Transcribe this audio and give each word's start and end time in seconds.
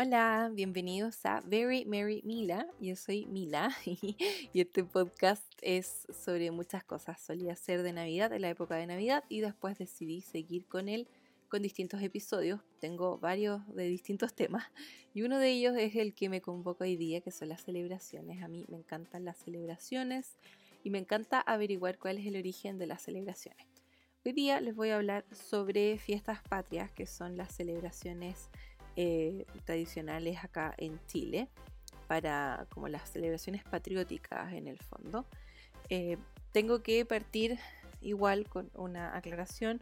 Hola, 0.00 0.48
bienvenidos 0.54 1.26
a 1.26 1.40
Very 1.40 1.84
Merry 1.84 2.22
Mila. 2.24 2.68
Yo 2.78 2.94
soy 2.94 3.26
Mila 3.26 3.76
y 3.84 4.60
este 4.60 4.84
podcast 4.84 5.42
es 5.60 6.06
sobre 6.16 6.52
muchas 6.52 6.84
cosas. 6.84 7.20
Solía 7.20 7.56
ser 7.56 7.82
de 7.82 7.92
Navidad, 7.92 8.32
en 8.32 8.42
la 8.42 8.48
época 8.48 8.76
de 8.76 8.86
Navidad, 8.86 9.24
y 9.28 9.40
después 9.40 9.76
decidí 9.76 10.20
seguir 10.20 10.66
con 10.66 10.88
él 10.88 11.08
con 11.48 11.62
distintos 11.62 12.00
episodios. 12.00 12.60
Tengo 12.78 13.18
varios 13.18 13.66
de 13.74 13.88
distintos 13.88 14.34
temas 14.36 14.66
y 15.14 15.22
uno 15.22 15.40
de 15.40 15.50
ellos 15.50 15.76
es 15.76 15.96
el 15.96 16.14
que 16.14 16.28
me 16.28 16.40
convoca 16.40 16.84
hoy 16.84 16.94
día, 16.94 17.20
que 17.20 17.32
son 17.32 17.48
las 17.48 17.64
celebraciones. 17.64 18.40
A 18.44 18.46
mí 18.46 18.66
me 18.68 18.76
encantan 18.76 19.24
las 19.24 19.38
celebraciones 19.38 20.36
y 20.84 20.90
me 20.90 20.98
encanta 20.98 21.40
averiguar 21.40 21.98
cuál 21.98 22.18
es 22.18 22.26
el 22.26 22.36
origen 22.36 22.78
de 22.78 22.86
las 22.86 23.02
celebraciones. 23.02 23.66
Hoy 24.24 24.30
día 24.30 24.60
les 24.60 24.76
voy 24.76 24.90
a 24.90 24.96
hablar 24.96 25.24
sobre 25.32 25.98
fiestas 25.98 26.40
patrias, 26.48 26.92
que 26.92 27.06
son 27.06 27.36
las 27.36 27.52
celebraciones 27.52 28.48
eh, 29.00 29.46
tradicionales 29.64 30.42
acá 30.42 30.74
en 30.76 30.98
Chile, 31.06 31.46
para 32.08 32.66
como 32.70 32.88
las 32.88 33.08
celebraciones 33.08 33.62
patrióticas 33.62 34.52
en 34.52 34.66
el 34.66 34.76
fondo. 34.78 35.24
Eh, 35.88 36.16
tengo 36.50 36.82
que 36.82 37.04
partir 37.04 37.60
igual 38.00 38.48
con 38.48 38.72
una 38.74 39.16
aclaración. 39.16 39.80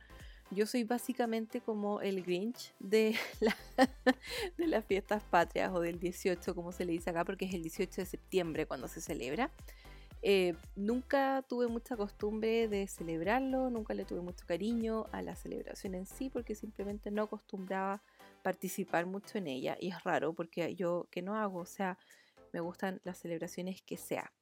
Yo 0.50 0.66
soy 0.66 0.84
básicamente 0.84 1.62
como 1.62 2.02
el 2.02 2.22
Grinch 2.22 2.74
de, 2.78 3.16
de 4.58 4.66
las 4.66 4.84
fiestas 4.84 5.22
patrias 5.22 5.72
o 5.72 5.80
del 5.80 5.98
18, 5.98 6.54
como 6.54 6.70
se 6.70 6.84
le 6.84 6.92
dice 6.92 7.08
acá, 7.08 7.24
porque 7.24 7.46
es 7.46 7.54
el 7.54 7.62
18 7.62 8.02
de 8.02 8.04
septiembre 8.04 8.66
cuando 8.66 8.86
se 8.86 9.00
celebra. 9.00 9.50
Eh, 10.20 10.54
nunca 10.74 11.42
tuve 11.48 11.68
mucha 11.68 11.96
costumbre 11.96 12.68
de 12.68 12.86
celebrarlo, 12.86 13.70
nunca 13.70 13.94
le 13.94 14.04
tuve 14.04 14.20
mucho 14.20 14.44
cariño 14.44 15.06
a 15.10 15.22
la 15.22 15.36
celebración 15.36 15.94
en 15.94 16.04
sí, 16.04 16.28
porque 16.28 16.54
simplemente 16.54 17.10
no 17.10 17.22
acostumbraba 17.22 18.02
participar 18.46 19.06
mucho 19.06 19.38
en 19.38 19.48
ella 19.48 19.76
y 19.80 19.88
es 19.88 20.04
raro 20.04 20.32
porque 20.32 20.76
yo 20.76 21.08
que 21.10 21.20
no 21.20 21.34
hago, 21.34 21.58
o 21.58 21.66
sea, 21.66 21.98
me 22.52 22.60
gustan 22.60 23.00
las 23.02 23.18
celebraciones 23.18 23.82
que 23.82 23.96
sea. 23.96 24.32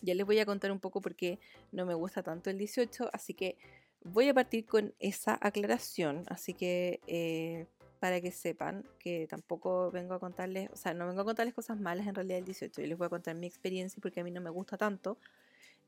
Ya 0.00 0.14
les 0.14 0.24
voy 0.24 0.38
a 0.38 0.46
contar 0.46 0.72
un 0.72 0.80
poco 0.80 1.02
por 1.02 1.14
qué 1.14 1.38
no 1.70 1.84
me 1.84 1.92
gusta 1.92 2.22
tanto 2.22 2.48
el 2.48 2.56
18, 2.56 3.10
así 3.12 3.34
que 3.34 3.58
voy 4.02 4.30
a 4.30 4.32
partir 4.32 4.64
con 4.64 4.94
esa 5.00 5.38
aclaración, 5.38 6.24
así 6.28 6.54
que 6.54 7.00
eh, 7.08 7.66
para 7.98 8.22
que 8.22 8.32
sepan 8.32 8.86
que 8.98 9.26
tampoco 9.28 9.90
vengo 9.90 10.14
a 10.14 10.18
contarles, 10.18 10.70
o 10.72 10.76
sea, 10.76 10.94
no 10.94 11.06
vengo 11.06 11.20
a 11.20 11.26
contarles 11.26 11.52
cosas 11.52 11.78
malas 11.78 12.06
en 12.06 12.14
realidad 12.14 12.38
el 12.38 12.46
18, 12.46 12.80
yo 12.80 12.86
les 12.86 12.96
voy 12.96 13.04
a 13.04 13.10
contar 13.10 13.34
mi 13.34 13.46
experiencia 13.46 14.00
porque 14.00 14.20
a 14.20 14.24
mí 14.24 14.30
no 14.30 14.40
me 14.40 14.48
gusta 14.48 14.78
tanto, 14.78 15.18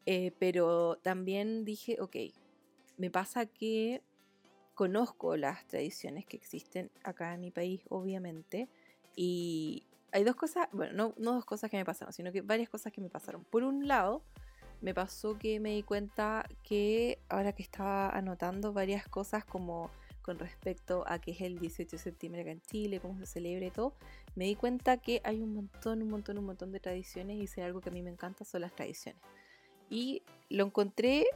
eh, 0.05 0.33
pero 0.39 0.98
también 0.98 1.64
dije, 1.64 1.96
ok, 1.98 2.14
me 2.98 3.11
pasa 3.11 3.46
que 3.46 4.02
conozco 4.75 5.37
las 5.37 5.67
tradiciones 5.67 6.27
que 6.27 6.37
existen 6.37 6.91
acá 7.05 7.34
en 7.34 7.41
mi 7.41 7.51
país, 7.51 7.83
obviamente, 7.89 8.69
y 9.17 9.87
hay 10.12 10.25
dos 10.25 10.37
cosas, 10.37 10.69
bueno, 10.73 10.92
no, 10.92 11.14
no 11.19 11.34
dos 11.34 11.45
cosas 11.45 11.70
que 11.70 11.77
me 11.77 11.84
pasaron, 11.84 12.12
sino 12.12 12.33
que 12.33 12.42
varias 12.42 12.69
cosas 12.69 12.92
que 12.92 13.01
me 13.01 13.09
pasaron. 13.09 13.45
Por 13.45 13.64
un 13.64 13.89
lado, 13.89 14.23
me 14.83 14.95
pasó 14.95 15.39
que 15.39 15.61
me 15.61 15.70
di 15.70 15.83
cuenta 15.83 16.47
que 16.62 17.19
ahora 17.29 17.53
que 17.53 17.62
estaba 17.62 18.11
anotando 18.11 18.73
varias 18.73 19.06
cosas 19.06 19.45
como 19.45 19.91
con 20.23 20.39
respecto 20.39 21.05
a 21.07 21.19
que 21.19 21.33
es 21.33 21.41
el 21.41 21.59
18 21.59 21.97
de 21.97 22.03
septiembre 22.03 22.42
acá 22.42 22.53
en 22.53 22.62
Chile, 22.62 23.01
cómo 23.01 23.19
se 23.19 23.27
celebra 23.27 23.67
y 23.67 23.70
todo, 23.70 23.95
me 24.34 24.45
di 24.45 24.55
cuenta 24.55 24.97
que 24.97 25.20
hay 25.25 25.42
un 25.42 25.55
montón, 25.55 26.03
un 26.03 26.11
montón, 26.11 26.39
un 26.39 26.47
montón 26.47 26.73
de 26.73 26.81
tradiciones 26.81 27.39
y 27.39 27.47
si 27.47 27.61
algo 27.61 27.81
que 27.81 27.91
a 27.91 27.92
mí 27.92 28.03
me 28.03 28.11
encanta 28.11 28.45
son 28.45 28.61
las 28.61 28.75
tradiciones. 28.75 29.20
Y 29.91 30.23
lo 30.48 30.64
encontré 30.64 31.27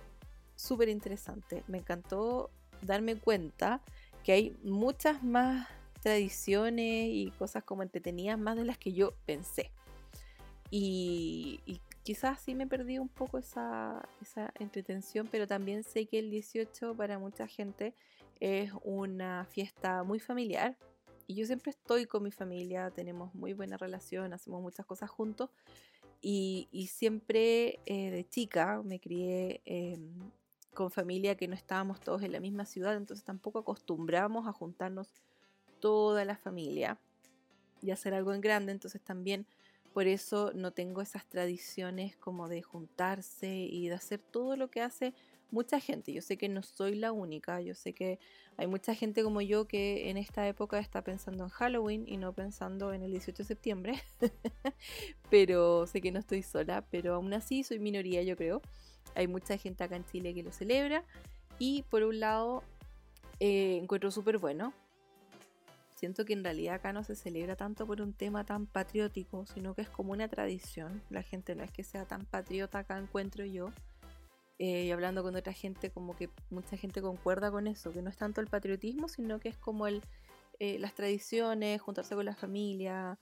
súper 0.54 0.88
interesante, 0.88 1.64
me 1.66 1.78
encantó 1.78 2.50
darme 2.82 3.16
cuenta 3.16 3.82
que 4.24 4.32
hay 4.32 4.56
muchas 4.64 5.22
más 5.22 5.68
tradiciones 6.02 7.08
y 7.10 7.32
cosas 7.38 7.64
como 7.64 7.82
entretenidas 7.82 8.38
más 8.38 8.56
de 8.56 8.64
las 8.64 8.78
que 8.78 8.92
yo 8.92 9.12
pensé. 9.24 9.70
Y, 10.70 11.80
quizás 12.02 12.40
sí 12.40 12.54
me 12.54 12.68
perdí 12.68 12.98
un 12.98 13.08
poco 13.08 13.38
esa, 13.38 14.08
esa 14.22 14.52
entretención, 14.60 15.28
pero 15.28 15.48
también 15.48 15.82
sé 15.82 16.06
que 16.06 16.20
el 16.20 16.30
18 16.30 16.94
para 16.94 17.18
mucha 17.18 17.48
gente 17.48 17.94
es 18.38 18.70
una 18.84 19.44
fiesta 19.46 20.04
muy 20.04 20.20
familiar. 20.20 20.76
Y 21.26 21.34
yo 21.34 21.46
siempre 21.46 21.70
estoy 21.70 22.06
con 22.06 22.22
mi 22.22 22.30
familia, 22.30 22.92
tenemos 22.92 23.34
muy 23.34 23.54
buena 23.54 23.76
relación, 23.76 24.32
hacemos 24.32 24.62
muchas 24.62 24.86
cosas 24.86 25.10
juntos. 25.10 25.50
Y, 26.20 26.88
siempre 26.92 27.80
eh, 27.86 28.10
de 28.10 28.28
chica 28.28 28.82
me 28.84 29.00
crié 29.00 29.60
con 30.76 30.92
familia 30.92 31.36
que 31.36 31.48
no 31.48 31.54
estábamos 31.54 32.00
todos 32.00 32.22
en 32.22 32.30
la 32.30 32.38
misma 32.38 32.66
ciudad, 32.66 32.94
entonces 32.94 33.24
tampoco 33.24 33.58
acostumbramos 33.58 34.46
a 34.46 34.52
juntarnos 34.52 35.08
toda 35.80 36.24
la 36.24 36.36
familia 36.36 36.98
y 37.82 37.90
hacer 37.90 38.14
algo 38.14 38.32
en 38.34 38.42
grande, 38.42 38.72
entonces 38.72 39.00
también 39.00 39.46
por 39.94 40.06
eso 40.06 40.52
no 40.54 40.72
tengo 40.72 41.00
esas 41.00 41.26
tradiciones 41.26 42.16
como 42.16 42.48
de 42.48 42.60
juntarse 42.60 43.48
y 43.48 43.88
de 43.88 43.94
hacer 43.94 44.20
todo 44.20 44.54
lo 44.56 44.70
que 44.70 44.82
hace 44.82 45.14
mucha 45.50 45.80
gente. 45.80 46.12
Yo 46.12 46.20
sé 46.20 46.36
que 46.36 46.50
no 46.50 46.62
soy 46.62 46.96
la 46.96 47.12
única, 47.12 47.62
yo 47.62 47.74
sé 47.74 47.94
que 47.94 48.18
hay 48.58 48.66
mucha 48.66 48.94
gente 48.94 49.22
como 49.22 49.40
yo 49.40 49.66
que 49.66 50.10
en 50.10 50.18
esta 50.18 50.46
época 50.46 50.78
está 50.78 51.02
pensando 51.02 51.44
en 51.44 51.50
Halloween 51.50 52.04
y 52.06 52.18
no 52.18 52.34
pensando 52.34 52.92
en 52.92 53.02
el 53.02 53.12
18 53.12 53.38
de 53.38 53.46
septiembre, 53.46 54.02
pero 55.30 55.86
sé 55.86 56.02
que 56.02 56.12
no 56.12 56.18
estoy 56.18 56.42
sola, 56.42 56.84
pero 56.90 57.14
aún 57.14 57.32
así 57.32 57.64
soy 57.64 57.78
minoría 57.78 58.22
yo 58.22 58.36
creo. 58.36 58.60
Hay 59.14 59.28
mucha 59.28 59.56
gente 59.56 59.84
acá 59.84 59.96
en 59.96 60.04
Chile 60.04 60.34
que 60.34 60.42
lo 60.42 60.52
celebra. 60.52 61.04
Y 61.58 61.82
por 61.84 62.02
un 62.02 62.20
lado, 62.20 62.62
eh, 63.40 63.78
encuentro 63.82 64.10
súper 64.10 64.38
bueno. 64.38 64.72
Siento 65.96 66.26
que 66.26 66.34
en 66.34 66.44
realidad 66.44 66.74
acá 66.74 66.92
no 66.92 67.02
se 67.04 67.16
celebra 67.16 67.56
tanto 67.56 67.86
por 67.86 68.02
un 68.02 68.12
tema 68.12 68.44
tan 68.44 68.66
patriótico, 68.66 69.46
sino 69.46 69.74
que 69.74 69.80
es 69.82 69.88
como 69.88 70.12
una 70.12 70.28
tradición. 70.28 71.02
La 71.08 71.22
gente 71.22 71.54
no 71.54 71.64
es 71.64 71.70
que 71.70 71.84
sea 71.84 72.04
tan 72.04 72.26
patriota 72.26 72.80
acá, 72.80 72.98
encuentro 72.98 73.46
yo. 73.46 73.70
Eh, 74.58 74.84
y 74.84 74.90
hablando 74.90 75.22
con 75.22 75.34
otra 75.36 75.52
gente, 75.52 75.90
como 75.90 76.14
que 76.14 76.28
mucha 76.50 76.76
gente 76.76 77.00
concuerda 77.00 77.50
con 77.50 77.66
eso, 77.66 77.92
que 77.92 78.02
no 78.02 78.10
es 78.10 78.16
tanto 78.16 78.40
el 78.40 78.46
patriotismo, 78.46 79.08
sino 79.08 79.40
que 79.40 79.48
es 79.48 79.56
como 79.56 79.86
eh, 79.86 80.78
las 80.78 80.94
tradiciones, 80.94 81.80
juntarse 81.80 82.14
con 82.14 82.26
la 82.26 82.34
familia. 82.34 83.18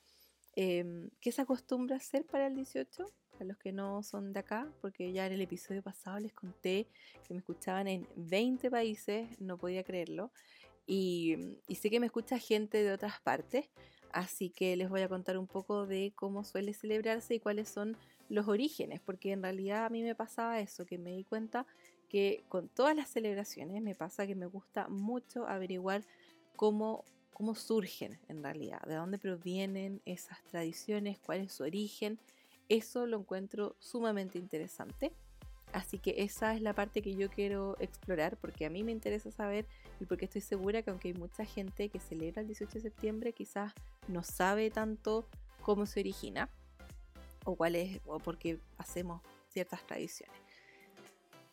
Em, 0.56 1.10
¿Qué 1.20 1.32
se 1.32 1.42
acostumbra 1.42 1.96
a 1.96 1.98
hacer 1.98 2.24
para 2.26 2.46
el 2.48 2.54
18? 2.56 3.06
A 3.40 3.44
los 3.44 3.56
que 3.56 3.72
no 3.72 4.02
son 4.02 4.32
de 4.32 4.40
acá, 4.40 4.68
porque 4.80 5.12
ya 5.12 5.26
en 5.26 5.32
el 5.32 5.40
episodio 5.40 5.82
pasado 5.82 6.18
les 6.18 6.32
conté 6.32 6.86
que 7.26 7.34
me 7.34 7.38
escuchaban 7.38 7.88
en 7.88 8.08
20 8.16 8.70
países, 8.70 9.40
no 9.40 9.58
podía 9.58 9.84
creerlo, 9.84 10.30
y, 10.86 11.36
sé 11.74 11.90
que 11.90 12.00
me 12.00 12.06
escucha 12.06 12.38
gente 12.38 12.82
de 12.82 12.92
otras 12.92 13.20
partes, 13.20 13.70
así 14.12 14.50
que 14.50 14.76
les 14.76 14.88
voy 14.88 15.02
a 15.02 15.08
contar 15.08 15.38
un 15.38 15.46
poco 15.46 15.86
de 15.86 16.12
cómo 16.14 16.44
suele 16.44 16.74
celebrarse 16.74 17.34
y 17.34 17.40
cuáles 17.40 17.68
son 17.68 17.96
los 18.28 18.48
orígenes, 18.48 19.00
porque 19.00 19.32
en 19.32 19.42
realidad 19.42 19.86
a 19.86 19.90
mí 19.90 20.02
me 20.02 20.14
pasaba 20.14 20.60
eso, 20.60 20.84
que 20.86 20.98
me 20.98 21.10
di 21.12 21.24
cuenta 21.24 21.66
que 22.08 22.44
con 22.48 22.68
todas 22.68 22.94
las 22.94 23.08
celebraciones 23.08 23.82
me 23.82 23.94
pasa 23.94 24.26
que 24.26 24.34
me 24.34 24.46
gusta 24.46 24.88
mucho 24.88 25.46
averiguar 25.46 26.04
cómo 26.56 27.04
cómo 27.34 27.54
surgen 27.54 28.18
en 28.28 28.42
realidad, 28.42 28.80
de 28.82 28.94
dónde 28.94 29.18
provienen 29.18 30.00
esas 30.06 30.42
tradiciones, 30.44 31.18
cuál 31.18 31.40
es 31.40 31.52
su 31.52 31.64
origen 31.64 32.18
eso 32.68 33.06
lo 33.06 33.18
encuentro 33.18 33.76
sumamente 33.78 34.38
interesante. 34.38 35.12
Así 35.72 35.98
que 35.98 36.14
esa 36.18 36.54
es 36.54 36.62
la 36.62 36.72
parte 36.72 37.02
que 37.02 37.16
yo 37.16 37.28
quiero 37.28 37.76
explorar 37.80 38.36
porque 38.36 38.64
a 38.64 38.70
mí 38.70 38.84
me 38.84 38.92
interesa 38.92 39.32
saber 39.32 39.66
y 39.98 40.04
porque 40.04 40.26
estoy 40.26 40.40
segura 40.40 40.82
que 40.82 40.90
aunque 40.90 41.08
hay 41.08 41.14
mucha 41.14 41.44
gente 41.44 41.88
que 41.88 41.98
celebra 41.98 42.42
el 42.42 42.46
18 42.46 42.74
de 42.74 42.80
septiembre, 42.80 43.32
quizás 43.32 43.72
no 44.06 44.22
sabe 44.22 44.70
tanto 44.70 45.28
cómo 45.62 45.84
se 45.86 45.98
origina 45.98 46.48
o 47.44 47.56
cuál 47.56 47.74
es 47.74 48.00
o 48.06 48.20
por 48.20 48.38
qué 48.38 48.60
hacemos 48.78 49.20
ciertas 49.48 49.84
tradiciones. 49.84 50.36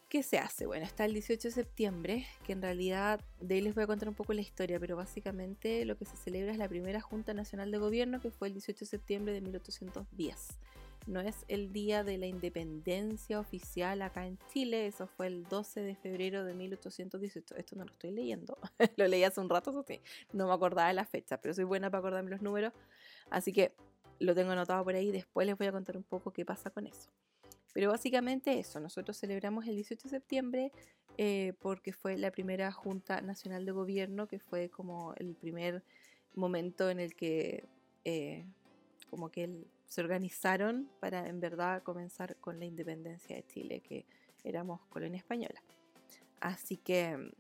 ¿Qué 0.07 0.22
se 0.22 0.38
hace? 0.38 0.67
Bueno, 0.67 0.85
está 0.85 1.05
el 1.05 1.13
18 1.13 1.47
de 1.47 1.53
septiembre, 1.53 2.28
que 2.46 2.52
en 2.52 2.61
realidad 2.61 3.22
de 3.40 3.55
ahí 3.55 3.61
les 3.61 3.73
voy 3.73 3.85
a 3.85 3.87
contar 3.87 4.09
un 4.09 4.14
poco 4.14 4.34
la 4.34 4.41
historia, 4.41 4.79
pero 4.79 4.97
básicamente 4.97 5.84
lo 5.85 5.97
que 5.97 6.05
se 6.05 6.17
celebra 6.17 6.52
es 6.52 6.57
la 6.57 6.67
primera 6.67 7.02
Junta 7.02 7.34
Nacional 7.34 7.72
de 7.72 7.78
Gobierno, 7.78 8.19
que 8.19 8.29
fue 8.29 8.49
el 8.49 8.53
18 8.53 8.79
de 8.81 8.85
septiembre 8.85 9.34
de 9.34 9.41
1810 9.41 10.59
no 11.08 11.20
es 11.20 11.46
el 11.48 11.72
día 11.74 12.03
de 12.03 12.18
la 12.18 12.28
independencia 12.28 13.40
oficial 13.40 14.02
acá 14.02 14.26
en 14.26 14.38
Chile, 14.52 14.88
eso 14.88 15.08
fue 15.08 15.28
el 15.28 15.44
12 15.46 15.82
de 15.82 15.96
febrero 15.96 16.44
de 16.44 16.53
1818. 16.53 17.56
Esto 17.56 17.76
no 17.76 17.86
lo 17.86 17.92
estoy 17.92 18.12
leyendo, 18.12 18.58
lo 18.98 19.08
leí 19.08 19.24
hace 19.24 19.42
un 19.42 19.50
rato, 19.50 19.72
no 20.34 20.48
me 20.48 20.53
acordaba 20.53 20.88
de 20.88 20.94
la 20.94 21.06
fecha, 21.06 21.40
pero 21.40 21.53
soy 21.53 21.64
buena 21.64 21.90
para 21.90 22.00
acordarme 22.00 22.32
los 22.32 22.42
números, 22.42 22.74
así 23.30 23.52
que 23.52 23.74
lo 24.20 24.36
tengo 24.36 24.52
anotado 24.52 24.84
por 24.84 24.96
ahí, 24.96 25.12
después 25.12 25.48
les 25.48 25.58
voy 25.58 25.68
a 25.68 25.72
contar 25.72 25.98
un 25.98 26.03
poco 26.03 26.32
qué 26.32 26.46
pasa 26.46 26.70
con 26.70 26.88
eso. 26.88 27.09
Pero 27.74 27.90
básicamente 27.90 28.59
eso, 28.59 28.80
nosotros 28.80 29.18
celebramos 29.18 29.66
el 29.66 29.76
18 29.76 30.03
de 30.03 30.09
septiembre 30.09 30.72
eh, 31.18 31.53
porque 31.59 31.94
fue 31.94 32.18
la 32.18 32.32
primera 32.32 32.72
Junta 32.72 33.22
Nacional 33.22 33.66
de 33.66 33.72
Gobierno, 33.72 34.28
que 34.28 34.40
fue 34.40 34.70
como 34.70 35.14
el 35.18 35.36
primer 35.36 35.84
momento 36.36 36.90
en 36.90 37.00
el 37.00 37.16
que 37.16 37.66
eh, 38.03 38.46
como 39.09 39.30
que 39.30 39.66
se 39.91 39.99
organizaron 39.99 40.90
para 41.02 41.28
en 41.28 41.41
verdad 41.41 41.84
comenzar 41.84 42.38
con 42.38 42.59
la 42.59 42.66
independencia 42.66 43.35
de 43.35 43.46
Chile, 43.46 43.82
que 43.82 44.05
éramos 44.46 44.79
colonia 44.88 45.17
española. 45.17 45.61
Así 46.40 46.78
que 46.78 47.34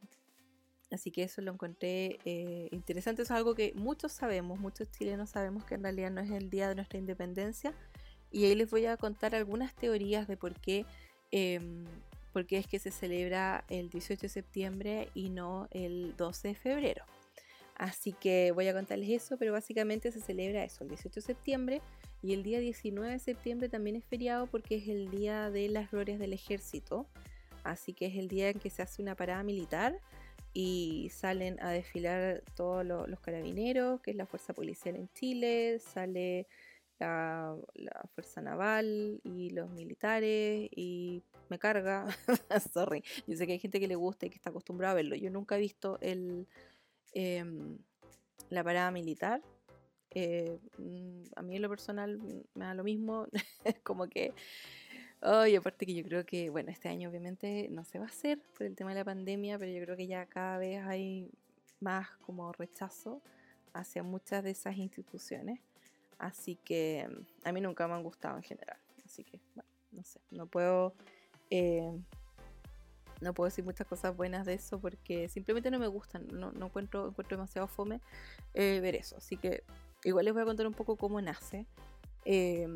Así 0.91 1.09
que 1.09 1.23
eso 1.23 1.41
lo 1.41 1.53
encontré 1.53 2.19
eh, 2.25 2.67
interesante. 2.71 3.21
Eso 3.21 3.33
es 3.33 3.37
algo 3.37 3.55
que 3.55 3.71
muchos 3.75 4.11
sabemos, 4.11 4.59
muchos 4.59 4.91
chilenos 4.91 5.29
sabemos 5.29 5.63
que 5.63 5.75
en 5.75 5.83
realidad 5.83 6.11
no 6.11 6.19
es 6.19 6.29
el 6.29 6.49
día 6.49 6.67
de 6.67 6.75
nuestra 6.75 6.99
independencia. 6.99 7.73
Y 8.29 8.43
ahí 8.43 8.55
les 8.55 8.69
voy 8.69 8.85
a 8.85 8.97
contar 8.97 9.33
algunas 9.33 9.73
teorías 9.73 10.27
de 10.27 10.35
por 10.35 10.53
qué, 10.59 10.85
em, 11.31 11.85
por 12.33 12.45
qué 12.45 12.57
es 12.57 12.67
que 12.67 12.79
se 12.79 12.91
celebra 12.91 13.63
el 13.69 13.89
18 13.89 14.23
de 14.23 14.27
septiembre 14.27 15.09
y 15.13 15.29
no 15.29 15.69
el 15.71 16.13
12 16.17 16.49
de 16.49 16.55
febrero. 16.55 17.05
Así 17.75 18.11
que 18.11 18.51
voy 18.51 18.67
a 18.67 18.73
contarles 18.73 19.09
eso, 19.09 19.37
pero 19.37 19.53
básicamente 19.53 20.11
se 20.11 20.19
celebra 20.19 20.65
eso, 20.65 20.83
el 20.83 20.89
18 20.89 21.15
de 21.15 21.21
septiembre. 21.21 21.81
Y 22.21 22.33
el 22.33 22.43
día 22.43 22.59
19 22.59 23.11
de 23.11 23.19
septiembre 23.19 23.69
también 23.69 23.95
es 23.95 24.05
feriado 24.05 24.47
porque 24.47 24.75
es 24.75 24.87
el 24.87 25.09
día 25.09 25.49
de 25.49 25.69
las 25.69 25.89
glorias 25.89 26.19
del 26.19 26.33
ejército. 26.33 27.07
Así 27.63 27.93
que 27.93 28.07
es 28.07 28.15
el 28.15 28.27
día 28.27 28.49
en 28.49 28.59
que 28.59 28.69
se 28.69 28.81
hace 28.81 29.01
una 29.01 29.15
parada 29.15 29.43
militar 29.43 29.99
y 30.53 31.09
salen 31.11 31.59
a 31.61 31.71
desfilar 31.71 32.43
todos 32.55 32.85
los, 32.85 33.19
carabineros, 33.21 34.01
que 34.01 34.11
es 34.11 34.17
la 34.17 34.25
fuerza 34.25 34.53
policial 34.53 34.95
en 34.95 35.09
Chile, 35.13 35.79
sale 35.79 36.47
la, 36.99 37.55
fuerza 38.13 38.41
naval 38.41 39.21
y 39.23 39.49
los 39.51 39.69
militares 39.71 40.69
y 40.75 41.23
me 41.49 41.57
carga, 41.57 42.07
sorry, 42.73 43.03
yo 43.27 43.37
sé 43.37 43.47
que 43.47 43.53
hay 43.53 43.59
gente 43.59 43.79
que 43.79 43.87
le 43.87 43.95
gusta 43.95 44.25
y 44.25 44.29
que 44.29 44.35
está 44.35 44.49
acostumbrada 44.49 44.91
a 44.91 44.95
verlo, 44.95 45.15
yo 45.15 45.31
nunca 45.31 45.55
he 45.55 45.59
visto 45.59 45.97
em, 46.01 46.45
la 48.49 48.63
parada 48.63 48.91
militar, 48.91 49.41
eh, 50.11 50.59
mm, 50.77 51.23
a 51.35 51.41
mí 51.41 51.55
en 51.55 51.61
lo 51.61 51.69
personal 51.69 52.19
me 52.53 52.65
da 52.65 52.73
lo 52.73 52.83
mismo, 52.83 53.27
como 53.83 54.07
que 54.07 54.33
Ay, 55.23 55.55
aparte 55.55 55.85
que 55.85 55.93
yo 55.93 56.03
creo 56.03 56.25
que, 56.25 56.49
bueno, 56.49 56.71
este 56.71 56.89
año 56.89 57.07
obviamente 57.07 57.67
no 57.69 57.83
se 57.85 57.99
va 57.99 58.05
a 58.05 58.07
hacer 58.07 58.39
por 58.57 58.65
el 58.65 58.75
tema 58.75 58.89
de 58.89 58.95
la 58.95 59.05
pandemia, 59.05 59.59
pero 59.59 59.71
yo 59.71 59.83
creo 59.83 59.95
que 59.95 60.07
ya 60.07 60.25
cada 60.25 60.57
vez 60.57 60.83
hay 60.83 61.29
más 61.79 62.09
como 62.25 62.51
rechazo 62.53 63.21
hacia 63.71 64.01
muchas 64.01 64.43
de 64.43 64.49
esas 64.49 64.77
instituciones. 64.77 65.59
Así 66.17 66.55
que 66.55 67.07
mm, 67.07 67.47
a 67.47 67.51
mí 67.51 67.61
nunca 67.61 67.87
me 67.87 67.93
han 67.93 68.03
gustado 68.03 68.37
en 68.37 68.43
general. 68.43 68.77
Así 69.05 69.23
que, 69.23 69.39
bueno, 69.53 69.69
no 69.91 70.03
sé, 70.03 70.19
no 70.31 70.47
puedo, 70.47 70.95
eh, 71.51 71.91
no 73.21 73.33
puedo 73.35 73.47
decir 73.47 73.63
muchas 73.63 73.85
cosas 73.85 74.17
buenas 74.17 74.47
de 74.47 74.55
eso 74.55 74.79
porque 74.79 75.29
simplemente 75.29 75.69
no 75.69 75.77
me 75.77 75.87
gustan. 75.87 76.27
No, 76.31 76.51
no 76.51 76.65
encuentro, 76.65 77.09
encuentro 77.09 77.37
demasiado 77.37 77.67
fome 77.67 78.01
eh, 78.55 78.79
ver 78.81 78.95
eso. 78.95 79.17
Así 79.17 79.37
que 79.37 79.63
igual 80.03 80.25
les 80.25 80.33
voy 80.33 80.43
a 80.43 80.45
contar 80.45 80.67
un 80.67 80.73
poco 80.73 80.95
cómo 80.95 81.21
nace. 81.21 81.65
Eh, 82.25 82.67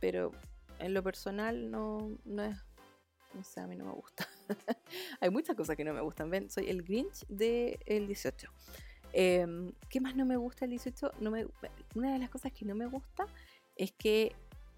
pero 0.00 0.32
en 0.78 0.94
lo 0.94 1.02
personal 1.02 1.70
no, 1.70 2.16
no 2.24 2.42
es, 2.42 2.56
no 3.34 3.42
sé, 3.42 3.60
a 3.60 3.66
mí 3.66 3.76
no 3.76 3.84
me 3.84 3.92
gusta. 3.92 4.28
Hay 5.20 5.30
muchas 5.30 5.56
cosas 5.56 5.76
que 5.76 5.84
no 5.84 5.94
me 5.94 6.00
gustan. 6.00 6.30
Ven, 6.30 6.50
soy 6.50 6.68
el 6.68 6.82
Grinch 6.82 7.26
del 7.28 8.06
18. 8.06 8.48
Em, 9.12 9.72
¿Qué 9.88 10.00
más 10.00 10.16
no 10.16 10.24
me 10.24 10.36
gusta 10.36 10.64
el 10.64 10.72
18? 10.72 11.12
No 11.20 11.30
me, 11.30 11.46
una 11.94 12.12
de 12.12 12.18
las 12.18 12.30
cosas 12.30 12.52
que 12.52 12.64
no 12.64 12.74
me 12.74 12.86
gusta 12.86 13.26
es 13.76 13.92
que 13.92 14.34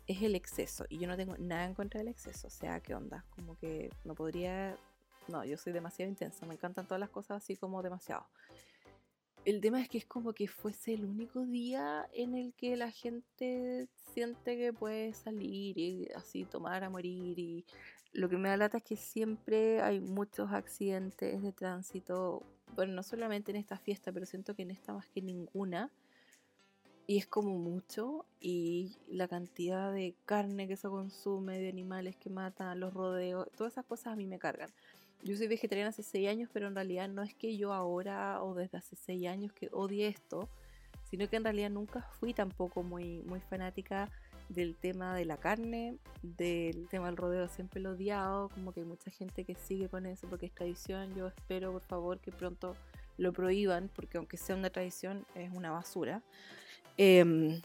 es 0.07 0.23
el 0.23 0.35
exceso. 0.35 0.85
Y 0.89 0.99
yo 0.99 1.09
no 1.09 1.17
tengo 1.17 1.37
nada 1.39 1.65
en 1.65 1.75
contra 1.75 1.99
del 1.99 2.09
exceso. 2.09 2.47
O 2.47 2.51
sea, 2.51 2.81
¿qué 2.81 2.95
onda? 2.95 3.25
Como 3.31 3.57
que 3.57 3.91
no 4.05 4.15
podría... 4.15 4.77
No, 5.29 5.45
yo 5.45 5.57
soy 5.57 5.73
demasiado 5.73 6.09
intensa. 6.09 6.47
Me 6.47 6.55
encantan 6.55 6.87
todas 6.87 7.01
las 7.01 7.11
cosas 7.11 7.43
así 7.43 7.57
como 7.57 7.83
demasiado. 7.83 8.27
El 9.47 9.61
tema 9.61 9.81
es 9.81 9.89
que 9.89 9.99
es 9.99 10.05
como 10.05 10.33
que 10.33 10.49
fuese 10.49 10.95
el 10.95 11.05
único 11.05 11.47
día 11.47 12.09
en 12.13 12.35
el 12.35 12.53
que 12.55 12.77
la 12.77 12.91
gente 12.91 13.87
siente 14.13 14.57
que 14.57 14.73
puede 14.73 15.13
salir 15.13 15.79
y 15.79 16.09
así 16.17 16.45
tomar 16.45 16.83
a 16.83 16.91
morir. 16.91 17.39
Y 17.39 17.65
lo 18.13 18.29
que 18.29 18.39
me 18.39 18.49
da 18.49 18.67
es 18.67 18.83
que 18.83 18.97
siempre 18.97 19.81
hay 19.83 20.01
muchos 20.01 20.51
accidentes 20.51 21.41
de 21.41 21.53
tránsito. 21.53 22.43
Bueno, 22.75 22.95
no 22.95 23.05
solamente 23.05 23.53
en 23.53 23.59
esta 23.59 23.79
fiesta, 23.79 24.11
pero 24.11 24.27
siento 24.27 24.57
que 24.57 24.63
en 24.63 24.73
esta 24.73 24.93
más 24.93 25.07
que 25.07 25.23
ninguna. 25.23 25.93
Y 27.07 27.19
es 27.19 27.27
como 27.27 27.57
mucho. 27.59 28.25
Y 28.41 28.97
la 29.09 29.29
cantidad 29.29 29.93
de 29.93 30.15
carne 30.25 30.69
que 30.69 30.77
se 30.77 30.89
consume, 30.89 31.59
de 31.59 31.69
animales 31.69 32.17
que 32.17 32.31
matan, 32.31 32.81
los 32.81 32.93
rodeos, 32.93 33.49
todas 33.57 33.75
esas 33.75 33.85
cosas 33.85 34.09
a 34.09 34.17
mí 34.17 34.27
me 34.27 34.39
cargan. 34.39 34.71
Yo 35.23 35.37
soy 35.37 35.49
vegetariana 35.49 35.91
hace 35.91 36.03
6 36.03 36.29
años, 36.29 36.51
pero 36.53 36.69
en 36.69 36.75
realidad 36.75 37.09
no 37.09 37.23
es 37.23 37.35
que 37.35 37.57
yo 37.57 37.73
ahora 37.73 38.43
o 38.43 38.55
desde 38.55 38.79
hace 38.79 38.97
6 38.97 39.27
años 39.27 39.53
que 39.53 39.69
odie 39.73 40.07
esto, 40.07 40.49
sino 41.05 41.29
que 41.29 41.37
en 41.37 41.45
realidad 41.45 41.71
nunca 41.71 42.03
fui 42.21 42.35
tampoco 42.35 42.83
muy, 42.83 43.23
muy 43.23 43.41
fanática 43.41 44.11
del 44.49 44.77
tema 44.77 45.15
de 45.17 45.25
la 45.25 45.37
carne, 45.37 45.99
del 46.23 46.87
tema 46.89 47.07
del 47.07 47.17
rodeo, 47.17 47.49
siempre 47.49 47.81
lo 47.81 47.93
odiado, 47.93 48.49
como 48.51 48.73
que 48.73 48.81
hay 48.81 48.87
mucha 48.87 49.11
gente 49.11 49.45
que 49.45 49.55
sigue 49.55 49.89
con 49.89 50.07
eso 50.07 50.29
porque 50.29 50.47
es 50.47 50.53
tradición, 50.53 51.15
yo 51.15 51.27
espero 51.27 51.73
por 51.73 51.83
favor 51.83 52.21
que 52.21 52.31
pronto 52.31 52.77
lo 53.19 53.33
prohíban, 53.33 53.91
porque 53.95 54.19
aunque 54.19 54.37
sea 54.37 54.55
una 54.55 54.71
tradición 54.71 55.25
es 55.35 55.53
una 55.53 55.73
basura. 55.73 56.23
Eh, 56.99 57.61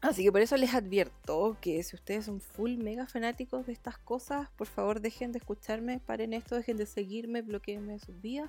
Así 0.00 0.22
que 0.22 0.30
por 0.30 0.40
eso 0.40 0.56
les 0.56 0.74
advierto 0.74 1.56
que 1.60 1.82
si 1.82 1.96
ustedes 1.96 2.26
son 2.26 2.40
full 2.40 2.76
mega 2.76 3.06
fanáticos 3.08 3.66
de 3.66 3.72
estas 3.72 3.98
cosas, 3.98 4.48
por 4.56 4.68
favor 4.68 5.00
dejen 5.00 5.32
de 5.32 5.38
escucharme, 5.38 5.98
paren 5.98 6.34
esto, 6.34 6.54
dejen 6.54 6.76
de 6.76 6.86
seguirme, 6.86 7.42
bloqueenme 7.42 7.98
sus 7.98 8.20
vidas. 8.20 8.48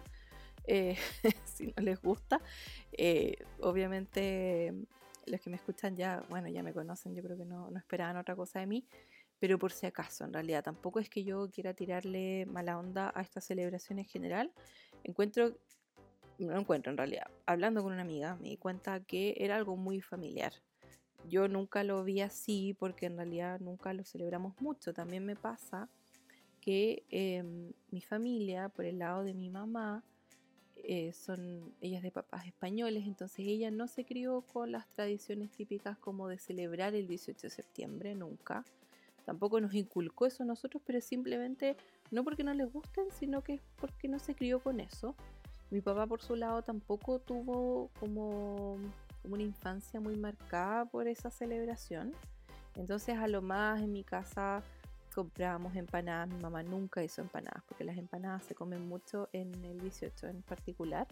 Eh, 0.67 0.95
si 1.45 1.73
no 1.75 1.83
les 1.83 1.99
gusta. 2.01 2.39
Eh, 2.91 3.37
obviamente 3.61 4.73
los 5.25 5.41
que 5.41 5.49
me 5.49 5.55
escuchan 5.55 5.95
ya, 5.95 6.23
bueno, 6.29 6.49
ya 6.49 6.61
me 6.61 6.73
conocen, 6.73 7.15
yo 7.15 7.23
creo 7.23 7.37
que 7.37 7.45
no, 7.45 7.69
no 7.71 7.79
esperaban 7.79 8.17
otra 8.17 8.35
cosa 8.35 8.59
de 8.59 8.67
mí. 8.67 8.85
Pero 9.39 9.57
por 9.57 9.71
si 9.71 9.87
acaso, 9.87 10.25
en 10.25 10.33
realidad, 10.33 10.63
tampoco 10.63 10.99
es 10.99 11.09
que 11.09 11.23
yo 11.23 11.49
quiera 11.49 11.73
tirarle 11.73 12.45
mala 12.45 12.77
onda 12.77 13.11
a 13.15 13.21
esta 13.21 13.41
celebración 13.41 13.97
en 13.97 14.05
general. 14.05 14.51
Encuentro, 15.03 15.57
no 16.45 16.57
encuentro 16.57 16.91
en 16.91 16.97
realidad, 16.97 17.27
hablando 17.45 17.83
con 17.83 17.93
una 17.93 18.01
amiga, 18.01 18.35
me 18.35 18.49
di 18.49 18.57
cuenta 18.57 18.99
que 19.01 19.35
era 19.37 19.55
algo 19.55 19.75
muy 19.75 20.01
familiar 20.01 20.53
yo 21.27 21.47
nunca 21.47 21.83
lo 21.83 22.03
vi 22.03 22.21
así 22.21 22.75
porque 22.77 23.07
en 23.07 23.17
realidad 23.17 23.59
nunca 23.59 23.93
lo 23.93 24.03
celebramos 24.03 24.59
mucho. 24.61 24.93
También 24.93 25.25
me 25.25 25.35
pasa 25.35 25.89
que 26.61 27.03
em, 27.09 27.71
mi 27.91 28.01
familia, 28.01 28.69
por 28.69 28.85
el 28.85 28.99
lado 28.99 29.23
de 29.23 29.33
mi 29.33 29.49
mamá, 29.49 30.03
eh, 30.75 31.11
son 31.13 31.73
ellas 31.81 32.01
de 32.03 32.11
papás 32.11 32.47
españoles, 32.47 33.05
entonces 33.05 33.45
ella 33.45 33.69
no 33.69 33.87
se 33.87 34.05
crió 34.05 34.41
con 34.41 34.71
las 34.71 34.87
tradiciones 34.87 35.51
típicas 35.51 35.97
como 35.97 36.27
de 36.29 36.37
celebrar 36.37 36.95
el 36.95 37.07
18 37.07 37.41
de 37.41 37.49
septiembre, 37.49 38.15
nunca. 38.15 38.63
Tampoco 39.25 39.59
nos 39.61 39.73
inculcó 39.73 40.25
eso 40.25 40.43
a 40.43 40.45
nosotros, 40.45 40.81
pero 40.85 41.01
simplemente 41.01 41.75
no 42.11 42.23
porque 42.23 42.43
no 42.43 42.53
les 42.53 42.71
gusten, 42.71 43.05
sino 43.11 43.43
que 43.43 43.55
es 43.55 43.61
porque 43.79 44.07
no 44.07 44.19
se 44.19 44.33
crió 44.35 44.59
con 44.61 44.79
eso. 44.79 45.15
Mi 45.71 45.81
papá 45.81 46.07
por 46.07 46.21
su 46.21 46.35
lado 46.35 46.61
tampoco 46.63 47.19
tuvo 47.19 47.89
como 47.99 48.77
una 49.23 49.43
infancia 49.43 49.99
muy 49.99 50.15
marcada 50.15 50.85
por 50.85 51.07
esa 51.07 51.29
celebración. 51.29 52.13
Entonces 52.75 53.17
a 53.17 53.27
lo 53.27 53.41
más 53.41 53.81
en 53.81 53.91
mi 53.91 54.03
casa 54.03 54.63
comprábamos 55.13 55.75
empanadas, 55.75 56.29
mi 56.29 56.39
mamá 56.39 56.63
nunca 56.63 57.03
hizo 57.03 57.21
empanadas, 57.21 57.63
porque 57.67 57.83
las 57.83 57.97
empanadas 57.97 58.43
se 58.45 58.55
comen 58.55 58.87
mucho 58.87 59.29
en 59.33 59.53
el 59.65 59.79
18 59.79 60.27
en 60.27 60.41
particular, 60.43 61.07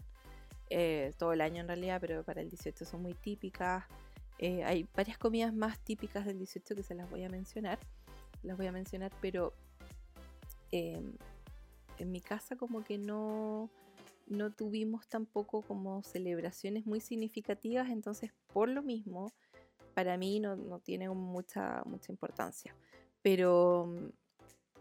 eh, 0.70 1.12
todo 1.18 1.32
el 1.32 1.40
año 1.40 1.60
en 1.60 1.68
realidad, 1.68 2.00
pero 2.00 2.22
para 2.22 2.40
el 2.40 2.48
18 2.48 2.84
son 2.84 3.02
muy 3.02 3.14
típicas. 3.14 3.84
Eh, 4.38 4.64
hay 4.64 4.86
varias 4.94 5.18
comidas 5.18 5.52
más 5.52 5.78
típicas 5.80 6.24
del 6.24 6.38
18 6.38 6.74
que 6.74 6.82
se 6.82 6.94
las 6.94 7.10
voy 7.10 7.24
a 7.24 7.28
mencionar, 7.28 7.78
las 8.42 8.56
voy 8.56 8.66
a 8.66 8.72
mencionar, 8.72 9.12
pero 9.20 9.52
em, 10.70 11.12
en 11.98 12.12
mi 12.12 12.20
casa 12.20 12.56
como 12.56 12.84
que 12.84 12.98
no, 12.98 13.68
no 14.28 14.52
tuvimos 14.52 15.08
tampoco 15.08 15.62
como 15.62 16.02
celebraciones 16.02 16.86
muy 16.86 17.00
significativas, 17.00 17.90
entonces 17.90 18.32
por 18.52 18.68
lo 18.68 18.82
mismo 18.82 19.32
para 19.94 20.16
mí 20.16 20.38
no, 20.38 20.78
tiene 20.80 21.08
mucha, 21.10 21.82
mucha 21.84 22.12
importancia. 22.12 22.74
Pero, 23.20 24.12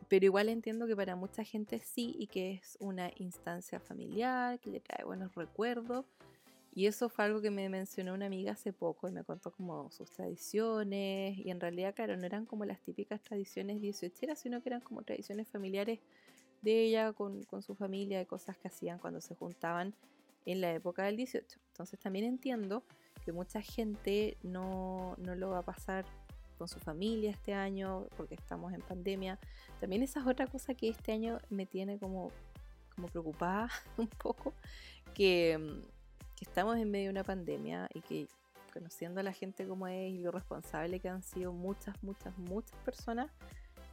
pero 0.08 0.26
igual 0.26 0.50
entiendo 0.50 0.86
que 0.86 0.96
para 0.96 1.16
mucha 1.16 1.44
gente 1.44 1.80
sí 1.80 2.16
y 2.20 2.28
que 2.28 2.52
es 2.52 2.78
una 2.80 3.12
instancia 3.16 3.80
familiar, 3.80 4.60
que 4.60 4.70
le 4.70 4.80
trae 4.80 5.04
buenos 5.06 5.34
recuerdos. 5.34 6.06
Y 6.72 6.86
eso 6.86 7.10
fue 7.10 7.26
algo 7.26 7.42
que 7.42 7.50
me 7.50 7.68
mencionó 7.70 8.14
una 8.14 8.28
amiga 8.28 8.52
hace 8.52 8.72
poco 8.72 9.08
y 9.08 9.12
me 9.12 9.24
contó 9.24 9.52
como 9.52 9.90
sus 9.90 10.12
tradiciones. 10.12 11.36
Y 11.36 11.50
en 11.50 11.60
realidad, 11.60 11.96
claro, 11.96 12.16
no 12.16 12.26
eran 12.28 12.46
como 12.46 12.66
las 12.66 12.80
típicas 12.82 13.20
tradiciones 13.24 13.82
18, 13.82 14.36
sino 14.36 14.62
que 14.62 14.70
eran 14.70 14.82
como 14.82 15.02
tradiciones 15.02 15.48
familiares 15.48 16.00
de 16.62 16.84
ella 16.84 17.14
con, 17.14 17.46
su 17.62 17.76
familia, 17.76 18.18
de 18.18 18.26
cosas 18.26 18.58
que 18.58 18.68
hacían 18.68 19.00
cuando 19.00 19.22
se 19.22 19.36
juntaban 19.36 19.94
en 20.46 20.62
la 20.62 20.74
época 20.74 21.04
del 21.04 21.18
18. 21.18 21.60
Entonces 21.68 22.00
también 22.00 22.26
entiendo 22.26 22.84
que 23.24 23.32
mucha 23.32 23.62
gente 23.62 24.38
no, 24.44 25.16
lo 25.18 25.50
va 25.50 25.60
a 25.60 25.64
pasar 25.64 26.06
con 26.58 26.68
su 26.68 26.80
familia 26.80 27.32
este 27.32 27.54
año 27.54 28.08
porque 28.18 28.36
estamos 28.36 28.74
en 28.74 28.82
pandemia. 28.82 29.40
También 29.80 30.04
esa 30.04 30.22
es 30.22 30.28
otra 30.28 30.48
cosa 30.48 30.74
que 30.74 30.90
este 30.90 31.12
año 31.12 31.40
me 31.50 31.66
tiene 31.66 32.00
como, 32.00 32.32
como 32.96 33.08
preocupada 33.08 33.70
un 33.98 34.08
poco, 34.08 34.54
que, 35.14 35.82
que 36.36 36.46
estamos 36.46 36.78
en 36.78 36.90
medio 36.90 37.06
de 37.06 37.12
una 37.12 37.24
pandemia 37.24 37.90
y 37.94 38.02
que 38.02 38.28
conociendo 38.78 39.20
a 39.20 39.24
la 39.24 39.34
gente 39.34 39.68
como 39.68 39.88
es 39.88 40.14
y 40.14 40.20
lo 40.20 40.32
responsable 40.32 41.00
que 41.00 41.10
han 41.10 41.24
sido 41.24 41.52
muchas, 41.52 41.96
muchas, 42.04 42.38
muchas 42.38 42.78
personas, 42.82 43.32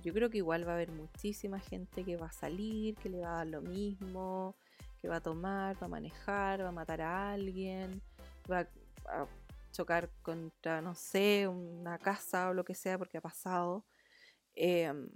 yo 0.05 0.13
creo 0.13 0.29
que 0.29 0.39
igual 0.39 0.69
va 0.69 0.73
a 0.73 0.75
haber 0.75 0.93
muchísima 0.93 1.59
gente 1.59 2.05
que 2.05 2.17
va 2.19 2.27
a 2.27 2.33
salir, 2.33 2.95
que 2.97 3.09
le 3.09 3.21
va 3.21 3.33
a 3.33 3.37
dar 3.39 3.47
lo 3.47 3.63
mismo, 3.63 4.55
que 5.01 5.09
va 5.09 5.17
a 5.17 5.23
tomar, 5.23 5.81
va 5.83 5.87
a 5.87 5.89
manejar, 5.89 6.63
va 6.63 6.69
a 6.69 6.73
matar 6.73 7.01
a 7.01 7.33
alguien, 7.33 8.03
va 8.51 8.69
a 9.07 9.27
chocar 9.73 10.11
contra, 10.23 10.83
no 10.83 10.95
sé, 10.95 11.49
una 11.49 11.99
casa 11.99 12.51
o 12.51 12.55
lo 12.55 12.65
que 12.65 12.75
sea 12.75 12.99
porque 12.99 13.17
ha 13.17 13.23
pasado. 13.23 13.85
Em, 14.55 15.09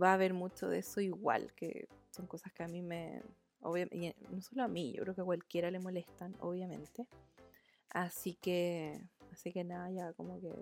va 0.00 0.10
a 0.10 0.14
haber 0.14 0.34
mucho 0.34 0.68
de 0.68 0.78
eso 0.80 1.00
igual, 1.00 1.54
que 1.54 1.88
son 2.10 2.26
cosas 2.26 2.52
que 2.52 2.62
a 2.62 2.68
mí 2.68 2.82
me, 2.82 3.22
obviamente, 3.62 4.16
no 4.30 4.42
solo 4.42 4.64
a 4.64 4.68
mí, 4.68 4.92
yo 4.92 5.02
creo 5.02 5.14
que 5.14 5.22
a 5.22 5.24
cualquiera 5.24 5.70
le 5.70 5.80
molestan, 5.80 6.36
obviamente. 6.40 7.06
Así 7.88 8.34
que, 8.34 9.00
así 9.32 9.50
que 9.50 9.64
nada, 9.64 9.90
ya 9.90 10.12
como 10.12 10.38
que, 10.40 10.52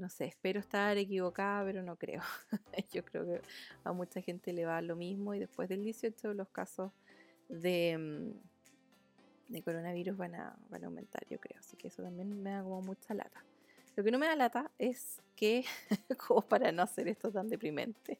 no 0.00 0.08
sé, 0.08 0.24
espero 0.24 0.58
estar 0.58 0.96
equivocada, 0.96 1.64
pero 1.64 1.82
no 1.82 1.96
creo. 1.96 2.22
yo 2.92 3.04
creo 3.04 3.26
que 3.26 3.40
a 3.84 3.92
mucha 3.92 4.20
gente 4.20 4.52
le 4.52 4.64
va 4.64 4.80
lo 4.80 4.96
mismo 4.96 5.34
y 5.34 5.38
después 5.38 5.68
del 5.68 5.84
18 5.84 6.34
los 6.34 6.48
casos 6.48 6.90
de, 7.48 7.96
mm, 7.98 9.52
de 9.52 9.62
coronavirus 9.62 10.16
van 10.16 10.34
a, 10.34 10.56
van 10.70 10.82
a 10.82 10.86
aumentar, 10.86 11.24
yo 11.28 11.38
creo. 11.38 11.60
Así 11.60 11.76
que 11.76 11.88
eso 11.88 12.02
también 12.02 12.42
me 12.42 12.50
da 12.50 12.62
como 12.62 12.80
mucha 12.80 13.14
lata. 13.14 13.44
Lo 13.96 14.04
que 14.04 14.10
no 14.10 14.18
me 14.18 14.26
da 14.26 14.36
lata 14.36 14.70
es 14.78 15.20
que, 15.36 15.64
como 16.26 16.40
para 16.42 16.72
no 16.72 16.82
hacer 16.82 17.08
esto 17.08 17.30
tan 17.30 17.48
deprimente. 17.48 18.18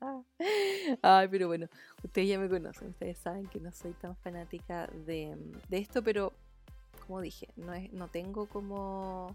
Ay, 1.02 1.28
pero 1.28 1.46
bueno, 1.46 1.68
ustedes 2.04 2.28
ya 2.28 2.38
me 2.38 2.48
conocen, 2.48 2.88
ustedes 2.88 3.18
saben 3.18 3.46
que 3.46 3.58
no 3.58 3.72
soy 3.72 3.92
tan 3.94 4.16
fanática 4.16 4.86
de, 4.88 5.36
de 5.68 5.78
esto, 5.78 6.02
pero 6.02 6.32
como 7.06 7.20
dije, 7.22 7.48
no, 7.56 7.72
es, 7.72 7.90
no 7.92 8.08
tengo 8.08 8.46
como... 8.46 9.34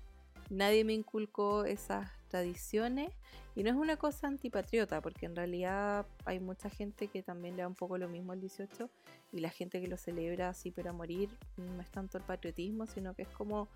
Nadie 0.50 0.84
me 0.84 0.94
inculcó 0.94 1.66
esas 1.66 2.10
tradiciones 2.30 3.12
y 3.56 3.64
no 3.64 3.70
es 3.70 3.76
una 3.76 3.98
cosa 3.98 4.28
antipatriota, 4.28 5.02
porque 5.02 5.26
en 5.26 5.36
realidad 5.36 6.06
hay 6.26 6.40
mucha 6.40 6.70
gente 6.70 7.08
que 7.08 7.24
también 7.24 7.56
le 7.56 7.64
da 7.64 7.68
un 7.68 7.76
poco 7.76 7.98
lo 7.98 8.08
mismo 8.08 8.32
al 8.32 8.40
18 8.40 8.90
y 9.34 9.40
la 9.40 9.50
gente 9.50 9.82
que 9.82 9.88
lo 9.88 9.98
celebra 9.98 10.50
así 10.50 10.72
pero 10.72 10.92
a 10.92 10.94
morir 10.94 11.30
no 11.58 11.82
es 11.82 11.90
tanto 11.90 12.18
el 12.18 12.24
patriotismo, 12.24 12.86
sino 12.86 13.14
que 13.14 13.24
es 13.24 13.30
como 13.30 13.68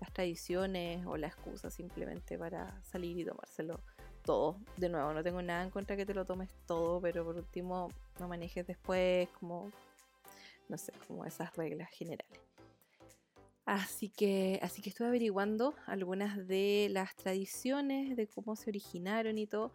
las 0.00 0.12
tradiciones 0.12 1.04
o 1.06 1.16
la 1.16 1.26
excusa 1.26 1.70
simplemente 1.70 2.38
para 2.38 2.82
salir 2.82 3.18
y 3.18 3.24
tomárselo 3.24 3.80
todo. 4.24 4.56
De 4.76 4.88
nuevo, 4.88 5.12
no 5.12 5.22
tengo 5.22 5.42
nada 5.42 5.62
en 5.62 5.70
contra 5.70 5.96
que 5.96 6.06
te 6.06 6.14
lo 6.14 6.24
tomes 6.24 6.48
todo, 6.66 7.00
pero 7.00 7.24
por 7.24 7.36
último 7.36 7.88
no 8.18 8.28
manejes 8.28 8.66
después 8.66 9.28
como, 9.38 9.70
no 10.68 10.78
sé, 10.78 10.92
como 11.06 11.24
esas 11.24 11.54
reglas 11.56 11.90
generales. 11.90 12.49
Así 13.70 14.08
que, 14.08 14.58
así 14.62 14.82
que 14.82 14.88
estuve 14.88 15.06
averiguando 15.06 15.76
algunas 15.86 16.48
de 16.48 16.88
las 16.90 17.14
tradiciones, 17.14 18.16
de 18.16 18.26
cómo 18.26 18.56
se 18.56 18.68
originaron 18.68 19.38
y 19.38 19.46
todo. 19.46 19.72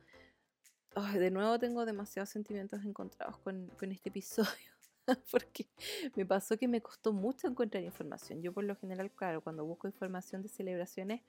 de 1.14 1.32
nuevo 1.32 1.58
tengo 1.60 1.86
demasiados 1.86 2.30
sentimientos 2.30 2.84
encontrados 2.84 3.38
con, 3.38 3.68
con 3.80 3.94
este 3.94 4.10
episodio. 4.10 4.70
porque 5.32 5.68
me 6.14 6.26
pasó 6.26 6.58
que 6.58 6.68
me 6.68 6.82
costó 6.82 7.14
mucho 7.14 7.48
encontrar 7.48 7.84
información. 7.86 8.42
Yo 8.42 8.52
por 8.52 8.66
lo 8.66 8.76
general, 8.76 9.10
claro, 9.12 9.40
cuando 9.40 9.64
busco 9.64 9.88
información 9.88 10.42
de 10.42 10.50
celebraciones, 10.50 11.22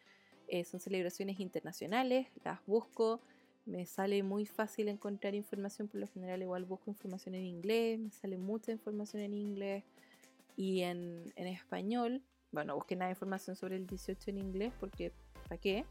eh, 0.49 0.64
son 0.64 0.80
celebraciones 0.80 1.38
internacionales, 1.38 2.26
las 2.42 2.58
busco, 2.66 3.20
me 3.64 3.87
sale 3.87 4.25
muy 4.25 4.44
fácil 4.44 4.88
encontrar 4.88 5.37
información, 5.37 5.87
por 5.87 6.00
lo 6.00 6.08
general 6.08 6.42
igual 6.42 6.64
busco 6.64 6.90
información 6.90 7.37
en 7.37 7.44
inglés, 7.44 8.00
me 8.00 8.11
sale 8.11 8.37
mucha 8.37 8.73
información 8.73 9.23
en 9.23 9.35
inglés 9.35 9.85
y 10.56 10.80
en, 10.80 11.32
en 11.37 11.46
español. 11.46 12.25
Bueno, 12.53 12.75
busqué 12.75 12.97
nada 12.97 13.09
de 13.09 13.12
información 13.12 13.57
sobre 13.57 13.76
el 13.76 13.87
18 13.87 14.31
en 14.31 14.38
inglés 14.38 14.73
porque, 14.79 15.12
¿para 15.49 15.59
qué? 15.59 15.85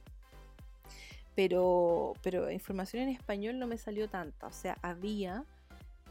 Pero, 1.35 2.13
pero 2.21 2.49
información 2.49 3.03
en 3.03 3.09
español 3.09 3.59
no 3.59 3.67
me 3.67 3.77
salió 3.77 4.09
tanta, 4.09 4.47
o 4.47 4.51
sea, 4.51 4.77
había 4.81 5.45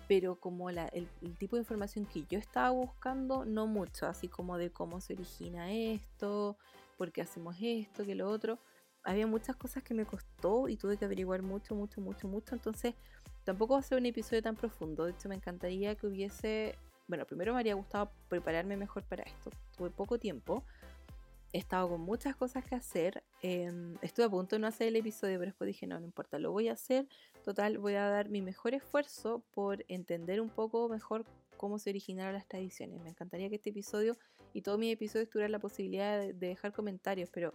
pero 0.06 0.36
como 0.36 0.70
el, 0.70 1.08
tipo 1.38 1.56
de 1.56 1.62
información 1.62 2.06
que 2.06 2.24
yo 2.28 2.38
estaba 2.38 2.70
buscando, 2.70 3.44
no 3.44 3.66
mucho, 3.66 4.06
así 4.06 4.28
como 4.28 4.58
de 4.58 4.70
cómo 4.70 5.00
se 5.00 5.14
origina 5.14 5.72
esto, 5.72 6.56
por 6.98 7.12
qué 7.12 7.22
hacemos 7.22 7.56
esto, 7.60 8.04
que 8.04 8.14
lo 8.14 8.28
otro. 8.28 8.58
Había 9.02 9.26
muchas 9.26 9.56
cosas 9.56 9.82
que 9.82 9.94
me 9.94 10.06
costó 10.06 10.68
y 10.68 10.76
tuve 10.76 10.96
que 10.96 11.04
averiguar 11.04 11.42
mucho, 11.42 11.74
mucho, 11.74 12.00
mucho, 12.00 12.26
mucho. 12.26 12.54
Entonces, 12.54 12.94
tampoco 13.44 13.74
va 13.74 13.80
a 13.80 13.82
ser 13.82 13.98
un 13.98 14.06
episodio 14.06 14.42
tan 14.42 14.56
profundo. 14.56 15.04
De 15.04 15.12
hecho, 15.12 15.28
me 15.28 15.34
encantaría 15.34 15.94
que 15.94 16.06
hubiese. 16.06 16.78
Bueno, 17.06 17.26
primero 17.26 17.52
me 17.52 17.58
habría 17.58 17.74
gustado 17.74 18.10
prepararme 18.28 18.76
mejor 18.76 19.02
para 19.04 19.22
esto. 19.22 19.50
Tuve 19.76 19.90
poco 19.90 20.18
tiempo 20.18 20.64
he 21.54 21.58
estado 21.58 21.88
con 21.88 22.00
muchas 22.00 22.34
cosas 22.34 22.64
que 22.64 22.74
hacer. 22.74 23.22
Em, 23.40 23.96
estuve 24.02 24.26
a 24.26 24.28
punto 24.28 24.56
de 24.56 24.60
no 24.60 24.66
hacer 24.66 24.88
el 24.88 24.96
episodio, 24.96 25.38
pero 25.38 25.50
después 25.50 25.68
dije, 25.68 25.86
no, 25.86 26.00
no 26.00 26.04
importa, 26.04 26.36
lo 26.40 26.50
voy 26.50 26.66
a 26.66 26.72
hacer. 26.72 27.06
Total, 27.44 27.78
voy 27.78 27.94
a 27.94 28.08
dar 28.08 28.28
mi 28.28 28.42
mejor 28.42 28.74
esfuerzo 28.74 29.44
por 29.54 29.84
entender 29.86 30.40
un 30.40 30.50
poco 30.50 30.88
mejor 30.88 31.24
cómo 31.56 31.78
se 31.78 31.90
originaron 31.90 32.34
las 32.34 32.48
tradiciones. 32.48 33.00
Me 33.02 33.10
encantaría 33.10 33.48
que 33.48 33.54
este 33.54 33.70
episodio 33.70 34.16
y 34.52 34.62
todos 34.62 34.80
mis 34.80 34.92
episodios 34.92 35.30
tuvieran 35.30 35.52
la 35.52 35.60
posibilidad 35.60 36.18
de, 36.18 36.32
dejar 36.32 36.72
comentarios, 36.72 37.30
pero 37.32 37.54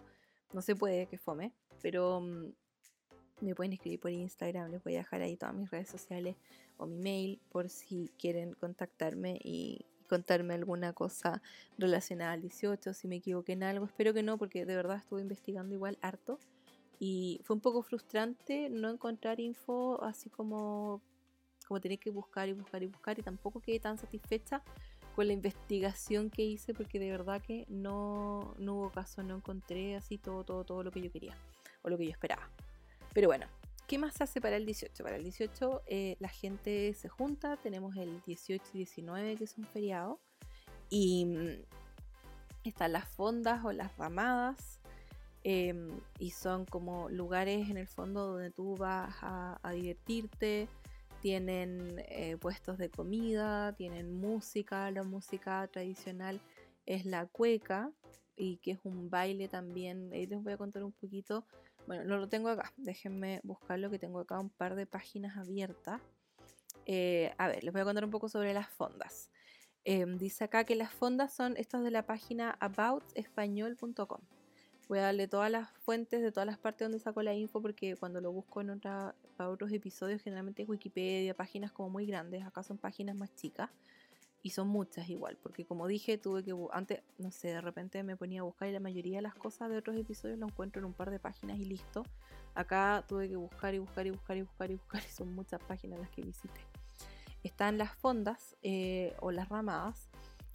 no 0.54 0.62
se 0.62 0.74
puede, 0.74 1.06
que 1.06 1.18
fome. 1.18 1.52
Pero 1.82 2.22
mm, 2.22 2.54
me 3.40 3.54
pueden 3.54 3.72
escribir 3.72 4.00
por 4.00 4.10
Instagram, 4.10 4.70
les 4.70 4.82
voy 4.82 4.94
a 4.96 4.98
dejar 4.98 5.22
ahí 5.22 5.36
todas 5.36 5.54
mis 5.54 5.70
redes 5.70 5.88
sociales 5.88 6.36
o 6.76 6.86
mi 6.86 6.96
mail 6.96 7.40
por 7.50 7.68
si 7.68 8.10
quieren 8.18 8.54
contactarme 8.54 9.38
y 9.42 9.84
contarme 10.10 10.54
alguna 10.54 10.92
cosa 10.92 11.40
relacionada 11.78 12.32
al 12.32 12.42
18, 12.42 12.92
si 12.92 13.06
me 13.06 13.16
equivoqué 13.16 13.52
en 13.52 13.62
algo. 13.62 13.86
Espero 13.86 14.12
que 14.12 14.24
no, 14.24 14.36
porque 14.38 14.66
de 14.66 14.74
verdad 14.74 14.96
estuve 14.96 15.22
investigando 15.22 15.74
igual 15.74 15.98
harto. 16.02 16.38
Y 16.98 17.40
fue 17.44 17.54
un 17.54 17.60
poco 17.62 17.82
frustrante 17.82 18.68
no 18.68 18.90
encontrar 18.90 19.40
info 19.40 20.02
así 20.02 20.28
como, 20.28 21.00
como 21.66 21.80
tener 21.80 21.98
que 21.98 22.10
buscar 22.10 22.48
y 22.48 22.52
buscar 22.52 22.82
y 22.82 22.88
buscar. 22.88 23.18
Y 23.18 23.22
tampoco 23.22 23.60
quedé 23.60 23.78
tan 23.78 23.96
satisfecha 23.96 24.62
con 25.14 25.28
la 25.28 25.32
investigación 25.32 26.28
que 26.28 26.42
hice, 26.42 26.74
porque 26.74 26.98
de 26.98 27.10
verdad 27.10 27.40
que 27.40 27.64
no, 27.68 28.54
no 28.58 28.74
hubo 28.74 28.90
caso, 28.90 29.22
no 29.22 29.36
encontré 29.36 29.96
así 29.96 30.18
todo, 30.18 30.44
todo, 30.44 30.64
todo 30.64 30.82
lo 30.82 30.90
que 30.90 31.00
yo 31.00 31.10
quería 31.10 31.36
o 31.82 31.88
lo 31.88 31.96
que 31.96 32.04
yo 32.04 32.10
esperaba. 32.10 32.50
Pero 33.12 33.28
bueno, 33.28 33.46
¿Qué 33.90 33.98
más 33.98 34.20
hace 34.20 34.40
para 34.40 34.54
el 34.54 34.66
18? 34.66 35.02
Para 35.02 35.16
el 35.16 35.24
18 35.24 35.82
eh, 35.88 36.16
la 36.20 36.28
gente 36.28 36.94
se 36.94 37.08
junta, 37.08 37.56
tenemos 37.56 37.96
el 37.96 38.22
18 38.22 38.64
y 38.72 38.78
19 38.78 39.34
que 39.34 39.48
son 39.48 39.64
feriados 39.64 40.20
y 40.90 41.24
mm, 41.24 41.64
están 42.62 42.92
las 42.92 43.08
fondas 43.08 43.64
o 43.64 43.72
las 43.72 43.96
ramadas 43.96 44.78
em, 45.42 45.88
y 46.20 46.30
son 46.30 46.66
como 46.66 47.08
lugares 47.08 47.68
en 47.68 47.78
el 47.78 47.88
fondo 47.88 48.26
donde 48.26 48.52
tú 48.52 48.76
vas 48.76 49.12
a, 49.22 49.58
divertirte, 49.74 50.68
tienen 51.20 52.00
eh, 52.10 52.36
puestos 52.40 52.78
de 52.78 52.90
comida, 52.90 53.72
tienen 53.72 54.14
música, 54.14 54.88
la 54.92 55.02
música 55.02 55.66
tradicional 55.66 56.40
es 56.86 57.06
la 57.06 57.26
cueca 57.26 57.90
y 58.36 58.58
que 58.58 58.70
es 58.70 58.78
un 58.84 59.10
baile 59.10 59.48
también, 59.48 60.12
ahí 60.12 60.26
les 60.26 60.40
voy 60.40 60.52
a 60.52 60.56
contar 60.56 60.84
un 60.84 60.92
poquito 60.92 61.44
bueno, 61.86 62.04
no 62.04 62.18
lo 62.18 62.28
tengo 62.28 62.48
acá. 62.48 62.72
Déjenme 62.76 63.40
buscarlo 63.42 63.90
que 63.90 63.98
tengo 63.98 64.20
acá 64.20 64.38
un 64.38 64.50
par 64.50 64.74
de 64.74 64.86
páginas 64.86 65.36
abiertas. 65.36 66.00
Eh, 66.86 67.32
a 67.38 67.48
ver, 67.48 67.64
les 67.64 67.72
voy 67.72 67.82
a 67.82 67.84
contar 67.84 68.04
un 68.04 68.10
poco 68.10 68.28
sobre 68.28 68.54
las 68.54 68.68
fondas. 68.68 69.30
Em, 69.84 70.18
dice 70.18 70.44
acá 70.44 70.64
que 70.64 70.76
las 70.76 70.92
fondas 70.92 71.32
son 71.32 71.56
estas 71.56 71.82
de 71.82 71.90
la 71.90 72.06
página 72.06 72.56
aboutspañol.com. 72.60 74.20
Voy 74.88 74.98
a 74.98 75.02
darle 75.02 75.28
todas 75.28 75.50
las 75.50 75.70
fuentes 75.78 76.20
de 76.20 76.32
todas 76.32 76.46
las 76.46 76.58
partes 76.58 76.86
donde 76.86 76.98
saco 76.98 77.22
la 77.22 77.32
info 77.32 77.62
porque 77.62 77.96
cuando 77.96 78.20
lo 78.20 78.32
busco 78.32 78.60
en 78.60 78.70
otra, 78.70 79.14
para 79.36 79.48
otros 79.48 79.70
episodios 79.72 80.20
generalmente 80.20 80.62
es 80.62 80.68
Wikipedia, 80.68 81.32
páginas 81.34 81.70
como 81.70 81.90
muy 81.90 82.06
grandes, 82.06 82.44
acá 82.44 82.62
son 82.62 82.76
páginas 82.76 83.14
más 83.14 83.34
chicas. 83.36 83.70
Y 84.42 84.50
son 84.50 84.68
muchas 84.68 85.08
igual, 85.10 85.36
porque 85.42 85.66
como 85.66 85.86
dije, 85.86 86.16
tuve 86.16 86.42
que 86.42 86.54
antes, 86.72 87.02
no 87.18 87.30
sé, 87.30 87.48
de 87.48 87.60
repente 87.60 88.02
me 88.02 88.16
ponía 88.16 88.40
a 88.40 88.44
buscar 88.44 88.68
y 88.68 88.72
la 88.72 88.80
mayoría 88.80 89.18
de 89.18 89.22
las 89.22 89.34
cosas 89.34 89.68
de 89.68 89.76
otros 89.76 89.96
episodios 89.96 90.38
lo 90.38 90.46
encuentro 90.46 90.80
en 90.80 90.86
un 90.86 90.94
par 90.94 91.10
de 91.10 91.18
páginas 91.18 91.58
y 91.58 91.66
listo. 91.66 92.04
Acá 92.54 93.04
tuve 93.06 93.28
que 93.28 93.36
buscar 93.36 93.74
y 93.74 93.78
buscar 93.78 94.06
y 94.06 94.10
buscar 94.10 94.36
y 94.36 94.42
buscar 94.42 94.70
y 94.70 94.74
buscar 94.76 95.02
y 95.06 95.12
son 95.12 95.34
muchas 95.34 95.60
páginas 95.62 96.00
las 96.00 96.10
que 96.10 96.22
visité. 96.22 96.60
Están 97.42 97.76
las 97.76 97.94
fondas 97.94 98.56
eh, 98.62 99.14
o 99.20 99.30
las 99.30 99.48
ramadas. 99.48 100.08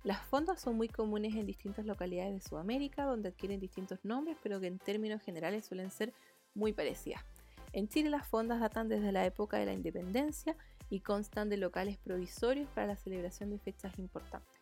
Las 0.04 0.22
fondas 0.22 0.62
son 0.62 0.78
muy 0.78 0.88
comunes 0.88 1.36
en 1.36 1.46
distintas 1.46 1.86
localidades 1.86 2.34
de 2.34 2.42
Sudamérica, 2.42 3.06
donde 3.06 3.30
adquieren 3.30 3.60
distintos 3.60 4.04
nombres, 4.04 4.38
pero 4.42 4.60
que 4.60 4.68
en 4.68 4.78
términos 4.78 5.22
generales 5.22 5.66
suelen 5.66 5.90
ser 5.90 6.14
muy 6.54 6.74
parecidas. 6.74 7.24
En 7.74 7.90
Chile 7.90 8.10
las 8.10 8.28
fondas 8.28 8.60
datan 8.60 8.88
desde 8.88 9.12
la 9.12 9.26
época 9.26 9.58
de 9.58 9.66
la 9.66 9.74
independencia 9.74 10.56
y 10.90 11.02
constan 11.02 11.50
de 11.50 11.58
locales 11.58 11.98
provisorios 11.98 12.70
para 12.70 12.88
la 12.88 12.96
celebración 12.96 13.50
de 13.50 13.60
fechas 13.60 13.98
importantes. 14.00 14.62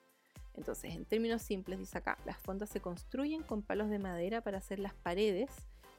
Entonces, 0.55 0.93
en 0.93 1.05
términos 1.05 1.41
simples, 1.41 1.79
dice 1.79 1.97
acá, 1.97 2.17
las 2.25 2.37
fondas 2.37 2.69
se 2.69 2.79
construyen 2.79 3.43
con 3.43 3.63
palos 3.63 3.89
de 3.89 3.99
madera 3.99 4.41
para 4.41 4.59
hacer 4.59 4.79
las 4.79 4.93
paredes 4.93 5.49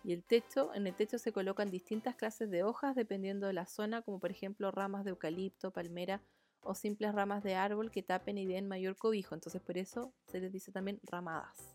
y 0.04 0.12
el 0.12 0.22
techo, 0.22 0.72
en 0.74 0.86
el 0.86 0.94
techo 0.94 1.18
se 1.18 1.32
colocan 1.32 1.70
distintas 1.70 2.14
clases 2.14 2.50
de 2.50 2.62
hojas 2.62 2.94
dependiendo 2.94 3.46
de 3.46 3.54
la 3.54 3.66
zona, 3.66 4.02
como 4.02 4.20
por 4.20 4.30
ejemplo 4.30 4.70
ramas 4.70 5.04
de 5.04 5.10
eucalipto, 5.10 5.72
palmera 5.72 6.20
o 6.60 6.74
simples 6.74 7.14
ramas 7.14 7.42
de 7.42 7.54
árbol 7.54 7.90
que 7.90 8.02
tapen 8.02 8.38
y 8.38 8.46
den 8.46 8.68
mayor 8.68 8.96
cobijo. 8.96 9.34
Entonces, 9.34 9.62
por 9.62 9.78
eso 9.78 10.12
se 10.26 10.40
les 10.40 10.52
dice 10.52 10.72
también 10.72 11.00
ramadas. 11.04 11.73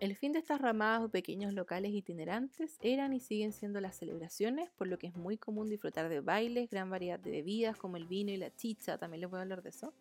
El 0.00 0.16
fin 0.16 0.32
de 0.32 0.40
estas 0.40 0.60
ramadas 0.60 1.02
o 1.02 1.08
pequeños 1.08 1.54
locales 1.54 1.92
itinerantes 1.92 2.78
eran 2.82 3.12
y 3.12 3.20
siguen 3.20 3.52
siendo 3.52 3.80
las 3.80 3.96
celebraciones, 3.96 4.70
por 4.70 4.88
lo 4.88 4.98
que 4.98 5.06
es 5.06 5.14
muy 5.14 5.36
común 5.38 5.68
disfrutar 5.68 6.08
de 6.08 6.20
bailes, 6.20 6.68
gran 6.68 6.90
variedad 6.90 7.18
de 7.18 7.30
bebidas 7.30 7.76
como 7.76 7.96
el 7.96 8.06
vino 8.06 8.32
y 8.32 8.36
la 8.36 8.54
chicha, 8.54 8.98
también 8.98 9.20
les 9.20 9.30
voy 9.30 9.38
a 9.38 9.42
hablar 9.42 9.62
de 9.62 9.70
eso, 9.70 9.94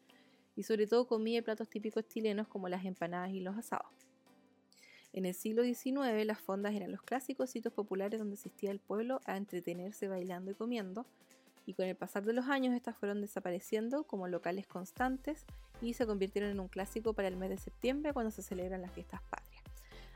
y 0.56 0.64
sobre 0.64 0.88
todo 0.88 1.08
comida 1.08 1.38
y 1.38 1.42
platos 1.42 1.70
típicos 1.70 2.08
chilenos 2.08 2.48
como 2.48 2.70
las 2.70 2.86
empanadas 2.86 3.32
y 3.32 3.40
los 3.40 3.56
asados. 3.56 3.92
En 5.14 5.28
el 5.28 5.36
siglo 5.36 5.64
XIX 5.64 6.26
las 6.26 6.40
fondas 6.40 6.74
eran 6.74 6.92
los 6.92 7.04
clásicos 7.04 7.52
sitios 7.52 7.74
populares 7.74 8.20
donde 8.20 8.34
asistía 8.34 8.72
el 8.72 8.80
pueblo 8.80 9.22
a 9.26 9.38
entretenerse 9.38 10.08
bailando 10.08 10.50
y 10.50 10.56
comiendo, 10.56 11.06
y 11.68 11.76
con 11.76 11.86
el 11.86 11.96
pasar 11.96 12.26
de 12.26 12.34
los 12.34 12.48
años 12.48 12.74
estas 12.74 12.98
fueron 12.98 13.22
desapareciendo 13.22 14.04
como 14.06 14.28
locales 14.28 14.66
constantes 14.66 15.46
y 15.82 15.94
se 15.94 16.08
convirtieron 16.08 16.50
en 16.50 16.60
un 16.60 16.68
clásico 16.68 17.14
para 17.14 17.28
el 17.28 17.38
mes 17.38 17.52
de 17.52 17.58
septiembre 17.58 18.12
cuando 18.12 18.32
se 18.32 18.42
celebran 18.42 18.82
las 18.82 18.92
fiestas 18.92 19.22
patrias. 19.22 19.43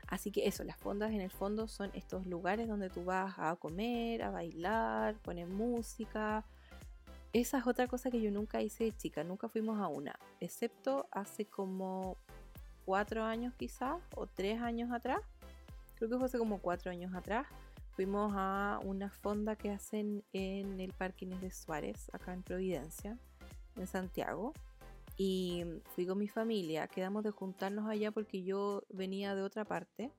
Así 0.08 0.32
que 0.32 0.48
eso, 0.48 0.64
las 0.64 0.76
fondas 0.76 1.12
en 1.12 1.20
el 1.20 1.30
fondo 1.30 1.68
son 1.68 1.90
estos 1.94 2.26
lugares 2.26 2.66
donde 2.66 2.90
tú 2.90 3.04
vas 3.04 3.34
a 3.38 3.54
comer, 3.56 4.22
a 4.22 4.30
bailar, 4.30 5.14
poner 5.18 5.46
música. 5.46 6.44
Esa 7.32 7.58
es 7.58 7.66
otra 7.66 7.86
cosa 7.86 8.10
que 8.10 8.20
yo 8.20 8.30
nunca 8.30 8.60
hice 8.60 8.84
de 8.84 8.96
chica, 8.96 9.22
nunca 9.22 9.48
fuimos 9.48 9.78
a 9.80 9.88
una, 9.88 10.18
excepto 10.40 11.06
hace 11.12 11.44
como 11.44 12.16
cuatro 12.86 13.22
años 13.22 13.54
quizás, 13.54 13.98
o 14.16 14.26
tres 14.26 14.60
años 14.62 14.90
atrás. 14.90 15.20
Creo 15.96 16.08
que 16.08 16.16
fue 16.16 16.26
hace 16.26 16.38
como 16.38 16.58
cuatro 16.58 16.90
años 16.90 17.14
atrás 17.14 17.46
Fuimos 17.98 18.32
a 18.36 18.78
una 18.84 19.10
fonda 19.10 19.56
que 19.56 19.72
hacen 19.72 20.22
en 20.32 20.78
el 20.78 20.92
Parque 20.92 21.26
de 21.26 21.50
Suárez, 21.50 22.08
acá 22.12 22.32
en 22.32 22.44
Providencia, 22.44 23.18
en 23.74 23.88
Santiago. 23.88 24.54
Y 25.20 25.64
fui 25.96 26.06
con 26.06 26.16
mi 26.16 26.28
familia, 26.28 26.86
quedamos 26.86 27.24
de 27.24 27.32
juntarnos 27.32 27.88
allá 27.88 28.12
porque 28.12 28.44
yo 28.44 28.84
venía 28.88 29.34
de 29.34 29.42
otra 29.42 29.64
parte 29.64 30.12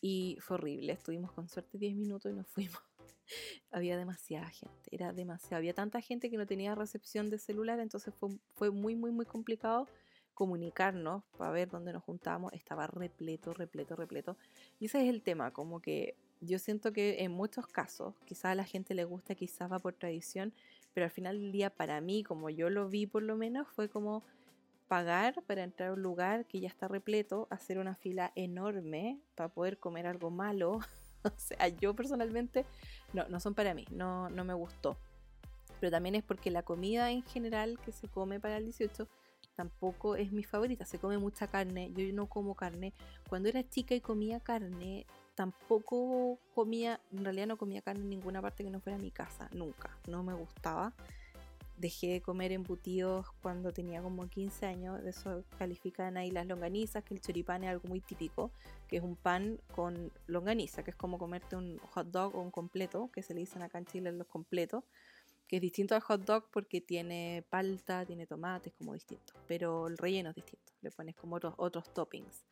y 0.00 0.36
fue 0.40 0.56
horrible. 0.56 0.92
Estuvimos 0.92 1.30
con 1.30 1.48
suerte 1.48 1.78
10 1.78 1.94
minutos 1.94 2.32
y 2.32 2.34
nos 2.34 2.46
fuimos. 2.48 2.82
había 3.70 3.96
demasiada 3.96 4.50
gente, 4.50 4.88
era 4.90 5.12
demasiado. 5.12 5.58
Había 5.58 5.72
tanta 5.72 6.00
gente 6.00 6.30
que 6.30 6.36
no 6.36 6.46
tenía 6.46 6.74
recepción 6.74 7.30
de 7.30 7.38
celular, 7.38 7.78
entonces 7.78 8.12
fue, 8.18 8.36
fue 8.54 8.70
muy, 8.72 8.96
muy, 8.96 9.12
muy 9.12 9.24
complicado 9.24 9.86
comunicarnos 10.34 11.22
para 11.38 11.52
ver 11.52 11.70
dónde 11.70 11.92
nos 11.92 12.02
juntábamos. 12.02 12.52
Estaba 12.54 12.88
repleto, 12.88 13.54
repleto, 13.54 13.94
repleto. 13.94 14.36
Y 14.80 14.86
ese 14.86 15.00
es 15.00 15.08
el 15.08 15.22
tema, 15.22 15.52
como 15.52 15.80
que 15.80 16.16
yo 16.40 16.58
siento 16.58 16.92
que 16.92 17.22
en 17.22 17.30
muchos 17.30 17.68
casos, 17.68 18.14
quizás 18.24 18.46
a 18.46 18.54
la 18.56 18.64
gente 18.64 18.94
le 18.94 19.04
gusta, 19.04 19.36
quizás 19.36 19.70
va 19.70 19.78
por 19.78 19.94
tradición, 19.94 20.52
pero 20.94 21.04
al 21.04 21.10
final 21.10 21.40
del 21.40 21.52
día 21.52 21.70
para 21.70 22.00
mí, 22.00 22.22
como 22.22 22.48
yo 22.48 22.70
lo 22.70 22.88
vi 22.88 23.06
por 23.06 23.22
lo 23.22 23.36
menos, 23.36 23.66
fue 23.68 23.88
como 23.88 24.22
pagar 24.88 25.42
para 25.46 25.64
entrar 25.64 25.90
a 25.90 25.92
un 25.92 26.02
lugar 26.02 26.46
que 26.46 26.60
ya 26.60 26.68
está 26.68 26.88
repleto, 26.88 27.48
hacer 27.50 27.78
una 27.78 27.96
fila 27.96 28.32
enorme 28.36 29.20
para 29.34 29.48
poder 29.48 29.78
comer 29.78 30.06
algo 30.06 30.30
malo. 30.30 30.78
o 31.24 31.32
sea, 31.36 31.68
yo 31.68 31.94
personalmente, 31.94 32.64
no, 33.12 33.28
no 33.28 33.40
son 33.40 33.54
para 33.54 33.74
mí, 33.74 33.84
no, 33.90 34.30
no 34.30 34.44
me 34.44 34.54
gustó. 34.54 34.96
Pero 35.80 35.90
también 35.90 36.14
es 36.14 36.22
porque 36.22 36.50
la 36.50 36.62
comida 36.62 37.10
en 37.10 37.22
general 37.22 37.78
que 37.84 37.92
se 37.92 38.08
come 38.08 38.40
para 38.40 38.56
el 38.56 38.64
18 38.64 39.08
tampoco 39.56 40.16
es 40.16 40.32
mi 40.32 40.44
favorita. 40.44 40.84
Se 40.84 40.98
come 40.98 41.18
mucha 41.18 41.48
carne, 41.48 41.90
yo 41.94 42.04
no 42.12 42.26
como 42.28 42.54
carne. 42.54 42.92
Cuando 43.28 43.48
era 43.48 43.68
chica 43.68 43.94
y 43.94 44.00
comía 44.00 44.40
carne, 44.40 45.06
tampoco 45.34 46.38
comía, 46.54 47.00
en 47.12 47.24
realidad 47.24 47.46
no 47.46 47.56
comía 47.56 47.82
carne 47.82 48.02
en 48.02 48.10
ninguna 48.10 48.40
parte 48.40 48.64
que 48.64 48.70
no 48.70 48.80
fuera 48.80 48.98
mi 48.98 49.10
casa, 49.10 49.48
nunca, 49.52 49.96
no 50.06 50.22
me 50.22 50.34
gustaba. 50.34 50.92
Dejé 51.76 52.12
de 52.12 52.20
comer 52.20 52.52
embutidos 52.52 53.26
cuando 53.42 53.72
tenía 53.72 54.00
como 54.00 54.28
15 54.28 54.66
años, 54.66 55.02
de 55.02 55.10
eso 55.10 55.44
califican 55.58 56.16
ahí 56.16 56.30
las 56.30 56.46
longanizas, 56.46 57.02
que 57.02 57.14
el 57.14 57.20
choripán 57.20 57.64
es 57.64 57.70
algo 57.70 57.88
muy 57.88 58.00
típico, 58.00 58.52
que 58.86 58.98
es 58.98 59.02
un 59.02 59.16
pan 59.16 59.58
con 59.74 60.12
longaniza, 60.28 60.84
que 60.84 60.92
es 60.92 60.96
como 60.96 61.18
comerte 61.18 61.56
un 61.56 61.78
hot 61.78 62.06
dog 62.06 62.36
o 62.36 62.40
un 62.40 62.52
completo, 62.52 63.10
que 63.12 63.22
se 63.22 63.34
le 63.34 63.40
dicen 63.40 63.62
acá 63.62 63.78
en 63.78 63.86
Chile 63.86 64.12
los 64.12 64.28
completos, 64.28 64.84
que 65.48 65.56
es 65.56 65.62
distinto 65.62 65.96
al 65.96 66.00
hot 66.02 66.24
dog 66.24 66.48
porque 66.52 66.80
tiene 66.80 67.44
palta, 67.50 68.06
tiene 68.06 68.24
tomates, 68.26 68.72
como 68.74 68.94
distinto, 68.94 69.32
pero 69.48 69.88
el 69.88 69.98
relleno 69.98 70.30
es 70.30 70.36
distinto, 70.36 70.72
le 70.80 70.92
pones 70.92 71.16
como 71.16 71.36
otros, 71.36 71.54
otros 71.56 71.92
toppings. 71.92 72.44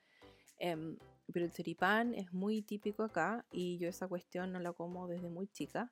Em, 0.59 0.97
pero 1.33 1.45
el 1.45 1.53
choripán 1.53 2.14
es 2.14 2.33
muy 2.33 2.62
típico 2.62 3.03
acá 3.03 3.45
y 3.51 3.79
yo 3.79 3.88
esa 3.88 4.09
cuestión 4.09 4.53
no 4.53 4.61
la 4.61 4.73
como 4.73 5.09
desde 5.09 5.29
muy 5.29 5.47
chica. 5.49 5.90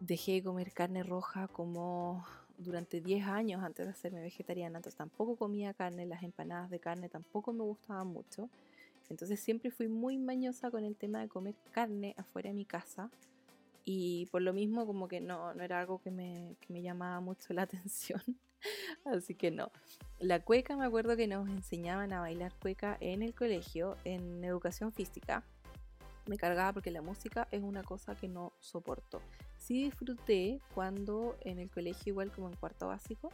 Dejé 0.00 0.32
de 0.32 0.42
comer 0.42 0.72
carne 0.72 1.02
roja 1.02 1.48
como 1.48 2.26
durante 2.58 3.00
10 3.00 3.26
años 3.26 3.62
antes 3.62 3.86
de 3.86 3.92
hacerme 3.92 4.22
vegetariana, 4.22 4.78
entonces 4.78 4.96
tampoco 4.96 5.36
comía 5.36 5.74
carne, 5.74 6.06
las 6.06 6.22
empanadas 6.22 6.70
de 6.70 6.78
carne 6.78 7.08
tampoco 7.08 7.52
me 7.52 7.62
gustaban 7.62 8.08
mucho. 8.08 8.48
Entonces 9.10 9.40
siempre 9.40 9.70
fui 9.70 9.88
muy 9.88 10.18
mañosa 10.18 10.70
con 10.70 10.84
el 10.84 10.96
tema 10.96 11.20
de 11.20 11.28
comer 11.28 11.54
carne 11.72 12.14
afuera 12.16 12.48
de 12.48 12.54
mi 12.54 12.64
casa 12.64 13.10
y 13.84 14.26
por 14.26 14.40
lo 14.42 14.52
mismo 14.52 14.86
como 14.86 15.08
que 15.08 15.20
no, 15.20 15.52
no 15.54 15.62
era 15.62 15.80
algo 15.80 16.00
que 16.00 16.10
me, 16.10 16.56
que 16.60 16.72
me 16.72 16.82
llamaba 16.82 17.20
mucho 17.20 17.52
la 17.52 17.62
atención. 17.62 18.22
Así 19.04 19.34
que 19.34 19.50
no. 19.50 19.70
La 20.18 20.40
cueca, 20.40 20.76
me 20.76 20.84
acuerdo 20.84 21.16
que 21.16 21.26
nos 21.26 21.48
enseñaban 21.48 22.12
a 22.12 22.20
bailar 22.20 22.52
cueca 22.60 22.96
en 23.00 23.22
el 23.22 23.34
colegio, 23.34 23.96
en 24.04 24.44
educación 24.44 24.92
física. 24.92 25.44
Me 26.26 26.38
cargaba 26.38 26.72
porque 26.72 26.90
la 26.90 27.02
música 27.02 27.48
es 27.50 27.62
una 27.62 27.82
cosa 27.82 28.14
que 28.14 28.28
no 28.28 28.52
soporto. 28.60 29.20
Sí 29.58 29.84
disfruté 29.84 30.60
cuando 30.74 31.36
en 31.42 31.58
el 31.58 31.70
colegio, 31.70 32.12
igual 32.12 32.30
como 32.32 32.48
en 32.48 32.56
cuarto 32.56 32.88
básico, 32.88 33.30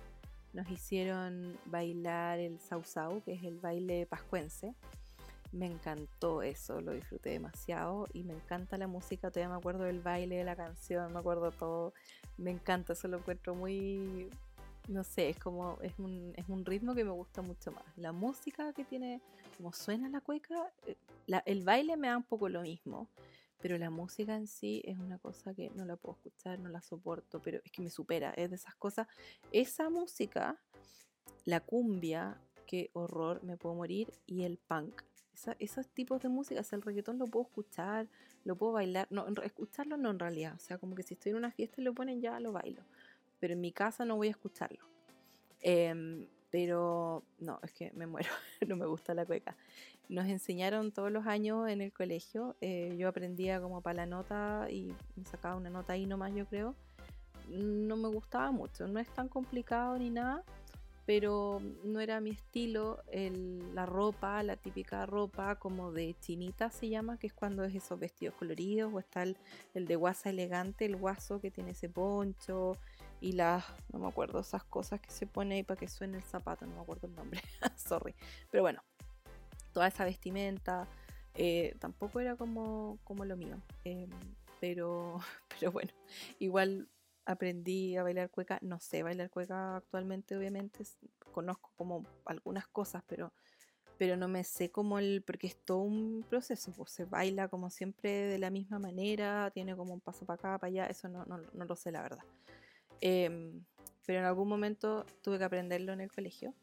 nos 0.53 0.69
hicieron 0.69 1.57
bailar 1.67 2.41
el 2.41 2.59
sausau, 2.59 3.23
que 3.23 3.35
es 3.35 3.45
el 3.45 3.61
baile 3.61 4.07
pascuense. 4.07 4.75
Me 5.53 5.67
encantó 5.67 6.43
eso, 6.43 6.81
lo 6.81 6.93
disfruté 6.93 7.31
demasiado 7.31 8.07
y 8.13 8.23
me 8.23 8.35
encanta 8.35 8.79
la 8.79 8.87
música, 8.87 9.31
todavía 9.31 9.53
me 9.53 9.59
acuerdo 9.59 9.85
del 9.85 10.01
baile, 10.01 10.37
de 10.37 10.45
la 10.45 10.57
canción, 10.57 11.13
me 11.13 11.19
acuerdo 11.19 11.51
todo. 11.51 11.93
Me 12.39 12.51
encanta, 12.51 12.93
eso 12.93 13.09
lo 13.09 13.19
encuentro 13.19 13.55
muy, 13.55 14.31
no 14.89 15.05
sé, 15.05 15.31
es 15.31 15.39
como, 15.39 15.79
es 15.83 15.99
un, 15.99 16.33
es 16.37 16.49
un 16.49 16.65
ritmo 16.65 16.95
que 16.95 17.05
me 17.05 17.11
gusta 17.11 17.43
mucho 17.43 17.73
más. 17.73 17.85
La 17.97 18.13
música 18.13 18.73
que 18.73 18.85
tiene, 18.85 19.21
como 19.57 19.73
suena 19.73 20.09
la 20.09 20.21
cueca, 20.21 20.73
eh, 20.87 20.97
el 21.47 21.63
baile 21.63 21.97
me 21.97 22.09
da 22.09 22.17
un 22.17 22.25
poco 22.25 22.49
lo 22.49 22.63
mismo, 22.63 23.09
pero 23.61 23.77
la 23.79 23.91
música 23.91 24.35
en 24.35 24.47
sí 24.47 24.83
es 24.85 24.99
una 24.99 25.19
cosa 25.19 25.55
que 25.55 25.71
no 25.71 25.85
la 25.85 25.97
puedo 25.97 26.17
escuchar, 26.17 26.59
no 26.59 26.69
la 26.69 26.81
soporto, 26.81 27.41
pero 27.41 27.61
es 27.65 27.71
que 27.71 27.83
me 27.83 27.91
supera, 27.91 28.33
es 28.37 28.51
de 28.51 28.57
esas 28.57 28.75
cosas. 28.75 29.07
Esa 29.53 29.91
música, 29.91 30.59
la 31.45 31.61
cumbia, 31.61 32.41
qué 32.67 32.91
horror, 32.95 33.43
me 33.45 33.57
puedo 33.57 33.75
morir, 33.75 34.13
y 34.27 34.45
el 34.45 34.59
punk. 34.59 35.03
esos 35.59 35.89
tipos 35.89 36.23
de 36.23 36.29
música, 36.29 36.63
el 36.73 36.83
reggaetón 36.83 37.19
lo 37.19 37.27
puedo 37.27 37.47
escuchar, 37.47 38.09
lo 38.45 38.57
puedo 38.57 38.73
bailar, 38.73 39.07
no, 39.11 39.27
escucharlo 39.43 39.97
no 39.97 40.11
en 40.11 40.19
realidad, 40.19 40.55
o 40.55 40.59
sea, 40.59 40.79
como 40.79 40.95
que 40.95 41.03
si 41.03 41.15
estoy 41.15 41.31
en 41.31 41.39
una 41.39 41.51
fiesta 41.51 41.81
y 41.81 41.85
lo 41.85 41.95
ponen 41.95 42.21
ya 42.21 42.41
lo 42.41 42.53
bailo 42.53 42.83
pero 43.41 43.55
en 43.55 43.61
mi 43.61 43.73
casa 43.73 44.05
no 44.05 44.17
voy 44.17 44.29
a 44.29 44.33
escucharlo. 44.33 44.85
Em, 45.61 46.27
pero 46.51 47.25
no, 47.39 47.61
es 47.63 47.73
que 47.73 47.93
me 47.93 48.07
muero, 48.07 48.31
no 48.69 48.77
me 48.77 48.87
gusta 48.87 49.15
la 49.15 49.25
cueca. 49.25 49.57
Nos 50.09 50.27
enseñaron 50.27 50.93
todos 50.93 51.11
los 51.11 51.27
años 51.27 51.69
en 51.69 51.81
el 51.81 51.93
colegio, 51.93 52.57
eh, 52.61 52.95
yo 52.99 53.09
aprendía 53.09 53.61
como 53.61 53.81
para 53.81 53.99
la 53.99 54.07
nota 54.07 54.67
y 54.69 54.93
me 55.17 55.25
sacaba 55.25 55.57
una 55.57 55.71
nota 55.71 55.93
ahí 55.93 56.07
nomás 56.07 56.35
yo 56.35 56.47
creo. 56.47 56.75
No 57.49 57.97
me 57.97 58.09
gustaba 58.09 58.51
mucho, 58.51 58.87
no 58.87 59.01
es 59.01 59.09
tan 59.09 59.29
complicado 59.29 59.99
ni 59.99 60.11
nada, 60.11 60.45
pero 61.07 61.61
no 61.85 62.01
era 62.01 62.21
mi 62.21 62.31
estilo. 62.31 63.03
la 63.75 63.87
ropa, 63.87 64.43
la 64.43 64.57
típica 64.57 65.07
ropa 65.07 65.57
como 65.57 65.93
de 65.93 66.15
chinita 66.21 66.71
se 66.71 66.89
llama, 66.89 67.19
que 67.19 67.29
es 67.29 67.33
cuando 67.33 67.65
es 67.65 67.75
esos 67.75 67.99
vestidos 67.99 68.35
coloridos, 68.35 68.93
o 68.93 68.99
está 68.99 69.23
el, 69.23 69.37
el 69.75 69.87
de 69.87 69.97
guasa 69.97 70.31
elegante, 70.31 70.85
el 70.85 70.97
guaso 70.97 71.41
que 71.41 71.51
tiene 71.51 71.73
ese 71.73 71.89
poncho, 71.89 72.77
y 73.21 73.33
las, 73.33 73.65
no 73.93 73.99
me 73.99 74.09
acuerdo, 74.09 74.41
esas 74.41 74.65
cosas 74.65 75.01
que 75.01 75.11
se 75.11 75.27
pone 75.27 75.57
ahí 75.57 75.63
para 75.63 75.79
que 75.79 75.89
suene 75.89 76.17
el 76.17 76.25
zapato, 76.25 76.67
no 76.67 76.75
me 76.75 76.81
acuerdo 76.81 77.07
el 77.07 77.15
nombre, 77.15 77.41
sorry. 77.77 78.15
Pero 78.51 78.63
bueno, 78.63 78.83
toda 79.73 79.87
esa 79.87 80.05
vestimenta 80.05 80.89
eh, 81.35 81.77
tampoco 81.79 82.21
era 82.21 82.37
como, 82.37 82.99
como 83.05 83.25
lo 83.25 83.37
mío. 83.37 83.57
Em, 83.85 84.11
pero, 84.61 85.19
pero 85.59 85.73
bueno, 85.73 85.93
igual 86.39 86.89
aprendí 87.27 87.97
a 87.97 88.03
bailar 88.03 88.31
cueca, 88.31 88.59
no 88.63 88.81
sé 88.81 89.03
bailar 89.03 89.31
cueca 89.31 89.77
actualmente, 89.77 90.37
obviamente, 90.37 90.85
conozco 91.33 91.71
como 91.77 92.05
algunas 92.25 92.67
cosas, 92.67 93.03
pero 93.07 93.33
pero 94.01 94.17
no 94.17 94.29
me 94.29 94.45
sé 94.45 94.71
como 94.71 94.99
el, 94.99 95.23
porque 95.27 95.47
es 95.47 95.57
todo 95.63 95.81
un 95.81 96.25
proceso, 96.27 96.73
pues 96.73 96.91
se 96.91 97.05
baila 97.05 97.49
como 97.49 97.69
siempre 97.69 98.11
de 98.11 98.39
la 98.39 98.49
misma 98.49 98.79
manera, 98.79 99.51
tiene 99.53 99.77
como 99.77 99.93
un 99.93 100.01
paso 100.01 100.25
para 100.25 100.37
acá, 100.37 100.59
para 100.59 100.69
allá, 100.69 100.87
eso 100.87 101.11
no, 101.11 101.27
no, 101.27 101.37
no 101.53 101.65
lo 101.67 101.77
sé 101.77 101.93
la 101.93 102.01
verdad. 102.01 102.25
Em, 103.01 103.65
pero 104.07 104.21
en 104.21 104.25
algún 104.25 104.49
momento 104.49 105.07
tuve 105.23 105.39
que 105.39 105.45
aprenderlo 105.45 105.93
en 105.93 106.01
el 106.01 106.11
colegio. 106.11 106.55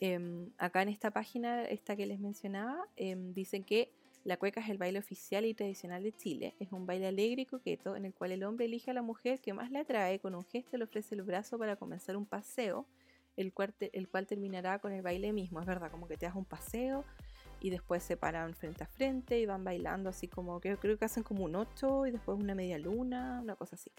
Em, 0.00 0.50
acá 0.58 0.82
en 0.82 0.88
esta 0.88 1.10
página, 1.10 1.64
esta 1.64 1.94
que 1.94 2.06
les 2.06 2.18
mencionaba, 2.18 2.88
em, 2.96 3.32
dicen 3.34 3.64
que 3.64 3.92
la 4.24 4.36
cueca 4.36 4.60
es 4.60 4.68
el 4.68 4.78
baile 4.78 4.98
oficial 4.98 5.44
y 5.44 5.54
tradicional 5.54 6.02
de 6.02 6.12
Chile. 6.12 6.54
Es 6.58 6.72
un 6.72 6.86
baile 6.86 7.06
alegre 7.06 7.42
y 7.42 7.46
coqueto 7.46 7.96
en 7.96 8.04
el 8.04 8.14
cual 8.14 8.32
el 8.32 8.44
hombre 8.44 8.66
elige 8.66 8.90
a 8.90 8.94
la 8.94 9.02
mujer 9.02 9.40
que 9.40 9.52
más 9.52 9.70
le 9.70 9.78
atrae, 9.78 10.18
con 10.18 10.34
un 10.34 10.44
gesto 10.44 10.76
le 10.76 10.84
ofrece 10.84 11.14
el 11.14 11.22
brazo 11.22 11.58
para 11.58 11.76
comenzar 11.76 12.16
un 12.16 12.26
paseo, 12.26 12.86
el 13.36 13.52
cual, 13.52 13.74
el 13.80 14.08
cual 14.08 14.26
terminará 14.26 14.78
con 14.78 14.92
el 14.92 15.02
baile 15.02 15.32
mismo. 15.32 15.60
Es 15.60 15.66
verdad, 15.66 15.90
como 15.90 16.06
que 16.06 16.16
te 16.16 16.26
das 16.26 16.34
un 16.34 16.44
paseo 16.44 17.04
y 17.60 17.70
después 17.70 18.02
se 18.02 18.16
paran 18.16 18.54
frente 18.54 18.84
a 18.84 18.86
frente 18.86 19.38
y 19.38 19.46
van 19.46 19.64
bailando 19.64 20.10
así 20.10 20.28
como, 20.28 20.60
creo, 20.60 20.78
creo 20.78 20.98
que 20.98 21.04
hacen 21.04 21.22
como 21.22 21.44
un 21.44 21.56
ocho 21.56 22.06
y 22.06 22.10
después 22.10 22.38
una 22.38 22.54
media 22.54 22.78
luna, 22.78 23.40
una 23.42 23.54
cosa 23.56 23.76
así. 23.76 23.90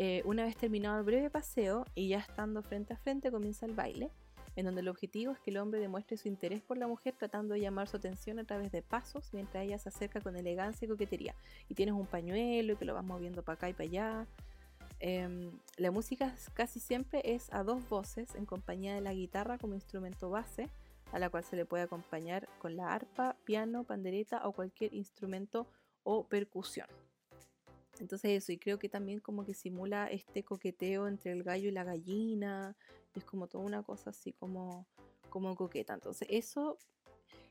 Eh, 0.00 0.22
una 0.24 0.44
vez 0.44 0.56
terminado 0.56 0.96
el 1.00 1.04
breve 1.04 1.28
paseo 1.28 1.84
y 1.96 2.06
ya 2.06 2.20
estando 2.20 2.62
frente 2.62 2.92
a 2.92 2.96
frente 2.96 3.32
comienza 3.32 3.66
el 3.66 3.74
baile. 3.74 4.12
en 4.54 4.64
donde 4.64 4.80
el 4.80 4.88
objetivo 4.88 5.32
es 5.32 5.38
que 5.40 5.50
el 5.50 5.56
hombre 5.58 5.78
demuestre 5.78 6.16
su 6.16 6.26
interés 6.26 6.60
por 6.62 6.78
la 6.78 6.88
mujer 6.88 7.14
tratando 7.16 7.54
de 7.54 7.60
llamar 7.60 7.86
su 7.86 7.96
atención 7.96 8.40
a 8.40 8.44
través 8.44 8.72
de 8.72 8.82
pasos 8.82 9.32
mientras 9.32 9.64
ella 9.64 9.78
se 9.78 9.88
acerca 9.88 10.20
con 10.20 10.36
elegancia 10.36 10.86
y 10.86 10.88
coquetería. 10.88 11.34
Y 11.68 11.74
tienes 11.74 11.94
un 11.94 12.06
pañuelo 12.06 12.76
que 12.76 12.84
lo 12.84 12.94
vas 12.94 13.04
moviendo 13.04 13.44
para 13.44 13.54
acá 13.54 13.68
y 13.68 13.72
para 13.72 13.84
allá. 13.84 14.26
Em, 15.00 15.52
la 15.76 15.92
música 15.92 16.34
casi 16.54 16.80
siempre 16.80 17.22
es 17.24 17.52
a 17.52 17.62
dos 17.62 17.88
voces 17.88 18.34
en 18.34 18.46
compañía 18.46 18.94
de 18.94 19.00
la 19.00 19.14
guitarra 19.14 19.58
como 19.58 19.74
instrumento 19.74 20.30
base, 20.30 20.68
a 21.12 21.18
la 21.20 21.28
cual 21.28 21.44
se 21.44 21.56
le 21.56 21.64
puede 21.64 21.84
acompañar 21.84 22.48
con 22.58 22.76
la 22.76 22.92
arpa, 22.94 23.36
piano, 23.44 23.84
pandereta 23.84 24.46
o 24.46 24.52
cualquier 24.52 24.92
instrumento 24.94 25.68
o 26.02 26.26
percusión. 26.26 26.88
Entonces 28.00 28.30
eso, 28.42 28.52
y 28.52 28.58
creo 28.58 28.78
que 28.78 28.88
también 28.88 29.20
como 29.20 29.44
que 29.44 29.54
simula 29.54 30.06
este 30.06 30.42
coqueteo 30.42 31.08
entre 31.08 31.32
el 31.32 31.42
gallo 31.42 31.68
y 31.68 31.72
la 31.72 31.84
gallina, 31.84 32.76
es 33.14 33.24
como 33.24 33.46
toda 33.46 33.64
una 33.64 33.82
cosa 33.82 34.10
así 34.10 34.32
como, 34.32 34.86
como 35.30 35.54
coqueta. 35.56 35.94
Entonces 35.94 36.28
eso, 36.30 36.78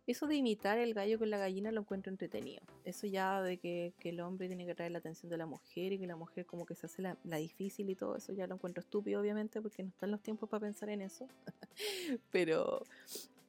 eso 0.06 0.28
de 0.28 0.36
imitar 0.36 0.78
el 0.78 0.94
gallo 0.94 1.20
con 1.20 1.30
la 1.30 1.38
gallina 1.38 1.72
lo 1.72 1.82
encuentro 1.82 2.12
entretenido. 2.12 2.62
Eso 2.86 3.08
ya 3.08 3.42
de 3.42 3.58
que, 3.58 3.94
el 4.04 4.20
hombre 4.22 4.48
tiene 4.48 4.66
que 4.66 4.76
traer 4.76 4.92
la 4.92 5.00
atención 5.00 5.30
de 5.30 5.38
la 5.38 5.46
mujer 5.46 5.94
y 5.94 6.00
que 6.00 6.08
la 6.08 6.16
mujer 6.16 6.46
como 6.46 6.66
que 6.66 6.76
se 6.76 6.86
hace 6.86 7.02
la, 7.02 7.18
difícil 7.38 7.90
y 7.90 7.96
todo 7.96 8.16
eso, 8.16 8.34
ya 8.34 8.48
lo 8.48 8.56
encuentro 8.56 8.82
estúpido 8.82 9.22
obviamente 9.22 9.62
porque 9.62 9.84
no 9.84 9.90
están 9.90 10.12
los 10.12 10.22
tiempos 10.22 10.50
para 10.50 10.62
pensar 10.62 10.90
en 10.90 11.02
eso. 11.02 11.28
pero 12.32 12.84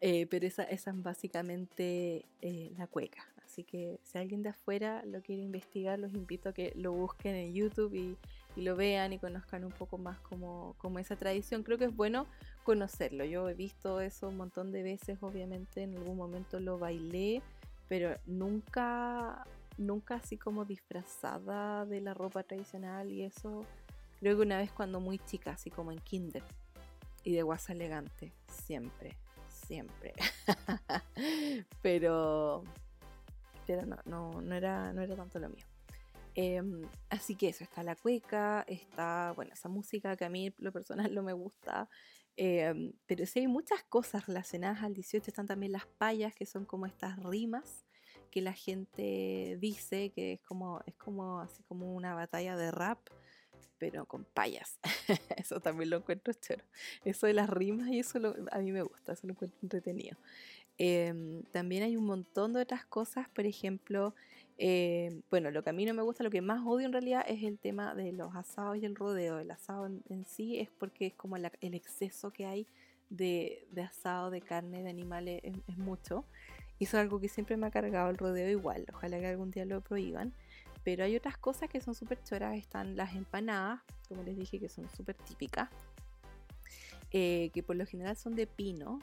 eh, 0.01 0.27
pero 0.27 0.47
esa, 0.47 0.63
esa, 0.65 0.91
es 0.91 1.03
básicamente 1.03 2.25
eh, 2.41 2.73
la 2.77 2.87
cueca. 2.87 3.27
Así 3.59 3.65
que 3.65 3.99
si 4.05 4.17
alguien 4.17 4.45
de 4.45 4.51
afuera 4.51 5.03
lo 5.05 5.21
quiere 5.21 5.43
investigar, 5.43 5.99
los 5.99 6.15
invito 6.15 6.51
a 6.51 6.53
que 6.53 6.73
lo 6.77 6.93
busquen 6.93 7.35
en 7.35 7.55
YouTube 7.55 7.93
y, 7.93 8.17
lo 8.55 8.77
vean 8.77 9.13
y 9.13 9.19
conozcan 9.19 9.65
un 9.65 9.73
poco 9.73 9.99
más 9.99 10.21
como, 10.21 10.77
esa 11.01 11.17
tradición. 11.17 11.65
Creo 11.65 11.77
que 11.77 11.87
es 11.87 11.97
bueno 11.97 12.29
conocerlo. 12.63 13.25
Yo 13.25 13.49
he 13.49 13.55
visto 13.55 14.01
eso 14.01 14.29
un 14.29 14.37
montón 14.37 14.71
de 14.71 14.85
veces, 14.85 15.19
obviamente 15.23 15.83
en 15.83 15.97
algún 15.97 16.17
momento 16.17 16.61
lo 16.61 16.79
bailé, 16.79 17.43
pero 17.89 18.17
nunca, 18.27 19.45
nunca 19.77 20.15
así 20.15 20.37
como 20.37 20.65
disfrazada 20.65 21.85
de 21.85 22.01
la 22.01 22.15
ropa 22.15 22.45
tradicional 22.45 23.11
y 23.11 23.25
eso. 23.25 23.65
Creo 24.21 24.37
que 24.37 24.43
una 24.43 24.59
vez 24.59 24.71
cuando 24.71 25.01
muy 25.01 25.19
chica, 25.19 25.51
así 25.51 25.69
como 25.69 25.91
en 25.91 25.99
kinder 25.99 26.45
y 27.25 27.33
de 27.33 27.43
guasa 27.43 27.73
elegante, 27.73 28.33
siempre, 28.47 29.17
siempre. 29.49 30.15
pero 31.83 32.63
pero 33.69 33.85
no, 33.85 34.41
no, 34.41 34.55
era, 34.55 34.95
no 34.95 35.03
era 35.03 35.15
tanto 35.15 35.39
lo 35.39 35.51
mío. 35.51 35.67
Em, 36.35 36.89
así 37.11 37.35
que 37.35 37.51
eso, 37.51 37.65
está 37.65 37.83
la 37.83 37.97
cueca, 37.97 38.65
está, 38.67 39.33
bueno, 39.37 39.53
esa 39.53 39.69
música 39.69 40.17
que 40.17 40.25
a 40.25 40.31
mí 40.31 40.55
lo 40.57 40.73
personal 40.73 41.15
no 41.15 41.23
me 41.23 41.35
gusta, 41.35 41.87
em, 42.37 42.95
pero 43.07 43.27
sí 43.27 43.41
hay 43.41 43.47
muchas 43.47 43.83
cosas 43.85 44.27
relacionadas 44.27 44.83
al 44.83 44.95
18, 44.95 45.31
están 45.31 45.47
también 45.47 45.73
las 45.73 45.85
payas, 45.85 46.35
que 46.35 46.47
son 46.47 46.65
como 46.65 46.87
estas 46.87 47.23
rimas 47.23 47.85
que 48.31 48.41
la 48.41 48.55
gente 48.55 49.59
dice, 49.61 50.13
que 50.13 50.35
es 50.35 50.41
como, 50.41 50.81
es 50.87 50.95
como 50.95 51.41
así 51.41 51.63
como 51.65 51.95
una 51.95 52.15
batalla 52.15 52.57
de 52.57 52.71
rap, 52.71 53.01
pero 53.77 54.07
con 54.07 54.25
payas. 54.25 54.79
eso 55.37 55.61
también 55.61 55.91
lo 55.91 55.99
encuentro 55.99 56.33
chévere. 56.33 56.65
Eso 57.05 57.27
de 57.27 57.35
las 57.35 57.51
rimas 57.51 57.89
y 57.89 57.99
eso 57.99 58.19
a 58.51 58.59
mí 58.61 58.73
me 58.73 58.83
gusta, 58.83 59.13
eso 59.13 59.27
lo 59.27 59.33
encuentro 59.33 59.59
entretenido. 59.63 60.17
Em, 60.79 61.43
también 61.51 61.83
hay 61.83 61.97
un 61.97 62.07
montón 62.07 62.53
de 62.53 62.63
otras 62.63 62.85
cosas, 62.87 63.29
por 63.29 63.47
ejemplo, 63.47 64.15
em, 64.59 65.23
bueno, 65.29 65.51
lo 65.51 65.63
que 65.65 65.71
a 65.71 65.73
mí 65.73 65.85
no 65.85 65.93
me 65.93 66.03
gusta, 66.03 66.23
lo 66.23 66.31
que 66.31 66.41
más 66.41 66.65
odio 66.65 66.87
en 66.87 66.93
realidad 66.93 67.25
es 67.27 67.43
el 67.43 67.59
tema 67.59 67.95
de 67.95 68.13
los 68.13 68.35
asados 68.37 68.77
y 68.79 68.85
el 68.85 68.95
rodeo. 68.95 69.41
El 69.41 69.51
asado 69.51 69.87
en, 69.87 70.25
sí 70.25 70.59
es 70.59 70.71
porque 70.71 71.07
es 71.07 71.15
como 71.15 71.37
el 71.37 71.75
exceso 71.75 72.33
que 72.33 72.47
hay 72.47 72.67
de, 73.11 73.67
asado, 73.85 74.31
de 74.31 74.41
carne, 74.41 74.83
de 74.83 74.91
animales, 74.91 75.41
es, 75.43 75.79
mucho. 75.79 76.25
Y 76.79 76.85
eso 76.85 76.97
es 76.97 77.03
algo 77.03 77.21
que 77.21 77.29
siempre 77.29 77.57
me 77.57 77.67
ha 77.67 77.71
cargado 77.71 78.11
el 78.11 78.19
rodeo 78.19 78.49
igual. 78.49 78.87
Ojalá 78.95 79.19
que 79.19 79.27
algún 79.27 79.51
día 79.51 79.65
lo 79.65 79.81
prohíban. 79.81 80.33
Pero 80.85 81.05
hay 81.05 81.17
otras 81.17 81.37
cosas 81.37 81.69
que 81.69 81.81
son 81.81 81.95
súper 81.95 82.23
choras. 82.23 82.57
Están 82.57 82.97
las 82.97 83.15
empanadas, 83.17 83.81
como 84.09 84.23
les 84.23 84.37
dije, 84.37 84.61
que 84.61 84.69
son 84.69 84.89
súper 84.91 85.17
típicas. 85.17 85.69
Eh, 87.11 87.51
que 87.53 87.63
por 87.63 87.75
lo 87.75 87.87
general 87.87 88.17
son 88.17 88.37
de 88.37 88.47
pino, 88.47 89.01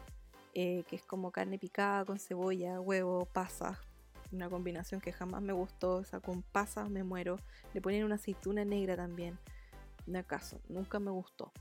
eh, 0.55 0.85
que 0.87 0.95
es 0.95 1.03
como 1.03 1.31
carne 1.31 1.59
picada 1.59 2.05
con 2.05 2.17
cebolla, 2.17 2.79
huevo, 2.79 3.25
pasas. 3.25 3.77
Una 4.31 4.49
combinación 4.49 5.01
que 5.01 5.11
jamás 5.11 5.41
me 5.41 5.53
gustó, 5.53 5.97
o 5.97 6.03
sea, 6.03 6.21
con 6.21 6.41
pasas 6.41 6.89
me 6.89 7.03
muero. 7.03 7.37
Le 7.73 7.81
ponen 7.81 8.05
una 8.05 8.15
aceituna 8.15 8.63
negra 8.63 8.95
también. 8.95 9.37
No 10.07 10.17
acaso, 10.17 10.61
nunca 10.69 10.97
me 10.99 11.11
gustó. 11.11 11.51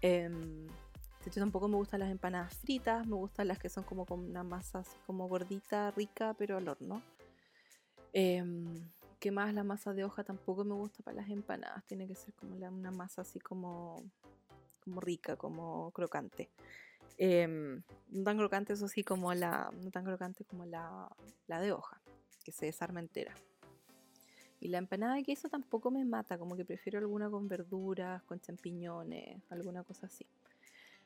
Eh, 0.00 0.28
de 0.30 1.30
hecho, 1.30 1.40
tampoco 1.40 1.66
me 1.66 1.76
gustan 1.76 2.00
las 2.00 2.10
empanadas 2.10 2.54
fritas, 2.54 3.06
me 3.06 3.16
gustan 3.16 3.48
las 3.48 3.58
que 3.58 3.68
son 3.68 3.82
como 3.82 4.06
con 4.06 4.20
una 4.20 4.44
masa 4.44 4.78
así 4.78 4.96
como 5.04 5.28
gordita, 5.28 5.90
rica, 5.90 6.34
pero 6.38 6.56
al 6.56 6.68
horno. 6.68 7.02
Eh, 8.12 8.44
¿Qué 9.18 9.32
más? 9.32 9.52
La 9.52 9.64
masa 9.64 9.92
de 9.94 10.04
hoja 10.04 10.22
tampoco 10.22 10.64
me 10.64 10.74
gusta 10.74 11.02
para 11.02 11.16
las 11.16 11.28
empanadas. 11.28 11.84
Tiene 11.86 12.06
que 12.06 12.14
ser 12.14 12.32
como 12.34 12.54
una 12.54 12.92
masa 12.92 13.22
así 13.22 13.40
como, 13.40 14.00
como 14.84 15.00
rica, 15.00 15.34
como 15.34 15.90
crocante. 15.90 16.48
Em, 17.16 17.82
no 18.10 18.24
tan 18.24 18.36
crocante, 18.36 18.72
eso 18.72 18.88
sí, 18.88 19.02
como 19.02 19.32
la, 19.34 19.70
no 19.82 19.90
tan 19.90 20.04
crocante 20.04 20.44
como 20.44 20.64
la, 20.66 21.08
la 21.46 21.60
de 21.60 21.72
hoja, 21.72 22.00
que 22.44 22.52
se 22.52 22.66
desarma 22.66 23.00
entera. 23.00 23.34
Y 24.60 24.68
la 24.68 24.78
empanada 24.78 25.14
de 25.14 25.22
queso 25.22 25.48
tampoco 25.48 25.90
me 25.90 26.04
mata, 26.04 26.38
como 26.38 26.56
que 26.56 26.64
prefiero 26.64 26.98
alguna 26.98 27.30
con 27.30 27.48
verduras, 27.48 28.22
con 28.24 28.40
champiñones, 28.40 29.40
alguna 29.50 29.84
cosa 29.84 30.06
así. 30.06 30.26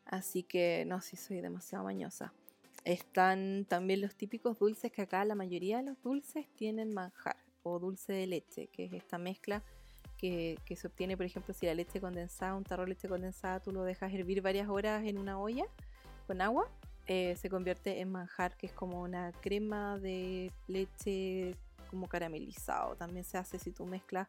Así 0.06 0.42
que 0.42 0.84
no, 0.86 1.00
sí 1.00 1.16
soy 1.16 1.40
demasiado 1.40 1.84
mañosa. 1.84 2.32
Están 2.84 3.66
también 3.68 4.00
los 4.00 4.14
típicos 4.16 4.58
dulces 4.58 4.90
que 4.90 5.02
acá 5.02 5.24
la 5.24 5.34
mayoría 5.34 5.78
de 5.78 5.84
los 5.84 6.02
dulces 6.02 6.46
tienen 6.56 6.92
manjar 6.92 7.36
o 7.62 7.78
dulce 7.78 8.12
de 8.12 8.26
leche, 8.26 8.68
que 8.68 8.86
es 8.86 8.92
esta 8.92 9.18
mezcla 9.18 9.62
que, 10.18 10.58
que, 10.64 10.74
se 10.74 10.86
obtiene, 10.86 11.16
por 11.16 11.26
ejemplo, 11.26 11.54
si 11.54 11.66
la 11.66 11.74
leche 11.74 12.00
condensada, 12.00 12.54
un 12.54 12.64
tarro 12.64 12.84
de 12.84 12.90
leche 12.90 13.08
condensada, 13.08 13.60
tú 13.60 13.70
lo 13.70 13.84
dejas 13.84 14.12
hervir 14.12 14.40
varias 14.40 14.68
horas 14.68 15.04
en 15.04 15.18
una 15.18 15.38
olla 15.38 15.66
con 16.22 16.40
agua, 16.40 16.68
eh, 17.06 17.36
se 17.36 17.50
convierte 17.50 18.00
en 18.00 18.10
manjar, 18.10 18.56
que 18.56 18.66
es 18.66 18.72
como 18.72 19.02
una 19.02 19.32
crema 19.40 19.98
de 19.98 20.52
leche 20.68 21.56
como 21.90 22.08
caramelizado. 22.08 22.96
También 22.96 23.24
se 23.24 23.38
hace 23.38 23.58
si 23.58 23.70
tú 23.72 23.86
mezclas 23.86 24.28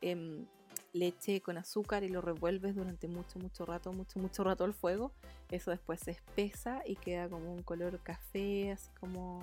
em, 0.00 0.46
leche 0.92 1.40
con 1.40 1.58
azúcar 1.58 2.04
y 2.04 2.08
lo 2.08 2.20
revuelves 2.20 2.74
durante 2.74 3.08
mucho, 3.08 3.38
mucho 3.38 3.64
rato, 3.64 3.92
mucho, 3.92 4.18
mucho 4.18 4.44
rato 4.44 4.64
al 4.64 4.74
fuego. 4.74 5.12
Eso 5.50 5.70
después 5.70 6.00
se 6.00 6.12
espesa 6.12 6.82
y 6.86 6.96
queda 6.96 7.28
como 7.28 7.52
un 7.52 7.62
color 7.62 7.98
café, 8.00 8.72
así 8.72 8.90
como, 9.00 9.40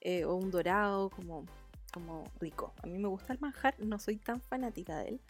eh, 0.00 0.24
o 0.24 0.34
un 0.34 0.50
dorado, 0.50 1.10
como, 1.10 1.44
como 1.92 2.24
rico. 2.40 2.72
A 2.82 2.86
mí 2.86 2.98
me 2.98 3.08
gusta 3.08 3.32
el 3.32 3.40
manjar, 3.40 3.74
no 3.78 3.98
soy 3.98 4.16
tan 4.16 4.40
fanática 4.40 4.98
de 4.98 5.08
él, 5.10 5.20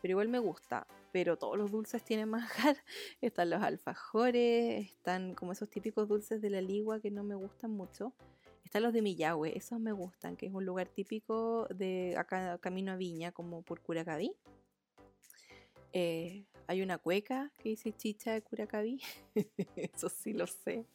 pero 0.00 0.12
igual 0.12 0.28
me 0.28 0.38
gusta. 0.38 0.86
Pero 1.12 1.36
todos 1.36 1.58
los 1.58 1.70
dulces 1.70 2.02
tienen 2.04 2.28
manjar. 2.28 2.76
Están 3.20 3.50
los 3.50 3.62
alfajores, 3.62 4.90
están 4.90 5.34
como 5.34 5.52
esos 5.52 5.68
típicos 5.68 6.08
dulces 6.08 6.40
de 6.40 6.50
la 6.50 6.60
ligua 6.60 7.00
que 7.00 7.10
no 7.10 7.24
me 7.24 7.34
gustan 7.34 7.72
mucho. 7.72 8.12
Están 8.64 8.82
los 8.82 8.92
de 8.92 9.02
Millahue, 9.02 9.56
esos 9.56 9.80
me 9.80 9.90
gustan, 9.90 10.36
que 10.36 10.46
es 10.46 10.52
un 10.52 10.64
lugar 10.64 10.86
típico 10.86 11.66
de 11.74 12.14
acá 12.16 12.58
camino 12.58 12.92
a 12.92 12.96
Viña, 12.96 13.32
como 13.32 13.62
por 13.62 13.80
Curacaví. 13.80 14.32
Eh, 15.92 16.44
hay 16.68 16.82
una 16.82 16.98
cueca 16.98 17.50
que 17.58 17.70
dice 17.70 17.92
chicha 17.92 18.32
de 18.32 18.42
Curacaví, 18.42 19.00
eso 19.76 20.08
sí 20.08 20.32
lo 20.32 20.46
sé. 20.46 20.86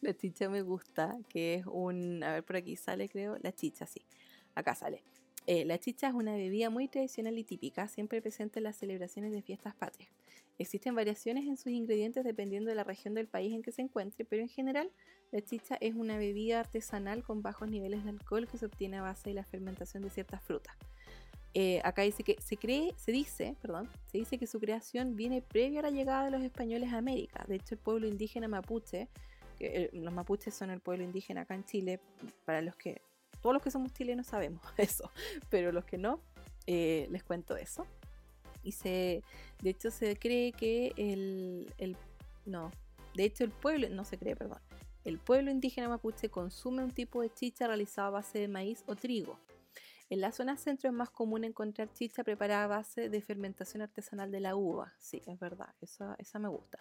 La 0.00 0.12
chicha 0.16 0.48
me 0.48 0.62
gusta, 0.62 1.16
que 1.28 1.54
es 1.54 1.66
un, 1.66 2.24
a 2.24 2.32
ver 2.32 2.44
por 2.44 2.56
aquí 2.56 2.74
sale 2.74 3.08
creo, 3.08 3.36
la 3.40 3.52
chicha 3.52 3.86
sí, 3.86 4.04
acá 4.56 4.74
sale. 4.74 5.04
Eh, 5.46 5.64
la 5.64 5.78
chicha 5.78 6.08
es 6.08 6.14
una 6.14 6.34
bebida 6.34 6.70
muy 6.70 6.88
tradicional 6.88 7.36
y 7.38 7.44
típica, 7.44 7.86
siempre 7.88 8.22
presente 8.22 8.60
en 8.60 8.64
las 8.64 8.76
celebraciones 8.76 9.32
de 9.32 9.42
fiestas 9.42 9.74
patrias. 9.74 10.10
Existen 10.58 10.94
variaciones 10.94 11.46
en 11.46 11.56
sus 11.56 11.72
ingredientes 11.72 12.24
dependiendo 12.24 12.70
de 12.70 12.76
la 12.76 12.84
región 12.84 13.12
del 13.14 13.26
país 13.26 13.52
en 13.52 13.62
que 13.62 13.72
se 13.72 13.82
encuentre, 13.82 14.24
pero 14.24 14.40
en 14.40 14.48
general 14.48 14.90
la 15.32 15.42
chicha 15.42 15.76
es 15.80 15.94
una 15.94 16.16
bebida 16.16 16.60
artesanal 16.60 17.24
con 17.24 17.42
bajos 17.42 17.68
niveles 17.68 18.04
de 18.04 18.10
alcohol 18.10 18.46
que 18.46 18.56
se 18.56 18.66
obtiene 18.66 18.98
a 18.98 19.02
base 19.02 19.30
de 19.30 19.34
la 19.34 19.44
fermentación 19.44 20.02
de 20.02 20.10
ciertas 20.10 20.42
frutas. 20.42 20.76
Eh, 21.54 21.80
acá 21.84 22.02
dice 22.02 22.24
que 22.24 22.36
se 22.40 22.56
cree, 22.56 22.94
se 22.96 23.12
dice, 23.12 23.56
perdón, 23.60 23.88
se 24.06 24.18
dice 24.18 24.38
que 24.38 24.46
su 24.46 24.58
creación 24.58 25.14
viene 25.14 25.40
previo 25.42 25.80
a 25.80 25.82
la 25.82 25.90
llegada 25.90 26.24
de 26.24 26.30
los 26.30 26.42
españoles 26.42 26.92
a 26.92 26.98
América. 26.98 27.44
De 27.46 27.56
hecho, 27.56 27.74
el 27.74 27.80
pueblo 27.80 28.08
indígena 28.08 28.48
mapuche, 28.48 29.08
que, 29.56 29.66
eh, 29.66 29.90
los 29.92 30.12
mapuches 30.12 30.52
son 30.52 30.70
el 30.70 30.80
pueblo 30.80 31.04
indígena 31.04 31.42
acá 31.42 31.54
en 31.54 31.64
Chile, 31.64 32.00
para 32.44 32.60
los 32.60 32.74
que 32.76 33.02
todos 33.44 33.52
los 33.52 33.62
que 33.62 33.70
somos 33.70 33.92
chilenos 33.92 34.26
sabemos 34.26 34.62
eso, 34.78 35.10
pero 35.50 35.70
los 35.70 35.84
que 35.84 35.98
no, 35.98 36.18
eh, 36.66 37.06
les 37.10 37.22
cuento 37.22 37.58
eso. 37.58 37.86
Y 38.62 38.72
se, 38.72 39.22
de 39.60 39.68
hecho 39.68 39.90
se 39.90 40.16
cree 40.16 40.52
que 40.52 40.94
el, 40.96 41.70
el, 41.76 41.94
no, 42.46 42.70
de 43.14 43.24
hecho 43.24 43.44
el 43.44 43.50
pueblo, 43.50 43.86
no 43.90 44.06
se 44.06 44.16
cree, 44.16 44.34
perdón, 44.34 44.60
el 45.04 45.18
pueblo 45.18 45.50
indígena 45.50 45.90
mapuche 45.90 46.30
consume 46.30 46.82
un 46.82 46.92
tipo 46.92 47.20
de 47.20 47.34
chicha 47.34 47.66
realizada 47.66 48.08
a 48.08 48.12
base 48.12 48.38
de 48.38 48.48
maíz 48.48 48.82
o 48.86 48.96
trigo. 48.96 49.38
En 50.08 50.22
la 50.22 50.32
zona 50.32 50.56
centro 50.56 50.88
es 50.88 50.96
más 50.96 51.10
común 51.10 51.44
encontrar 51.44 51.92
chicha 51.92 52.24
preparada 52.24 52.64
a 52.64 52.68
base 52.68 53.10
de 53.10 53.20
fermentación 53.20 53.82
artesanal 53.82 54.30
de 54.30 54.40
la 54.40 54.56
uva. 54.56 54.94
Sí, 54.98 55.20
es 55.26 55.38
verdad, 55.38 55.74
esa, 55.82 56.14
esa 56.18 56.38
me 56.38 56.48
gusta. 56.48 56.78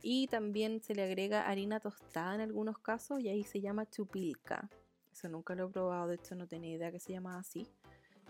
y 0.00 0.28
también 0.28 0.80
se 0.80 0.94
le 0.94 1.02
agrega 1.02 1.48
harina 1.48 1.80
tostada 1.80 2.36
en 2.36 2.40
algunos 2.40 2.78
casos 2.78 3.18
y 3.18 3.28
ahí 3.28 3.42
se 3.42 3.60
llama 3.60 3.90
chupilca. 3.90 4.70
Eso 5.14 5.28
nunca 5.28 5.54
lo 5.54 5.68
he 5.68 5.70
probado, 5.70 6.08
de 6.08 6.16
hecho 6.16 6.34
no 6.34 6.48
tenía 6.48 6.74
idea 6.74 6.90
que 6.90 6.98
se 6.98 7.12
llamaba 7.12 7.38
así. 7.38 7.68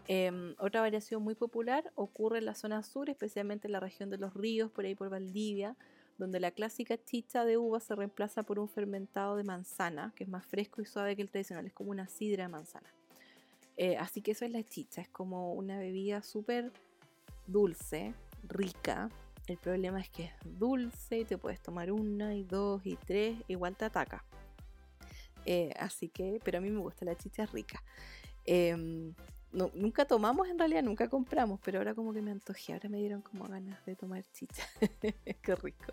Em, 0.06 0.54
otra 0.58 0.82
variación 0.82 1.22
muy 1.22 1.34
popular 1.34 1.90
ocurre 1.94 2.38
en 2.38 2.44
la 2.44 2.54
zona 2.54 2.82
sur, 2.82 3.08
especialmente 3.08 3.68
en 3.68 3.72
la 3.72 3.80
región 3.80 4.10
de 4.10 4.18
los 4.18 4.34
ríos, 4.34 4.70
por 4.70 4.84
ahí 4.84 4.94
por 4.94 5.08
Valdivia, 5.08 5.76
donde 6.18 6.40
la 6.40 6.50
clásica 6.50 7.02
chicha 7.02 7.46
de 7.46 7.56
uva 7.56 7.80
se 7.80 7.94
reemplaza 7.94 8.42
por 8.42 8.58
un 8.58 8.68
fermentado 8.68 9.36
de 9.36 9.44
manzana, 9.44 10.12
que 10.14 10.24
es 10.24 10.30
más 10.30 10.44
fresco 10.44 10.82
y 10.82 10.84
suave 10.84 11.16
que 11.16 11.22
el 11.22 11.30
tradicional, 11.30 11.66
es 11.66 11.72
como 11.72 11.90
una 11.90 12.06
sidra 12.06 12.44
de 12.44 12.48
manzana. 12.48 12.92
Eh, 13.78 13.96
así 13.96 14.20
que 14.20 14.32
eso 14.32 14.44
es 14.44 14.50
la 14.50 14.62
chicha, 14.62 15.00
es 15.00 15.08
como 15.08 15.54
una 15.54 15.78
bebida 15.78 16.20
súper 16.20 16.70
dulce, 17.46 18.12
rica. 18.46 19.08
El 19.46 19.56
problema 19.56 20.00
es 20.00 20.10
que 20.10 20.24
es 20.24 20.32
dulce 20.44 21.20
y 21.20 21.24
te 21.24 21.38
puedes 21.38 21.62
tomar 21.62 21.90
una 21.90 22.34
y 22.34 22.44
dos 22.44 22.84
y 22.84 22.96
tres, 22.96 23.38
igual 23.48 23.74
te 23.74 23.86
ataca. 23.86 24.22
Eh, 25.46 25.72
así 25.78 26.08
que, 26.08 26.40
pero 26.44 26.58
a 26.58 26.60
mí 26.60 26.70
me 26.70 26.80
gusta 26.80 27.04
la 27.04 27.16
chicha 27.16 27.46
rica. 27.46 27.82
Em, 28.44 29.14
nunca 29.52 30.04
tomamos 30.04 30.48
en 30.48 30.58
realidad, 30.58 30.82
nunca 30.82 31.08
compramos, 31.08 31.60
pero 31.64 31.78
ahora 31.78 31.94
como 31.94 32.12
que 32.12 32.22
me 32.22 32.30
antojé, 32.30 32.72
ahora 32.72 32.88
me 32.88 32.98
dieron 32.98 33.22
como 33.22 33.44
ganas 33.44 33.84
de 33.86 33.96
tomar 33.96 34.24
chicha. 34.32 34.64
Qué 35.42 35.54
rico. 35.56 35.92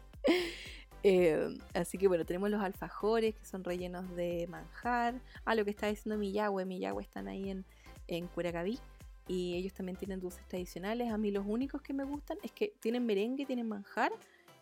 Em, 1.03 1.57
así 1.73 1.97
que 1.97 2.07
bueno, 2.07 2.25
tenemos 2.25 2.49
los 2.49 2.61
alfajores 2.61 3.35
que 3.35 3.45
son 3.45 3.63
rellenos 3.63 4.15
de 4.15 4.47
manjar. 4.47 5.19
Ah, 5.45 5.55
lo 5.55 5.65
que 5.65 5.71
está 5.71 5.87
diciendo 5.87 6.17
Miyagüe, 6.17 6.65
Miyagüe 6.65 7.03
están 7.03 7.27
ahí 7.27 7.49
en, 7.49 7.65
en 8.07 8.27
Curacaví 8.27 8.79
y 9.27 9.55
ellos 9.55 9.73
también 9.73 9.97
tienen 9.97 10.19
dulces 10.19 10.47
tradicionales. 10.47 11.11
A 11.11 11.17
mí 11.17 11.31
los 11.31 11.45
únicos 11.47 11.81
que 11.81 11.93
me 11.93 12.03
gustan 12.03 12.37
es 12.43 12.51
que 12.51 12.73
tienen 12.79 13.05
merengue, 13.05 13.45
tienen 13.45 13.67
manjar 13.67 14.11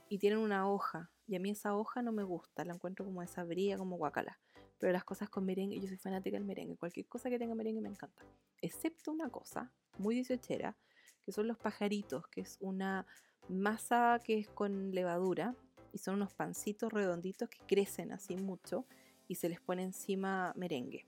y 0.08 0.18
tienen 0.18 0.40
una 0.40 0.70
hoja. 0.70 1.10
Y 1.28 1.36
a 1.36 1.40
mí 1.40 1.52
esa 1.52 1.76
hoja 1.76 2.02
no 2.02 2.12
me 2.12 2.24
gusta, 2.24 2.66
la 2.66 2.74
encuentro 2.74 3.06
como 3.06 3.22
desabría, 3.22 3.78
como 3.78 3.98
guacala. 3.98 4.40
Pero 4.80 4.94
las 4.94 5.04
cosas 5.04 5.30
con 5.30 5.46
merengue, 5.46 5.80
yo 5.80 5.88
soy 5.88 5.98
fanática 5.98 6.38
del 6.38 6.46
merengue. 6.46 6.78
Cualquier 6.78 7.06
cosa 7.06 7.30
que 7.30 7.38
tenga 7.38 7.54
merengue 7.54 7.82
me 7.82 7.90
encanta. 7.90 8.24
Excepto 8.62 9.12
una 9.12 9.30
cosa 9.30 9.72
muy 9.98 10.16
dieciochera, 10.16 10.76
que 11.24 11.32
son 11.32 11.48
los 11.48 11.58
pajaritos, 11.58 12.28
que 12.28 12.42
es 12.42 12.58
una 12.62 13.06
masa 13.50 14.20
que 14.24 14.38
es 14.38 14.48
con 14.48 14.92
levadura 14.92 15.56
y 15.92 15.98
son 15.98 16.16
unos 16.16 16.34
pancitos 16.34 16.94
redonditos 16.94 17.50
que 17.50 17.60
crecen 17.68 18.12
así 18.12 18.36
mucho 18.36 18.86
y 19.28 19.36
se 19.36 19.50
les 19.50 19.60
pone 19.60 19.84
encima 19.84 20.54
merengue. 20.56 21.06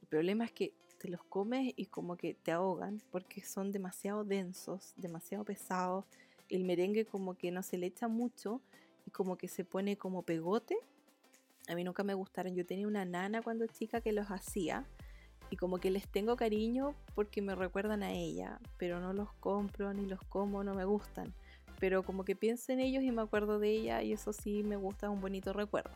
El 0.00 0.08
problema 0.08 0.44
es 0.44 0.52
que 0.52 0.74
te 0.98 1.08
los 1.08 1.22
comes 1.24 1.72
y 1.76 1.86
como 1.86 2.16
que 2.16 2.34
te 2.34 2.52
ahogan 2.52 3.02
porque 3.10 3.42
son 3.42 3.70
demasiado 3.70 4.24
densos, 4.24 4.92
demasiado 4.96 5.44
pesados. 5.44 6.04
El 6.48 6.64
merengue 6.64 7.04
como 7.04 7.36
que 7.36 7.50
no 7.50 7.62
se 7.62 7.78
le 7.78 7.86
echa 7.86 8.08
mucho 8.08 8.60
y 9.06 9.10
como 9.10 9.36
que 9.36 9.48
se 9.48 9.64
pone 9.64 9.96
como 9.96 10.22
pegote 10.22 10.76
a 11.68 11.74
mí 11.74 11.84
nunca 11.84 12.02
me 12.02 12.14
gustaron. 12.14 12.54
Yo 12.54 12.66
tenía 12.66 12.86
una 12.86 13.04
nana 13.04 13.42
cuando 13.42 13.66
chica 13.66 14.00
que 14.00 14.12
los 14.12 14.26
hacía 14.30 14.84
y 15.50 15.56
como 15.56 15.78
que 15.78 15.90
les 15.90 16.08
tengo 16.08 16.36
cariño 16.36 16.94
porque 17.14 17.42
me 17.42 17.54
recuerdan 17.54 18.02
a 18.02 18.12
ella, 18.12 18.58
pero 18.78 19.00
no 19.00 19.12
los 19.12 19.32
compro 19.34 19.92
ni 19.92 20.06
los 20.06 20.20
como, 20.28 20.64
no 20.64 20.74
me 20.74 20.84
gustan. 20.84 21.34
Pero 21.80 22.02
como 22.02 22.24
que 22.24 22.36
pienso 22.36 22.72
en 22.72 22.80
ellos 22.80 23.02
y 23.02 23.10
me 23.10 23.22
acuerdo 23.22 23.58
de 23.58 23.70
ella 23.70 24.02
y 24.02 24.12
eso 24.12 24.32
sí 24.32 24.62
me 24.62 24.76
gusta, 24.76 25.10
un 25.10 25.20
bonito 25.20 25.52
recuerdo. 25.52 25.92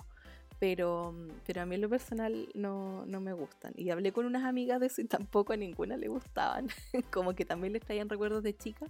Pero, 0.59 1.15
pero 1.47 1.63
a 1.63 1.67
mí 1.67 1.77
en 1.77 1.83
lo 1.83 1.89
personal 1.89 2.49
no, 2.55 3.07
no 3.07 3.21
me 3.21 3.33
gustan. 3.33 3.73
Y 3.77 3.91
hablé 3.91 4.13
con 4.13 4.27
unas 4.27 4.45
amigas 4.45 4.81
de 4.81 4.87
eso 4.87 5.01
y 5.01 5.05
tampoco 5.05 5.53
a 5.53 5.57
ninguna 5.57 5.97
le 5.97 6.09
gustaban. 6.09 6.69
como 7.13 7.35
que 7.35 7.45
también 7.45 7.73
les 7.73 7.83
traían 7.83 8.09
recuerdos 8.09 8.43
de 8.43 8.57
chica. 8.57 8.87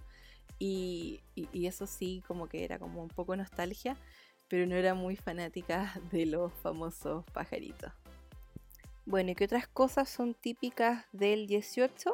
Y, 0.57 1.21
y, 1.35 1.47
y, 1.53 1.67
eso 1.67 1.85
sí, 1.85 2.21
como 2.27 2.49
que 2.49 2.65
era 2.65 2.79
como 2.79 3.01
un 3.01 3.07
poco 3.07 3.35
nostalgia 3.35 3.95
pero 4.49 4.65
no 4.65 4.75
era 4.75 4.93
muy 4.93 5.15
fanática 5.15 5.93
de 6.11 6.25
los 6.25 6.51
famosos 6.53 7.23
pajaritos. 7.31 7.91
Bueno, 9.05 9.31
¿y 9.31 9.35
qué 9.35 9.45
otras 9.45 9.67
cosas 9.67 10.09
son 10.09 10.33
típicas 10.33 11.05
del 11.11 11.47
18? 11.47 12.11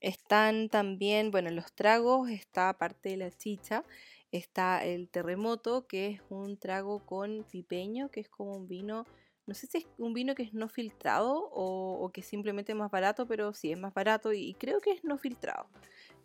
Están 0.00 0.68
también, 0.68 1.30
bueno, 1.30 1.50
los 1.50 1.72
tragos, 1.72 2.30
está 2.30 2.68
aparte 2.68 3.10
de 3.10 3.16
la 3.16 3.30
chicha, 3.30 3.82
está 4.30 4.84
el 4.84 5.08
terremoto, 5.08 5.86
que 5.86 6.08
es 6.08 6.20
un 6.28 6.56
trago 6.58 7.00
con 7.04 7.44
pipeño, 7.50 8.10
que 8.10 8.20
es 8.20 8.28
como 8.28 8.56
un 8.56 8.68
vino, 8.68 9.06
no 9.46 9.54
sé 9.54 9.66
si 9.66 9.78
es 9.78 9.86
un 9.96 10.12
vino 10.12 10.34
que 10.34 10.42
es 10.42 10.52
no 10.52 10.68
filtrado 10.68 11.48
o, 11.50 12.10
que 12.12 12.22
simplemente 12.22 12.72
es 12.72 12.78
más 12.78 12.90
barato, 12.90 13.26
pero 13.26 13.54
sí 13.54 13.72
es 13.72 13.78
más 13.78 13.94
barato 13.94 14.32
y 14.32 14.54
creo 14.54 14.80
que 14.80 14.92
es 14.92 15.04
no 15.04 15.18
filtrado. 15.18 15.66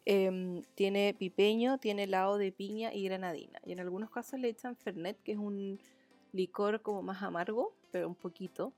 Em, 0.05 0.63
tiene 0.75 1.15
pipeño, 1.17 1.77
tiene 1.77 2.03
helado 2.03 2.37
de 2.37 2.51
piña 2.51 2.93
y 2.93 3.05
granadina. 3.05 3.59
Y 3.65 3.71
en 3.71 3.79
algunos 3.79 4.09
casos 4.09 4.39
le 4.39 4.49
echan 4.49 4.75
Fernet, 4.75 5.21
que 5.23 5.33
es 5.33 5.37
un 5.37 5.79
licor 6.33 6.81
como 6.81 7.01
más 7.01 7.21
amargo, 7.23 7.73
pero 7.91 8.07
un 8.07 8.15
poquito. 8.15 8.73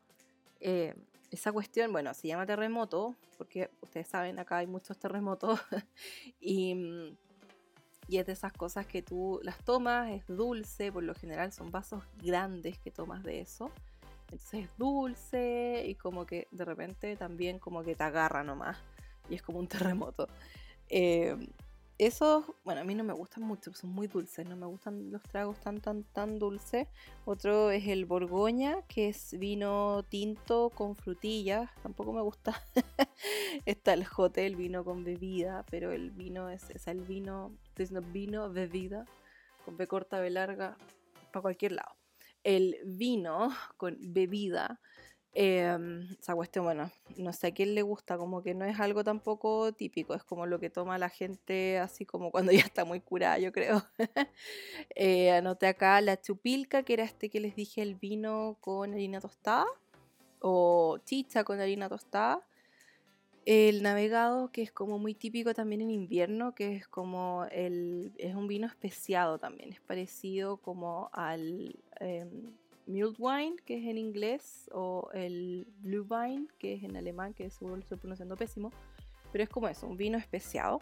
Eh, 0.59 0.93
esa 1.31 1.51
cuestión, 1.51 1.91
bueno, 1.91 2.13
se 2.13 2.27
llama 2.27 2.45
terremoto, 2.45 3.15
porque 3.37 3.71
ustedes 3.81 4.07
saben, 4.07 4.37
acá 4.37 4.57
hay 4.57 4.67
muchos 4.67 4.99
terremotos. 4.99 5.59
y, 6.39 6.75
mm, 6.75 7.17
y 8.07 8.17
es 8.17 8.25
de 8.27 8.33
esas 8.33 8.53
cosas 8.53 8.85
que 8.85 9.01
tú 9.01 9.39
las 9.41 9.63
tomas, 9.63 10.11
es 10.11 10.27
dulce, 10.27 10.91
por 10.91 11.03
lo 11.03 11.15
general 11.15 11.51
son 11.51 11.71
vasos 11.71 12.03
grandes 12.21 12.77
que 12.77 12.91
tomas 12.91 13.23
de 13.23 13.41
eso. 13.41 13.71
Entonces 14.25 14.65
es 14.65 14.77
dulce 14.77 15.83
y 15.87 15.95
como 15.95 16.25
que 16.25 16.47
de 16.51 16.65
repente 16.65 17.15
también 17.15 17.57
como 17.57 17.83
que 17.83 17.95
te 17.95 18.03
agarra 18.03 18.43
nomás. 18.43 18.77
Y 19.29 19.35
es 19.35 19.41
como 19.41 19.59
un 19.59 19.67
terremoto. 19.95 20.27
Eh, 20.97 21.35
esos, 21.97 22.45
bueno, 22.63 22.79
a 22.79 22.83
mí 22.85 22.95
no 22.95 23.03
me 23.03 23.11
gustan 23.11 23.43
mucho, 23.43 23.73
son 23.73 23.89
muy 23.89 24.07
dulces, 24.07 24.47
no 24.47 24.55
me 24.55 24.65
gustan 24.65 25.11
los 25.11 25.21
tragos 25.23 25.59
tan, 25.59 25.81
tan, 25.81 26.05
tan 26.05 26.39
dulces. 26.39 26.87
Otro 27.25 27.69
es 27.69 27.85
el 27.87 28.05
Borgoña, 28.05 28.81
que 28.87 29.09
es 29.09 29.37
vino 29.37 30.03
tinto 30.07 30.69
con 30.69 30.95
frutillas, 30.95 31.69
tampoco 31.83 32.13
me 32.13 32.21
gusta. 32.21 32.63
Está 33.65 33.93
el 33.93 34.05
jote, 34.05 34.45
el 34.45 34.55
vino 34.55 34.85
con 34.85 35.03
bebida, 35.03 35.65
pero 35.69 35.91
el 35.91 36.11
vino 36.11 36.49
es, 36.49 36.69
es 36.69 36.87
el 36.87 37.01
vino, 37.01 37.51
es 37.75 37.91
vino, 38.13 38.49
bebida, 38.49 39.05
con 39.65 39.75
B 39.75 39.87
corta, 39.87 40.21
B 40.21 40.29
larga, 40.29 40.77
para 41.33 41.41
cualquier 41.41 41.73
lado. 41.73 41.93
El 42.45 42.77
vino 42.85 43.49
con 43.75 43.97
bebida 43.99 44.79
Em, 45.37 46.07
esa 46.17 46.33
cuestión, 46.33 46.63
bueno, 46.63 46.89
no 47.17 47.33
sé 47.33 47.47
a 47.47 47.53
quién 47.53 47.75
le 47.75 47.81
gusta, 47.81 48.17
como 48.17 48.41
que 48.41 48.53
no 48.53 48.63
es 48.63 48.79
algo 48.79 49.03
tampoco 49.03 49.73
típico, 49.73 50.13
es 50.15 50.23
como 50.23 50.45
lo 50.45 50.59
que 50.59 50.69
toma 50.69 50.97
la 50.97 51.09
gente 51.09 51.77
así 51.77 52.05
como 52.05 52.31
cuando 52.31 52.51
ya 52.53 52.61
está 52.61 52.85
muy 52.85 53.01
curada, 53.01 53.37
yo 53.37 53.51
creo. 53.51 53.83
eh, 54.95 55.31
acá 55.67 55.99
la 55.99 56.21
chupilca, 56.21 56.83
que 56.83 56.93
era 56.93 57.03
este 57.03 57.29
que 57.29 57.41
les 57.41 57.53
dije, 57.53 57.81
el 57.81 57.95
vino 57.95 58.55
con 58.61 58.93
harina 58.93 59.19
tostada, 59.19 59.65
o 60.39 60.99
chicha 61.03 61.43
con 61.43 61.59
harina 61.59 61.89
tostada. 61.89 62.41
El 63.45 63.83
navegado, 63.83 64.51
que 64.53 64.61
es 64.61 64.71
como 64.71 64.99
muy 64.99 65.15
típico 65.15 65.53
también 65.53 65.81
en 65.81 65.91
invierno, 65.91 66.55
que 66.55 66.77
es 66.77 66.87
como 66.87 67.45
el, 67.51 68.13
es 68.17 68.35
un 68.35 68.47
vino 68.47 68.67
especiado 68.67 69.37
también, 69.37 69.73
es 69.73 69.81
parecido 69.81 70.57
como 70.57 71.09
al... 71.11 71.75
Em, 71.99 72.53
Mulled 72.87 73.15
Wine, 73.17 73.55
que 73.65 73.77
es 73.77 73.85
en 73.85 73.97
inglés, 73.97 74.69
o 74.73 75.09
el 75.13 75.67
Blue 75.79 76.05
Wine, 76.09 76.47
que 76.59 76.73
es 76.73 76.83
en 76.83 76.95
alemán, 76.95 77.33
que 77.33 77.49
seguro 77.49 77.75
lo 77.75 77.81
estoy 77.81 77.97
pronunciando 77.97 78.35
pésimo, 78.35 78.71
pero 79.31 79.43
es 79.43 79.49
como 79.49 79.67
eso, 79.67 79.87
un 79.87 79.97
vino 79.97 80.17
especiado. 80.17 80.79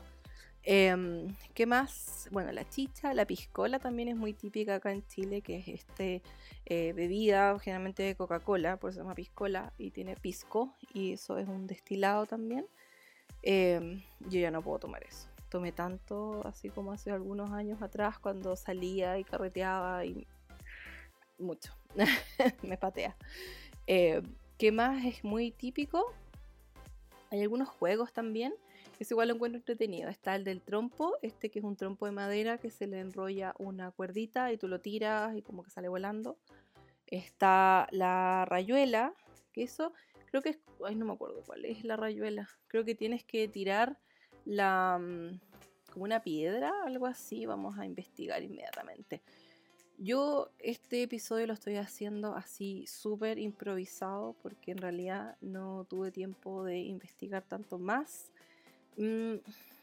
Em, 0.65 1.35
¿Qué 1.53 1.65
más? 1.65 2.29
Bueno, 2.31 2.51
la 2.53 2.67
chicha, 2.69 3.13
la 3.13 3.25
piscola 3.25 3.79
también 3.79 4.07
es 4.07 4.15
muy 4.15 4.33
típica 4.33 4.75
acá 4.75 4.91
en 4.91 5.05
Chile, 5.07 5.41
que 5.41 5.57
es 5.57 5.67
este 5.67 6.21
eh, 6.65 6.93
bebida 6.93 7.59
generalmente 7.59 8.03
de 8.03 8.15
Coca-Cola, 8.15 8.77
por 8.77 8.89
eso 8.89 8.97
se 8.97 9.03
llama 9.03 9.15
piscola, 9.15 9.73
y 9.77 9.91
tiene 9.91 10.15
pisco, 10.15 10.73
y 10.93 11.13
eso 11.13 11.37
es 11.37 11.47
un 11.47 11.67
destilado 11.67 12.25
también. 12.25 12.65
Em, 13.41 14.01
yo 14.21 14.39
ya 14.39 14.51
no 14.51 14.61
puedo 14.61 14.79
tomar 14.79 15.03
eso. 15.03 15.27
Tomé 15.49 15.71
tanto 15.73 16.41
así 16.47 16.69
como 16.69 16.93
hace 16.93 17.11
algunos 17.11 17.51
años 17.51 17.81
atrás 17.81 18.17
cuando 18.17 18.55
salía 18.55 19.19
y 19.19 19.23
carreteaba 19.25 20.05
y 20.05 20.25
mucho. 21.37 21.73
me 22.63 22.77
patea. 22.77 23.15
Eh, 23.87 24.21
¿Qué 24.57 24.71
más 24.71 25.05
es 25.05 25.23
muy 25.23 25.51
típico? 25.51 26.13
Hay 27.31 27.41
algunos 27.41 27.69
juegos 27.69 28.13
también. 28.13 28.53
Es 28.99 29.11
igual 29.11 29.29
lo 29.29 29.35
encuentro 29.35 29.57
entretenido. 29.57 30.09
Está 30.09 30.35
el 30.35 30.43
del 30.43 30.61
trompo, 30.61 31.17
este 31.21 31.49
que 31.49 31.59
es 31.59 31.65
un 31.65 31.75
trompo 31.75 32.05
de 32.05 32.11
madera 32.11 32.57
que 32.57 32.69
se 32.69 32.87
le 32.87 32.99
enrolla 32.99 33.53
una 33.57 33.91
cuerdita 33.91 34.51
y 34.51 34.57
tú 34.57 34.67
lo 34.67 34.79
tiras 34.79 35.35
y 35.35 35.41
como 35.41 35.63
que 35.63 35.71
sale 35.71 35.89
volando. 35.89 36.37
Está 37.07 37.87
la 37.91 38.45
rayuela, 38.45 39.13
que 39.51 39.63
eso 39.63 39.93
creo 40.29 40.41
que 40.41 40.49
es. 40.49 40.59
Ay, 40.85 40.95
no 40.95 41.05
me 41.05 41.13
acuerdo 41.13 41.43
cuál 41.45 41.65
es 41.65 41.83
la 41.83 41.95
rayuela. 41.95 42.49
Creo 42.67 42.85
que 42.85 42.95
tienes 42.95 43.23
que 43.23 43.47
tirar 43.47 43.99
la. 44.45 44.99
Mm, 44.99 45.39
como 45.91 46.05
una 46.05 46.21
piedra, 46.21 46.71
algo 46.85 47.05
así. 47.05 47.45
Vamos 47.45 47.77
a 47.77 47.85
investigar 47.85 48.41
inmediatamente. 48.41 49.21
Yo 49.97 50.49
este 50.59 51.03
episodio 51.03 51.47
lo 51.47 51.53
estoy 51.53 51.77
haciendo 51.77 52.35
así 52.35 52.85
súper 52.87 53.37
improvisado 53.37 54.35
porque 54.41 54.71
en 54.71 54.79
realidad 54.79 55.37
no 55.41 55.85
tuve 55.85 56.11
tiempo 56.11 56.63
de 56.63 56.79
investigar 56.79 57.43
tanto 57.43 57.77
más. 57.77 58.31
Mm, 58.97 59.35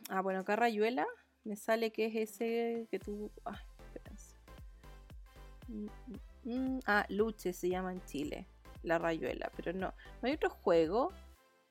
ah, 0.09 0.20
bueno, 0.20 0.40
acá 0.40 0.57
Rayuela 0.57 1.07
me 1.44 1.57
sale 1.57 1.90
que 1.90 2.07
es 2.07 2.16
ese 2.16 2.87
que 2.90 2.99
tú... 2.99 3.31
Ah, 3.44 3.62
Mm, 5.70 5.87
mm, 6.44 6.77
mm. 6.77 6.81
ah, 6.87 7.07
Luche 7.09 7.53
se 7.53 7.68
llama 7.68 7.92
en 7.92 8.05
Chile, 8.05 8.46
la 8.83 8.99
rayuela, 8.99 9.51
pero 9.57 9.73
no, 9.73 9.94
no 10.20 10.29
hay 10.29 10.33
otro 10.35 10.51
juego 10.51 11.12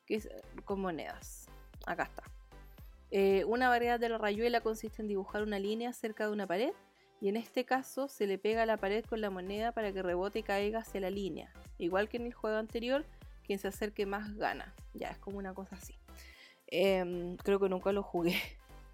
que 0.06 0.16
es 0.16 0.26
eh, 0.26 0.42
con 0.66 0.80
monedas. 0.80 1.48
Acá 1.86 2.04
está. 2.04 2.24
Eh, 3.12 3.44
una 3.46 3.70
variedad 3.70 4.00
de 4.00 4.10
la 4.10 4.18
rayuela 4.18 4.62
consiste 4.62 5.02
en 5.02 5.08
dibujar 5.08 5.44
una 5.44 5.60
línea 5.60 5.92
cerca 5.94 6.26
de 6.26 6.32
una 6.32 6.48
pared 6.48 6.74
y 7.22 7.30
en 7.30 7.38
este 7.38 7.66
caso 7.66 8.08
se 8.08 8.28
le 8.28 8.38
pega 8.38 8.64
a 8.64 8.66
la 8.66 8.78
pared 8.78 9.06
con 9.06 9.22
la 9.22 9.30
moneda 9.30 9.72
para 9.72 9.92
que 9.92 10.02
rebote 10.02 10.40
y 10.40 10.44
caiga 10.44 10.80
hacia 10.80 11.02
la 11.02 11.10
línea. 11.10 11.52
Igual 11.78 12.10
que 12.10 12.18
en 12.18 12.26
el 12.26 12.34
juego 12.34 12.58
anterior, 12.58 13.06
quien 13.44 13.60
se 13.60 13.68
acerque 13.68 14.06
más 14.06 14.36
gana. 14.36 14.74
Ya, 14.94 15.10
es 15.10 15.18
como 15.18 15.38
una 15.38 15.54
cosa 15.54 15.76
así. 15.76 15.96
Em, 16.68 17.36
creo 17.38 17.60
que 17.60 17.70
nunca 17.70 17.92
lo 17.92 18.04
jugué. 18.04 18.38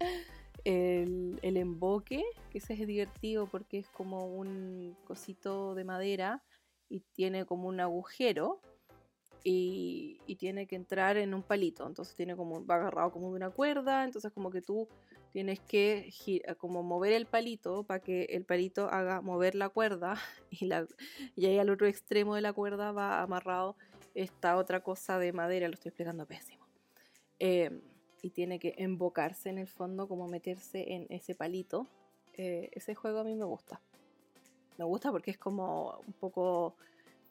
el, 0.64 1.38
el, 1.42 1.56
emboque, 1.56 2.24
que 2.50 2.58
ese 2.58 2.74
es 2.74 2.86
divertido 2.86 3.46
porque 3.46 3.78
es 3.78 3.88
como 3.88 4.26
un 4.26 4.96
cosito 5.06 5.74
de 5.74 5.84
madera 5.84 6.42
y 6.88 7.00
tiene 7.14 7.44
como 7.44 7.68
un 7.68 7.80
agujero 7.80 8.60
y, 9.48 10.36
tiene 10.38 10.66
que 10.66 10.76
entrar 10.76 11.16
en 11.16 11.34
un 11.34 11.42
palito. 11.42 11.86
Entonces 11.86 12.14
tiene 12.16 12.36
como, 12.36 12.64
va 12.66 12.76
agarrado 12.76 13.12
como 13.12 13.30
de 13.30 13.36
una 13.36 13.50
cuerda, 13.50 14.04
entonces 14.04 14.32
como 14.32 14.50
que 14.50 14.60
tú 14.60 14.88
tienes 15.36 15.60
que 15.60 16.10
como 16.56 16.82
mover 16.82 17.12
el 17.12 17.26
palito 17.26 17.82
para 17.82 18.00
que 18.00 18.22
el 18.30 18.46
palito 18.46 18.88
haga 18.88 19.20
mover 19.20 19.54
la 19.54 19.68
cuerda 19.68 20.18
y, 20.50 20.72
ahí 21.44 21.58
al 21.58 21.68
otro 21.68 21.86
extremo 21.86 22.36
de 22.36 22.40
la 22.40 22.54
cuerda 22.54 22.90
va 22.90 23.20
amarrado 23.20 23.76
esta 24.14 24.56
otra 24.56 24.80
cosa 24.80 25.18
de 25.18 25.34
madera, 25.34 25.68
lo 25.68 25.74
estoy 25.74 25.90
explicando 25.90 26.24
pésimo. 26.24 26.64
Em, 27.38 27.82
y 28.22 28.30
tiene 28.30 28.58
que 28.58 28.76
embocarse 28.78 29.50
en 29.50 29.58
el 29.58 29.68
fondo, 29.68 30.08
como 30.08 30.26
meterse 30.26 30.94
en 30.94 31.06
ese 31.10 31.34
palito. 31.34 31.86
Eh, 32.32 32.70
ese 32.72 32.94
juego 32.94 33.18
a 33.18 33.24
mí 33.24 33.34
me 33.34 33.44
gusta. 33.44 33.78
Me 34.78 34.86
gusta 34.86 35.12
porque 35.12 35.32
es 35.32 35.38
como 35.38 35.98
un 36.06 36.14
poco 36.14 36.76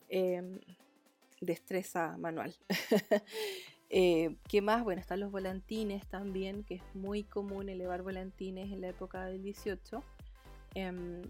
em, 0.09 0.59
destreza 1.41 2.17
manual. 2.19 2.55
Eh, 3.89 4.35
¿Qué 4.47 4.61
más? 4.61 4.83
Bueno, 4.83 5.01
están 5.01 5.19
los 5.19 5.31
volantines 5.31 6.05
también, 6.07 6.63
que 6.63 6.75
es 6.75 6.83
muy 6.93 7.23
común 7.23 7.69
elevar 7.69 8.01
volantines 8.01 8.71
en 8.71 8.81
la 8.81 8.89
época 8.89 9.25
del 9.25 9.41
18. 9.43 10.03
Em, 10.73 11.21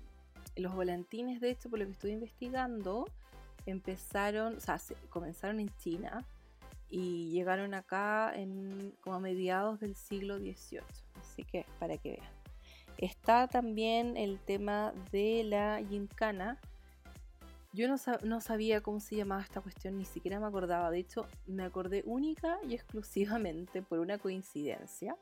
los 0.55 0.73
volantines, 0.73 1.41
de 1.41 1.51
hecho, 1.51 1.69
por 1.69 1.79
lo 1.79 1.85
que 1.85 1.91
estoy 1.91 2.11
investigando, 2.11 3.05
empezaron, 3.65 4.57
o 4.57 4.59
sea, 4.59 4.79
comenzaron 5.09 5.59
en 5.59 5.69
China 5.77 6.25
y 6.89 7.29
llegaron 7.31 7.73
acá 7.73 8.31
en, 8.35 8.93
como 9.01 9.15
a 9.15 9.19
mediados 9.19 9.79
del 9.79 9.95
siglo 9.95 10.37
XVIII. 10.37 10.81
Así 11.19 11.43
que 11.43 11.65
para 11.79 11.97
que 11.97 12.11
vean. 12.11 12.35
Está 12.97 13.47
también 13.47 14.15
el 14.15 14.39
tema 14.39 14.93
de 15.11 15.43
la 15.43 15.81
gincana, 15.89 16.59
yo 17.75 17.87
no, 17.89 18.41
sabía 18.41 18.81
cómo 18.81 18.99
se 19.01 19.17
llamaba 19.17 19.41
esta 19.41 19.59
cuestión, 19.59 19.97
ni 19.97 20.05
siquiera 20.05 20.39
me 20.39 20.47
acordaba. 20.47 20.89
De 20.89 20.99
hecho, 20.99 21.27
me 21.45 21.63
acordé 21.63 22.03
única 22.05 22.57
y 22.67 22.73
exclusivamente 22.73 23.81
por 23.81 23.99
una 23.99 24.17
coincidencia, 24.17 25.17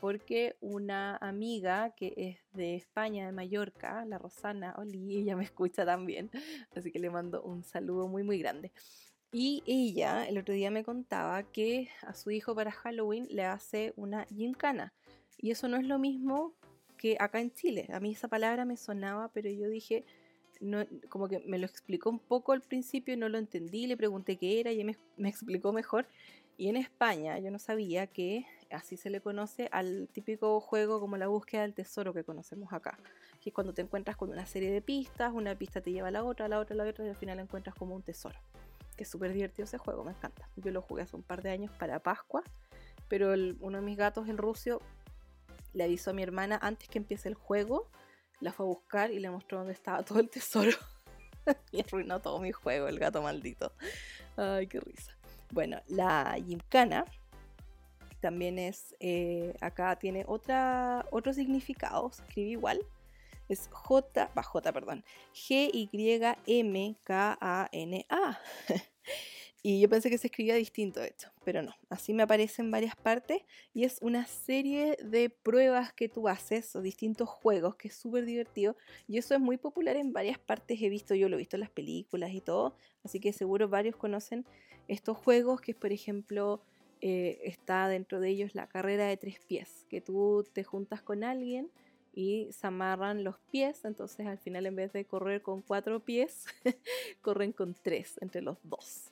porque 0.00 0.56
una 0.60 1.16
amiga 1.18 1.90
que 1.90 2.12
es 2.16 2.38
de 2.52 2.74
España, 2.74 3.26
de 3.26 3.32
Mallorca, 3.32 4.04
la 4.04 4.18
Rosana 4.18 4.74
Oli, 4.76 5.16
ella 5.20 5.36
me 5.36 5.44
escucha 5.44 5.86
también, 5.86 6.30
así 6.74 6.90
que 6.90 6.98
le 6.98 7.10
mando 7.10 7.42
un 7.42 7.62
saludo 7.62 8.08
muy, 8.08 8.24
muy 8.24 8.38
grande. 8.38 8.72
Y 9.32 9.62
ella 9.66 10.28
el 10.28 10.38
otro 10.38 10.54
día 10.54 10.70
me 10.70 10.84
contaba 10.84 11.42
que 11.42 11.88
a 12.02 12.14
su 12.14 12.30
hijo 12.30 12.54
para 12.54 12.70
Halloween 12.70 13.26
le 13.30 13.44
hace 13.44 13.92
una 13.96 14.26
gincana. 14.26 14.92
Y 15.38 15.50
eso 15.50 15.66
no 15.68 15.76
es 15.76 15.86
lo 15.86 15.98
mismo 15.98 16.54
que 16.96 17.16
acá 17.18 17.40
en 17.40 17.52
Chile. 17.52 17.88
A 17.92 17.98
mí 17.98 18.12
esa 18.12 18.28
palabra 18.28 18.64
me 18.64 18.76
sonaba, 18.76 19.32
pero 19.32 19.50
yo 19.50 19.68
dije, 19.68 20.04
como 21.08 21.28
que 21.28 21.40
me 21.40 21.58
lo 21.58 21.66
explicó 21.66 22.10
un 22.10 22.18
poco 22.18 22.52
al 22.52 22.62
principio, 22.62 23.16
no 23.16 23.28
lo 23.28 23.38
entendí, 23.38 23.86
le 23.86 23.96
pregunté 23.96 24.36
qué 24.36 24.60
era 24.60 24.72
y 24.72 24.84
me, 24.84 24.96
me 25.16 25.28
explicó 25.28 25.72
mejor. 25.72 26.06
Y 26.56 26.68
en 26.68 26.76
España 26.76 27.38
yo 27.38 27.50
no 27.50 27.58
sabía 27.58 28.06
que 28.06 28.46
así 28.70 28.96
se 28.96 29.10
le 29.10 29.20
conoce 29.20 29.68
al 29.72 30.08
típico 30.12 30.60
juego 30.60 31.00
como 31.00 31.16
la 31.16 31.26
búsqueda 31.26 31.62
del 31.62 31.74
tesoro 31.74 32.14
que 32.14 32.22
conocemos 32.22 32.72
acá. 32.72 32.98
Que 33.40 33.50
es 33.50 33.54
cuando 33.54 33.74
te 33.74 33.82
encuentras 33.82 34.16
con 34.16 34.30
una 34.30 34.46
serie 34.46 34.70
de 34.70 34.80
pistas, 34.80 35.32
una 35.32 35.56
pista 35.56 35.80
te 35.80 35.90
lleva 35.90 36.08
a 36.08 36.12
la 36.12 36.22
otra, 36.22 36.46
a 36.46 36.48
la 36.48 36.60
otra, 36.60 36.74
a 36.74 36.76
la 36.76 36.84
otra 36.84 37.04
y 37.04 37.08
al 37.08 37.16
final 37.16 37.40
encuentras 37.40 37.74
como 37.74 37.94
un 37.94 38.02
tesoro. 38.02 38.38
Que 38.96 39.02
es 39.02 39.10
súper 39.10 39.32
divertido 39.32 39.64
ese 39.64 39.78
juego, 39.78 40.04
me 40.04 40.12
encanta. 40.12 40.48
Yo 40.56 40.70
lo 40.70 40.80
jugué 40.80 41.02
hace 41.02 41.16
un 41.16 41.22
par 41.24 41.42
de 41.42 41.50
años 41.50 41.72
para 41.76 41.98
Pascua, 41.98 42.44
pero 43.08 43.32
uno 43.60 43.78
de 43.78 43.84
mis 43.84 43.96
gatos, 43.96 44.28
el 44.28 44.38
rucio, 44.38 44.80
le 45.72 45.82
avisó 45.82 46.10
a 46.10 46.14
mi 46.14 46.22
hermana 46.22 46.58
antes 46.62 46.88
que 46.88 46.98
empiece 46.98 47.28
el 47.28 47.34
juego 47.34 47.88
la 48.40 48.52
fue 48.52 48.66
a 48.66 48.68
buscar 48.68 49.10
y 49.10 49.18
le 49.18 49.30
mostró 49.30 49.58
dónde 49.58 49.72
estaba 49.72 50.02
todo 50.02 50.20
el 50.20 50.28
tesoro. 50.30 50.72
y 51.72 51.80
arruinó 51.80 52.20
todo 52.20 52.40
mi 52.40 52.52
juego, 52.52 52.88
el 52.88 52.98
gato 52.98 53.22
maldito. 53.22 53.72
Ay, 54.36 54.66
qué 54.66 54.80
risa. 54.80 55.16
Bueno, 55.50 55.80
la 55.88 56.36
Gymkhana 56.44 57.04
también 58.20 58.58
es, 58.58 58.94
eh, 59.00 59.54
acá 59.60 59.96
tiene 59.96 60.24
otra, 60.26 61.04
otro 61.10 61.34
significado, 61.34 62.08
escribe 62.10 62.50
igual. 62.50 62.80
Es 63.48 63.68
J, 63.70 64.30
va 64.36 64.42
J, 64.42 64.72
perdón, 64.72 65.04
G-Y-M-K-A-N-A. 65.34 66.00
Y 69.66 69.80
yo 69.80 69.88
pensé 69.88 70.10
que 70.10 70.18
se 70.18 70.26
escribía 70.26 70.56
distinto, 70.56 71.00
de 71.00 71.06
hecho, 71.06 71.30
pero 71.42 71.62
no. 71.62 71.74
Así 71.88 72.12
me 72.12 72.22
aparece 72.22 72.60
en 72.60 72.70
varias 72.70 72.96
partes 72.96 73.40
y 73.72 73.84
es 73.84 73.96
una 74.02 74.26
serie 74.26 74.98
de 75.02 75.30
pruebas 75.30 75.90
que 75.94 76.10
tú 76.10 76.28
haces 76.28 76.76
o 76.76 76.82
distintos 76.82 77.30
juegos 77.30 77.74
que 77.76 77.88
es 77.88 77.96
súper 77.96 78.26
divertido. 78.26 78.76
Y 79.08 79.16
eso 79.16 79.32
es 79.32 79.40
muy 79.40 79.56
popular 79.56 79.96
en 79.96 80.12
varias 80.12 80.38
partes. 80.38 80.82
He 80.82 80.90
visto, 80.90 81.14
yo 81.14 81.30
lo 81.30 81.36
he 81.36 81.38
visto 81.38 81.56
en 81.56 81.60
las 81.60 81.70
películas 81.70 82.32
y 82.34 82.42
todo. 82.42 82.76
Así 83.04 83.20
que 83.20 83.32
seguro 83.32 83.66
varios 83.70 83.96
conocen 83.96 84.44
estos 84.86 85.16
juegos 85.16 85.62
que, 85.62 85.74
por 85.74 85.92
ejemplo, 85.92 86.60
eh, 87.00 87.40
está 87.44 87.88
dentro 87.88 88.20
de 88.20 88.28
ellos 88.28 88.54
la 88.54 88.66
carrera 88.66 89.06
de 89.06 89.16
tres 89.16 89.40
pies, 89.48 89.86
que 89.88 90.02
tú 90.02 90.44
te 90.52 90.62
juntas 90.62 91.00
con 91.00 91.24
alguien 91.24 91.70
y 92.12 92.48
se 92.52 92.66
amarran 92.66 93.24
los 93.24 93.38
pies, 93.50 93.86
entonces 93.86 94.26
al 94.26 94.38
final 94.38 94.66
en 94.66 94.76
vez 94.76 94.92
de 94.92 95.06
correr 95.06 95.40
con 95.40 95.62
cuatro 95.62 96.00
pies, 96.00 96.44
corren 97.22 97.52
con 97.52 97.74
tres 97.74 98.18
entre 98.20 98.42
los 98.42 98.58
dos. 98.62 99.10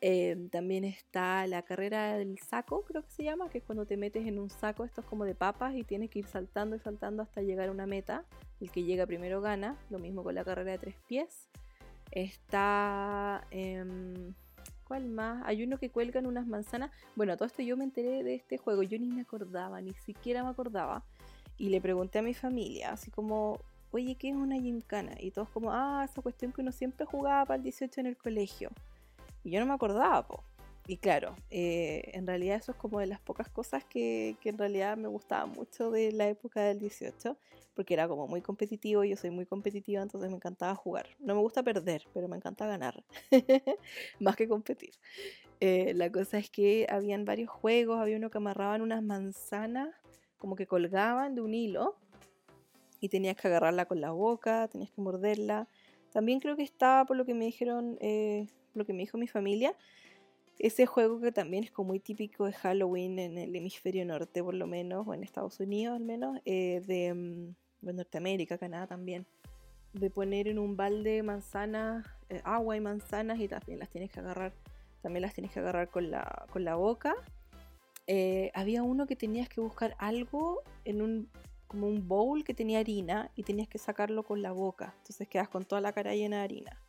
Em, 0.00 0.50
también 0.50 0.84
está 0.84 1.46
la 1.46 1.62
carrera 1.62 2.18
del 2.18 2.38
saco, 2.38 2.84
creo 2.84 3.02
que 3.02 3.10
se 3.10 3.24
llama, 3.24 3.48
que 3.48 3.58
es 3.58 3.64
cuando 3.64 3.86
te 3.86 3.96
metes 3.96 4.26
en 4.26 4.38
un 4.38 4.50
saco, 4.50 4.84
esto 4.84 5.00
es 5.00 5.06
como 5.06 5.24
de 5.24 5.34
papas 5.34 5.74
y 5.74 5.84
tienes 5.84 6.10
que 6.10 6.18
ir 6.18 6.26
saltando 6.26 6.76
y 6.76 6.80
saltando 6.80 7.22
hasta 7.22 7.40
llegar 7.40 7.68
a 7.68 7.72
una 7.72 7.86
meta. 7.86 8.24
El 8.60 8.70
que 8.70 8.82
llega 8.82 9.06
primero 9.06 9.40
gana, 9.40 9.78
lo 9.90 9.98
mismo 9.98 10.22
con 10.22 10.34
la 10.34 10.44
carrera 10.44 10.72
de 10.72 10.78
tres 10.78 10.96
pies. 11.06 11.48
Está... 12.10 13.46
Em, 13.50 14.34
¿Cuál 14.84 15.06
más? 15.06 15.42
Hay 15.46 15.64
uno 15.64 15.78
que 15.78 15.90
cuelgan 15.90 16.26
unas 16.26 16.46
manzanas. 16.46 16.92
Bueno, 17.16 17.36
todo 17.36 17.46
esto 17.46 17.60
yo 17.62 17.76
me 17.76 17.82
enteré 17.82 18.22
de 18.22 18.36
este 18.36 18.56
juego, 18.56 18.84
yo 18.84 18.98
ni 19.00 19.08
me 19.08 19.22
acordaba, 19.22 19.80
ni 19.80 19.94
siquiera 19.94 20.44
me 20.44 20.50
acordaba. 20.50 21.02
Y 21.58 21.70
le 21.70 21.80
pregunté 21.80 22.20
a 22.20 22.22
mi 22.22 22.34
familia, 22.34 22.92
así 22.92 23.10
como, 23.10 23.58
oye, 23.90 24.14
¿qué 24.14 24.28
es 24.28 24.36
una 24.36 24.54
gincana? 24.60 25.12
Y 25.18 25.32
todos 25.32 25.48
como, 25.48 25.72
ah, 25.72 26.06
esa 26.08 26.22
cuestión 26.22 26.52
que 26.52 26.60
uno 26.60 26.70
siempre 26.70 27.04
jugaba 27.04 27.46
para 27.46 27.56
el 27.56 27.64
18 27.64 28.00
en 28.00 28.06
el 28.06 28.16
colegio. 28.16 28.70
Y 29.46 29.50
yo 29.50 29.60
no 29.60 29.66
me 29.66 29.74
acordaba, 29.74 30.26
po. 30.26 30.42
Y 30.88 30.96
claro, 30.96 31.36
eh, 31.50 32.10
en 32.14 32.26
realidad 32.26 32.56
eso 32.56 32.72
es 32.72 32.78
como 32.78 32.98
de 32.98 33.06
las 33.06 33.20
pocas 33.20 33.48
cosas 33.48 33.84
que, 33.84 34.36
que, 34.40 34.48
en 34.48 34.58
realidad 34.58 34.96
me 34.96 35.06
gustaba 35.06 35.46
mucho 35.46 35.92
de 35.92 36.10
la 36.10 36.28
época 36.28 36.62
del 36.62 36.80
18, 36.80 37.36
porque 37.74 37.94
era 37.94 38.08
como 38.08 38.26
muy 38.26 38.42
competitivo, 38.42 39.04
yo 39.04 39.16
soy 39.16 39.30
muy 39.30 39.46
competitiva, 39.46 40.02
entonces 40.02 40.30
me 40.30 40.36
encantaba 40.36 40.74
jugar. 40.74 41.06
No 41.20 41.36
me 41.36 41.40
gusta 41.40 41.62
perder, 41.62 42.02
pero 42.12 42.26
me 42.26 42.36
encanta 42.36 42.66
ganar, 42.66 43.04
más 44.20 44.34
que 44.34 44.48
competir. 44.48 44.94
Eh, 45.60 45.92
la 45.94 46.10
cosa 46.10 46.38
es 46.38 46.50
que 46.50 46.88
habían 46.90 47.24
varios 47.24 47.48
juegos, 47.50 48.00
había 48.00 48.16
uno 48.16 48.30
que 48.30 48.38
amarraban 48.38 48.82
unas 48.82 49.02
manzanas, 49.04 49.94
como 50.38 50.56
que 50.56 50.66
colgaban 50.66 51.36
de 51.36 51.42
un 51.42 51.54
hilo, 51.54 51.94
y 53.00 53.10
tenías 53.10 53.36
que 53.36 53.46
agarrarla 53.46 53.86
con 53.86 54.00
la 54.00 54.10
boca, 54.10 54.66
tenías 54.66 54.90
que 54.90 55.00
morderla. 55.00 55.68
También 56.12 56.40
creo 56.40 56.56
que 56.56 56.64
estaba, 56.64 57.04
por 57.04 57.16
lo 57.16 57.24
que 57.24 57.34
me 57.34 57.44
dijeron, 57.44 57.96
eh, 58.00 58.48
lo 58.76 58.84
que 58.84 58.92
me 58.92 59.00
dijo 59.00 59.18
mi 59.18 59.26
familia, 59.26 59.74
ese 60.58 60.86
juego 60.86 61.20
que 61.20 61.32
también 61.32 61.64
es 61.64 61.70
como 61.70 61.88
muy 61.88 62.00
típico 62.00 62.46
de 62.46 62.52
Halloween 62.52 63.18
en 63.18 63.38
el 63.38 63.54
hemisferio 63.54 64.04
norte 64.06 64.42
por 64.42 64.54
lo 64.54 64.66
menos, 64.66 65.06
o 65.06 65.14
en 65.14 65.22
Estados 65.22 65.60
Unidos 65.60 65.96
al 65.96 66.04
menos, 66.04 66.40
eh, 66.44 66.82
de, 66.86 67.14
mm, 67.14 67.54
Norteamérica, 67.82 68.58
Canadá 68.58 68.86
también, 68.86 69.26
de 69.92 70.10
poner 70.10 70.48
en 70.48 70.58
un 70.58 70.76
balde 70.76 71.22
manzanas, 71.22 72.06
eh, 72.28 72.40
agua 72.44 72.76
y 72.76 72.80
manzanas 72.80 73.38
y 73.38 73.48
también 73.48 73.78
las 73.78 73.90
tienes 73.90 74.10
que 74.10 74.20
agarrar, 74.20 74.52
también 75.02 75.22
las 75.22 75.34
tienes 75.34 75.52
que 75.52 75.60
agarrar 75.60 75.88
con 75.90 76.10
la, 76.10 76.46
con 76.50 76.64
la 76.64 76.74
boca. 76.74 77.14
Eh, 78.06 78.50
había 78.54 78.82
uno 78.82 79.06
que 79.06 79.16
tenías 79.16 79.48
que 79.48 79.60
buscar 79.60 79.94
algo 79.98 80.62
en 80.84 81.02
un 81.02 81.30
como 81.66 81.88
un 81.88 82.06
bowl 82.06 82.44
que 82.44 82.54
tenía 82.54 82.78
harina 82.78 83.30
y 83.34 83.42
tenías 83.42 83.68
que 83.68 83.78
sacarlo 83.78 84.22
con 84.22 84.40
la 84.40 84.52
boca, 84.52 84.94
entonces 84.98 85.28
quedas 85.28 85.48
con 85.48 85.64
toda 85.64 85.80
la 85.80 85.92
cara 85.92 86.14
llena 86.14 86.38
de 86.38 86.44
harina. 86.44 86.85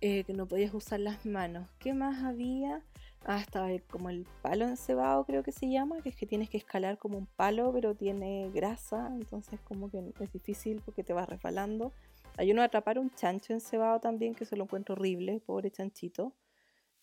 Eh, 0.00 0.22
que 0.24 0.32
no 0.32 0.46
podías 0.46 0.72
usar 0.74 1.00
las 1.00 1.26
manos. 1.26 1.68
¿Qué 1.80 1.92
más 1.92 2.22
había? 2.22 2.82
Ah, 3.26 3.44
como 3.90 4.10
el 4.10 4.26
palo 4.42 4.66
encebado 4.66 5.24
creo 5.24 5.42
que 5.42 5.50
se 5.50 5.68
llama, 5.68 6.00
que 6.02 6.10
es 6.10 6.16
que 6.16 6.26
tienes 6.26 6.48
que 6.48 6.56
escalar 6.56 6.98
como 6.98 7.18
un 7.18 7.26
palo, 7.26 7.72
pero 7.72 7.96
tiene 7.96 8.48
grasa, 8.54 9.08
entonces 9.12 9.58
como 9.60 9.90
que 9.90 10.12
es 10.20 10.32
difícil 10.32 10.80
porque 10.84 11.02
te 11.02 11.12
vas 11.12 11.28
resbalando. 11.28 11.92
Hay 12.36 12.52
uno 12.52 12.60
de 12.62 12.66
atrapar 12.66 13.00
un 13.00 13.10
chancho 13.10 13.52
encebado 13.52 13.98
también, 13.98 14.36
que 14.36 14.44
se 14.44 14.56
lo 14.56 14.64
encuentro 14.64 14.94
horrible, 14.94 15.40
pobre 15.44 15.72
chanchito. 15.72 16.32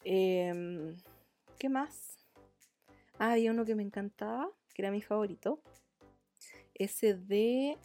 Em, 0.05 0.95
¿Qué 1.59 1.67
más? 1.67 2.17
Ah, 3.19 3.33
había 3.33 3.51
uno 3.51 3.65
que 3.65 3.75
me 3.75 3.83
encantaba, 3.83 4.49
que 4.73 4.81
era 4.81 4.91
mi 4.91 5.01
favorito. 5.01 5.59
Ese 6.73 7.13
de. 7.15 7.77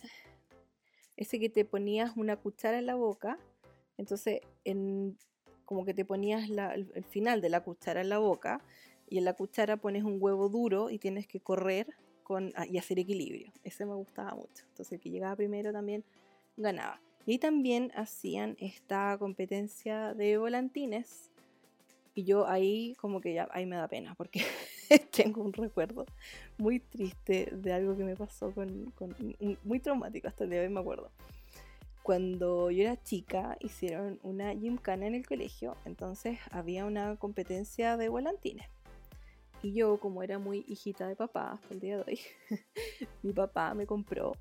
Ese 1.17 1.39
que 1.41 1.49
te 1.51 1.65
ponías 1.65 2.17
una 2.17 2.37
cuchara 2.37 2.79
en 2.79 2.87
la 2.87 2.95
boca. 2.95 3.39
Entonces, 4.01 4.41
en, 4.65 5.17
como 5.65 5.85
que 5.85 5.95
te 5.95 6.05
ponías 6.05 6.49
el, 6.49 7.05
final 7.11 7.41
de 7.41 7.51
la 7.51 7.63
cuchara 7.63 8.01
en 8.01 8.09
la 8.09 8.19
boca. 8.19 8.61
Y 9.09 9.19
en 9.19 9.25
la 9.25 9.35
cuchara 9.35 9.77
pones 9.77 10.05
un 10.05 10.19
huevo 10.21 10.49
duro 10.49 10.89
y 10.89 10.99
tienes 10.99 11.27
que 11.27 11.41
correr 11.41 11.87
con, 12.23 12.53
ah, 12.57 12.67
y 12.67 12.79
hacer 12.79 12.99
equilibrio. 12.99 13.53
Ese 13.63 13.85
me 13.85 13.95
gustaba 13.95 14.35
mucho. 14.35 14.65
Entonces, 14.69 14.95
el 14.95 15.01
que 15.01 15.11
llegaba 15.11 15.37
primero 15.37 15.73
también 15.73 16.05
ganaba. 16.57 17.01
Y 17.27 17.39
también 17.39 17.93
hacían 17.95 18.57
esta 18.59 19.17
competencia 19.19 20.15
de 20.15 20.39
volantines. 20.39 21.31
Y 22.15 22.25
yo 22.25 22.47
ahí 22.49 22.95
como 23.01 23.21
que 23.21 23.35
ya, 23.35 23.49
ahí 23.53 23.67
me 23.67 23.77
da 23.77 23.87
pena 23.87 24.15
porque 24.17 24.43
tengo 25.13 25.43
un 25.43 25.53
recuerdo 25.53 26.07
muy 26.59 26.81
triste 26.81 27.49
de 27.53 27.73
algo 27.73 27.97
que 27.97 28.05
me 28.05 28.17
pasó 28.17 28.53
con, 28.53 28.93
muy 29.63 29.79
traumático 29.79 30.27
hasta 30.27 30.45
el 30.45 30.51
día 30.51 30.61
de 30.61 30.67
hoy 30.67 30.73
me 30.73 30.81
acuerdo. 30.81 31.11
Cuando 32.11 32.73
yo 32.73 32.83
era 32.83 33.01
chica 33.01 33.57
hicieron 33.61 34.19
una 34.25 34.53
gymkhana 34.53 35.07
en 35.07 35.15
el 35.15 35.25
colegio, 35.25 35.77
entonces 35.85 36.41
había 36.51 36.85
una 36.85 37.15
competencia 37.15 37.97
de 37.97 38.09
volantines. 38.09 38.67
Y 39.63 39.75
yo, 39.75 40.01
como 40.01 40.25
era 40.25 40.41
muy 40.41 40.65
hijita 40.67 41.07
de 41.07 41.15
papá 41.15 41.53
hasta 41.53 41.73
el 41.73 41.79
día 41.79 41.99
de 41.99 42.03
hoy, 42.03 42.21
mi 43.23 43.33
papá 43.33 43.75
me 43.75 43.87
compró 43.87 44.33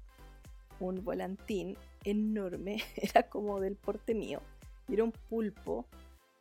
un 0.80 1.04
volantín 1.04 1.78
enorme, 2.04 2.82
era 2.96 3.30
como 3.30 3.60
del 3.60 3.76
porte 3.76 4.16
mío, 4.16 4.42
era 4.92 5.04
un 5.04 5.12
pulpo 5.12 5.86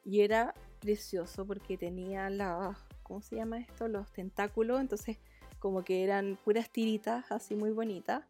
y 0.06 0.22
era 0.22 0.54
precioso 0.80 1.44
porque 1.44 1.76
tenía 1.76 2.30
la, 2.30 2.74
¿cómo 3.02 3.20
se 3.20 3.36
llama 3.36 3.58
esto? 3.58 3.86
Los 3.86 4.10
tentáculos, 4.12 4.80
entonces 4.80 5.18
como 5.58 5.84
que 5.84 6.04
eran 6.04 6.38
puras 6.42 6.70
tiritas 6.70 7.30
así 7.30 7.54
muy 7.54 7.72
bonitas. 7.72 8.24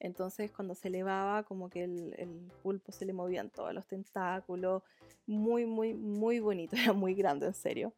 Entonces 0.00 0.50
cuando 0.50 0.74
se 0.74 0.88
elevaba 0.88 1.44
como 1.44 1.70
que 1.70 1.84
el, 1.84 2.50
pulpo 2.62 2.92
se 2.92 3.06
le 3.06 3.12
movían 3.12 3.50
todos 3.50 3.72
los 3.72 3.86
tentáculos, 3.86 4.82
muy, 5.26 5.66
muy, 5.66 5.94
muy 5.94 6.40
bonito, 6.40 6.76
era 6.92 6.92
muy 6.92 7.14
grande 7.14 7.46
en 7.46 7.54
serio. 7.54 7.92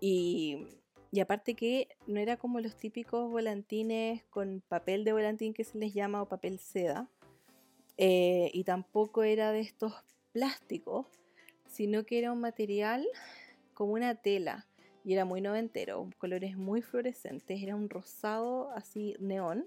Y, 0.00 0.66
aparte 1.20 1.54
que 1.54 1.88
no 2.06 2.20
era 2.20 2.36
como 2.36 2.60
los 2.60 2.76
típicos 2.76 3.30
volantines 3.30 4.22
con 4.24 4.62
papel 4.68 5.02
de 5.02 5.12
volantín 5.12 5.54
que 5.54 5.64
se 5.64 5.78
les 5.78 5.94
llama 5.94 6.20
o 6.20 6.28
papel 6.28 6.58
seda, 6.58 7.08
eh, 7.96 8.50
y 8.52 8.64
tampoco 8.64 9.22
era 9.22 9.50
de 9.50 9.60
estos 9.60 9.94
plásticos, 10.32 11.06
sino 11.66 12.04
que 12.04 12.18
era 12.18 12.32
un 12.32 12.40
material 12.40 13.06
como 13.72 13.94
una 13.94 14.14
tela 14.14 14.66
y 15.06 15.12
era 15.12 15.24
muy 15.24 15.40
noventero, 15.40 16.10
colores 16.18 16.56
muy 16.56 16.82
fluorescentes, 16.82 17.62
era 17.62 17.76
un 17.76 17.88
rosado 17.88 18.70
así 18.72 19.14
neón, 19.20 19.66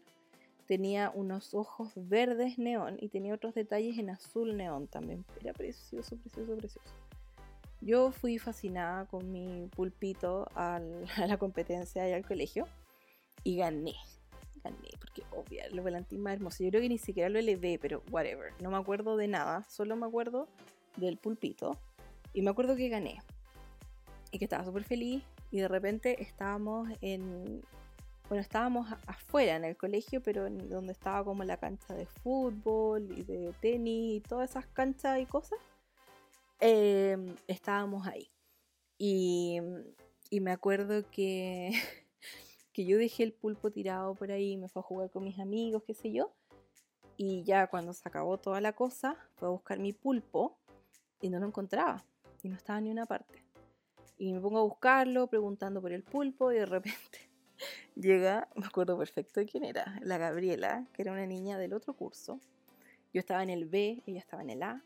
tenía 0.69 1.11
unos 1.15 1.55
ojos 1.55 1.91
verdes 1.95 2.59
neón 2.59 2.97
y 3.01 3.09
tenía 3.09 3.33
otros 3.33 3.55
detalles 3.55 3.97
en 3.97 4.11
azul 4.11 4.55
neón 4.55 4.85
también, 4.85 5.25
era 5.41 5.51
precioso, 5.51 6.15
precioso, 6.15 6.55
precioso. 6.55 6.93
Yo 7.81 8.11
fui 8.11 8.37
fascinada 8.37 9.07
con 9.07 9.31
mi 9.31 9.67
pulpito 9.75 10.47
a 10.55 10.79
la 11.25 11.37
competencia 11.39 12.07
y 12.07 12.13
al 12.13 12.23
colegio 12.23 12.67
y 13.43 13.57
gané 13.57 13.95
gané, 14.63 14.89
porque 14.99 15.23
obvio, 15.31 15.63
el 15.63 15.81
volantín 15.81 16.21
más 16.21 16.33
hermoso. 16.33 16.63
Yo 16.63 16.69
creo 16.69 16.81
que 16.81 16.89
ni 16.89 16.99
siquiera 16.99 17.29
lo 17.29 17.39
elevé, 17.39 17.79
pero 17.79 18.03
whatever. 18.11 18.53
No 18.61 18.69
me 18.69 18.77
acuerdo 18.77 19.17
de 19.17 19.27
nada, 19.27 19.63
solo 19.63 19.95
me 19.95 20.05
acuerdo 20.05 20.47
del 20.97 21.17
pulpito. 21.17 21.77
Y 22.33 22.41
me 22.41 22.51
acuerdo 22.51 22.75
que 22.75 22.89
gané. 22.89 23.21
Y 24.31 24.37
que 24.37 24.45
estaba 24.45 24.65
súper 24.65 24.83
feliz. 24.83 25.23
Y 25.49 25.61
de 25.61 25.67
repente 25.67 26.21
estábamos 26.21 26.89
en. 27.01 27.63
Bueno, 28.29 28.43
estábamos 28.43 28.87
afuera 29.07 29.55
en 29.55 29.65
el 29.65 29.75
colegio, 29.75 30.21
pero 30.21 30.45
en 30.45 30.69
donde 30.69 30.93
estaba 30.93 31.23
como 31.25 31.43
la 31.43 31.57
cancha 31.57 31.95
de 31.95 32.05
fútbol 32.05 33.11
y 33.17 33.23
de 33.23 33.55
tenis 33.59 34.17
y 34.17 34.21
todas 34.21 34.51
esas 34.51 34.67
canchas 34.67 35.19
y 35.19 35.25
cosas. 35.25 35.57
Em, 36.59 37.35
estábamos 37.47 38.05
ahí. 38.05 38.29
Y, 38.99 39.59
me 40.41 40.51
acuerdo 40.51 41.09
que 41.09 41.71
que 42.73 42.85
yo 42.85 42.99
dejé 42.99 43.23
el 43.23 43.33
pulpo 43.33 43.71
tirado 43.71 44.13
por 44.13 44.31
ahí, 44.31 44.57
me 44.57 44.69
fue 44.69 44.81
a 44.81 44.83
jugar 44.83 45.09
con 45.09 45.23
mis 45.23 45.39
amigos, 45.39 45.81
qué 45.87 45.95
sé 45.95 46.11
yo. 46.11 46.31
Y 47.17 47.43
ya 47.45 47.65
cuando 47.65 47.93
se 47.93 48.07
acabó 48.07 48.37
toda 48.37 48.61
la 48.61 48.73
cosa, 48.73 49.17
fue 49.37 49.47
a 49.47 49.51
buscar 49.51 49.79
mi 49.79 49.91
pulpo 49.91 50.59
y 51.19 51.31
no 51.31 51.39
lo 51.39 51.47
encontraba. 51.47 52.05
Y 52.43 52.49
no 52.49 52.57
estaba 52.57 52.79
ni 52.79 52.91
una 52.91 53.07
parte. 53.07 53.43
Y 54.19 54.33
me 54.33 54.39
pongo 54.39 54.59
a 54.59 54.63
buscarlo, 54.63 55.25
preguntando 55.25 55.81
por 55.81 55.91
el 55.93 56.03
pulpo, 56.03 56.51
y 56.51 56.57
de 56.57 56.65
repente 56.67 57.28
llega, 57.99 58.47
me 58.55 58.65
acuerdo 58.65 58.97
perfecto 58.97 59.39
de 59.39 59.45
quién 59.45 59.63
era, 59.63 59.99
la 60.01 60.17
Gabriela, 60.17 60.85
que 60.93 61.01
era 61.01 61.11
una 61.11 61.25
niña 61.25 61.57
del 61.57 61.73
otro 61.73 61.93
curso. 61.93 62.39
Yo 63.13 63.19
estaba 63.19 63.43
en 63.43 63.49
el 63.49 63.65
B, 63.65 64.03
ella 64.05 64.19
estaba 64.19 64.41
en 64.41 64.49
el 64.51 64.63
A. 64.63 64.83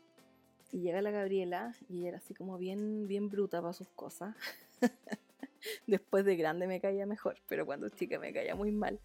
Y 0.72 0.80
llega 0.80 1.02
la 1.02 1.12
Gabriela 1.12 1.72
y 1.88 2.06
era 2.06 2.18
así 2.18 2.34
como 2.34 2.58
bien, 2.58 3.06
bien 3.06 3.28
bruta 3.28 3.60
para 3.60 3.72
sus 3.72 3.88
cosas. 3.90 4.34
Después 5.86 6.24
de 6.24 6.36
grande 6.36 6.66
me 6.66 6.80
caía 6.80 7.06
mejor, 7.06 7.36
pero 7.46 7.64
cuando 7.64 7.88
chica 7.90 8.18
me 8.18 8.32
caía 8.32 8.56
muy 8.56 8.72
mal. 8.72 8.98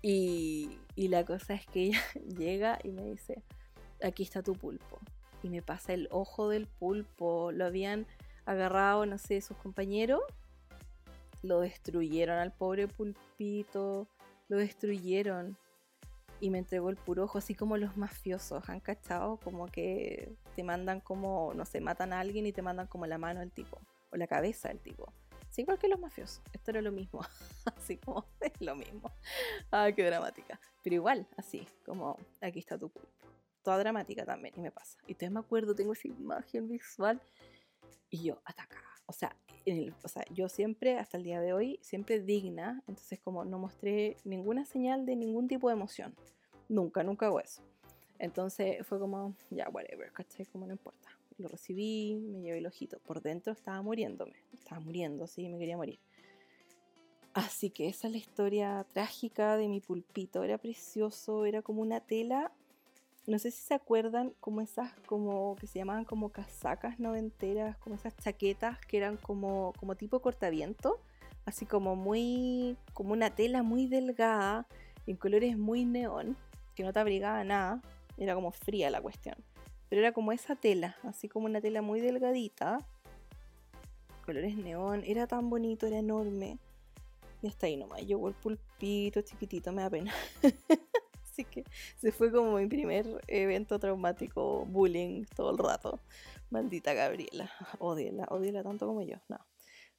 Y, 0.00 0.78
y 0.94 1.08
la 1.08 1.24
cosa 1.24 1.54
es 1.54 1.66
que 1.66 1.82
ella 1.86 2.00
llega 2.38 2.78
y 2.84 2.92
me 2.92 3.04
dice, 3.04 3.42
aquí 4.02 4.22
está 4.22 4.42
tu 4.42 4.52
pulpo. 4.52 5.00
Y 5.42 5.48
me 5.48 5.60
pasa 5.60 5.92
el 5.92 6.06
ojo 6.12 6.48
del 6.48 6.66
pulpo. 6.66 7.50
Lo 7.50 7.64
habían 7.64 8.06
agarrado, 8.44 9.04
no 9.06 9.18
sé, 9.18 9.40
sus 9.40 9.56
compañeros. 9.56 10.20
Lo 11.42 11.60
destruyeron 11.60 12.38
al 12.38 12.52
pobre 12.52 12.88
pulpito. 12.88 14.08
Lo 14.48 14.56
destruyeron. 14.58 15.56
Y 16.40 16.50
me 16.50 16.58
entregó 16.58 16.90
el 16.90 16.96
puro 16.96 17.24
ojo, 17.24 17.38
así 17.38 17.54
como 17.54 17.76
los 17.76 17.96
mafiosos. 17.96 18.68
Han 18.68 18.80
cachado 18.80 19.38
como 19.38 19.66
que 19.66 20.34
te 20.56 20.64
mandan 20.64 21.00
como, 21.00 21.52
no 21.54 21.64
sé, 21.64 21.80
matan 21.80 22.12
a 22.12 22.20
alguien 22.20 22.46
y 22.46 22.52
te 22.52 22.62
mandan 22.62 22.86
como 22.86 23.06
la 23.06 23.18
mano 23.18 23.40
del 23.40 23.52
tipo. 23.52 23.78
O 24.10 24.16
la 24.16 24.26
cabeza 24.26 24.68
del 24.68 24.80
tipo. 24.80 25.12
Sí, 25.50 25.62
igual 25.62 25.78
que 25.78 25.86
los 25.86 26.00
mafiosos. 26.00 26.42
Esto 26.52 26.70
era 26.70 26.80
lo 26.82 26.90
mismo. 26.90 27.20
así 27.76 27.98
como 27.98 28.24
es 28.40 28.60
lo 28.60 28.74
mismo. 28.74 29.12
Ay, 29.70 29.94
qué 29.94 30.04
dramática. 30.04 30.58
Pero 30.82 30.96
igual, 30.96 31.28
así, 31.36 31.66
como 31.84 32.18
aquí 32.40 32.58
está 32.58 32.78
tu 32.78 32.88
pulpo. 32.88 33.08
Toda 33.62 33.78
dramática 33.78 34.24
también, 34.24 34.54
y 34.56 34.60
me 34.60 34.72
pasa. 34.72 34.98
Y 35.06 35.12
entonces 35.12 35.30
me 35.30 35.40
acuerdo, 35.40 35.74
tengo 35.74 35.92
esa 35.92 36.08
imagen 36.08 36.68
visual. 36.68 37.20
Y 38.10 38.24
yo, 38.24 38.40
ataca. 38.44 38.91
O 39.06 39.12
sea, 39.12 39.36
o 40.02 40.08
sea, 40.08 40.24
yo 40.30 40.48
siempre, 40.48 40.98
hasta 40.98 41.16
el 41.16 41.24
día 41.24 41.40
de 41.40 41.52
hoy, 41.52 41.78
siempre 41.82 42.20
digna. 42.20 42.82
Entonces, 42.88 43.20
como 43.20 43.44
no 43.44 43.58
mostré 43.58 44.16
ninguna 44.24 44.64
señal 44.64 45.06
de 45.06 45.16
ningún 45.16 45.48
tipo 45.48 45.68
de 45.68 45.74
emoción. 45.74 46.14
Nunca, 46.68 47.02
nunca 47.02 47.26
hago 47.26 47.40
eso. 47.40 47.62
Entonces 48.18 48.86
fue 48.86 48.98
como, 48.98 49.34
ya, 49.50 49.68
whatever, 49.68 50.12
¿cachai? 50.12 50.46
Como 50.46 50.66
no 50.66 50.72
importa 50.72 51.10
lo 51.38 51.48
recibí, 51.48 52.14
me 52.14 52.40
llevé 52.40 52.58
el 52.58 52.66
ojito. 52.66 52.98
Por 53.00 53.20
dentro 53.20 53.52
estaba 53.52 53.82
muriéndome, 53.82 54.34
estaba 54.52 54.80
muriendo, 54.80 55.26
sí, 55.26 55.48
me 55.48 55.58
quería 55.58 55.76
morir. 55.76 55.98
Así 57.34 57.70
que 57.70 57.88
esa 57.88 58.08
es 58.08 58.12
la 58.12 58.18
historia 58.18 58.86
trágica 58.92 59.56
de 59.56 59.68
mi 59.68 59.80
pulpito. 59.80 60.44
Era 60.44 60.58
precioso, 60.58 61.46
era 61.46 61.62
como 61.62 61.80
una 61.80 62.00
tela. 62.00 62.52
No 63.26 63.38
sé 63.38 63.52
si 63.52 63.62
se 63.62 63.74
acuerdan 63.74 64.34
como 64.40 64.60
esas, 64.60 64.92
como 65.06 65.54
que 65.56 65.68
se 65.68 65.78
llamaban 65.78 66.04
como 66.04 66.30
casacas 66.30 66.98
noventeras, 66.98 67.76
como 67.78 67.94
esas 67.94 68.16
chaquetas 68.16 68.78
que 68.86 68.96
eran 68.96 69.16
como, 69.16 69.72
como 69.78 69.94
tipo 69.94 70.20
cortaviento, 70.20 70.98
así 71.44 71.64
como 71.64 71.94
muy, 71.94 72.76
como 72.94 73.12
una 73.12 73.30
tela 73.30 73.62
muy 73.62 73.86
delgada, 73.86 74.66
en 75.06 75.16
colores 75.16 75.56
muy 75.56 75.84
neón, 75.84 76.36
que 76.74 76.82
no 76.82 76.92
te 76.92 76.98
abrigaba 76.98 77.44
nada, 77.44 77.80
era 78.18 78.34
como 78.34 78.50
fría 78.50 78.90
la 78.90 79.00
cuestión. 79.00 79.36
Pero 79.88 80.00
era 80.00 80.12
como 80.12 80.32
esa 80.32 80.56
tela, 80.56 80.96
así 81.04 81.28
como 81.28 81.46
una 81.46 81.60
tela 81.60 81.80
muy 81.80 82.00
delgadita. 82.00 82.78
Colores 84.26 84.56
neón, 84.56 85.04
era 85.06 85.28
tan 85.28 85.48
bonito, 85.48 85.86
era 85.86 85.98
enorme. 85.98 86.58
Y 87.40 87.46
hasta 87.46 87.66
ahí 87.66 87.76
nomás, 87.76 88.04
llegó 88.04 88.28
el 88.28 88.34
pulpito 88.34 89.20
chiquitito, 89.20 89.70
me 89.70 89.82
da 89.82 89.90
pena. 89.90 90.12
así 91.32 91.44
que 91.44 91.64
se 91.96 92.12
fue 92.12 92.30
como 92.30 92.58
mi 92.58 92.66
primer 92.66 93.06
evento 93.26 93.78
traumático, 93.78 94.66
bullying 94.66 95.24
todo 95.34 95.50
el 95.50 95.58
rato. 95.58 96.00
Maldita 96.50 96.92
Gabriela, 96.92 97.50
odiela, 97.78 98.26
odiela 98.30 98.62
tanto 98.62 98.86
como 98.86 99.02
yo. 99.02 99.16
No, 99.28 99.38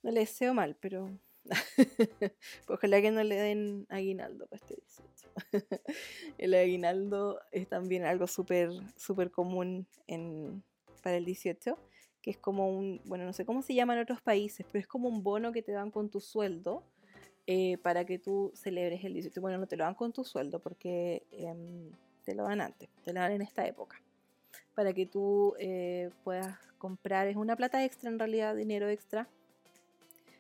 no 0.03 0.11
le 0.11 0.21
deseo 0.21 0.53
mal, 0.53 0.77
pero 0.79 1.09
ojalá 2.67 3.01
que 3.01 3.11
no 3.11 3.23
le 3.23 3.36
den 3.36 3.88
aguinaldo 3.89 4.47
para 4.47 4.61
este 4.61 4.75
18. 5.51 5.81
el 6.38 6.53
aguinaldo 6.53 7.39
es 7.51 7.67
también 7.67 8.05
algo 8.05 8.27
súper, 8.27 8.69
súper 8.95 9.31
común 9.31 9.88
en, 10.05 10.63
para 11.01 11.17
el 11.17 11.25
18, 11.25 11.79
que 12.21 12.29
es 12.29 12.38
como 12.38 12.69
un, 12.69 13.01
bueno, 13.05 13.25
no 13.25 13.34
sé 13.34 13.43
cómo 13.43 13.63
se 13.63 13.73
llama 13.73 13.95
en 13.95 14.01
otros 14.01 14.21
países, 14.21 14.67
pero 14.71 14.81
es 14.81 14.88
como 14.88 15.09
un 15.09 15.23
bono 15.23 15.51
que 15.51 15.63
te 15.63 15.71
dan 15.71 15.89
con 15.89 16.11
tu 16.11 16.21
sueldo 16.21 16.84
eh, 17.47 17.77
para 17.77 18.05
que 18.05 18.19
tú 18.19 18.51
celebres 18.55 19.03
el 19.03 19.13
18. 19.13 19.41
Bueno, 19.41 19.57
no 19.57 19.67
te 19.67 19.75
lo 19.75 19.83
dan 19.83 19.95
con 19.95 20.13
tu 20.13 20.23
sueldo 20.23 20.59
porque 20.59 21.23
em, 21.31 21.91
te 22.23 22.35
lo 22.35 22.43
dan 22.43 22.61
antes, 22.61 22.89
te 23.03 23.13
lo 23.13 23.19
dan 23.19 23.33
en 23.33 23.41
esta 23.41 23.65
época. 23.65 24.01
para 24.75 24.91
que 24.93 25.05
tú 25.05 25.53
eh, 25.59 26.09
puedas 26.23 26.57
comprar. 26.79 27.27
Es 27.27 27.35
una 27.35 27.55
plata 27.55 27.83
extra 27.85 28.09
en 28.09 28.17
realidad, 28.17 28.55
dinero 28.55 28.87
extra 28.89 29.27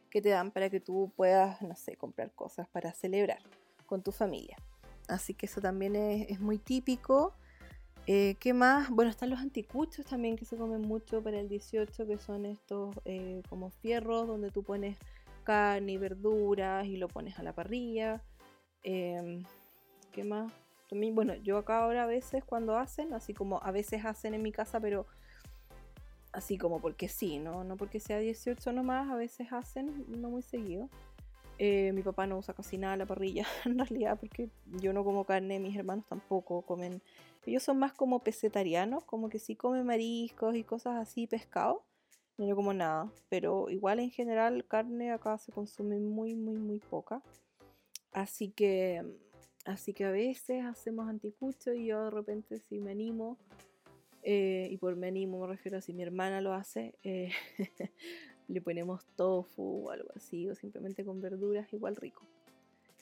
que 0.09 0.21
te 0.21 0.29
dan 0.29 0.51
para 0.51 0.69
que 0.69 0.79
tú 0.79 1.11
puedas, 1.15 1.61
no 1.61 1.75
sé, 1.75 1.95
comprar 1.95 2.31
cosas 2.31 2.67
para 2.67 2.93
celebrar 2.93 3.39
con 3.85 4.03
tu 4.03 4.11
familia. 4.11 4.57
Así 5.07 5.33
que 5.33 5.47
eso 5.47 5.61
también 5.61 5.95
es, 5.95 6.39
muy 6.39 6.57
típico. 6.57 7.33
Eh, 8.05 8.35
¿Qué 8.39 8.53
más? 8.53 8.89
Bueno, 8.89 9.09
están 9.09 9.29
los 9.29 9.39
anticuchos 9.39 10.05
también 10.05 10.35
que 10.35 10.45
se 10.45 10.57
comen 10.57 10.81
mucho 10.81 11.23
para 11.23 11.39
el 11.39 11.49
18, 11.49 12.05
que 12.05 12.17
son 12.17 12.45
estos 12.45 12.95
eh, 13.05 13.41
como 13.49 13.69
fierros 13.69 14.27
donde 14.27 14.51
tú 14.51 14.63
pones 14.63 14.97
carne 15.43 15.93
y 15.93 15.97
verduras 15.97 16.85
y 16.85 16.97
lo 16.97 17.07
pones 17.07 17.37
a 17.39 17.43
la 17.43 17.53
parrilla. 17.53 18.21
Em, 18.83 19.43
¿Qué 20.11 20.23
más? 20.23 20.51
También, 20.89 21.15
bueno, 21.15 21.35
yo 21.35 21.57
acá 21.57 21.83
ahora 21.83 22.03
a 22.03 22.07
veces 22.07 22.43
cuando 22.43 22.77
hacen, 22.77 23.13
así 23.13 23.33
como 23.33 23.61
a 23.63 23.71
veces 23.71 24.05
hacen 24.05 24.33
en 24.33 24.41
mi 24.41 24.51
casa, 24.51 24.79
pero 24.79 25.07
así 26.33 26.57
como 26.57 26.79
porque 26.81 27.07
sí, 27.07 27.39
¿no? 27.39 27.63
No 27.63 27.77
porque 27.77 27.99
sea 27.99 28.19
18 28.19 28.71
nomás, 28.73 29.09
a 29.09 29.15
veces 29.15 29.51
hacen, 29.51 30.05
no 30.07 30.29
muy 30.29 30.41
seguido. 30.41 30.89
Eh, 31.59 31.91
mi 31.93 32.01
papá 32.01 32.25
no 32.25 32.37
usa 32.37 32.53
casi 32.53 32.77
nada 32.77 32.97
la 32.97 33.05
parrilla, 33.05 33.45
en 33.65 33.77
realidad, 33.77 34.17
porque 34.19 34.49
yo 34.81 34.91
no 34.91 35.03
como 35.03 35.23
carne, 35.23 35.59
mis 35.59 35.77
hermanos 35.77 36.05
tampoco 36.07 36.63
comen. 36.63 37.01
Ellos 37.45 37.63
son 37.63 37.77
más 37.77 37.93
como 37.93 38.19
pesetarianos, 38.19 39.03
como 39.03 39.29
que 39.29 39.39
sí 39.39 39.55
comen 39.55 39.85
mariscos 39.85 40.55
y 40.55 40.63
cosas 40.63 40.95
así, 40.99 41.27
pescado. 41.27 41.83
No 42.37 42.55
como 42.55 42.73
nada, 42.73 43.11
pero 43.29 43.69
igual 43.69 43.99
en 43.99 44.09
general 44.09 44.65
carne 44.65 45.11
acá 45.11 45.37
se 45.37 45.51
consume 45.51 45.99
muy, 45.99 46.35
muy, 46.35 46.57
muy 46.57 46.79
poca. 46.79 47.21
Así 48.11 48.49
que, 48.49 49.03
así 49.65 49.93
que 49.93 50.05
a 50.05 50.11
veces 50.11 50.65
hacemos 50.65 51.07
anticucho 51.07 51.73
y 51.73 51.87
yo 51.87 52.05
de 52.05 52.09
repente 52.09 52.59
si 52.59 52.79
me 52.79 52.91
animo, 52.91 53.37
eh, 54.23 54.67
y 54.71 54.77
por 54.77 54.95
me 54.95 55.07
animo 55.07 55.41
me 55.41 55.47
refiero 55.47 55.77
a 55.77 55.81
si 55.81 55.93
mi 55.93 56.01
hermana 56.01 56.41
lo 56.41 56.53
hace, 56.53 56.95
eh, 57.03 57.31
le 58.47 58.61
ponemos 58.61 59.05
tofu 59.15 59.87
o 59.87 59.91
algo 59.91 60.09
así, 60.15 60.49
o 60.49 60.55
simplemente 60.55 61.05
con 61.05 61.21
verduras, 61.21 61.71
igual 61.71 61.95
rico. 61.95 62.23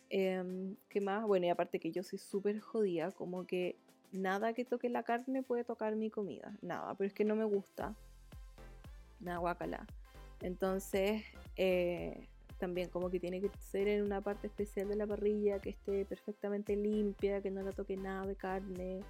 Em, 0.10 0.76
¿Qué 0.90 1.00
más? 1.00 1.26
Bueno, 1.26 1.46
y 1.46 1.50
aparte 1.50 1.80
que 1.80 1.92
yo 1.92 2.04
soy 2.04 2.20
súper 2.20 2.60
jodida, 2.60 3.12
como 3.12 3.48
que 3.48 3.78
nada 4.12 4.52
que 4.52 4.66
toque 4.66 4.90
la 4.90 5.04
carne 5.04 5.42
puede 5.42 5.64
tocar 5.64 5.96
mi 5.96 6.10
comida, 6.10 6.58
nada, 6.62 6.96
pero 6.96 7.08
es 7.08 7.14
que 7.14 7.24
no 7.24 7.38
me 7.38 7.46
gusta 7.46 7.96
una 9.22 9.38
guacala. 9.38 9.86
Entonces, 10.42 11.24
eh, 11.56 12.28
también 12.58 12.90
como 12.90 13.10
que 13.10 13.20
tiene 13.20 13.42
que 13.42 13.50
ser 13.60 13.88
en 13.88 14.04
una 14.04 14.22
parte 14.22 14.48
especial 14.48 14.88
de 14.88 14.96
la 14.96 15.08
parrilla, 15.08 15.60
que 15.60 15.72
esté 15.72 16.06
perfectamente 16.06 16.76
limpia, 16.76 17.42
que 17.42 17.52
no 17.52 17.62
la 17.64 17.72
toque 17.72 17.98
nada 17.98 18.26
de 18.26 18.36
carne. 18.36 19.02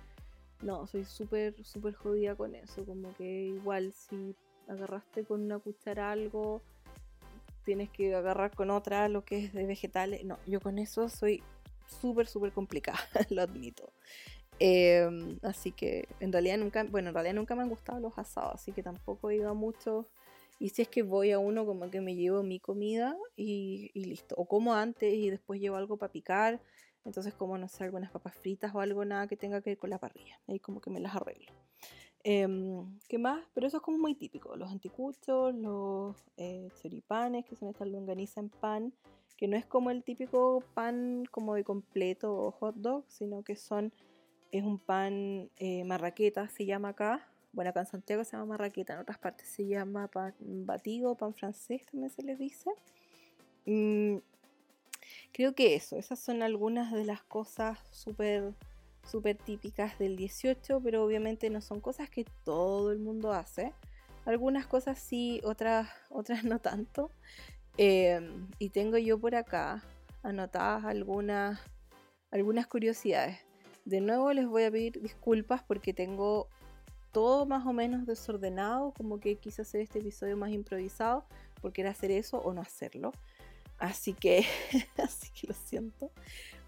No, 0.62 0.88
soy 0.88 1.06
súper, 1.06 1.62
súper 1.66 1.94
jodida 1.94 2.36
con 2.36 2.56
eso. 2.56 2.86
Como 2.86 3.14
que 3.16 3.48
igual 3.48 3.94
si 3.94 4.36
agarraste 4.68 5.26
con 5.26 5.42
una 5.42 5.60
cuchara 5.60 6.12
algo, 6.12 6.62
tienes 7.66 7.90
que 7.90 8.16
agarrar 8.16 8.56
con 8.56 8.70
otra 8.70 9.10
lo 9.10 9.24
que 9.24 9.46
es 9.46 9.54
de 9.54 9.66
vegetales. 9.66 10.24
No, 10.24 10.38
yo 10.48 10.60
con 10.62 10.80
eso 10.80 11.10
soy 11.10 11.44
súper, 11.88 12.28
súper 12.28 12.52
complicada, 12.52 13.00
lo 13.30 13.42
admito. 13.42 13.92
Em, 14.64 15.40
así 15.42 15.72
que 15.72 16.08
en 16.20 16.32
realidad 16.32 16.60
nunca, 16.60 16.84
bueno, 16.84 17.10
en 17.10 17.16
realidad 17.16 17.34
nunca 17.34 17.56
me 17.56 17.64
han 17.64 17.70
gustado 17.70 18.00
los 18.00 18.16
asados, 18.20 18.54
así 18.54 18.72
que 18.72 18.84
tampoco 18.84 19.32
he 19.32 19.38
ido 19.38 19.50
a 19.50 19.56
muchos. 19.56 20.06
Y 20.60 20.70
si 20.70 20.84
es 20.84 20.88
que 20.88 21.02
voy 21.02 21.32
a 21.32 21.40
uno, 21.40 21.66
como 21.66 21.90
que 21.90 22.00
me 22.00 22.16
llevo 22.16 22.44
mi 22.44 22.60
comida 22.60 23.18
y, 23.36 23.90
listo. 23.96 24.36
O 24.38 24.46
como 24.46 24.76
antes 24.76 25.12
y 25.16 25.32
después 25.32 25.60
llevo 25.60 25.78
algo 25.78 25.98
para 25.98 26.12
picar. 26.12 26.62
Entonces, 27.06 27.34
como 27.34 27.58
no 27.58 27.68
sé, 27.68 27.86
algunas 27.86 28.12
papas 28.12 28.36
fritas 28.36 28.76
o 28.76 28.82
algo, 28.82 29.04
nada 29.04 29.26
que 29.26 29.36
tenga 29.36 29.62
que 29.62 29.72
ver 29.72 29.80
con 29.80 29.90
la 29.90 29.98
parrilla. 29.98 30.40
Ahí 30.48 30.60
como 30.60 30.80
que 30.80 30.92
me 30.92 31.00
las 31.00 31.16
arreglo. 31.16 31.52
Em, 32.24 33.00
¿Qué 33.08 33.18
más? 33.18 33.44
Pero 33.56 33.66
eso 33.66 33.78
es 33.78 33.84
como 33.84 33.98
muy 33.98 34.14
típico. 34.14 34.56
Los 34.56 34.70
anticuchos, 34.70 35.56
los 35.56 36.16
eh, 36.38 36.70
choripanes, 36.80 37.46
que 37.46 37.56
son 37.56 37.70
estas 37.70 37.88
longaniza 37.88 38.42
en 38.42 38.50
pan, 38.50 38.94
que 39.38 39.48
no 39.48 39.58
es 39.58 39.66
como 39.66 39.90
el 39.90 40.04
típico 40.04 40.64
pan 40.76 41.24
como 41.32 41.56
de 41.56 41.64
completo 41.64 42.32
o 42.32 42.52
hot 42.52 42.76
dog, 42.76 43.06
sino 43.08 43.42
que 43.42 43.56
son 43.56 43.92
es 44.52 44.64
un 44.64 44.80
pan 44.80 45.50
eh, 45.58 45.84
marraqueta, 45.84 46.48
se 46.50 46.66
llama 46.66 46.90
acá. 46.90 47.28
Bueno, 47.54 47.70
acá 47.70 47.82
en 47.82 47.86
Santiago 47.88 48.24
se 48.24 48.32
llama 48.34 48.46
marraqueta, 48.46 48.94
en 48.94 49.00
otras 49.00 49.18
partes 49.18 49.48
se 49.48 49.68
llama 49.68 50.08
pan 50.08 50.34
batido, 50.40 51.16
pan 51.16 51.34
francés 51.34 51.86
también 51.86 52.10
se 52.10 52.24
les 52.24 52.40
dice. 52.40 52.70
Mm, 53.66 54.18
creo 55.34 55.54
que 55.54 55.76
eso, 55.76 55.98
esas 55.98 56.20
son 56.20 56.42
algunas 56.44 56.92
de 56.92 57.06
las 57.06 57.24
cosas 57.24 57.80
súper 57.92 58.54
súper 59.06 59.38
típicas 59.38 59.98
del 60.00 60.16
18, 60.16 60.82
pero 60.82 61.04
obviamente 61.04 61.50
no 61.50 61.62
son 61.62 61.82
cosas 61.82 62.10
que 62.10 62.26
todo 62.44 62.92
el 62.92 63.00
mundo 63.00 63.34
hace. 63.34 63.74
Algunas 64.26 64.68
cosas 64.68 65.00
sí, 65.00 65.42
otras, 65.44 65.90
otras 66.10 66.44
no 66.44 66.60
tanto. 66.60 67.12
Em, 67.78 68.48
y 68.60 68.70
tengo 68.70 68.98
yo 68.98 69.20
por 69.20 69.36
acá 69.36 69.84
anotadas 70.24 70.86
algunas, 70.86 71.60
algunas 72.30 72.68
curiosidades. 72.68 73.40
De 73.86 74.02
nuevo 74.02 74.32
les 74.34 74.48
voy 74.48 74.64
a 74.64 74.72
pedir 74.72 75.02
disculpas 75.02 75.64
porque 75.64 75.94
tengo 75.94 76.48
todo 77.12 77.46
más 77.46 77.66
o 77.66 77.74
menos 77.74 78.06
desordenado, 78.06 78.94
como 78.96 79.20
que 79.20 79.36
quise 79.36 79.64
hacer 79.64 79.82
este 79.82 80.00
episodio 80.00 80.38
más 80.38 80.52
improvisado, 80.52 81.26
porque 81.62 81.82
era 81.82 81.92
hacer 81.92 82.12
eso 82.12 82.38
o 82.38 82.54
no 82.54 82.62
hacerlo. 82.62 83.12
Así 83.78 84.14
que, 84.14 84.46
así 84.98 85.30
que 85.34 85.48
lo 85.48 85.54
siento. 85.54 86.12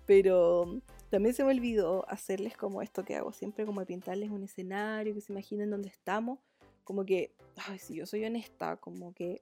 Pero 0.05 0.82
también 1.09 1.34
se 1.34 1.43
me 1.43 1.51
olvidó 1.51 2.05
hacerles 2.09 2.57
como 2.57 2.82
esto 2.82 3.05
que 3.05 3.16
hago 3.16 3.32
siempre, 3.32 3.66
como 3.66 3.86
pintarles 3.86 4.30
un 4.32 4.43
escenario, 4.43 5.14
que 5.14 5.22
se 5.22 5.32
imaginen 5.32 5.70
dónde 5.70 5.89
estamos. 5.89 6.39
Como 6.84 7.05
que, 7.05 7.34
ay, 7.68 7.80
si 7.80 7.95
yo 7.95 8.05
soy 8.05 8.26
honesta, 8.26 8.76
como 8.78 9.14
que 9.14 9.41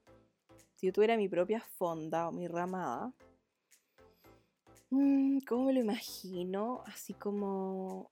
si 0.76 0.86
yo 0.86 0.92
tuviera 0.92 1.16
mi 1.16 1.28
propia 1.28 1.60
fonda 1.60 2.28
o 2.28 2.32
mi 2.32 2.46
ramada, 2.46 3.12
¿Cómo 4.92 5.64
me 5.64 5.72
lo 5.72 5.80
imagino? 5.80 6.82
Así 6.84 7.14
como, 7.14 8.10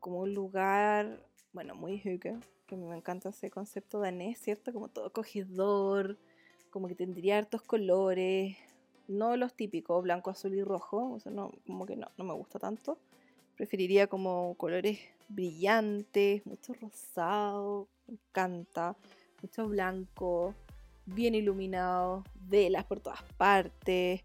como 0.00 0.20
un 0.20 0.32
lugar, 0.32 1.22
bueno, 1.52 1.74
muy 1.74 1.98
hygge, 1.98 2.38
que 2.66 2.74
me 2.74 2.96
encanta 2.96 3.28
ese 3.28 3.50
concepto 3.50 4.00
danés, 4.00 4.38
¿cierto? 4.38 4.72
Como 4.72 4.88
todo 4.88 5.06
acogedor, 5.06 6.16
como 6.70 6.88
que 6.88 6.94
tendría 6.94 7.36
hartos 7.36 7.60
colores, 7.60 8.56
no 9.08 9.36
los 9.36 9.52
típicos, 9.52 10.02
blanco, 10.02 10.30
azul 10.30 10.54
y 10.54 10.62
rojo, 10.62 11.18
no, 11.26 11.52
como 11.66 11.84
que 11.84 11.96
no, 11.96 12.10
no 12.16 12.24
me 12.24 12.32
gusta 12.32 12.58
tanto. 12.58 12.96
Preferiría 13.58 14.06
como 14.06 14.54
colores 14.54 15.00
brillantes, 15.28 16.46
mucho 16.46 16.72
rosado, 16.72 17.88
me 18.06 18.14
encanta, 18.14 18.96
mucho 19.42 19.68
blanco, 19.68 20.54
bien 21.04 21.34
iluminado, 21.34 22.24
velas 22.48 22.86
por 22.86 23.00
todas 23.00 23.22
partes. 23.36 24.24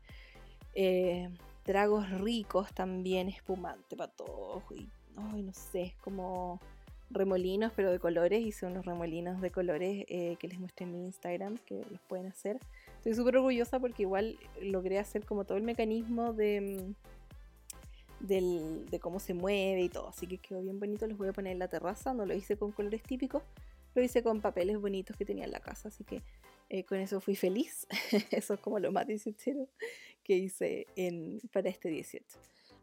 Eh, 0.74 1.30
tragos 1.68 2.10
ricos 2.10 2.74
también, 2.74 3.28
espumante 3.28 3.98
para 3.98 4.12
todos. 4.12 4.64
Y, 4.72 4.90
no 5.18 5.54
sé, 5.54 5.96
como 6.02 6.62
remolinos, 7.10 7.74
pero 7.76 7.92
de 7.92 8.00
colores. 8.00 8.42
Hice 8.42 8.66
unos 8.66 8.86
remolinos 8.86 9.42
de 9.42 9.52
colores 9.52 10.06
eh, 10.08 10.38
que 10.40 10.48
les 10.48 10.60
mostré 10.60 10.86
en 10.86 10.94
mi 10.94 11.06
Instagram, 11.06 11.58
que 11.66 11.86
los 11.92 12.00
pueden 12.08 12.28
hacer. 12.28 12.60
Estoy 12.96 13.14
súper 13.14 13.38
orgullosa 13.38 13.80
porque 13.80 14.04
igual 14.04 14.40
logré 14.62 14.98
hacer 14.98 15.26
como 15.26 15.44
todo 15.44 15.58
el 15.58 15.64
mecanismo 15.64 16.34
de, 16.34 16.94
mm, 18.22 18.86
de 18.90 19.00
cómo 19.02 19.20
se 19.20 19.34
mueve 19.34 19.82
y 19.82 19.90
todo. 19.90 20.08
Así 20.08 20.26
que 20.26 20.38
quedó 20.38 20.62
bien 20.62 20.80
bonito. 20.80 21.06
Los 21.06 21.18
voy 21.18 21.28
a 21.28 21.34
poner 21.34 21.52
en 21.52 21.60
la 21.60 21.68
terraza. 21.68 22.14
No 22.14 22.26
lo 22.26 22.34
hice 22.34 22.56
con 22.56 22.72
colores 22.72 23.04
típicos, 23.04 23.44
lo 23.94 24.02
hice 24.02 24.24
con 24.24 24.40
papeles 24.40 24.80
bonitos 24.80 25.18
que 25.18 25.26
tenía 25.26 25.44
en 25.44 25.52
la 25.52 25.60
casa. 25.60 25.90
Así 25.90 26.06
que 26.06 26.22
eh, 26.70 26.86
con 26.86 26.98
eso 26.98 27.20
fui 27.20 27.36
feliz. 27.36 27.88
eso 28.32 28.54
es 28.54 28.60
como 28.62 28.80
lo 28.80 28.94
más 28.94 29.06
18 29.06 29.68
que 30.28 30.36
hice 30.36 30.86
en, 30.96 31.40
para 31.54 31.70
este 31.70 31.90
18. 31.90 32.26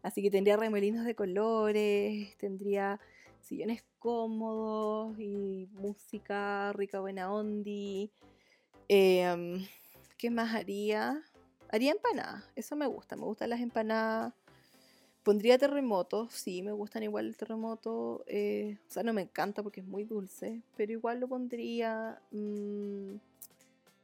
Así 0.02 0.22
que 0.22 0.30
tendría 0.30 0.56
remolinos 0.56 1.04
de 1.04 1.14
colores, 1.14 2.36
tendría 2.38 2.98
sillones 3.40 3.84
cómodos 3.98 5.18
y 5.18 5.68
música 5.72 6.72
rica, 6.72 7.00
buena 7.00 7.32
ondi. 7.32 8.10
Em, 8.88 9.66
¿Qué 10.18 10.30
más 10.30 10.54
haría? 10.54 11.22
Haría 11.68 11.92
empanadas, 11.92 12.44
eso 12.56 12.76
me 12.76 12.86
gusta, 12.86 13.16
me 13.16 13.24
gustan 13.24 13.50
las 13.50 13.60
empanadas. 13.60 14.32
Pondría 15.22 15.58
terremotos, 15.58 16.32
sí, 16.32 16.62
me 16.62 16.72
gustan 16.72 17.02
igual 17.02 17.26
el 17.26 17.36
terremoto. 17.36 18.24
Eh, 18.26 18.78
o 18.88 18.92
sea, 18.92 19.02
no 19.02 19.12
me 19.12 19.22
encanta 19.22 19.62
porque 19.62 19.80
es 19.80 19.86
muy 19.86 20.04
dulce, 20.04 20.62
pero 20.76 20.92
igual 20.92 21.20
lo 21.20 21.28
pondría. 21.28 22.20
Mm, 22.30 23.16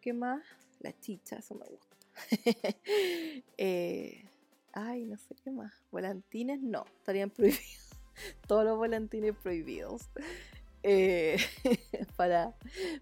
¿Qué 0.00 0.12
más? 0.14 0.42
La 0.80 0.98
chicha, 0.98 1.36
eso 1.36 1.54
me 1.54 1.66
gusta. 1.66 1.89
Eh, 3.62 4.24
ay, 4.72 5.04
no 5.04 5.16
sé 5.18 5.34
qué 5.42 5.50
más. 5.50 5.72
Volantines 5.90 6.60
no, 6.62 6.84
estarían 6.98 7.30
prohibidos. 7.36 7.90
Todos 8.46 8.64
los 8.64 8.76
volantines 8.76 9.34
prohibidos. 9.36 10.02
Eh, 10.82 11.36
para, 12.16 12.54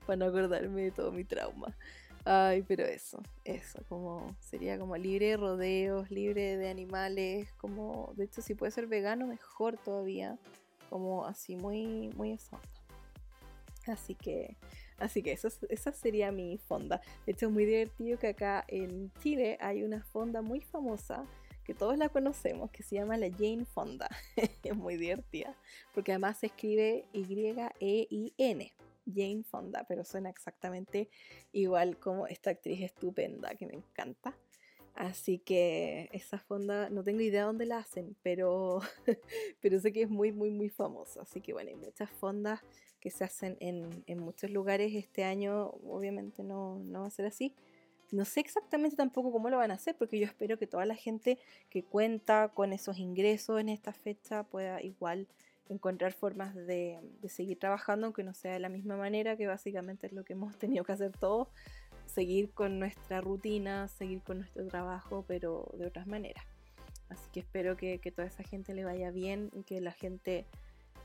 para 0.07 0.17
no 0.17 0.27
acordarme 0.27 0.83
de 0.83 0.91
todo 0.91 1.13
mi 1.13 1.25
trauma. 1.25 1.77
Ay, 2.25 2.63
pero 2.63 2.85
eso, 2.85 3.23
eso, 3.45 3.83
como 3.89 4.37
sería 4.41 4.79
como 4.79 4.97
libre 4.97 5.29
de 5.29 5.37
rodeos, 5.39 6.11
libre 6.11 6.59
de 6.59 6.69
animales, 6.69 7.51
como, 7.55 8.13
de 8.17 8.25
hecho 8.25 8.43
si 8.43 8.55
puede 8.55 8.73
ser 8.73 8.87
vegano, 8.87 9.27
mejor 9.27 9.79
todavía, 9.79 10.37
como 10.91 11.25
así 11.25 11.57
muy, 11.57 12.11
muy 12.17 12.33
esa 12.33 12.61
Así 13.87 14.15
que, 14.15 14.59
así 14.99 15.23
que 15.23 15.33
esa 15.33 15.93
sería 15.93 16.33
mi 16.33 16.59
fonda. 16.59 17.01
De 17.27 17.33
hecho, 17.33 17.47
es 17.47 17.53
muy 17.53 17.65
divertido 17.65 18.19
que 18.19 18.29
acá 18.29 18.65
en 18.69 19.13
Chile 19.21 19.57
hay 19.61 19.83
una 19.83 20.03
fonda 20.03 20.43
muy 20.43 20.61
famosa 20.61 21.25
que 21.69 21.75
todos 21.75 21.99
la 21.99 22.09
conocemos, 22.09 22.71
que 22.71 22.83
se 22.83 22.95
llama 22.95 23.19
la 23.19 23.31
Jane 23.31 23.67
Fonda. 23.67 24.09
es 24.63 24.75
muy 24.75 24.97
divertida, 24.97 25.55
porque 25.93 26.13
además 26.13 26.39
se 26.39 26.47
escribe 26.47 27.05
Y-E-I-N, 27.13 28.73
Jane 29.05 29.43
Fonda, 29.43 29.85
pero 29.87 30.03
suena 30.03 30.31
exactamente 30.31 31.11
igual 31.53 31.99
como 31.99 32.27
esta 32.27 32.49
actriz 32.49 32.81
estupenda 32.81 33.55
que 33.55 33.67
me 33.67 33.75
encanta. 33.75 34.35
Así 34.95 35.39
que 35.39 36.09
esa 36.13 36.39
fonda, 36.39 36.89
no 36.89 37.05
tengo 37.05 37.21
idea 37.21 37.45
dónde 37.45 37.67
la 37.67 37.79
hacen, 37.79 38.17
pero, 38.23 38.81
pero 39.61 39.79
sé 39.79 39.93
que 39.93 40.03
es 40.03 40.11
muy, 40.11 40.33
muy, 40.33 40.51
muy 40.51 40.71
famosa. 40.71 41.21
Así 41.21 41.43
que 41.43 41.53
bueno, 41.53 41.69
hay 41.69 41.77
muchas 41.77 42.11
fondas 42.11 42.61
que 43.01 43.11
se 43.11 43.25
hacen 43.25 43.57
en, 43.61 44.05
en 44.07 44.19
muchos 44.19 44.51
lugares. 44.51 44.95
Este 44.95 45.25
año 45.25 45.71
obviamente 45.87 46.43
no, 46.43 46.79
no 46.79 47.01
va 47.03 47.07
a 47.07 47.11
ser 47.11 47.27
así, 47.27 47.55
no 48.11 48.25
sé 48.25 48.41
exactamente 48.41 48.97
tampoco 48.97 49.33
cómo 49.33 49.51
lo 49.51 49.59
van 49.59 49.71
a 49.71 49.75
hacer, 49.75 49.95
porque 49.97 50.19
yo 50.19 50.27
espero 50.27 50.59
que 50.59 50.67
toda 50.67 50.87
la 50.87 50.95
gente 50.95 51.39
que 51.69 51.85
cuenta 51.85 52.49
con 52.49 52.73
esos 52.73 52.99
ingresos 52.99 53.61
en 53.61 53.69
esta 53.69 53.93
fecha 53.93 54.45
pueda 54.45 54.83
igual 54.83 55.29
encontrar 55.69 56.15
formas 56.15 56.55
de, 56.55 56.99
seguir 57.29 57.59
trabajando, 57.59 58.07
aunque 58.07 58.25
no 58.25 58.33
sea 58.33 58.55
de 58.55 58.61
la 58.61 58.71
misma 58.71 58.97
manera, 58.97 59.37
que 59.37 59.47
básicamente 59.47 60.07
es 60.07 60.13
lo 60.15 60.25
que 60.25 60.33
hemos 60.33 60.57
tenido 60.59 60.85
que 60.85 60.93
hacer 60.93 61.13
todos, 61.13 61.49
seguir 62.07 62.51
con 62.51 62.79
nuestra 62.79 63.21
rutina, 63.21 63.89
seguir 63.89 64.23
con 64.23 64.39
nuestro 64.39 64.67
trabajo, 64.67 65.25
pero 65.29 65.71
de 65.77 65.87
otras 65.87 66.07
maneras. 66.07 66.45
Así 67.11 67.29
que 67.33 67.41
espero 67.41 67.77
que, 67.77 67.99
que 67.99 68.11
toda 68.11 68.29
esa 68.29 68.43
gente 68.43 68.75
le 68.75 68.85
vaya 68.85 69.11
bien 69.11 69.51
y 69.53 69.63
que 69.65 69.81
la 69.81 69.93
gente 69.93 70.47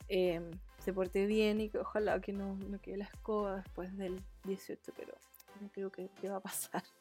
eh, 0.08 0.41
se 0.84 0.92
porte 0.92 1.26
bien 1.26 1.62
y 1.62 1.70
que 1.70 1.80
ojalá 1.80 2.20
que 2.20 2.34
no, 2.34 2.56
no 2.56 2.80
quede 2.82 2.98
la 2.98 3.06
escoba 3.06 3.58
después 3.58 3.96
del 3.98 4.22
18, 4.44 4.92
pero 4.98 5.14
no 5.62 5.70
creo 5.70 5.92
que, 5.92 6.10
va 6.28 6.38
a 6.38 6.42
pasar. 6.42 6.84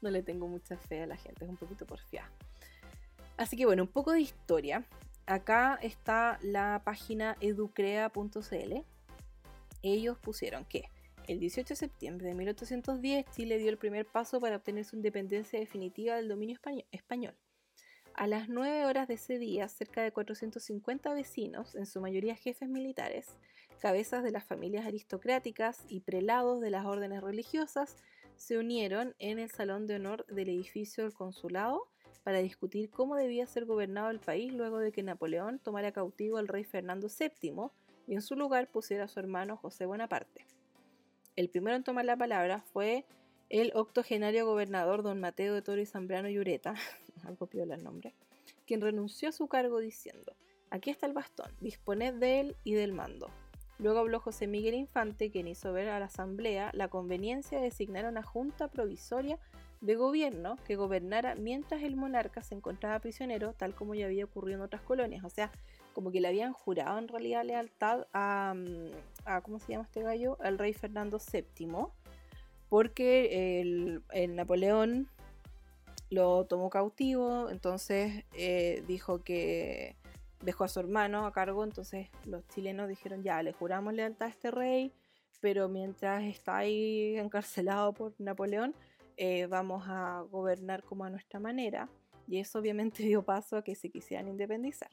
No 0.00 0.10
le 0.10 0.24
tengo 0.24 0.48
mucha 0.48 0.76
fe 0.76 1.02
a 1.02 1.06
la 1.06 1.16
gente, 1.16 1.44
es 1.44 1.48
un 1.48 1.56
poquito 1.56 1.86
porfiada. 1.86 2.28
Así 3.36 3.56
que 3.56 3.64
bueno, 3.64 3.84
un 3.84 3.88
poco 3.88 4.10
de 4.10 4.20
historia. 4.20 4.84
Acá 5.24 5.78
está 5.80 6.40
la 6.42 6.82
página 6.84 7.36
educrea.cl. 7.40 8.84
Ellos 9.82 10.18
pusieron 10.18 10.64
que 10.64 10.88
el 11.28 11.38
18 11.38 11.68
de 11.68 11.76
septiembre 11.76 12.26
de 12.26 12.34
1810 12.34 13.26
Chile 13.30 13.58
dio 13.58 13.70
el 13.70 13.78
primer 13.78 14.04
paso 14.04 14.40
para 14.40 14.56
obtener 14.56 14.84
su 14.84 14.96
independencia 14.96 15.60
definitiva 15.60 16.16
del 16.16 16.28
dominio 16.28 16.58
español. 16.90 17.34
A 18.14 18.26
las 18.26 18.48
9 18.48 18.84
horas 18.84 19.08
de 19.08 19.14
ese 19.14 19.38
día, 19.38 19.68
cerca 19.68 20.02
de 20.02 20.12
450 20.12 21.14
vecinos, 21.14 21.74
en 21.74 21.86
su 21.86 22.00
mayoría 22.00 22.36
jefes 22.36 22.68
militares, 22.68 23.36
cabezas 23.80 24.22
de 24.22 24.30
las 24.30 24.44
familias 24.44 24.86
aristocráticas 24.86 25.84
y 25.88 26.00
prelados 26.00 26.60
de 26.60 26.70
las 26.70 26.84
órdenes 26.84 27.22
religiosas 27.22 27.96
se 28.36 28.58
unieron 28.58 29.14
en 29.18 29.38
el 29.38 29.50
salón 29.50 29.86
de 29.86 29.96
honor 29.96 30.26
del 30.26 30.50
edificio 30.50 31.04
del 31.04 31.14
consulado 31.14 31.88
para 32.22 32.38
discutir 32.38 32.90
cómo 32.90 33.16
debía 33.16 33.46
ser 33.46 33.64
gobernado 33.64 34.10
el 34.10 34.20
país 34.20 34.52
luego 34.52 34.78
de 34.78 34.92
que 34.92 35.02
Napoleón 35.02 35.58
tomara 35.58 35.90
cautivo 35.92 36.36
al 36.36 36.48
rey 36.48 36.64
Fernando 36.64 37.08
VII 37.08 37.70
y 38.06 38.14
en 38.14 38.22
su 38.22 38.36
lugar 38.36 38.68
pusiera 38.70 39.04
a 39.04 39.08
su 39.08 39.20
hermano 39.20 39.56
José 39.56 39.86
Bonaparte. 39.86 40.46
El 41.34 41.48
primero 41.48 41.76
en 41.76 41.82
tomar 41.82 42.04
la 42.04 42.16
palabra 42.16 42.60
fue 42.72 43.06
el 43.48 43.72
octogenario 43.74 44.46
gobernador 44.46 45.02
don 45.02 45.18
Mateo 45.18 45.54
de 45.54 45.62
Toro 45.62 45.80
y 45.80 45.86
Zambrano 45.86 46.28
Llureta, 46.28 46.74
algo 47.24 47.46
piola 47.46 47.74
el 47.74 47.84
nombre, 47.84 48.14
quien 48.66 48.80
renunció 48.80 49.28
a 49.28 49.32
su 49.32 49.46
cargo 49.48 49.78
diciendo, 49.78 50.34
aquí 50.70 50.90
está 50.90 51.06
el 51.06 51.12
bastón, 51.12 51.50
disponed 51.60 52.14
de 52.14 52.40
él 52.40 52.56
y 52.64 52.74
del 52.74 52.92
mando. 52.92 53.30
Luego 53.78 53.98
habló 53.98 54.20
José 54.20 54.46
Miguel 54.46 54.74
Infante, 54.74 55.30
quien 55.30 55.48
hizo 55.48 55.72
ver 55.72 55.88
a 55.88 55.98
la 55.98 56.06
Asamblea 56.06 56.70
la 56.72 56.88
conveniencia 56.88 57.58
de 57.58 57.64
designar 57.64 58.06
una 58.06 58.22
junta 58.22 58.68
provisoria 58.68 59.38
de 59.80 59.96
gobierno 59.96 60.56
que 60.64 60.76
gobernara 60.76 61.34
mientras 61.34 61.82
el 61.82 61.96
monarca 61.96 62.42
se 62.42 62.54
encontraba 62.54 63.00
prisionero, 63.00 63.52
tal 63.54 63.74
como 63.74 63.94
ya 63.96 64.06
había 64.06 64.24
ocurrido 64.24 64.58
en 64.58 64.62
otras 64.62 64.82
colonias. 64.82 65.24
O 65.24 65.28
sea, 65.28 65.50
como 65.92 66.12
que 66.12 66.20
le 66.20 66.28
habían 66.28 66.52
jurado 66.52 66.98
en 66.98 67.08
realidad 67.08 67.44
lealtad 67.44 68.06
a, 68.12 68.54
mm, 68.56 69.42
¿cómo 69.42 69.58
se 69.58 69.72
llama 69.72 69.84
este 69.84 70.02
gallo? 70.02 70.38
Al 70.40 70.58
rey 70.58 70.72
Fernando 70.72 71.18
VII, 71.18 71.88
porque 72.68 73.60
el, 73.60 74.36
Napoleón 74.36 75.08
lo 76.12 76.44
tomó 76.44 76.68
cautivo, 76.68 77.48
entonces 77.48 78.24
eh, 78.34 78.84
dijo 78.86 79.24
que 79.24 79.96
dejó 80.42 80.64
a 80.64 80.68
su 80.68 80.78
hermano 80.78 81.26
a 81.26 81.32
cargo, 81.32 81.64
entonces 81.64 82.08
los 82.26 82.46
chilenos 82.48 82.88
dijeron, 82.88 83.22
ya, 83.22 83.42
le 83.42 83.54
juramos 83.54 83.94
lealtad 83.94 84.26
a 84.26 84.30
este 84.30 84.50
rey, 84.50 84.92
pero 85.40 85.70
mientras 85.70 86.22
está 86.24 86.58
ahí 86.58 87.16
encarcelado 87.16 87.94
por 87.94 88.12
Napoleón, 88.18 88.74
eh, 89.16 89.46
vamos 89.46 89.84
a 89.86 90.20
gobernar 90.30 90.82
como 90.82 91.04
a 91.04 91.10
nuestra 91.10 91.40
manera. 91.40 91.88
Y 92.28 92.38
eso 92.38 92.58
obviamente 92.58 93.02
dio 93.04 93.22
paso 93.22 93.56
a 93.56 93.64
que 93.64 93.74
se 93.74 93.88
quisieran 93.88 94.28
independizar. 94.28 94.90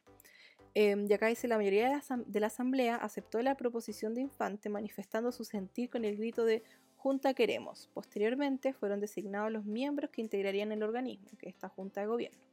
Eh, 0.73 0.95
y 1.07 1.13
acá 1.13 1.27
dice, 1.27 1.49
la 1.49 1.57
mayoría 1.57 2.01
de 2.25 2.39
la 2.39 2.47
asamblea 2.47 2.95
aceptó 2.95 3.41
la 3.41 3.55
proposición 3.55 4.13
de 4.13 4.21
Infante 4.21 4.69
manifestando 4.69 5.33
su 5.33 5.43
sentir 5.43 5.89
con 5.89 6.05
el 6.05 6.15
grito 6.15 6.45
de 6.45 6.63
Junta 7.01 7.33
queremos. 7.33 7.89
Posteriormente 7.93 8.73
fueron 8.73 8.99
designados 8.99 9.49
los 9.53 9.63
miembros 9.63 10.09
que 10.09 10.19
integrarían 10.19 10.73
el 10.73 10.83
organismo, 10.83 11.29
que 11.39 11.47
es 11.47 11.55
esta 11.55 11.69
Junta 11.69 12.01
de 12.01 12.07
Gobierno. 12.07 12.43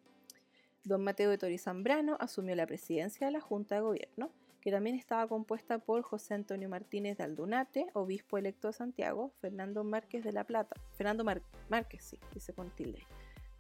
Don 0.84 1.02
Mateo 1.02 1.30
de 1.30 1.36
Tori 1.36 1.58
Zambrano 1.58 2.16
asumió 2.20 2.54
la 2.54 2.64
presidencia 2.64 3.26
de 3.26 3.32
la 3.32 3.40
Junta 3.40 3.74
de 3.74 3.80
Gobierno, 3.80 4.30
que 4.60 4.70
también 4.70 4.94
estaba 4.94 5.26
compuesta 5.26 5.80
por 5.80 6.02
José 6.02 6.34
Antonio 6.34 6.68
Martínez 6.68 7.18
de 7.18 7.24
Aldunate, 7.24 7.86
obispo 7.94 8.38
electo 8.38 8.68
de 8.68 8.74
Santiago, 8.74 9.32
Fernando 9.40 9.82
Márquez 9.82 10.22
de 10.22 10.32
la 10.32 10.44
Plata, 10.44 10.76
Fernando 10.96 11.24
Márquez, 11.68 12.04
sí, 12.04 12.20
dice 12.32 12.52
con 12.52 12.72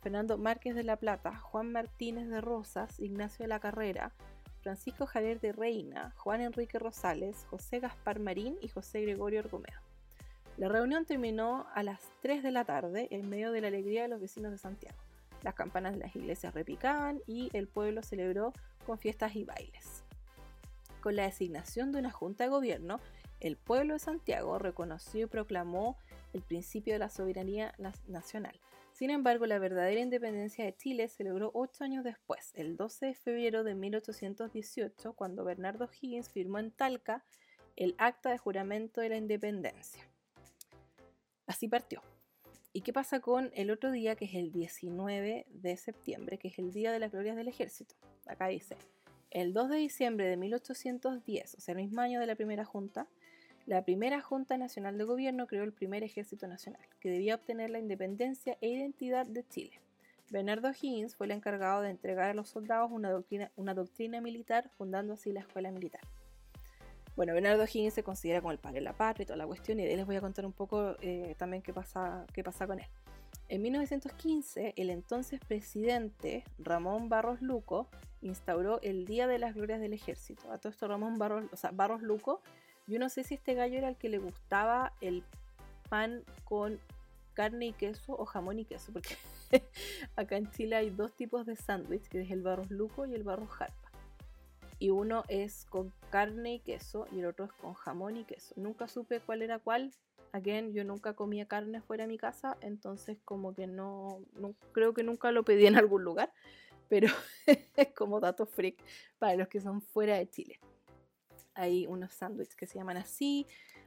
Fernando 0.02 0.38
Márquez 0.38 0.76
de 0.76 0.84
la 0.84 0.98
Plata, 0.98 1.36
Juan 1.36 1.72
Martínez 1.72 2.28
de 2.28 2.40
Rosas, 2.40 3.00
Ignacio 3.00 3.42
de 3.42 3.48
la 3.48 3.58
Carrera, 3.58 4.12
Francisco 4.60 5.04
Javier 5.04 5.40
de 5.40 5.50
Reina, 5.50 6.12
Juan 6.16 6.42
Enrique 6.42 6.78
Rosales, 6.78 7.44
José 7.50 7.80
Gaspar 7.80 8.20
Marín 8.20 8.56
y 8.60 8.68
José 8.68 9.00
Gregorio 9.00 9.40
Orgomeo. 9.40 9.95
La 10.56 10.68
reunión 10.68 11.04
terminó 11.04 11.66
a 11.74 11.82
las 11.82 12.00
3 12.22 12.42
de 12.42 12.50
la 12.50 12.64
tarde 12.64 13.08
en 13.10 13.28
medio 13.28 13.52
de 13.52 13.60
la 13.60 13.68
alegría 13.68 14.02
de 14.02 14.08
los 14.08 14.22
vecinos 14.22 14.52
de 14.52 14.58
Santiago. 14.58 14.96
Las 15.42 15.54
campanas 15.54 15.92
de 15.92 15.98
las 15.98 16.16
iglesias 16.16 16.54
repicaban 16.54 17.20
y 17.26 17.50
el 17.52 17.68
pueblo 17.68 18.02
celebró 18.02 18.54
con 18.86 18.98
fiestas 18.98 19.36
y 19.36 19.44
bailes. 19.44 20.02
Con 21.02 21.14
la 21.14 21.24
designación 21.24 21.92
de 21.92 21.98
una 21.98 22.10
junta 22.10 22.44
de 22.44 22.50
gobierno, 22.50 23.00
el 23.40 23.58
pueblo 23.58 23.92
de 23.92 23.98
Santiago 23.98 24.58
reconoció 24.58 25.26
y 25.26 25.28
proclamó 25.28 25.98
el 26.32 26.40
principio 26.40 26.94
de 26.94 27.00
la 27.00 27.10
soberanía 27.10 27.74
nacional. 28.08 28.58
Sin 28.92 29.10
embargo, 29.10 29.44
la 29.44 29.58
verdadera 29.58 30.00
independencia 30.00 30.64
de 30.64 30.74
Chile 30.74 31.08
se 31.08 31.22
logró 31.22 31.50
ocho 31.52 31.84
años 31.84 32.02
después, 32.02 32.52
el 32.54 32.78
12 32.78 33.06
de 33.06 33.14
febrero 33.14 33.62
de 33.62 33.74
1818, 33.74 35.12
cuando 35.12 35.44
Bernardo 35.44 35.86
Higgins 36.00 36.30
firmó 36.30 36.58
en 36.58 36.70
Talca 36.70 37.26
el 37.76 37.94
acta 37.98 38.30
de 38.30 38.38
juramento 38.38 39.02
de 39.02 39.10
la 39.10 39.18
independencia. 39.18 40.02
Así 41.46 41.68
partió. 41.68 42.02
¿Y 42.72 42.82
qué 42.82 42.92
pasa 42.92 43.20
con 43.20 43.50
el 43.54 43.70
otro 43.70 43.90
día, 43.90 44.16
que 44.16 44.26
es 44.26 44.34
el 44.34 44.52
19 44.52 45.46
de 45.48 45.76
septiembre, 45.76 46.38
que 46.38 46.48
es 46.48 46.58
el 46.58 46.72
Día 46.72 46.92
de 46.92 46.98
las 46.98 47.12
Glorias 47.12 47.36
del 47.36 47.48
Ejército? 47.48 47.94
Acá 48.26 48.48
dice, 48.48 48.76
el 49.30 49.52
2 49.52 49.70
de 49.70 49.76
diciembre 49.76 50.26
de 50.26 50.36
1810, 50.36 51.54
o 51.54 51.60
sea, 51.60 51.72
el 51.72 51.78
mismo 51.78 52.00
año 52.00 52.20
de 52.20 52.26
la 52.26 52.34
primera 52.34 52.64
junta, 52.64 53.06
la 53.66 53.84
primera 53.84 54.20
Junta 54.20 54.58
Nacional 54.58 54.96
de 54.96 55.04
Gobierno 55.04 55.46
creó 55.46 55.64
el 55.64 55.72
primer 55.72 56.04
Ejército 56.04 56.46
Nacional, 56.46 56.82
que 57.00 57.10
debía 57.10 57.34
obtener 57.34 57.70
la 57.70 57.80
independencia 57.80 58.56
e 58.60 58.68
identidad 58.68 59.26
de 59.26 59.46
Chile. 59.48 59.80
Bernardo 60.30 60.70
Higgins 60.70 61.16
fue 61.16 61.26
el 61.26 61.32
encargado 61.32 61.82
de 61.82 61.90
entregar 61.90 62.30
a 62.30 62.34
los 62.34 62.48
soldados 62.48 62.92
una 62.92 63.10
doctrina, 63.10 63.50
una 63.56 63.74
doctrina 63.74 64.20
militar, 64.20 64.70
fundando 64.76 65.14
así 65.14 65.32
la 65.32 65.40
Escuela 65.40 65.70
Militar. 65.70 66.02
Bueno, 67.16 67.32
Bernardo 67.32 67.64
Higgins 67.64 67.94
se 67.94 68.02
considera 68.02 68.42
como 68.42 68.52
el 68.52 68.58
padre 68.58 68.80
de 68.80 68.82
la 68.82 68.92
patria 68.92 69.22
y 69.22 69.26
toda 69.26 69.38
la 69.38 69.46
cuestión, 69.46 69.80
y 69.80 69.84
de 69.84 69.92
él 69.92 69.96
les 69.96 70.06
voy 70.06 70.16
a 70.16 70.20
contar 70.20 70.44
un 70.44 70.52
poco 70.52 70.96
eh, 71.00 71.34
también 71.38 71.62
qué 71.62 71.72
pasa, 71.72 72.26
qué 72.34 72.44
pasa 72.44 72.66
con 72.66 72.78
él. 72.78 72.86
En 73.48 73.62
1915, 73.62 74.74
el 74.76 74.90
entonces 74.90 75.40
presidente 75.40 76.44
Ramón 76.58 77.08
Barros 77.08 77.40
Luco 77.40 77.88
instauró 78.20 78.80
el 78.82 79.06
Día 79.06 79.26
de 79.26 79.38
las 79.38 79.54
Glorias 79.54 79.80
del 79.80 79.94
Ejército. 79.94 80.52
A 80.52 80.58
todo 80.58 80.70
esto 80.70 80.88
Ramón 80.88 81.16
Barros, 81.16 81.44
o 81.52 81.56
sea, 81.56 81.70
Barros 81.70 82.02
Luco, 82.02 82.42
yo 82.86 82.98
no 82.98 83.08
sé 83.08 83.24
si 83.24 83.34
este 83.34 83.54
gallo 83.54 83.78
era 83.78 83.88
el 83.88 83.96
que 83.96 84.10
le 84.10 84.18
gustaba 84.18 84.92
el 85.00 85.24
pan 85.88 86.22
con 86.44 86.78
carne 87.32 87.66
y 87.66 87.72
queso 87.72 88.14
o 88.18 88.26
jamón 88.26 88.58
y 88.58 88.64
queso, 88.66 88.92
porque 88.92 89.16
acá 90.16 90.36
en 90.36 90.50
Chile 90.50 90.76
hay 90.76 90.90
dos 90.90 91.14
tipos 91.14 91.46
de 91.46 91.56
sándwich, 91.56 92.08
que 92.08 92.20
es 92.20 92.30
el 92.30 92.42
Barros 92.42 92.70
Luco 92.70 93.06
y 93.06 93.14
el 93.14 93.22
Barros 93.22 93.48
Jarpa 93.48 93.85
y 94.78 94.90
uno 94.90 95.24
es 95.28 95.64
con 95.66 95.92
carne 96.10 96.54
y 96.54 96.60
queso 96.60 97.06
y 97.12 97.20
el 97.20 97.26
otro 97.26 97.46
es 97.46 97.52
con 97.52 97.74
jamón 97.74 98.16
y 98.16 98.24
queso. 98.24 98.54
Nunca 98.56 98.88
supe 98.88 99.20
cuál 99.20 99.42
era 99.42 99.58
cuál. 99.58 99.92
Again, 100.32 100.72
yo 100.72 100.84
nunca 100.84 101.14
comía 101.14 101.46
carne 101.46 101.80
fuera 101.80 102.04
de 102.04 102.08
mi 102.08 102.18
casa, 102.18 102.58
entonces 102.60 103.18
como 103.24 103.54
que 103.54 103.66
no, 103.66 104.20
creo 104.72 104.92
que 104.92 105.02
nunca 105.02 105.30
lo 105.32 105.44
pedí 105.44 105.66
en 105.66 105.76
algún 105.76 106.02
lugar, 106.02 106.32
pero 106.88 107.08
es 107.76 107.88
como 107.94 108.20
dato 108.20 108.44
freak 108.44 108.76
para 109.18 109.36
los 109.36 109.48
que 109.48 109.60
son 109.60 109.80
fuera 109.80 110.16
de 110.16 110.28
Chile. 110.28 110.60
Hay 111.54 111.86
unos 111.86 112.12
sándwiches 112.12 112.54
que 112.54 112.66
se 112.66 112.78
llaman 112.78 112.98
así, 112.98 113.46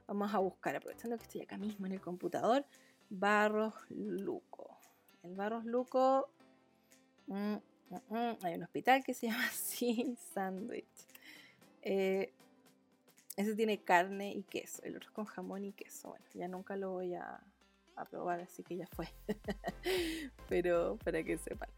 Vamos 0.10 0.34
a 0.34 0.40
buscar, 0.40 0.76
aprovechando 0.76 1.18
que 1.18 1.24
estoy 1.26 1.42
acá 1.42 1.60
mismo 1.60 1.86
en 1.86 1.92
el 1.92 2.02
computador, 2.02 2.66
Barros 3.12 3.76
Luco. 3.90 4.76
El 5.22 5.36
Barros 5.36 5.66
Luco, 5.66 6.32
mm, 7.28 7.58
mm, 7.90 8.46
hay 8.46 8.56
un 8.56 8.64
hospital 8.64 9.04
que 9.04 9.14
se 9.14 9.28
llama 9.30 9.46
así, 9.48 10.16
Sandwich. 10.34 10.86
Eh, 11.82 12.34
ese 13.38 13.56
tiene 13.56 13.82
carne 13.82 14.34
y 14.34 14.44
queso, 14.44 14.84
el 14.84 14.98
otro 14.98 15.14
con 15.14 15.26
jamón 15.26 15.64
y 15.64 15.72
queso. 15.72 16.10
Bueno, 16.10 16.26
ya 16.34 16.48
nunca 16.48 16.76
lo 16.76 16.92
voy 16.92 17.16
a, 17.16 17.42
a 17.96 18.06
probar, 18.06 18.42
así 18.42 18.64
que 18.64 18.76
ya 18.76 18.88
fue. 18.88 19.08
Pero 20.50 20.98
para 21.04 21.24
que 21.24 21.38
sepan. 21.38 21.70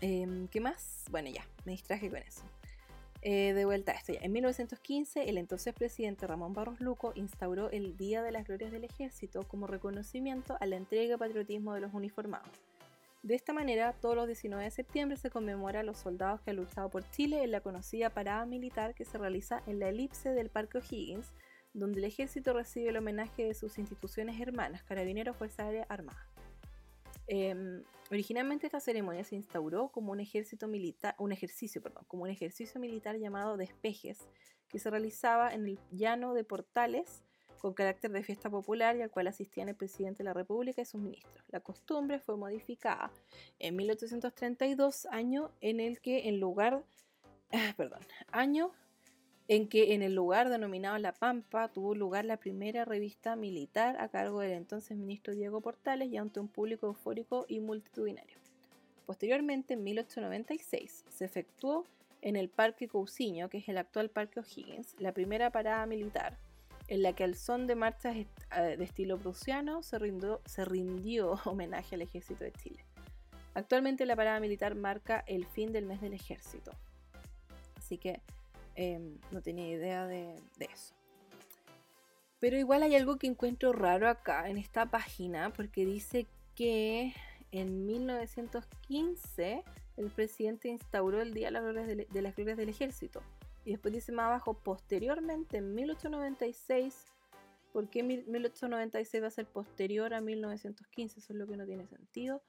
Em, 0.00 0.48
¿Qué 0.48 0.60
más? 0.60 1.04
Bueno, 1.10 1.30
ya, 1.30 1.46
me 1.64 1.72
distraje 1.72 2.10
con 2.10 2.18
eso. 2.18 2.42
Eh, 3.22 3.54
de 3.54 3.64
vuelta 3.64 3.92
a 3.92 3.94
esto 3.94 4.12
ya. 4.12 4.20
En 4.20 4.32
1915, 4.32 5.30
el 5.30 5.38
entonces 5.38 5.72
presidente 5.72 6.26
Ramón 6.26 6.52
Barros 6.52 6.78
Luco 6.80 7.12
instauró 7.14 7.70
el 7.70 7.96
Día 7.96 8.22
de 8.22 8.30
las 8.30 8.46
Glorias 8.46 8.70
del 8.70 8.84
Ejército 8.84 9.48
como 9.48 9.66
reconocimiento 9.66 10.58
a 10.60 10.66
la 10.66 10.76
entrega 10.76 11.14
y 11.14 11.18
patriotismo 11.18 11.72
de 11.72 11.80
los 11.80 11.94
uniformados. 11.94 12.50
De 13.24 13.34
esta 13.34 13.54
manera, 13.54 13.94
todos 13.94 14.14
los 14.14 14.26
19 14.26 14.64
de 14.64 14.70
septiembre 14.70 15.16
se 15.16 15.30
conmemora 15.30 15.80
a 15.80 15.82
los 15.82 15.96
soldados 15.96 16.42
que 16.42 16.50
han 16.50 16.56
luchado 16.56 16.90
por 16.90 17.08
Chile 17.10 17.42
en 17.42 17.52
la 17.52 17.62
conocida 17.62 18.10
parada 18.10 18.44
militar 18.44 18.94
que 18.94 19.06
se 19.06 19.16
realiza 19.16 19.62
en 19.66 19.78
la 19.78 19.88
elipse 19.88 20.28
del 20.34 20.50
Parque 20.50 20.76
O'Higgins, 20.76 21.32
donde 21.72 22.00
el 22.00 22.04
ejército 22.04 22.52
recibe 22.52 22.90
el 22.90 22.98
homenaje 22.98 23.46
de 23.46 23.54
sus 23.54 23.78
instituciones 23.78 24.38
hermanas, 24.38 24.82
Carabineros, 24.82 25.38
Fuerza 25.38 25.62
Aérea, 25.62 25.86
Armada. 25.88 26.28
Em, 27.26 27.82
originalmente 28.10 28.66
esta 28.66 28.78
ceremonia 28.78 29.24
se 29.24 29.36
instauró 29.36 29.88
como 29.88 30.12
un 30.12 30.20
ejército 30.20 30.66
un 30.66 31.32
ejercicio, 31.32 31.82
como 32.06 32.24
un 32.24 32.28
ejercicio 32.28 32.78
militar 32.78 33.16
llamado 33.16 33.56
despejes, 33.56 34.28
que 34.68 34.78
se 34.78 34.90
realizaba 34.90 35.54
en 35.54 35.66
el 35.66 35.78
llano 35.90 36.34
de 36.34 36.44
Portales 36.44 37.22
con 37.64 37.72
carácter 37.72 38.10
de 38.10 38.22
fiesta 38.22 38.50
popular 38.50 38.94
y 38.94 39.00
al 39.00 39.10
cual 39.10 39.26
asistían 39.26 39.70
el 39.70 39.74
presidente 39.74 40.18
de 40.18 40.24
la 40.24 40.34
República 40.34 40.82
y 40.82 40.84
sus 40.84 41.00
ministros. 41.00 41.42
La 41.48 41.60
costumbre 41.60 42.18
fue 42.18 42.36
modificada 42.36 43.10
en 43.58 43.74
1832, 43.74 45.06
año 45.06 45.50
en 45.62 45.80
el 45.80 45.98
que 46.00 46.28
en 46.28 46.40
lugar, 46.40 46.82
ah, 47.52 47.72
perdón, 47.74 48.00
año 48.30 48.70
en 49.48 49.66
que 49.66 49.94
en 49.94 50.02
el 50.02 50.14
lugar 50.14 50.50
denominado 50.50 50.98
La 50.98 51.14
Pampa 51.14 51.68
tuvo 51.68 51.94
lugar 51.94 52.26
la 52.26 52.36
primera 52.36 52.84
revista 52.84 53.34
militar 53.34 53.96
a 53.98 54.08
cargo 54.08 54.40
del 54.40 54.52
entonces 54.52 54.98
ministro 54.98 55.34
Diego 55.34 55.62
Portales 55.62 56.10
y 56.10 56.18
ante 56.18 56.40
un 56.40 56.48
público 56.48 56.88
eufórico 56.88 57.46
y 57.48 57.60
multitudinario. 57.60 58.36
Posteriormente, 59.06 59.72
en 59.72 59.84
1896, 59.84 61.06
se 61.08 61.24
efectuó 61.24 61.86
en 62.20 62.36
el 62.36 62.50
Parque 62.50 62.88
Cousiño, 62.88 63.48
que 63.48 63.56
es 63.56 63.70
el 63.70 63.78
actual 63.78 64.10
Parque 64.10 64.40
O'Higgins, 64.40 64.96
la 64.98 65.12
primera 65.12 65.48
parada 65.48 65.86
militar 65.86 66.36
en 66.88 67.02
la 67.02 67.12
que 67.14 67.24
al 67.24 67.34
son 67.34 67.66
de 67.66 67.74
marchas 67.74 68.16
eh, 68.16 68.26
de 68.76 68.84
estilo 68.84 69.18
prusiano 69.18 69.82
se 69.82 69.98
rindió, 69.98 71.40
homenaje 71.44 71.94
al 71.94 72.02
ejército 72.02 72.44
de 72.44 72.52
Chile. 72.52 72.84
Actualmente 73.54 74.04
la 74.06 74.16
parada 74.16 74.40
militar 74.40 74.74
marca 74.74 75.22
el 75.26 75.46
fin 75.46 75.72
del 75.72 75.86
mes 75.86 76.00
del 76.00 76.12
ejército. 76.12 76.72
Así 77.76 77.98
que 77.98 78.20
em, 78.74 79.18
no 79.30 79.40
tenía 79.42 79.68
idea 79.68 80.06
de, 80.06 80.34
de 80.58 80.64
eso. 80.64 80.94
Pero 82.40 82.58
igual 82.58 82.82
hay 82.82 82.96
algo 82.96 83.16
que 83.16 83.26
encuentro 83.26 83.72
raro 83.72 84.08
acá 84.08 84.48
en 84.48 84.58
esta 84.58 84.86
página 84.86 85.50
porque 85.50 85.86
dice 85.86 86.26
que 86.54 87.14
en 87.52 87.86
1915 87.86 89.62
el 89.96 90.10
presidente 90.10 90.68
instauró 90.68 91.22
el 91.22 91.32
Día 91.32 91.46
de 91.48 91.52
las 92.22 92.34
Glorias 92.34 92.56
del 92.56 92.68
Ejército. 92.68 93.22
Y 93.64 93.72
después 93.72 93.94
dice 93.94 94.12
más 94.12 94.26
abajo, 94.26 94.54
posteriormente 94.54 95.58
en 95.58 95.74
1896, 95.74 97.06
¿por 97.72 97.88
qué 97.88 98.02
1896 98.02 99.22
va 99.22 99.28
a 99.28 99.30
ser 99.30 99.46
posterior 99.46 100.12
a 100.12 100.20
1915? 100.20 101.20
Eso 101.20 101.32
es 101.32 101.38
lo 101.38 101.46
que 101.46 101.56
no 101.56 101.64
tiene 101.64 101.86
sentido. 101.86 102.42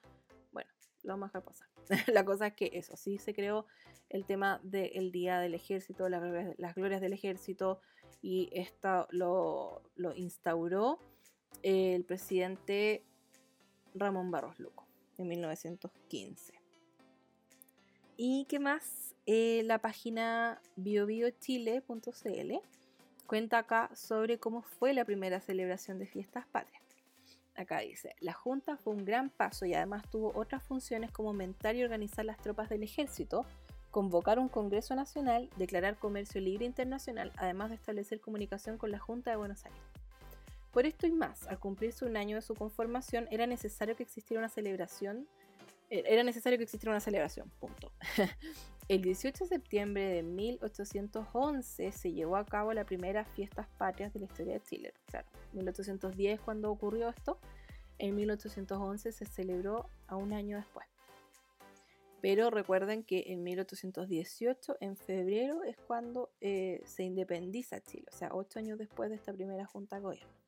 Bueno, 0.52 0.70
lo 1.04 1.14
vamos 1.14 1.28
a 1.28 1.40
dejar 1.40 1.44
pasar. 1.44 1.68
la 2.14 2.26
cosa 2.26 2.48
es 2.48 2.54
que 2.54 2.72
eso, 2.74 2.98
sí 2.98 3.18
se 3.18 3.34
creó 3.34 3.66
el 4.10 4.26
tema 4.26 4.60
del 4.64 5.12
Día 5.12 5.40
del 5.40 5.54
Ejército, 5.54 6.10
las 6.10 6.22
glorias, 6.22 6.56
las 6.58 6.76
glorias 6.76 7.02
del 7.02 7.14
Ejército, 7.14 7.80
y 8.22 8.50
esto 8.52 9.08
lo, 9.12 9.84
lo 9.96 10.14
instauró 10.16 11.00
el 11.64 12.04
presidente 12.04 13.06
Ramón 13.94 14.32
Barros 14.32 14.60
Luco 14.60 14.86
en 15.18 15.28
1915. 15.28 16.65
¿Y 18.18 18.46
qué 18.46 18.60
más? 18.60 19.14
Eh, 19.26 19.64
la 19.66 19.80
página 19.80 20.62
biobiochile.cl 20.78 22.54
cuenta 23.28 23.58
acá 23.58 23.90
sobre 23.94 24.38
cómo 24.38 24.62
fue 24.62 24.94
la 24.94 25.04
primera 25.04 25.42
celebración 25.42 26.00
de 26.00 26.06
fiestas 26.06 26.46
patrias. 26.48 26.82
Acá 27.56 27.80
dice, 27.80 28.16
la 28.20 28.34
Junta 28.34 28.78
fue 28.78 28.94
un 28.94 29.04
gran 29.04 29.30
paso 29.30 29.66
y 29.66 29.74
además 29.74 30.04
tuvo 30.10 30.32
otras 30.36 30.64
funciones 30.64 31.12
como 31.12 31.34
mentar 31.34 31.76
y 31.76 31.84
organizar 31.84 32.24
las 32.24 32.38
tropas 32.38 32.70
del 32.70 32.84
ejército, 32.84 33.46
convocar 33.92 34.40
un 34.40 34.50
Congreso 34.50 34.96
Nacional, 34.96 35.50
declarar 35.58 35.98
comercio 35.98 36.40
libre 36.40 36.66
internacional, 36.66 37.32
además 37.38 37.70
de 37.70 37.76
establecer 37.76 38.22
comunicación 38.22 38.78
con 38.78 38.92
la 38.92 39.00
Junta 39.00 39.32
de 39.32 39.38
Buenos 39.38 39.66
Aires. 39.66 39.82
Por 40.72 40.86
esto 40.86 41.08
y 41.08 41.12
más, 41.12 41.48
al 41.48 41.60
cumplirse 41.60 42.06
un 42.06 42.18
año 42.18 42.36
de 42.36 42.42
su 42.42 42.54
conformación, 42.54 43.28
era 43.32 43.48
necesario 43.48 43.96
que 43.96 44.04
existiera 44.04 44.42
una 44.42 44.50
celebración 44.50 45.28
era 45.90 46.24
necesario 46.24 46.58
que 46.58 46.64
existiera 46.64 46.92
una 46.92 47.00
celebración, 47.00 47.50
punto. 47.60 47.92
El 48.88 49.02
18 49.02 49.46
de 49.46 49.48
septiembre 49.48 50.04
de 50.04 50.22
1811 50.22 51.92
se 51.92 52.12
llevó 52.12 52.38
a 52.38 52.46
cabo 52.46 52.72
la 52.72 52.86
primera 52.86 53.26
fiestas 53.26 53.68
patrias 53.80 54.14
de 54.14 54.20
la 54.20 54.26
historia 54.28 54.54
de 54.54 54.62
Chile. 54.62 54.94
Claro, 55.08 55.28
1810 55.54 56.40
cuando 56.42 56.70
ocurrió 56.70 57.10
esto, 57.10 57.40
en 57.98 58.16
1811 58.16 59.12
se 59.12 59.26
celebró 59.26 59.90
a 60.06 60.18
un 60.18 60.34
año 60.34 60.58
después. 60.58 60.86
Pero 62.22 62.52
recuerden 62.52 63.04
que 63.04 63.26
en 63.28 63.44
1818, 63.44 64.78
en 64.80 64.98
febrero, 64.98 65.64
es 65.64 65.78
cuando 65.78 66.30
eh, 66.42 66.82
se 66.86 67.04
independiza 67.04 67.82
Chile, 67.82 68.06
o 68.12 68.16
sea, 68.16 68.30
ocho 68.34 68.60
años 68.60 68.78
después 68.78 69.10
de 69.10 69.16
esta 69.16 69.34
primera 69.34 69.66
junta 69.66 69.96
de 69.96 70.02
gobierno. 70.04 70.45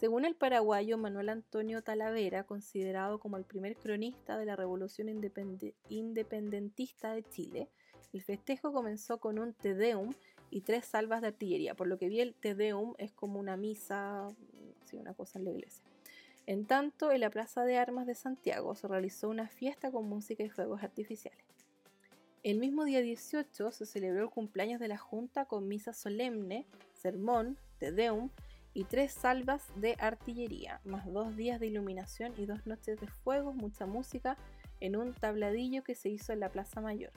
Según 0.00 0.24
el 0.24 0.34
paraguayo 0.34 0.96
Manuel 0.96 1.28
Antonio 1.28 1.82
Talavera, 1.82 2.44
considerado 2.44 3.20
como 3.20 3.36
el 3.36 3.44
primer 3.44 3.76
cronista 3.76 4.38
de 4.38 4.46
la 4.46 4.56
Revolución 4.56 5.10
Independentista 5.90 7.12
de 7.12 7.22
Chile, 7.22 7.68
el 8.14 8.22
festejo 8.22 8.72
comenzó 8.72 9.20
con 9.20 9.38
un 9.38 9.52
Te 9.52 9.74
Deum 9.74 10.14
y 10.48 10.62
tres 10.62 10.86
salvas 10.86 11.20
de 11.20 11.26
artillería. 11.26 11.74
Por 11.74 11.86
lo 11.86 11.98
que 11.98 12.08
vi, 12.08 12.22
el 12.22 12.32
Te 12.32 12.54
Deum 12.54 12.94
es 12.96 13.12
como 13.12 13.38
una 13.38 13.58
misa, 13.58 14.26
una 14.94 15.12
cosa 15.12 15.38
en 15.38 15.44
la 15.44 15.50
iglesia. 15.50 15.84
En 16.46 16.64
tanto, 16.64 17.12
en 17.12 17.20
la 17.20 17.28
Plaza 17.28 17.66
de 17.66 17.76
Armas 17.76 18.06
de 18.06 18.14
Santiago 18.14 18.74
se 18.74 18.88
realizó 18.88 19.28
una 19.28 19.48
fiesta 19.48 19.90
con 19.90 20.08
música 20.08 20.42
y 20.42 20.48
fuegos 20.48 20.82
artificiales. 20.82 21.44
El 22.42 22.58
mismo 22.58 22.84
día 22.86 23.02
18 23.02 23.70
se 23.70 23.84
celebró 23.84 24.22
el 24.22 24.30
cumpleaños 24.30 24.80
de 24.80 24.88
la 24.88 24.96
Junta 24.96 25.44
con 25.44 25.68
misa 25.68 25.92
solemne, 25.92 26.64
sermón, 26.94 27.58
Te 27.78 27.92
Deum 27.92 28.30
y 28.72 28.84
tres 28.84 29.12
salvas 29.12 29.64
de 29.76 29.96
artillería, 29.98 30.80
más 30.84 31.10
dos 31.12 31.36
días 31.36 31.58
de 31.58 31.66
iluminación 31.66 32.32
y 32.36 32.46
dos 32.46 32.66
noches 32.66 33.00
de 33.00 33.08
fuego, 33.08 33.52
mucha 33.52 33.86
música, 33.86 34.36
en 34.80 34.96
un 34.96 35.12
tabladillo 35.12 35.82
que 35.82 35.94
se 35.94 36.08
hizo 36.08 36.32
en 36.32 36.40
la 36.40 36.50
Plaza 36.50 36.80
Mayor. 36.80 37.12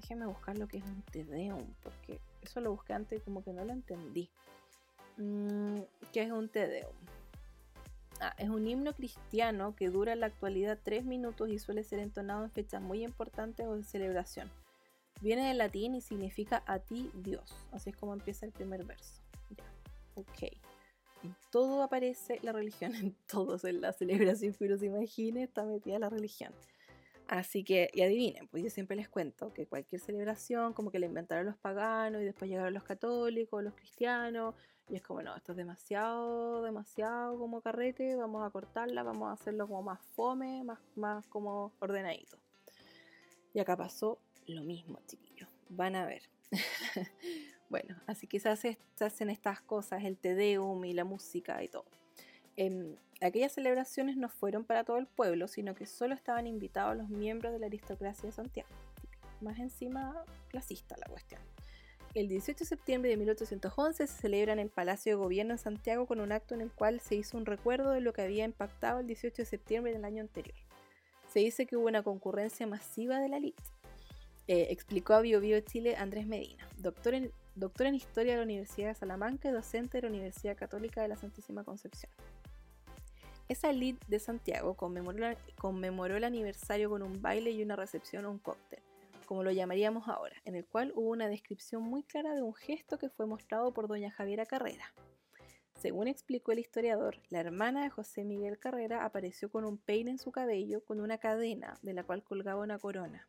Déjenme 0.00 0.26
buscar 0.26 0.56
lo 0.56 0.68
que 0.68 0.78
es 0.78 0.84
un 0.84 1.02
Tedeum, 1.02 1.74
porque 1.82 2.20
eso 2.42 2.60
lo 2.60 2.70
busqué 2.70 2.94
antes 2.94 3.20
y 3.20 3.22
como 3.22 3.44
que 3.44 3.52
no 3.52 3.64
lo 3.64 3.72
entendí. 3.72 4.30
Mm, 5.18 5.80
¿Qué 6.12 6.22
es 6.22 6.30
un 6.30 6.48
Tedeum? 6.48 6.94
Ah, 8.20 8.34
es 8.38 8.48
un 8.48 8.66
himno 8.66 8.94
cristiano 8.94 9.76
que 9.76 9.90
dura 9.90 10.14
en 10.14 10.20
la 10.20 10.26
actualidad 10.26 10.78
tres 10.82 11.04
minutos 11.04 11.50
y 11.50 11.58
suele 11.58 11.84
ser 11.84 11.98
entonado 11.98 12.44
en 12.44 12.50
fechas 12.50 12.80
muy 12.80 13.04
importantes 13.04 13.66
o 13.66 13.76
de 13.76 13.84
celebración. 13.84 14.50
Viene 15.20 15.48
del 15.48 15.58
latín 15.58 15.94
y 15.94 16.00
significa 16.00 16.62
a 16.66 16.78
ti 16.78 17.10
Dios. 17.14 17.54
Así 17.72 17.90
es 17.90 17.96
como 17.96 18.14
empieza 18.14 18.46
el 18.46 18.52
primer 18.52 18.84
verso. 18.84 19.20
Ya, 19.50 19.64
ok 20.14 20.65
todo 21.50 21.82
aparece 21.82 22.38
la 22.42 22.52
religión, 22.52 22.94
en 22.94 23.16
todos, 23.26 23.64
en 23.64 23.80
la 23.80 23.92
celebración 23.92 24.54
que 24.54 24.64
uno 24.64 24.78
se 24.78 24.86
imagine 24.86 25.42
está 25.42 25.64
metida 25.64 25.98
la 25.98 26.10
religión. 26.10 26.52
Así 27.28 27.64
que, 27.64 27.90
y 27.92 28.02
adivinen, 28.02 28.46
pues 28.48 28.62
yo 28.62 28.70
siempre 28.70 28.96
les 28.96 29.08
cuento 29.08 29.52
que 29.52 29.66
cualquier 29.66 30.00
celebración, 30.00 30.72
como 30.72 30.92
que 30.92 31.00
la 31.00 31.06
inventaron 31.06 31.46
los 31.46 31.56
paganos 31.56 32.22
y 32.22 32.24
después 32.24 32.48
llegaron 32.48 32.72
los 32.72 32.84
católicos, 32.84 33.64
los 33.64 33.74
cristianos, 33.74 34.54
y 34.88 34.94
es 34.94 35.02
como, 35.02 35.22
no, 35.22 35.34
esto 35.34 35.52
es 35.52 35.58
demasiado, 35.58 36.62
demasiado 36.62 37.36
como 37.36 37.60
carrete, 37.60 38.14
vamos 38.14 38.46
a 38.46 38.50
cortarla, 38.50 39.02
vamos 39.02 39.28
a 39.28 39.32
hacerlo 39.32 39.66
como 39.66 39.82
más 39.82 40.00
fome, 40.14 40.62
más, 40.62 40.78
más 40.94 41.26
como 41.26 41.72
ordenadito. 41.80 42.38
Y 43.52 43.58
acá 43.58 43.76
pasó 43.76 44.20
lo 44.46 44.62
mismo, 44.62 45.00
chiquillos. 45.06 45.48
Van 45.68 45.96
a 45.96 46.06
ver. 46.06 46.22
Bueno, 47.68 47.96
así 48.06 48.26
que 48.26 48.38
se, 48.38 48.48
hacen 48.48 49.30
estas 49.30 49.60
cosas, 49.60 50.04
el 50.04 50.16
Tedeum 50.16 50.84
y 50.84 50.92
la 50.92 51.04
música 51.04 51.62
y 51.62 51.68
todo. 51.68 51.84
Em, 52.56 52.96
aquellas 53.20 53.52
celebraciones 53.52 54.16
no 54.16 54.28
fueron 54.28 54.64
para 54.64 54.84
todo 54.84 54.98
el 54.98 55.06
pueblo, 55.06 55.48
sino 55.48 55.74
que 55.74 55.86
solo 55.86 56.14
estaban 56.14 56.46
invitados 56.46 56.96
los 56.96 57.08
miembros 57.08 57.52
de 57.52 57.58
la 57.58 57.66
aristocracia 57.66 58.24
de 58.24 58.32
Santiago. 58.32 58.68
Más 59.40 59.58
encima, 59.58 60.24
clasista 60.48 60.96
la 60.96 61.06
cuestión. 61.06 61.40
El 62.14 62.28
18 62.28 62.60
de 62.60 62.64
septiembre 62.64 63.10
de 63.10 63.18
1811 63.18 64.06
se 64.06 64.20
celebra 64.20 64.54
en 64.54 64.58
el 64.58 64.70
Palacio 64.70 65.12
de 65.12 65.22
Gobierno 65.22 65.52
en 65.52 65.58
Santiago 65.58 66.06
con 66.06 66.20
un 66.20 66.32
acto 66.32 66.54
en 66.54 66.62
el 66.62 66.72
cual 66.72 67.00
se 67.00 67.14
hizo 67.14 67.36
un 67.36 67.44
recuerdo 67.44 67.90
de 67.90 68.00
lo 68.00 68.14
que 68.14 68.22
había 68.22 68.46
impactado 68.46 69.00
el 69.00 69.06
18 69.06 69.42
de 69.42 69.44
septiembre 69.44 69.92
del 69.92 70.04
año 70.04 70.22
anterior. 70.22 70.56
Se 71.30 71.40
dice 71.40 71.66
que 71.66 71.76
hubo 71.76 71.88
una 71.88 72.02
concurrencia 72.02 72.66
masiva 72.66 73.18
de 73.18 73.28
la 73.28 73.36
elite. 73.36 73.62
Eh, 74.48 74.68
explicó 74.70 75.12
a 75.12 75.20
Bio, 75.20 75.40
Bio 75.40 75.60
Chile 75.60 75.96
Andrés 75.96 76.26
Medina, 76.26 76.66
doctor 76.78 77.12
en, 77.12 77.32
doctor 77.56 77.86
en 77.86 77.94
Historia 77.94 78.34
de 78.34 78.38
la 78.38 78.44
Universidad 78.44 78.88
de 78.88 78.94
Salamanca 78.94 79.48
y 79.48 79.52
docente 79.52 79.98
de 79.98 80.02
la 80.02 80.08
Universidad 80.08 80.56
Católica 80.56 81.00
de 81.00 81.08
la 81.08 81.16
Santísima 81.16 81.64
Concepción. 81.64 82.12
Esa 83.48 83.70
elite 83.70 84.04
de 84.08 84.18
Santiago 84.18 84.74
conmemoró, 84.74 86.16
el 86.16 86.24
aniversario 86.24 86.90
con 86.90 87.02
un 87.02 87.22
baile 87.22 87.52
y 87.52 87.62
una 87.62 87.74
recepción 87.74 88.26
o 88.26 88.30
un 88.30 88.38
cóctel 88.38 88.80
como 89.24 89.42
lo 89.42 89.50
llamaríamos 89.50 90.06
ahora, 90.06 90.36
en 90.44 90.54
el 90.54 90.64
cual 90.64 90.92
hubo 90.94 91.10
una 91.10 91.26
descripción 91.26 91.82
muy 91.82 92.04
clara 92.04 92.36
de 92.36 92.42
un 92.42 92.54
gesto 92.54 92.96
que 92.96 93.08
fue 93.08 93.26
mostrado 93.26 93.74
por 93.74 93.88
doña 93.88 94.12
Javiera 94.12 94.46
Carrera. 94.46 94.94
Según 95.80 96.06
explicó 96.06 96.52
el 96.52 96.60
historiador, 96.60 97.20
la 97.28 97.40
hermana 97.40 97.82
de 97.82 97.90
José 97.90 98.22
Miguel 98.22 98.56
Carrera 98.60 99.04
apareció 99.04 99.50
con 99.50 99.64
un 99.64 99.78
peine 99.78 100.12
en 100.12 100.18
su 100.18 100.30
cabello 100.30 100.84
con 100.84 101.00
una 101.00 101.18
cadena 101.18 101.76
de 101.82 101.92
la 101.92 102.04
cual 102.04 102.22
colgaba 102.22 102.62
una 102.62 102.78
corona. 102.78 103.26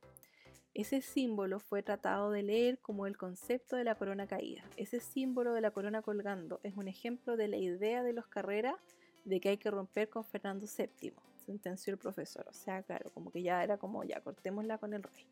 Ese 0.78 1.02
símbolo 1.02 1.60
fue 1.60 1.82
tratado 1.82 2.30
de 2.30 2.44
leer 2.44 2.78
como 2.78 3.08
el 3.08 3.18
concepto 3.18 3.76
de 3.76 3.84
la 3.84 3.96
corona 3.96 4.28
caída. 4.28 4.64
Ese 4.78 5.00
símbolo 5.00 5.54
de 5.54 5.62
la 5.62 5.72
corona 5.72 6.04
colgando 6.04 6.60
es 6.62 6.78
un 6.78 6.88
ejemplo 6.88 7.36
de 7.36 7.48
la 7.48 7.58
idea 7.58 8.04
de 8.04 8.14
los 8.14 8.28
Carrera 8.28 8.78
de 9.26 9.40
que 9.40 9.50
hay 9.50 9.58
que 9.58 9.72
romper 9.72 10.08
con 10.08 10.24
Fernando 10.24 10.68
VII, 10.68 11.14
sentenció 11.44 11.94
el 11.94 11.98
profesor. 11.98 12.46
O 12.48 12.54
sea, 12.54 12.84
claro, 12.84 13.10
como 13.10 13.32
que 13.32 13.42
ya 13.42 13.64
era 13.64 13.80
como 13.80 14.04
ya 14.04 14.22
cortémosla 14.22 14.78
con 14.78 14.94
el 14.94 15.02
rey. 15.02 15.26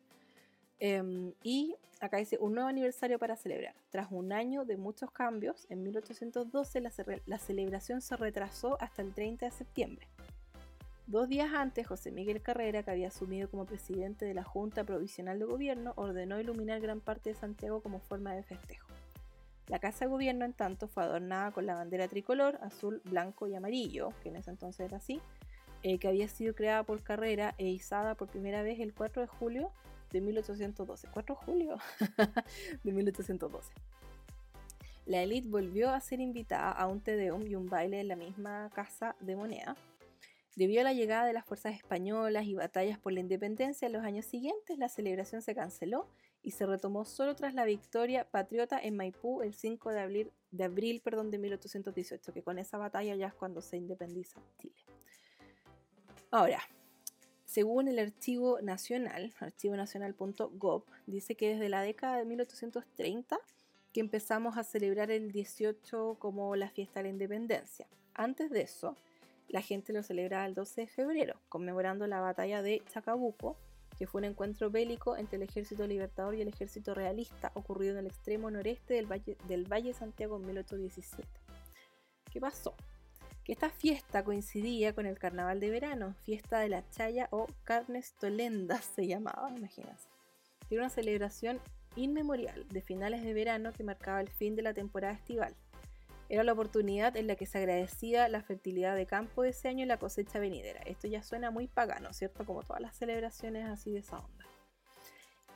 Em, 0.80 1.32
y 1.44 1.76
acá 2.00 2.16
dice 2.16 2.38
un 2.40 2.54
nuevo 2.54 2.68
aniversario 2.68 3.20
para 3.20 3.36
celebrar. 3.36 3.76
Tras 3.90 4.10
un 4.10 4.32
año 4.32 4.64
de 4.64 4.76
muchos 4.76 5.12
cambios, 5.12 5.64
en 5.70 5.84
1812 5.84 6.80
la, 6.80 6.92
la, 7.24 7.38
celebración 7.38 8.00
se 8.00 8.16
retrasó 8.16 8.76
hasta 8.80 9.00
el 9.00 9.14
30 9.14 9.46
de 9.46 9.52
septiembre. 9.52 10.08
Dos 11.06 11.28
días 11.28 11.52
antes, 11.54 11.86
José 11.86 12.10
Miguel 12.10 12.42
Carrera, 12.42 12.82
que 12.82 12.90
había 12.90 13.06
asumido 13.06 13.48
como 13.48 13.64
presidente 13.64 14.24
de 14.24 14.34
la 14.34 14.42
Junta 14.42 14.82
Provisional 14.82 15.38
de 15.38 15.44
Gobierno, 15.44 15.92
ordenó 15.94 16.40
iluminar 16.40 16.80
gran 16.80 16.98
parte 16.98 17.30
de 17.30 17.36
Santiago 17.36 17.80
como 17.80 18.00
forma 18.00 18.34
de 18.34 18.42
festejo. 18.42 18.88
La 19.68 19.78
Casa 19.78 20.06
de 20.06 20.10
Gobierno, 20.10 20.44
en 20.44 20.52
tanto, 20.52 20.88
fue 20.88 21.04
adornada 21.04 21.52
con 21.52 21.64
la 21.64 21.74
bandera 21.74 22.08
tricolor, 22.08 22.58
azul, 22.60 23.02
blanco 23.04 23.46
y 23.46 23.54
amarillo, 23.54 24.08
que 24.20 24.30
en 24.30 24.36
ese 24.36 24.50
entonces 24.50 24.80
era 24.80 24.96
así, 24.96 25.20
eh, 25.84 25.98
que 25.98 26.08
había 26.08 26.26
sido 26.26 26.56
creada 26.56 26.82
por 26.82 27.00
Carrera 27.04 27.54
e 27.56 27.68
izada 27.68 28.16
por 28.16 28.26
primera 28.26 28.62
vez 28.62 28.80
el 28.80 28.92
4 28.92 29.22
de 29.22 29.28
julio 29.28 29.70
de 30.10 30.20
1812, 30.20 31.06
4 31.12 31.36
de 31.36 31.40
julio 31.40 31.78
de 32.82 32.92
1812. 32.92 33.72
La 35.04 35.22
élite 35.22 35.48
volvió 35.48 35.90
a 35.90 36.00
ser 36.00 36.18
invitada 36.18 36.72
a 36.72 36.88
un 36.88 37.00
tedeum 37.00 37.46
y 37.46 37.54
un 37.54 37.68
baile 37.68 38.00
en 38.00 38.08
la 38.08 38.16
misma 38.16 38.70
casa 38.74 39.14
de 39.20 39.36
moneda. 39.36 39.76
Debido 40.56 40.80
a 40.80 40.84
la 40.84 40.94
llegada 40.94 41.26
de 41.26 41.34
las 41.34 41.44
fuerzas 41.44 41.74
españolas 41.74 42.46
y 42.46 42.54
batallas 42.54 42.98
por 42.98 43.12
la 43.12 43.20
independencia 43.20 43.84
en 43.84 43.92
los 43.92 44.02
años 44.02 44.24
siguientes, 44.24 44.78
la 44.78 44.88
celebración 44.88 45.42
se 45.42 45.54
canceló 45.54 46.08
y 46.42 46.52
se 46.52 46.64
retomó 46.64 47.04
solo 47.04 47.36
tras 47.36 47.52
la 47.52 47.66
victoria 47.66 48.24
patriota 48.30 48.78
en 48.80 48.96
Maipú 48.96 49.42
el 49.42 49.52
5 49.52 49.90
de 49.90 50.00
abril, 50.00 50.32
de, 50.50 50.64
abril 50.64 51.02
perdón, 51.02 51.30
de 51.30 51.36
1818, 51.36 52.32
que 52.32 52.42
con 52.42 52.58
esa 52.58 52.78
batalla 52.78 53.14
ya 53.14 53.26
es 53.26 53.34
cuando 53.34 53.60
se 53.60 53.76
independiza 53.76 54.40
Chile. 54.58 54.74
Ahora, 56.30 56.62
según 57.44 57.88
el 57.88 57.98
Archivo 57.98 58.58
Nacional, 58.62 59.34
archivonacional.gov, 59.38 60.84
dice 61.06 61.36
que 61.36 61.50
desde 61.50 61.68
la 61.68 61.82
década 61.82 62.16
de 62.16 62.24
1830 62.24 63.38
que 63.92 64.00
empezamos 64.00 64.56
a 64.56 64.64
celebrar 64.64 65.10
el 65.10 65.32
18 65.32 66.16
como 66.18 66.56
la 66.56 66.70
fiesta 66.70 67.00
de 67.00 67.04
la 67.04 67.10
independencia. 67.10 67.86
Antes 68.14 68.50
de 68.50 68.62
eso, 68.62 68.96
la 69.48 69.62
gente 69.62 69.92
lo 69.92 70.02
celebraba 70.02 70.46
el 70.46 70.54
12 70.54 70.82
de 70.82 70.86
febrero, 70.86 71.40
conmemorando 71.48 72.06
la 72.06 72.20
batalla 72.20 72.62
de 72.62 72.82
Chacabuco, 72.88 73.56
que 73.98 74.06
fue 74.06 74.20
un 74.20 74.26
encuentro 74.26 74.70
bélico 74.70 75.16
entre 75.16 75.36
el 75.36 75.42
ejército 75.42 75.86
libertador 75.86 76.34
y 76.34 76.42
el 76.42 76.48
ejército 76.48 76.94
realista 76.94 77.52
ocurrido 77.54 77.92
en 77.92 78.00
el 78.00 78.06
extremo 78.06 78.50
noreste 78.50 78.94
del 78.94 79.10
Valle, 79.10 79.36
del 79.48 79.70
Valle 79.70 79.94
Santiago 79.94 80.36
en 80.36 80.46
1817. 80.46 81.26
¿Qué 82.30 82.40
pasó? 82.40 82.74
que 83.46 83.52
esta 83.52 83.70
fiesta 83.70 84.24
coincidía 84.24 84.92
con 84.92 85.06
el 85.06 85.20
carnaval 85.20 85.60
de 85.60 85.70
verano, 85.70 86.16
fiesta 86.24 86.58
de 86.58 86.68
la 86.68 86.82
chaya 86.90 87.28
o 87.30 87.46
carnes 87.62 88.12
tolendas 88.18 88.84
se 88.96 89.06
llamaba, 89.06 89.52
imagínense. 89.56 90.08
Era 90.68 90.80
una 90.80 90.90
celebración 90.90 91.60
inmemorial 91.94 92.66
de 92.68 92.82
finales 92.82 93.22
de 93.22 93.32
verano 93.34 93.72
que 93.72 93.84
marcaba 93.84 94.20
el 94.20 94.28
fin 94.30 94.56
de 94.56 94.62
la 94.62 94.74
temporada 94.74 95.14
estival. 95.14 95.54
Era 96.28 96.42
la 96.42 96.52
oportunidad 96.52 97.16
en 97.16 97.26
la 97.26 97.36
que 97.36 97.46
se 97.46 97.58
agradecía 97.58 98.28
la 98.28 98.42
fertilidad 98.42 98.96
de 98.96 99.06
campo 99.06 99.42
de 99.42 99.50
ese 99.50 99.68
año 99.68 99.84
y 99.84 99.86
la 99.86 99.98
cosecha 99.98 100.38
venidera. 100.38 100.80
Esto 100.80 101.06
ya 101.06 101.22
suena 101.22 101.50
muy 101.50 101.68
pagano, 101.68 102.12
¿cierto? 102.12 102.44
Como 102.44 102.62
todas 102.62 102.82
las 102.82 102.96
celebraciones 102.96 103.66
así 103.66 103.92
de 103.92 104.00
esa 104.00 104.18
onda. 104.18 104.44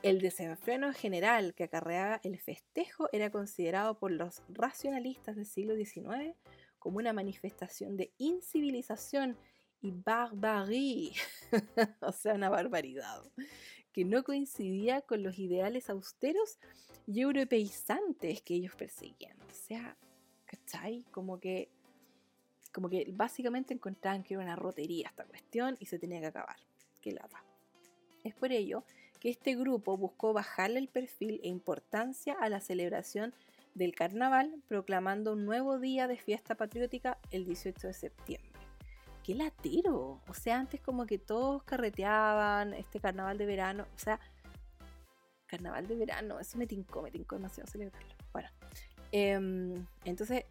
El 0.01 0.19
desenfreno 0.19 0.93
general 0.93 1.53
que 1.53 1.65
acarreaba 1.65 2.21
el 2.23 2.39
festejo 2.39 3.07
era 3.11 3.29
considerado 3.29 3.99
por 3.99 4.11
los 4.11 4.41
racionalistas 4.49 5.35
del 5.35 5.45
siglo 5.45 5.75
XIX 5.75 6.35
como 6.79 6.97
una 6.97 7.13
manifestación 7.13 7.97
de 7.97 8.11
incivilización 8.17 9.37
y 9.81 9.91
barbarie, 9.91 11.11
o 12.01 12.11
sea, 12.11 12.33
una 12.33 12.49
barbaridad, 12.49 13.21
que 13.91 14.05
no 14.05 14.23
coincidía 14.23 15.01
con 15.01 15.21
los 15.21 15.37
ideales 15.37 15.89
austeros 15.89 16.57
y 17.05 17.21
europeizantes 17.21 18.41
que 18.41 18.55
ellos 18.55 18.75
perseguían. 18.75 19.39
O 19.41 19.53
sea, 19.53 19.97
¿cachai? 20.51 21.05
Como 21.11 21.39
que, 21.39 21.69
como 22.73 22.89
que 22.89 23.07
básicamente 23.13 23.73
encontraban 23.73 24.23
que 24.23 24.33
era 24.33 24.43
una 24.43 24.55
rotería 24.55 25.07
esta 25.07 25.23
cuestión 25.23 25.77
y 25.79 25.85
se 25.85 25.97
tenía 25.97 26.19
que 26.19 26.27
acabar. 26.27 26.57
Qué 27.01 27.11
lata. 27.11 27.43
Es 28.23 28.35
por 28.35 28.51
ello 28.51 28.83
que 29.19 29.29
este 29.29 29.55
grupo 29.55 29.97
buscó 29.97 30.33
bajarle 30.33 30.79
el 30.79 30.87
perfil 30.87 31.39
e 31.43 31.47
importancia 31.47 32.35
a 32.39 32.49
la 32.49 32.59
celebración 32.59 33.33
del 33.73 33.95
carnaval, 33.95 34.61
proclamando 34.67 35.33
un 35.33 35.45
nuevo 35.45 35.79
día 35.79 36.07
de 36.07 36.17
fiesta 36.17 36.55
patriótica 36.55 37.17
el 37.31 37.45
18 37.45 37.87
de 37.87 37.93
septiembre. 37.93 38.51
¡Qué 39.23 39.35
latero! 39.35 40.19
O 40.27 40.33
sea, 40.33 40.59
antes 40.59 40.81
como 40.81 41.05
que 41.05 41.19
todos 41.19 41.63
carreteaban 41.63 42.73
este 42.73 42.99
carnaval 42.99 43.37
de 43.37 43.45
verano, 43.45 43.85
o 43.95 43.99
sea, 43.99 44.19
carnaval 45.45 45.87
de 45.87 45.95
verano, 45.95 46.39
eso 46.39 46.57
me 46.57 46.67
tincó, 46.67 47.01
me 47.01 47.11
tincó 47.11 47.35
demasiado 47.35 47.69
celebrarlo. 47.69 48.20
Em, 49.11 49.85
entonces 50.05 50.45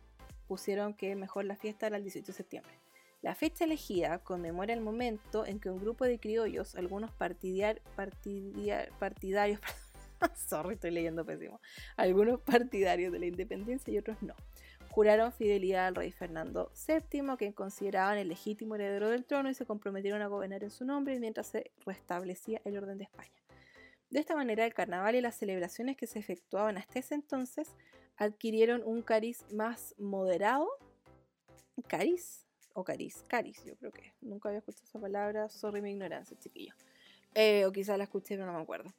pusieron 0.47 0.95
que 0.95 1.17
mejor 1.17 1.45
la 1.45 1.57
fiesta 1.57 1.87
era 1.87 1.97
el 1.97 2.03
18 2.03 2.27
de 2.27 2.33
septiembre. 2.33 2.73
La 3.23 3.35
fecha 3.35 3.65
elegida 3.65 4.19
conmemora 4.19 4.73
el 4.73 4.81
momento 4.81 5.45
en 5.45 5.61
que 5.61 5.71
un 5.71 5.79
grupo 5.79 6.05
de 6.05 6.19
criollos, 6.19 6.75
algunos 6.75 7.13
partidarios, 7.13 7.85
partidarios 8.99 9.61
sorry, 10.35 10.75
estoy 10.75 10.91
leyendo 10.91 11.25
pésimo, 11.25 11.61
algunos 11.97 12.41
partidarios 12.41 13.13
de 13.13 13.19
la 13.19 13.27
independencia 13.27 13.93
y 13.93 13.99
otros 13.99 14.23
no, 14.23 14.35
juraron 14.91 15.33
fidelidad 15.33 15.87
al 15.87 15.95
rey 15.95 16.13
Fernando 16.13 16.73
VII, 16.87 17.37
que 17.39 17.55
consideraban 17.55 18.19
el 18.19 18.29
legítimo 18.29 18.75
heredero 18.75 19.09
del 19.09 19.25
trono 19.25 19.51
y 19.51 19.55
se 19.55 19.67
comprometieron 19.67 20.23
a 20.23 20.27
gobernar 20.27 20.63
en 20.65 20.71
su 20.71 20.85
nombre 20.85 21.19
mientras 21.21 21.47
se 21.47 21.71
restablecía 21.87 22.61
el 22.65 22.77
orden 22.77 22.99
de 22.99 23.05
España. 23.05 23.40
De 24.11 24.19
esta 24.19 24.35
manera, 24.35 24.67
el 24.67 24.75
carnaval 24.75 25.15
y 25.15 25.21
las 25.21 25.37
celebraciones 25.37 25.97
que 25.97 26.07
se 26.07 26.19
efectuaban 26.19 26.77
hasta 26.77 26.99
ese 26.99 27.15
entonces 27.15 27.69
adquirieron 28.17 28.83
un 28.85 29.03
cariz 29.03 29.45
más 29.53 29.95
moderado. 29.99 30.69
¿Cariz? 31.87 32.45
¿O 32.75 32.85
cariz? 32.85 33.25
Cariz, 33.29 33.65
yo 33.65 33.77
creo 33.77 33.93
que. 33.93 34.13
Nunca 34.21 34.49
había 34.49 34.59
escuchado 34.59 34.85
esa 34.85 35.01
palabra, 35.01 35.49
sorry 35.49 35.81
mi 35.81 35.93
ignorancia, 35.93 36.37
chiquillo. 36.39 36.75
Eh, 37.35 37.65
o 37.65 37.73
quizás 37.73 37.97
la 37.97 38.05
escuché, 38.05 38.35
pero 38.35 38.47
no 38.47 38.55
me 38.55 38.63
acuerdo. 38.63 38.93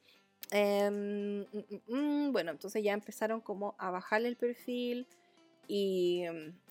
Em, 0.49 1.41
mm, 1.41 1.45
mm, 1.88 2.28
mm, 2.28 2.32
bueno, 2.32 2.51
entonces 2.51 2.84
ya 2.84 2.93
empezaron 2.93 3.41
como 3.41 3.76
a 3.78 3.91
bajarle 3.91 4.30
el 4.30 4.38
perfil 4.38 5.07
y, 5.68 6.24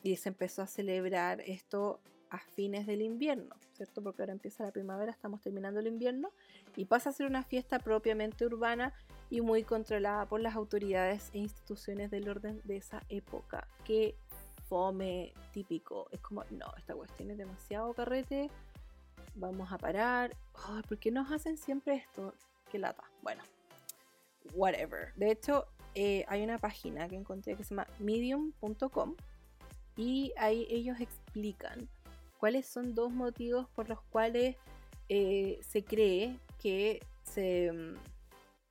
y, 0.02 0.16
se 0.16 0.28
empezó 0.30 0.62
a 0.62 0.66
celebrar 0.66 1.40
esto 1.42 2.00
a 2.30 2.38
fines 2.38 2.86
del 2.86 3.02
invierno, 3.02 3.56
¿cierto? 3.72 4.02
Porque 4.02 4.22
ahora 4.22 4.32
empieza 4.32 4.64
la 4.64 4.70
primavera, 4.70 5.10
estamos 5.10 5.40
terminando 5.42 5.80
el 5.80 5.86
invierno 5.86 6.30
y 6.76 6.84
pasa 6.84 7.10
a 7.10 7.12
ser 7.12 7.26
una 7.26 7.42
fiesta 7.42 7.78
propiamente 7.78 8.46
urbana 8.46 8.94
y 9.28 9.40
muy 9.40 9.64
controlada 9.64 10.26
por 10.26 10.40
las 10.40 10.54
autoridades 10.54 11.30
e 11.32 11.38
instituciones 11.38 12.10
del 12.10 12.28
orden 12.28 12.60
de 12.64 12.76
esa 12.76 13.02
época. 13.08 13.66
Que 13.84 14.16
fome 14.68 15.34
típico. 15.52 16.08
Es 16.12 16.20
como, 16.20 16.44
no, 16.50 16.72
esta 16.78 16.94
cuestión 16.94 17.30
es 17.32 17.38
demasiado 17.38 17.92
carrete, 17.92 18.48
vamos 19.34 19.72
a 19.72 19.78
parar. 19.78 20.36
¿Por 20.88 20.98
qué 20.98 21.10
nos 21.10 21.30
hacen 21.32 21.58
siempre 21.58 21.96
esto? 21.96 22.34
Qué 22.70 22.78
lata. 22.78 23.02
Bueno, 23.22 23.42
whatever. 24.54 25.12
De 25.16 25.32
hecho, 25.32 25.66
eh, 25.94 26.24
hay 26.28 26.42
una 26.44 26.58
página 26.58 27.08
que 27.08 27.16
encontré 27.16 27.56
que 27.56 27.64
se 27.64 27.70
llama 27.70 27.88
medium.com 27.98 29.16
y 29.96 30.32
ahí 30.36 30.66
ellos 30.70 31.00
explican 31.00 31.88
cuáles 32.40 32.66
son 32.66 32.94
dos 32.94 33.12
motivos 33.12 33.68
por 33.68 33.90
los 33.90 34.00
cuales 34.04 34.56
eh, 35.10 35.60
se 35.62 35.84
cree 35.84 36.40
que 36.58 37.00
se, 37.22 37.70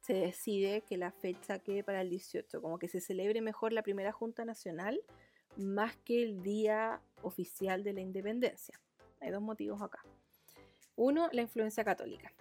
se 0.02 0.14
decide 0.14 0.82
que 0.82 0.98
la 0.98 1.12
fecha 1.12 1.60
quede 1.60 1.84
para 1.84 2.02
el 2.02 2.10
18, 2.10 2.62
como 2.62 2.80
que 2.80 2.88
se 2.88 3.00
celebre 3.00 3.42
mejor 3.42 3.72
la 3.72 3.84
primera 3.84 4.12
Junta 4.12 4.44
Nacional 4.44 5.00
más 5.56 5.96
que 5.98 6.24
el 6.24 6.42
día 6.42 7.00
oficial 7.22 7.84
de 7.84 7.94
la 7.94 8.02
independencia. 8.02 8.80
Hay 9.22 9.30
dos 9.30 9.42
motivos 9.42 9.82
acá. 9.82 10.04
Uno, 10.96 11.30
la 11.32 11.44
influencia 11.44 11.84
católica. 11.84 12.34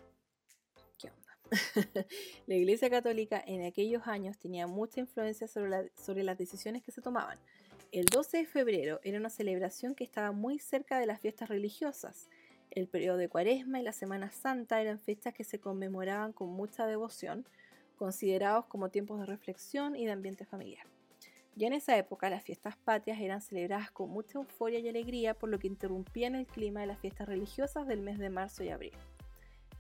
¿Qué 0.97 1.11
onda? 1.11 1.39
la 2.47 2.55
Iglesia 2.55 2.89
Católica 2.89 3.43
en 3.47 3.65
aquellos 3.65 4.07
años 4.07 4.39
tenía 4.39 4.67
mucha 4.67 5.01
influencia 5.01 5.47
sobre, 5.47 5.93
sobre 5.95 6.23
las 6.23 6.39
decisiones 6.39 6.83
que 6.83 6.93
se 6.93 7.03
tomaban. 7.03 7.39
El 7.91 8.05
12 8.05 8.37
de 8.37 8.45
febrero 8.45 9.01
era 9.03 9.19
una 9.19 9.31
celebración 9.31 9.95
que 9.95 10.05
estaba 10.05 10.31
muy 10.31 10.59
cerca 10.59 11.01
de 11.01 11.07
las 11.07 11.23
fiestas 11.23 11.49
religiosas. 11.49 12.29
El 12.71 12.87
periodo 12.87 13.17
de 13.17 13.31
Cuaresma 13.31 13.81
y 13.81 13.83
la 13.83 13.95
Semana 13.95 14.31
Santa 14.31 14.83
eran 14.83 15.01
fechas 15.01 15.33
que 15.33 15.43
se 15.43 15.59
conmemoraban 15.59 16.35
con 16.35 16.51
mucha 16.51 16.87
devoción, 16.87 17.47
considerados 17.97 18.67
como 18.67 18.91
tiempos 18.91 19.21
de 19.21 19.25
reflexión 19.25 19.97
y 19.97 20.05
de 20.05 20.13
ambiente 20.13 20.45
familiar. 20.45 20.87
Ya 21.57 21.69
en 21.69 21.73
esa 21.73 21.97
época 21.97 22.29
las 22.29 22.45
fiestas 22.45 22.77
patrias 22.77 23.23
eran 23.23 23.41
celebradas 23.41 23.91
con 23.91 24.11
mucha 24.11 24.39
euforia 24.39 24.81
y 24.81 24.89
alegría, 24.91 25.33
por 25.33 25.49
lo 25.49 25.59
que 25.59 25.67
interrumpían 25.69 26.35
el 26.35 26.47
clima 26.47 26.83
de 26.83 26.89
las 26.89 26.99
fiestas 26.99 27.27
religiosas 27.27 27.87
del 27.87 28.03
mes 28.03 28.19
de 28.19 28.29
marzo 28.29 28.63
y 28.65 28.69
abril. 28.69 28.93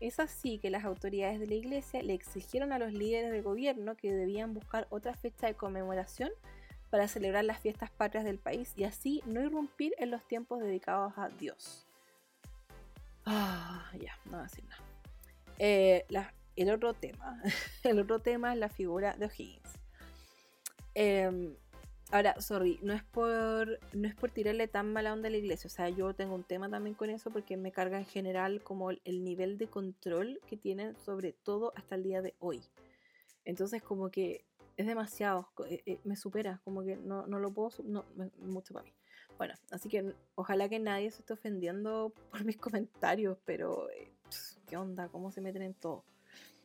Es 0.00 0.18
así 0.18 0.58
que 0.58 0.70
las 0.70 0.86
autoridades 0.86 1.40
de 1.40 1.46
la 1.46 1.56
iglesia 1.56 2.02
le 2.02 2.14
exigieron 2.14 2.72
a 2.72 2.78
los 2.78 2.94
líderes 2.94 3.32
de 3.32 3.42
gobierno 3.42 3.96
que 3.96 4.14
debían 4.14 4.54
buscar 4.54 4.86
otra 4.88 5.14
fecha 5.14 5.46
de 5.46 5.54
conmemoración 5.54 6.30
para 6.90 7.08
celebrar 7.08 7.44
las 7.44 7.58
fiestas 7.58 7.90
patrias 7.90 8.24
del 8.24 8.38
país 8.38 8.72
y 8.76 8.84
así 8.84 9.22
no 9.26 9.42
irrumpir 9.42 9.94
en 9.98 10.10
los 10.10 10.26
tiempos 10.26 10.60
dedicados 10.60 11.12
a 11.16 11.28
Dios. 11.28 11.86
Ah, 13.24 13.90
ya, 13.98 14.18
no 14.24 14.32
voy 14.32 14.40
a 14.40 14.42
decir 14.44 14.64
nada. 14.64 14.82
Eh, 15.58 16.06
el 16.56 16.70
otro 16.70 16.94
tema, 16.94 17.42
el 17.84 17.98
otro 18.00 18.18
tema 18.18 18.52
es 18.52 18.58
la 18.58 18.68
figura 18.68 19.14
de 19.16 19.26
O'Higgins. 19.26 19.78
Em, 20.94 21.54
Ahora, 22.10 22.40
sorry, 22.40 22.78
no 22.82 22.94
es 22.94 23.02
por 23.02 23.78
no 23.92 24.08
es 24.08 24.14
por 24.14 24.30
tirarle 24.30 24.66
tan 24.66 24.90
mala 24.94 25.12
onda 25.12 25.28
a 25.28 25.30
la 25.30 25.36
iglesia, 25.36 25.68
o 25.68 25.70
sea, 25.70 25.90
yo 25.90 26.14
tengo 26.14 26.34
un 26.34 26.42
tema 26.42 26.70
también 26.70 26.94
con 26.94 27.10
eso 27.10 27.30
porque 27.30 27.58
me 27.58 27.70
carga 27.70 27.98
en 27.98 28.06
general 28.06 28.62
como 28.62 28.90
el, 28.90 29.24
nivel 29.24 29.58
de 29.58 29.66
control 29.66 30.40
que 30.46 30.56
tienen 30.56 30.96
sobre 30.96 31.34
todo 31.34 31.74
hasta 31.76 31.96
el 31.96 32.04
día 32.04 32.22
de 32.22 32.34
hoy. 32.38 32.62
Entonces, 33.44 33.82
como 33.82 34.10
que 34.10 34.46
es 34.78 34.86
demasiado, 34.86 35.48
eh, 35.68 35.82
eh, 35.86 35.98
me 36.04 36.14
supera, 36.14 36.60
como 36.64 36.84
que 36.84 36.96
no, 36.96 37.26
no 37.26 37.40
lo 37.40 37.52
puedo, 37.52 37.70
no, 37.84 38.06
mucho 38.38 38.72
para 38.72 38.84
mí. 38.84 38.94
Bueno, 39.36 39.54
así 39.72 39.88
que 39.88 40.14
ojalá 40.36 40.68
que 40.68 40.78
nadie 40.78 41.10
se 41.10 41.20
esté 41.20 41.32
ofendiendo 41.32 42.12
por 42.30 42.44
mis 42.44 42.56
comentarios, 42.56 43.36
pero 43.44 43.90
eh, 43.90 44.12
¿qué 44.68 44.76
onda? 44.76 45.08
¿Cómo 45.08 45.32
se 45.32 45.40
meten 45.40 45.62
en 45.62 45.74
todo? 45.74 46.04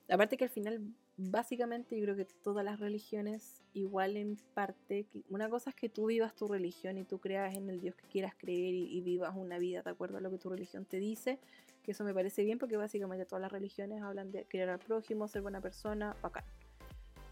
Aparte 0.10 0.38
que 0.38 0.44
al 0.44 0.52
final 0.52 0.94
básicamente 1.18 1.98
yo 1.98 2.04
creo 2.04 2.16
que 2.16 2.26
todas 2.26 2.64
las 2.64 2.80
religiones 2.80 3.64
igual 3.74 4.16
en 4.16 4.38
parte, 4.54 5.08
una 5.30 5.50
cosa 5.50 5.72
es 5.72 5.76
que 5.76 5.90
tú 5.90 6.08
vivas 6.08 6.36
tu 6.36 6.48
religión 6.48 7.00
y 7.00 7.06
tú 7.06 7.20
creas 7.20 7.56
en 7.56 7.70
el 7.70 7.80
Dios 7.82 7.96
que 7.96 8.06
quieras 8.08 8.34
creer 8.38 8.76
y, 8.76 9.02
vivas 9.02 9.34
una 9.36 9.58
vida 9.58 9.82
de 9.82 9.90
acuerdo 9.90 10.18
a 10.18 10.22
lo 10.22 10.30
que 10.30 10.38
tu 10.38 10.50
religión 10.50 10.86
te 10.86 10.98
dice, 10.98 11.40
que 11.82 11.92
eso 11.92 12.04
me 12.04 12.14
parece 12.14 12.44
bien 12.44 12.60
porque 12.60 12.78
básicamente 12.78 13.26
todas 13.26 13.42
las 13.42 13.52
religiones 13.52 14.04
hablan 14.04 14.32
de 14.32 14.46
querer 14.46 14.70
al 14.70 14.80
prójimo, 14.80 15.28
ser 15.28 15.42
buena 15.42 15.62
persona, 15.62 16.16
bacán. 16.22 16.44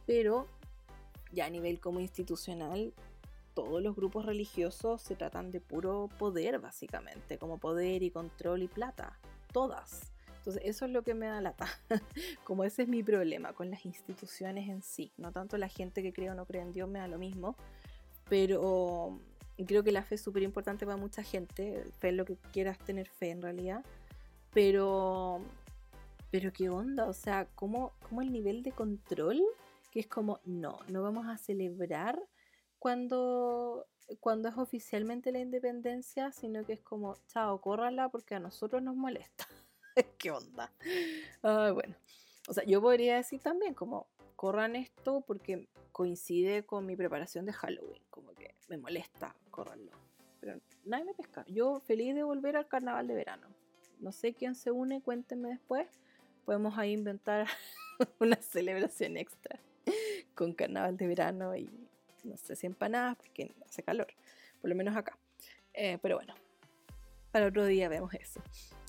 Pero 0.08 0.48
ya 1.32 1.46
a 1.46 1.50
nivel 1.50 1.80
como 1.80 2.00
institucional, 2.00 2.94
todos 3.54 3.82
los 3.82 3.96
grupos 3.96 4.26
religiosos 4.26 5.02
se 5.02 5.16
tratan 5.16 5.52
de 5.52 5.60
puro 5.60 6.10
poder 6.18 6.60
básicamente, 6.60 7.38
como 7.38 7.58
poder 7.58 8.04
y 8.04 8.12
control 8.12 8.64
y 8.64 8.68
plata, 8.68 9.20
todas. 9.52 10.12
Entonces, 10.42 10.64
eso 10.66 10.86
es 10.86 10.92
lo 10.92 11.04
que 11.04 11.14
me 11.14 11.28
da 11.28 11.40
lata. 11.40 11.68
Como 12.44 12.64
ese 12.64 12.82
es 12.82 12.88
mi 12.88 13.04
problema 13.04 13.54
con 13.54 13.70
las 13.70 13.86
instituciones 13.86 14.68
en 14.70 14.82
sí. 14.82 15.12
No 15.18 15.32
tanto 15.32 15.56
la 15.60 15.68
gente 15.68 16.02
que 16.02 16.14
cree 16.14 16.32
o 16.32 16.34
no 16.34 16.48
cree 16.48 16.64
en 16.64 16.72
Dios, 16.72 16.90
me 16.90 16.98
da 16.98 17.08
lo 17.08 17.20
mismo. 17.20 17.56
Pero 18.28 19.20
creo 19.68 19.84
que 19.84 19.92
la 19.92 20.02
fe 20.02 20.16
es 20.16 20.22
súper 20.22 20.42
importante 20.42 20.84
para 20.84 20.98
mucha 20.98 21.22
gente. 21.22 21.86
Fe 22.00 22.10
es 22.10 22.16
lo 22.16 22.26
que 22.26 22.38
quieras 22.52 22.80
tener 22.80 23.08
fe 23.08 23.30
en 23.30 23.44
realidad. 23.44 23.86
Pero, 24.52 25.42
pero 26.32 26.52
qué 26.52 26.70
onda, 26.70 27.08
o 27.08 27.14
sea, 27.14 27.46
¿cómo, 27.54 27.94
cómo 28.10 28.24
el 28.24 28.32
nivel 28.32 28.64
de 28.64 28.72
control? 28.72 29.44
Que 29.92 30.00
es 30.00 30.08
como, 30.08 30.40
no, 30.46 30.80
no 30.88 31.04
vamos 31.04 31.28
a 31.28 31.38
celebrar 31.38 32.20
cuando, 32.80 33.86
cuando 34.20 34.50
es 34.50 34.58
oficialmente 34.58 35.32
la 35.32 35.38
independencia, 35.38 36.32
sino 36.32 36.66
que 36.66 36.74
es 36.74 36.82
como, 36.82 37.16
chao, 37.28 37.62
córrala 37.62 38.10
porque 38.10 38.34
a 38.34 38.40
nosotros 38.40 38.82
nos 38.82 38.96
molesta. 38.96 39.48
¿Qué 40.18 40.32
onda? 40.32 40.74
bueno, 41.44 41.96
o 42.48 42.54
sea, 42.54 42.64
yo 42.64 42.82
podría 42.82 43.18
decir 43.18 43.40
también 43.40 43.76
como 43.76 44.08
corran 44.36 44.76
esto 44.76 45.22
porque 45.28 45.68
coincide 45.92 46.66
con 46.66 46.88
mi 46.88 46.96
preparación 46.96 47.46
de 47.46 47.54
Halloween, 47.54 48.02
como 48.10 48.34
que 48.34 48.56
me 48.68 48.78
molesta, 48.78 49.36
corranlo. 49.52 49.92
Pero 50.40 50.60
nadie 50.86 51.06
me 51.06 51.14
pesca. 51.14 51.46
Yo 51.48 51.82
feliz 51.82 52.16
de 52.16 52.24
volver 52.24 52.58
al 52.58 52.68
carnaval 52.68 53.08
de 53.08 53.14
verano. 53.14 53.48
No 54.00 54.12
sé 54.12 54.34
quién 54.34 54.56
se 54.56 54.72
une, 54.72 55.04
cuéntenme 55.04 55.50
después. 55.50 55.88
Podemos 56.46 56.80
ahí 56.80 56.94
inventar 56.94 57.46
una 58.20 58.38
celebración 58.38 59.18
extra 59.18 59.60
con 60.42 60.54
carnaval 60.54 60.98
de 60.98 61.06
verano 61.06 61.56
y 61.56 61.70
no 62.24 62.36
sé 62.36 62.56
si 62.56 62.66
empanadas 62.66 63.16
porque 63.16 63.52
hace 63.64 63.84
calor, 63.84 64.08
por 64.60 64.72
lo 64.72 64.76
menos 64.76 64.96
acá. 64.98 65.16
Eh, 65.72 66.00
pero 66.02 66.16
bueno, 66.16 66.34
para 67.32 67.46
otro 67.46 67.64
día 67.68 67.90
vemos 67.90 68.12
eso. 68.16 68.42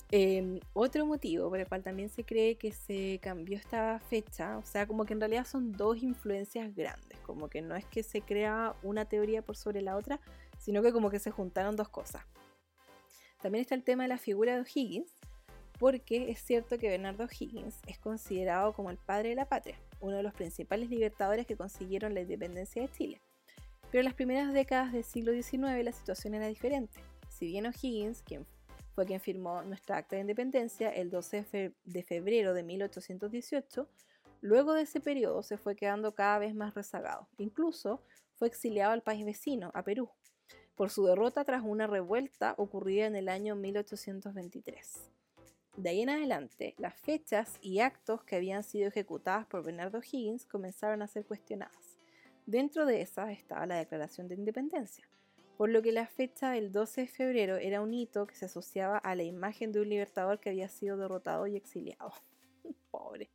Em, 0.09 0.59
otro 0.73 1.05
motivo 1.05 1.49
por 1.49 1.59
el 1.59 1.67
cual 1.67 1.83
también 1.83 2.09
se 2.09 2.23
cree 2.23 2.55
que 2.55 2.71
se 2.71 3.19
cambió 3.21 3.55
esta 3.55 3.99
fecha, 3.99 4.57
o 4.57 4.65
sea, 4.65 4.87
como 4.87 5.05
que 5.05 5.13
en 5.13 5.19
realidad 5.19 5.45
son 5.45 5.73
dos 5.73 6.01
influencias 6.01 6.73
grandes, 6.73 7.19
como 7.19 7.47
que 7.49 7.61
no 7.61 7.75
es 7.75 7.85
que 7.85 8.01
se 8.01 8.21
crea 8.21 8.75
una 8.81 9.05
teoría 9.05 9.43
por 9.43 9.55
sobre 9.55 9.83
la 9.83 9.95
otra, 9.95 10.19
sino 10.57 10.81
que 10.81 10.91
como 10.91 11.11
que 11.11 11.19
se 11.19 11.29
juntaron 11.29 11.75
dos 11.75 11.89
cosas. 11.89 12.23
También 13.43 13.61
está 13.61 13.75
el 13.75 13.83
tema 13.83 14.03
de 14.03 14.09
la 14.09 14.17
figura 14.17 14.55
de 14.55 14.61
O'Higgins, 14.61 15.13
porque 15.77 16.31
es 16.31 16.39
cierto 16.39 16.79
que 16.79 16.89
Bernardo 16.89 17.25
O'Higgins 17.25 17.79
es 17.85 17.99
considerado 17.99 18.73
como 18.73 18.89
el 18.89 18.97
padre 18.97 19.29
de 19.29 19.35
la 19.35 19.45
patria, 19.45 19.77
uno 20.03 20.17
de 20.17 20.23
los 20.23 20.33
principales 20.33 20.89
libertadores 20.89 21.47
que 21.47 21.57
consiguieron 21.57 22.13
la 22.13 22.21
independencia 22.21 22.81
de 22.81 22.91
Chile. 22.91 23.21
Pero 23.89 24.01
en 24.01 24.05
las 24.05 24.13
primeras 24.13 24.53
décadas 24.53 24.91
del 24.91 25.03
siglo 25.03 25.31
XIX 25.31 25.83
la 25.83 25.91
situación 25.91 26.35
era 26.35 26.47
diferente. 26.47 27.01
Si 27.29 27.47
bien 27.47 27.65
O'Higgins, 27.65 28.21
quien 28.21 28.45
fue 28.93 29.05
quien 29.05 29.19
firmó 29.19 29.61
nuestra 29.63 29.97
acta 29.97 30.15
de 30.15 30.21
independencia 30.21 30.89
el 30.89 31.09
12 31.09 31.73
de 31.83 32.03
febrero 32.03 32.53
de 32.53 32.63
1818. 32.63 33.87
Luego 34.41 34.73
de 34.73 34.83
ese 34.83 34.99
periodo 34.99 35.41
se 35.41 35.57
fue 35.57 35.75
quedando 35.75 36.13
cada 36.13 36.37
vez 36.37 36.53
más 36.53 36.75
rezagado. 36.75 37.27
Incluso 37.37 38.01
fue 38.35 38.47
exiliado 38.47 38.91
al 38.91 39.01
país 39.01 39.25
vecino, 39.25 39.71
a 39.73 39.83
Perú, 39.83 40.09
por 40.75 40.89
su 40.89 41.05
derrota 41.05 41.43
tras 41.43 41.63
una 41.63 41.87
revuelta 41.87 42.53
ocurrida 42.57 43.05
en 43.05 43.15
el 43.15 43.29
año 43.29 43.55
1823. 43.55 45.09
De 45.75 45.89
ahí 45.89 46.01
en 46.01 46.09
adelante, 46.11 46.75
las 46.77 46.93
fechas 46.93 47.57
y 47.59 47.79
actos 47.79 48.23
que 48.23 48.35
habían 48.35 48.63
sido 48.63 48.87
ejecutadas 48.87 49.47
por 49.47 49.63
Bernardo 49.63 49.99
Higgins 49.99 50.45
comenzaron 50.45 51.01
a 51.01 51.07
ser 51.07 51.25
cuestionadas. 51.25 51.97
Dentro 52.45 52.85
de 52.85 53.01
esas 53.01 53.31
estaba 53.31 53.65
la 53.65 53.77
Declaración 53.77 54.27
de 54.27 54.35
Independencia, 54.35 55.09
por 55.57 55.69
lo 55.69 55.81
que 55.81 55.91
la 55.91 56.05
fecha 56.05 56.51
del 56.51 56.71
12 56.71 57.01
de 57.01 57.07
febrero 57.07 57.55
era 57.57 57.81
un 57.81 57.91
hito 57.91 58.27
que 58.27 58.35
se 58.35 58.45
asociaba 58.45 58.99
a 58.99 59.15
la 59.15 59.23
imagen 59.23 59.71
de 59.71 59.81
un 59.81 59.89
libertador 59.89 60.39
que 60.39 60.51
había 60.51 60.69
sido 60.69 60.95
derrotado 60.95 61.47
y 61.47 61.55
exiliado. 61.55 62.13
Pobre. 62.91 63.31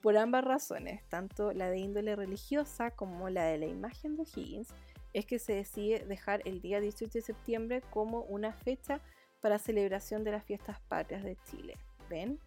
Por 0.00 0.16
ambas 0.16 0.44
razones, 0.44 1.02
tanto 1.08 1.52
la 1.52 1.70
de 1.70 1.78
índole 1.78 2.14
religiosa 2.14 2.92
como 2.92 3.30
la 3.30 3.46
de 3.46 3.58
la 3.58 3.66
imagen 3.66 4.16
de 4.16 4.22
Higgins, 4.22 4.74
es 5.12 5.26
que 5.26 5.40
se 5.40 5.54
decide 5.54 6.04
dejar 6.06 6.42
el 6.44 6.60
día 6.60 6.80
18 6.80 7.18
de 7.18 7.22
septiembre 7.22 7.82
como 7.90 8.22
una 8.22 8.52
fecha 8.52 9.00
para 9.44 9.58
celebración 9.58 10.24
de 10.24 10.30
las 10.30 10.42
fiestas 10.42 10.80
patrias 10.88 11.22
de 11.22 11.36
Chile. 11.50 11.76
¿Ven? 12.08 12.40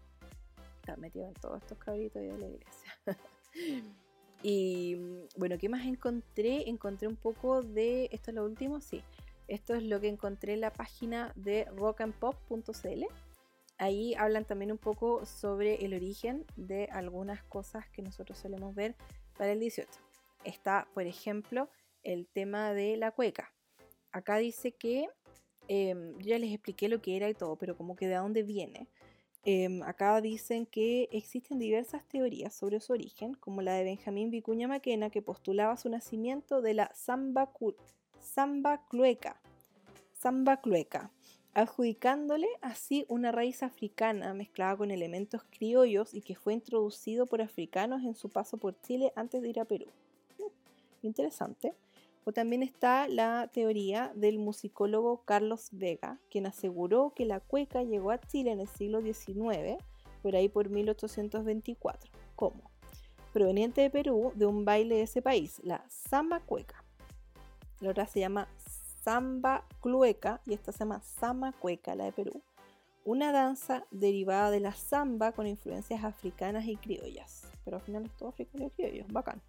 Está 0.78 0.98
metido 0.98 1.28
en 1.28 1.36
todos 1.36 1.62
estos 1.62 1.78
cabritos 1.78 2.20
de 2.24 2.36
la 2.36 2.48
iglesia. 2.48 2.98
Y 4.44 4.96
bueno, 5.36 5.58
¿qué 5.58 5.68
más 5.68 5.86
encontré? 5.86 6.70
Encontré 6.70 7.08
un 7.08 7.16
poco 7.16 7.64
de, 7.64 8.08
esto 8.12 8.30
es 8.30 8.36
lo 8.36 8.46
último, 8.46 8.82
sí, 8.82 9.04
esto 9.48 9.74
es 9.74 9.82
lo 9.82 10.00
que 10.00 10.10
encontré 10.10 10.54
en 10.54 10.62
la 10.62 10.72
página 10.72 11.34
de 11.36 11.66
rockandpop.cl. 11.76 13.04
Ahí 13.80 14.14
hablan 14.14 14.46
también 14.46 14.72
un 14.72 14.78
poco 14.78 15.26
sobre 15.26 15.84
el 15.84 15.96
origen 15.96 16.46
de 16.56 16.86
algunas 16.92 17.44
cosas 17.44 17.90
que 17.90 18.04
nosotros 18.04 18.38
solemos 18.38 18.76
ver 18.76 18.96
para 19.38 19.54
el 19.54 19.60
18. 19.60 19.90
Está, 20.44 20.88
por 20.94 21.08
ejemplo, 21.08 21.68
el 22.04 22.28
tema 22.28 22.74
de 22.74 22.96
la 22.96 23.10
cueca. 23.12 23.52
Acá 24.12 24.38
dice 24.38 24.72
que, 24.72 25.10
em, 25.68 26.18
ya 26.20 26.40
les 26.40 26.54
expliqué 26.54 26.90
lo 26.90 27.02
que 27.02 27.16
era 27.16 27.30
y 27.30 27.34
todo, 27.34 27.56
pero 27.56 27.78
como 27.78 27.96
que 27.96 28.08
de 28.08 28.16
dónde 28.16 28.44
viene. 28.44 28.88
Em, 29.46 29.82
acá 29.84 30.20
dicen 30.20 30.66
que 30.66 31.08
existen 31.12 31.58
diversas 31.58 32.06
teorías 32.08 32.54
sobre 32.54 32.82
su 32.82 32.92
origen, 32.94 33.34
como 33.34 33.62
la 33.62 33.74
de 33.76 33.86
Benjamín 33.86 34.30
Vicuña 34.30 34.68
Maquena, 34.68 35.10
que 35.10 35.22
postulaba 35.22 35.78
su 35.78 35.90
nacimiento 35.90 36.62
de 36.62 36.74
la 36.74 36.92
samba, 36.94 37.54
samba 38.20 38.86
clueca, 38.90 39.40
samba 40.12 40.58
clueca, 40.58 41.12
adjudicándole 41.54 42.48
así 42.62 43.06
una 43.08 43.32
raíz 43.32 43.64
africana 43.64 44.34
mezclada 44.34 44.78
con 44.78 44.92
elementos 44.92 45.44
criollos 45.50 46.14
y 46.14 46.22
que 46.22 46.36
fue 46.36 46.54
introducido 46.54 47.26
por 47.26 47.42
africanos 47.42 48.04
en 48.04 48.16
su 48.16 48.30
paso 48.30 48.58
por 48.58 48.80
Chile 48.82 49.14
antes 49.16 49.42
de 49.42 49.50
ir 49.50 49.60
a 49.60 49.66
Perú. 49.66 49.86
Mm, 50.38 51.06
interesante. 51.08 51.74
O 52.28 52.34
también 52.34 52.62
está 52.62 53.08
la 53.08 53.50
teoría 53.54 54.12
del 54.14 54.38
musicólogo 54.38 55.24
Carlos 55.24 55.70
Vega, 55.72 56.20
quien 56.30 56.46
aseguró 56.46 57.14
que 57.16 57.26
la 57.26 57.40
cueca 57.40 57.84
llegó 57.84 58.12
a 58.12 58.20
Chile 58.20 58.52
en 58.52 58.60
el 58.60 58.68
siglo 58.68 59.02
XIX, 59.02 59.82
por 60.22 60.36
ahí 60.36 60.50
por 60.50 60.68
1824. 60.68 62.12
¿Cómo? 62.36 62.70
Proveniente 63.32 63.80
de 63.80 63.90
Perú, 63.90 64.34
de 64.36 64.46
un 64.46 64.66
baile 64.66 64.96
de 64.96 65.04
ese 65.04 65.22
país, 65.22 65.62
la 65.64 65.86
samba 65.88 66.42
cueca. 66.42 66.84
La 67.80 68.06
se 68.06 68.20
llama 68.20 68.50
samba 69.06 69.64
clueca 69.80 70.42
y 70.46 70.54
esta 70.54 70.74
se 70.74 70.80
llama 70.80 71.00
sama 71.00 71.54
cueca, 71.54 71.96
la 71.96 72.04
de 72.04 72.12
Perú. 72.12 72.42
Una 73.06 73.32
danza 73.32 73.86
derivada 73.90 74.52
de 74.52 74.60
la 74.60 74.74
samba 74.74 75.32
con 75.32 75.48
influencias 75.48 76.04
africanas 76.04 76.66
y 76.66 76.76
criollas. 76.76 77.50
Pero 77.64 77.78
al 77.78 77.84
final 77.84 78.04
es 78.04 78.12
todo 78.18 78.28
africano 78.28 78.66
y 78.66 78.70
criollo, 78.72 79.06
bacán. 79.08 79.42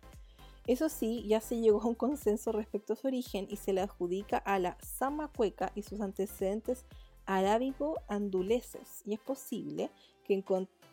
Eso 0.68 0.88
sí, 0.90 1.24
ya 1.26 1.40
se 1.40 1.58
llegó 1.58 1.80
a 1.80 1.86
un 1.86 1.94
consenso 1.94 2.52
respecto 2.52 2.92
a 2.92 2.96
su 2.96 3.06
origen 3.06 3.46
y 3.48 3.56
se 3.56 3.72
le 3.72 3.80
adjudica 3.80 4.36
a 4.36 4.58
la 4.58 4.76
samba 4.82 5.28
cueca 5.28 5.72
y 5.74 5.80
sus 5.80 6.02
antecedentes 6.02 6.84
arábigo-anduleses. 7.24 9.00
Y 9.06 9.14
es 9.14 9.20
posible, 9.20 9.88
que 10.24 10.44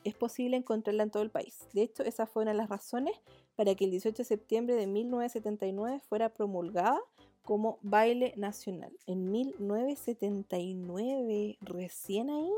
es 0.06 0.16
posible 0.16 0.56
encontrarla 0.56 1.04
en 1.04 1.12
todo 1.12 1.24
el 1.24 1.30
país. 1.30 1.68
De 1.74 1.82
hecho, 1.82 2.04
esa 2.04 2.26
fue 2.26 2.44
una 2.44 2.54
de 2.54 2.58
las 2.58 2.70
razones 2.70 3.20
para 3.58 3.76
que 3.76 3.84
el 3.84 3.92
18 3.92 4.16
de 4.16 4.24
septiembre 4.24 4.76
de 4.76 4.88
1979 4.88 6.00
fuera 6.08 6.30
promulgada 6.30 7.02
como 7.44 7.78
baile 7.82 8.34
nacional. 8.38 8.98
En 9.08 9.30
1979, 9.30 11.58
recién 11.60 12.30
ahí, 12.30 12.50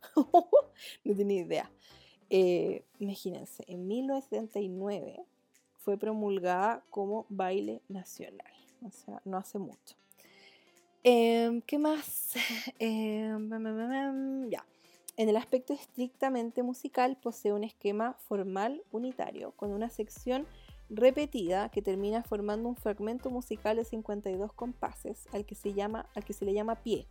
no 1.04 1.14
tenía 1.14 1.42
idea. 1.42 1.70
Eh, 2.28 2.82
imagínense, 2.98 3.62
en 3.68 3.86
1979 3.86 5.24
fue 5.86 5.96
promulgada 5.96 6.82
como 6.90 7.26
baile 7.28 7.80
nacional, 7.88 8.52
o 8.84 8.90
sea, 8.90 9.22
no 9.24 9.36
hace 9.36 9.56
mucho. 9.60 9.94
Em, 11.04 11.60
¿Qué 11.60 11.78
más? 11.78 12.34
Em, 12.80 14.50
ya. 14.50 14.66
En 15.16 15.28
el 15.28 15.36
aspecto 15.36 15.72
estrictamente 15.72 16.64
musical 16.64 17.16
posee 17.22 17.52
un 17.52 17.62
esquema 17.62 18.14
formal 18.14 18.82
unitario, 18.90 19.52
con 19.52 19.70
una 19.70 19.88
sección 19.88 20.44
repetida 20.90 21.68
que 21.68 21.82
termina 21.82 22.24
formando 22.24 22.68
un 22.68 22.74
fragmento 22.74 23.30
musical 23.30 23.76
de 23.76 23.84
52 23.84 24.52
compases 24.54 25.28
al 25.32 25.46
que 25.46 25.54
se, 25.54 25.72
llama, 25.72 26.06
al 26.16 26.24
que 26.24 26.32
se 26.32 26.44
le 26.44 26.52
llama 26.52 26.82
pie. 26.82 27.06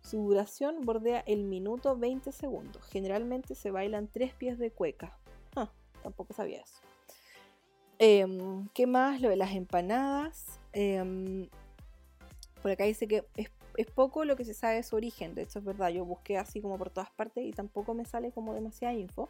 Su 0.00 0.26
duración 0.26 0.84
bordea 0.84 1.20
el 1.20 1.44
minuto 1.44 1.96
20 1.96 2.32
segundos. 2.32 2.82
Generalmente 2.90 3.54
se 3.54 3.70
bailan 3.70 4.08
tres 4.08 4.34
pies 4.34 4.58
de 4.58 4.72
cueca. 4.72 5.16
Ah, 5.54 5.70
tampoco 6.02 6.34
sabía 6.34 6.62
eso. 6.62 6.87
Em, 7.98 8.68
¿Qué 8.74 8.86
más? 8.86 9.20
Lo 9.20 9.28
de 9.28 9.36
las 9.36 9.52
empanadas. 9.52 10.60
Em, 10.72 11.48
por 12.62 12.70
acá 12.70 12.84
dice 12.84 13.08
que 13.08 13.24
es, 13.36 13.50
poco 13.94 14.24
lo 14.24 14.36
que 14.36 14.44
se 14.44 14.54
sabe 14.54 14.76
de 14.76 14.82
su 14.82 14.96
origen. 14.96 15.34
De 15.34 15.42
hecho, 15.42 15.58
es 15.58 15.64
verdad, 15.64 15.88
yo 15.90 16.04
busqué 16.04 16.36
así 16.38 16.60
como 16.60 16.78
por 16.78 16.90
todas 16.90 17.10
partes 17.10 17.44
y 17.44 17.52
tampoco 17.52 17.94
me 17.94 18.04
sale 18.04 18.30
como 18.30 18.54
demasiada 18.54 18.94
info. 18.94 19.28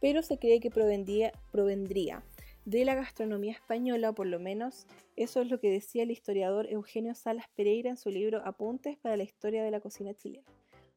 Pero 0.00 0.22
se 0.22 0.38
cree 0.38 0.60
que 0.60 0.70
provendría, 0.70 1.32
provendría 1.50 2.22
de 2.64 2.84
la 2.84 2.94
gastronomía 2.94 3.52
española, 3.52 4.12
por 4.12 4.26
lo 4.26 4.38
menos 4.38 4.86
eso 5.16 5.40
es 5.40 5.50
lo 5.50 5.60
que 5.60 5.70
decía 5.70 6.02
el 6.02 6.10
historiador 6.10 6.66
Eugenio 6.70 7.14
Salas 7.14 7.46
Pereira 7.54 7.90
en 7.90 7.96
su 7.96 8.10
libro 8.10 8.42
Apuntes 8.44 8.96
para 8.96 9.16
la 9.16 9.24
historia 9.24 9.62
de 9.62 9.70
la 9.70 9.80
cocina 9.80 10.14
chilena, 10.14 10.46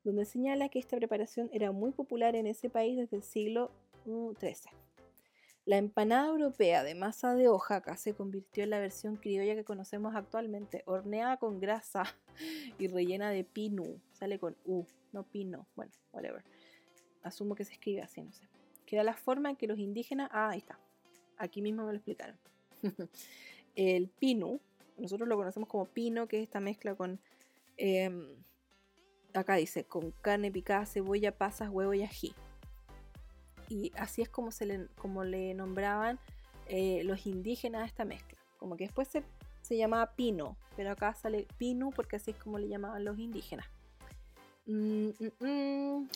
donde 0.03 0.25
señala 0.25 0.69
que 0.69 0.79
esta 0.79 0.97
preparación 0.97 1.49
era 1.51 1.71
muy 1.71 1.91
popular 1.91 2.35
en 2.35 2.47
ese 2.47 2.69
país 2.69 2.97
desde 2.97 3.17
el 3.17 3.23
siglo 3.23 3.71
XIII. 4.05 4.86
La 5.67 5.75
empanada 5.75 6.29
europea 6.29 6.81
de 6.85 6.95
masa 6.95 7.35
de 7.35 7.49
acá 7.69 7.97
se 7.97 8.13
convirtió 8.13 8.63
en 8.63 8.69
la 8.69 8.79
versión 8.79 9.17
criolla 9.17 9.53
que 9.53 9.65
conocemos 9.65 10.15
actualmente, 10.15 10.81
horneada 10.85 11.35
con 11.35 11.59
grasa 11.59 12.03
y 12.79 12.87
rellena 12.87 13.31
de 13.31 13.43
pinu. 13.43 13.99
Sale 14.13 14.39
con 14.39 14.55
U, 14.63 14.85
no 15.11 15.23
pino. 15.23 15.67
Bueno, 15.75 15.91
whatever. 16.13 16.41
Asumo 17.21 17.53
que 17.53 17.65
se 17.65 17.73
escribe 17.73 18.01
así, 18.01 18.21
no 18.21 18.31
sé. 18.31 18.47
Que 18.85 18.95
era 18.95 19.03
la 19.03 19.13
forma 19.13 19.49
en 19.49 19.57
que 19.57 19.67
los 19.67 19.77
indígenas. 19.77 20.29
Ah, 20.31 20.51
ahí 20.51 20.59
está. 20.59 20.79
Aquí 21.37 21.61
mismo 21.61 21.83
me 21.83 21.91
lo 21.91 21.97
explicaron. 21.97 22.37
el 23.75 24.07
pinu, 24.07 24.61
nosotros 24.97 25.27
lo 25.27 25.35
conocemos 25.35 25.67
como 25.67 25.83
pino, 25.83 26.29
que 26.29 26.37
es 26.37 26.43
esta 26.43 26.61
mezcla 26.61 26.95
con. 26.95 27.19
Em, 27.75 28.37
acá 29.33 29.55
dice, 29.55 29.83
con 29.83 30.11
carne 30.21 30.49
picada, 30.49 30.85
cebolla, 30.85 31.37
pasas, 31.37 31.69
huevo 31.69 31.93
y 31.93 32.03
ají 32.03 32.33
y 33.69 33.91
así 33.95 34.21
es 34.21 34.29
como, 34.29 34.51
se 34.51 34.65
le, 34.65 34.87
como 34.95 35.23
le 35.23 35.53
nombraban 35.53 36.19
eh, 36.67 37.01
los 37.03 37.25
indígenas 37.25 37.83
a 37.83 37.85
esta 37.85 38.05
mezcla. 38.05 38.37
Como 38.57 38.75
que 38.77 38.85
después 38.85 39.07
se, 39.07 39.23
llamaba 39.77 40.13
pino, 40.15 40.55
pero 40.75 40.91
acá 40.91 41.13
sale 41.13 41.47
pino 41.57 41.91
porque 41.91 42.15
así 42.15 42.31
es 42.31 42.37
como 42.37 42.57
le 42.57 42.69
llamaban 42.69 43.03
los 43.03 43.19
indígenas. 43.19 43.67
Mm, 44.65 45.09
mm, 45.19 45.45
mm. 45.45 46.09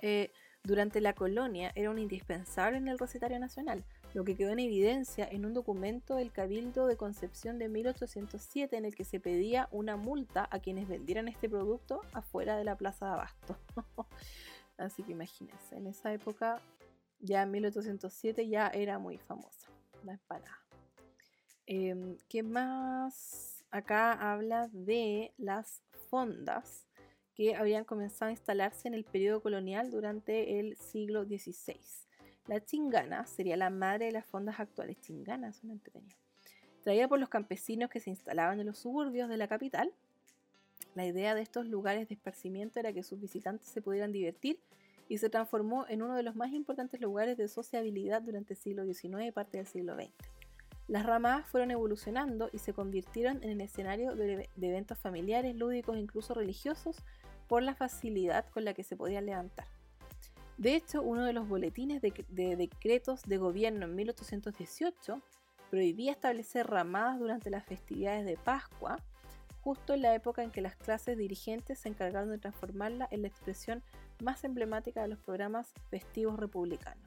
Eh, 0.00 0.30
durante 0.62 1.00
la 1.00 1.14
colonia 1.14 1.72
era 1.74 1.90
un 1.90 1.98
indispensable 1.98 2.76
en 2.76 2.88
el 2.88 2.98
recetario 2.98 3.38
nacional, 3.38 3.84
lo 4.12 4.24
que 4.24 4.36
quedó 4.36 4.50
en 4.50 4.58
evidencia 4.58 5.26
en 5.30 5.46
un 5.46 5.54
documento 5.54 6.16
del 6.16 6.32
Cabildo 6.32 6.86
de 6.86 6.96
Concepción 6.96 7.58
de 7.58 7.68
1807 7.68 8.76
en 8.76 8.84
el 8.84 8.94
que 8.94 9.04
se 9.04 9.20
pedía 9.20 9.68
una 9.70 9.96
multa 9.96 10.46
a 10.50 10.58
quienes 10.58 10.86
vendieran 10.88 11.28
este 11.28 11.48
producto 11.48 12.02
afuera 12.12 12.56
de 12.56 12.64
la 12.64 12.76
plaza 12.76 13.06
de 13.06 13.12
abasto. 13.12 13.56
Así 14.76 15.02
que 15.02 15.12
imagínense, 15.12 15.76
en 15.76 15.86
esa 15.86 16.12
época 16.12 16.60
ya 17.20 17.42
en 17.42 17.50
1807 17.50 18.48
ya 18.48 18.68
era 18.68 18.98
muy 18.98 19.18
famosa 19.18 19.68
la 20.04 20.12
empanada. 20.12 20.62
Em, 21.66 22.16
¿Qué 22.28 22.42
más? 22.42 23.64
Acá 23.70 24.12
habla 24.32 24.68
de 24.72 25.32
las 25.36 25.82
fondas 26.08 26.86
que 27.34 27.54
habían 27.54 27.84
comenzado 27.84 28.30
a 28.30 28.32
instalarse 28.32 28.88
en 28.88 28.94
el 28.94 29.04
periodo 29.04 29.42
colonial 29.42 29.90
durante 29.90 30.58
el 30.58 30.76
siglo 30.76 31.24
XVI. 31.24 31.78
La 32.46 32.64
chingana 32.64 33.26
sería 33.26 33.56
la 33.56 33.70
madre 33.70 34.06
de 34.06 34.12
las 34.12 34.24
fondas 34.24 34.58
actuales. 34.58 34.98
Chingana, 35.00 35.52
una 35.62 35.74
entretenida. 35.74 36.16
Traída 36.82 37.06
por 37.06 37.20
los 37.20 37.28
campesinos 37.28 37.90
que 37.90 38.00
se 38.00 38.10
instalaban 38.10 38.58
en 38.58 38.66
los 38.66 38.78
suburbios 38.78 39.28
de 39.28 39.36
la 39.36 39.46
capital, 39.46 39.92
la 40.94 41.06
idea 41.06 41.34
de 41.34 41.42
estos 41.42 41.66
lugares 41.66 42.08
de 42.08 42.14
esparcimiento 42.14 42.80
era 42.80 42.92
que 42.92 43.02
sus 43.02 43.20
visitantes 43.20 43.68
se 43.68 43.82
pudieran 43.82 44.10
divertir 44.10 44.58
y 45.08 45.18
se 45.18 45.30
transformó 45.30 45.86
en 45.88 46.02
uno 46.02 46.14
de 46.14 46.22
los 46.22 46.36
más 46.36 46.52
importantes 46.52 47.00
lugares 47.00 47.36
de 47.36 47.48
sociabilidad 47.48 48.22
durante 48.22 48.54
el 48.54 48.58
siglo 48.58 48.84
XIX 48.84 49.26
y 49.26 49.32
parte 49.32 49.58
del 49.58 49.66
siglo 49.66 49.94
XX. 49.94 50.12
Las 50.86 51.04
ramas 51.04 51.46
fueron 51.46 51.70
evolucionando 51.70 52.48
y 52.52 52.58
se 52.58 52.72
convirtieron 52.72 53.42
en 53.42 53.50
el 53.50 53.60
escenario 53.60 54.14
de, 54.14 54.48
eventos 54.60 54.98
familiares, 54.98 55.54
lúdicos 55.54 55.96
e 55.96 56.00
incluso 56.00 56.34
religiosos 56.34 56.96
por 57.46 57.62
la 57.62 57.74
facilidad 57.74 58.46
con 58.50 58.64
la 58.64 58.74
que 58.74 58.84
se 58.84 58.96
podían 58.96 59.26
levantar. 59.26 59.66
De 60.56 60.74
hecho, 60.74 61.02
uno 61.02 61.24
de 61.24 61.32
los 61.32 61.48
boletines 61.48 62.02
de, 62.02 62.24
de 62.28 62.56
decretos 62.56 63.22
de 63.22 63.36
gobierno 63.36 63.84
en 63.84 63.94
1818 63.94 65.22
prohibía 65.70 66.12
establecer 66.12 66.66
ramadas 66.66 67.18
durante 67.18 67.50
las 67.50 67.64
festividades 67.64 68.24
de 68.24 68.36
Pascua, 68.36 68.96
justo 69.60 69.92
en 69.92 70.02
la 70.02 70.14
época 70.14 70.42
en 70.42 70.50
que 70.50 70.62
las 70.62 70.76
clases 70.76 71.18
dirigentes 71.18 71.78
se 71.78 71.90
encargaron 71.90 72.30
de 72.30 72.38
transformarla 72.38 73.08
en 73.10 73.22
la 73.22 73.28
expresión 73.28 73.82
más 74.20 74.44
emblemática 74.44 75.02
de 75.02 75.08
los 75.08 75.18
programas 75.18 75.72
festivos 75.90 76.38
republicanos. 76.38 77.04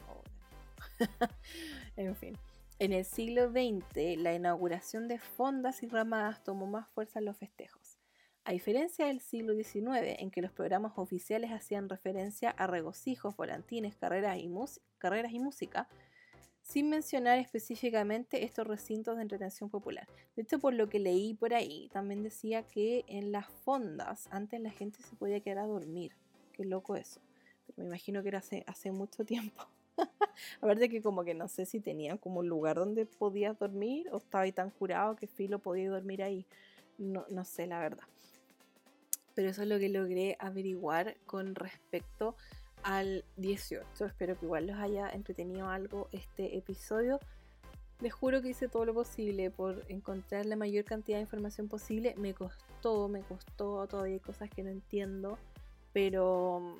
en 1.95 2.15
fin. 2.15 2.37
En 2.79 2.93
el 2.93 3.05
siglo 3.05 3.51
XX, 3.51 4.17
la 4.17 4.33
inauguración 4.33 5.07
de 5.07 5.19
fondas 5.19 5.83
y 5.83 5.87
ramadas 5.87 6.43
tomó 6.43 6.65
más 6.65 6.87
fuerza 6.89 7.19
en 7.19 7.25
los 7.25 7.37
festejos. 7.37 7.99
A 8.43 8.53
diferencia 8.53 9.05
del 9.05 9.19
siglo 9.19 9.53
XIX, 9.53 10.17
en 10.17 10.31
que 10.31 10.41
los 10.41 10.51
programas 10.51 10.93
oficiales 10.95 11.51
hacían 11.51 11.89
referencia 11.89 12.49
a 12.49 12.65
regocijos, 12.65 13.35
volantines, 13.35 13.95
carreras 13.95 14.39
y, 14.39 14.49
carreras 14.97 15.31
y 15.31 15.39
música, 15.39 15.87
sin 16.63 16.89
mencionar 16.89 17.37
específicamente 17.37 18.45
estos 18.45 18.65
recintos 18.65 19.15
de 19.15 19.23
entretención 19.23 19.69
popular. 19.69 20.07
De 20.35 20.41
hecho, 20.41 20.57
por 20.57 20.73
lo 20.73 20.89
que 20.89 20.99
leí 20.99 21.35
por 21.35 21.53
ahí, 21.53 21.87
también 21.93 22.23
decía 22.23 22.63
que 22.63 23.03
en 23.07 23.31
las 23.31 23.47
fondas 23.47 24.27
antes 24.31 24.59
la 24.59 24.71
gente 24.71 25.03
se 25.03 25.15
podía 25.15 25.39
quedar 25.41 25.59
a 25.59 25.67
dormir 25.67 26.15
loco 26.63 26.95
eso. 26.95 27.21
Me 27.75 27.85
imagino 27.85 28.21
que 28.21 28.29
era 28.29 28.39
hace, 28.39 28.91
mucho 28.91 29.23
tiempo. 29.25 29.65
Aparte 30.61 30.89
que 30.89 31.01
como 31.01 31.23
que 31.23 31.33
no 31.33 31.47
sé 31.47 31.65
si 31.65 31.79
tenían 31.79 32.17
como 32.17 32.39
un 32.39 32.47
lugar 32.47 32.77
donde 32.77 33.05
podías 33.05 33.57
dormir 33.57 34.07
o 34.11 34.17
estaba 34.17 34.43
ahí 34.43 34.51
tan 34.51 34.69
curado 34.69 35.15
que 35.15 35.27
Filo 35.27 35.59
podía 35.59 35.89
dormir 35.89 36.23
ahí. 36.23 36.45
No, 36.97 37.25
no 37.29 37.45
sé 37.45 37.67
la 37.67 37.79
verdad. 37.79 38.03
Pero 39.33 39.49
eso 39.49 39.61
es 39.63 39.67
lo 39.67 39.79
que 39.79 39.89
logré 39.89 40.35
averiguar 40.39 41.15
con 41.25 41.55
respecto 41.55 42.35
al 42.83 43.23
18. 43.37 44.05
Espero 44.05 44.37
que 44.37 44.45
igual 44.45 44.67
los 44.67 44.77
haya 44.77 45.09
entretenido 45.09 45.69
algo 45.69 46.09
este 46.11 46.57
episodio. 46.57 47.19
les 48.01 48.13
juro 48.13 48.41
que 48.41 48.49
hice 48.49 48.67
todo 48.67 48.85
lo 48.85 48.95
posible 48.95 49.51
por 49.51 49.85
encontrar 49.87 50.47
la 50.47 50.55
mayor 50.55 50.85
cantidad 50.85 51.17
de 51.17 51.21
información 51.21 51.67
posible. 51.67 52.15
Me 52.17 52.33
costó, 52.33 53.07
me 53.07 53.21
costó, 53.21 53.87
todavía 53.87 54.15
hay 54.15 54.19
cosas 54.19 54.49
que 54.49 54.63
no 54.63 54.71
entiendo, 54.71 55.37
pero, 55.93 56.77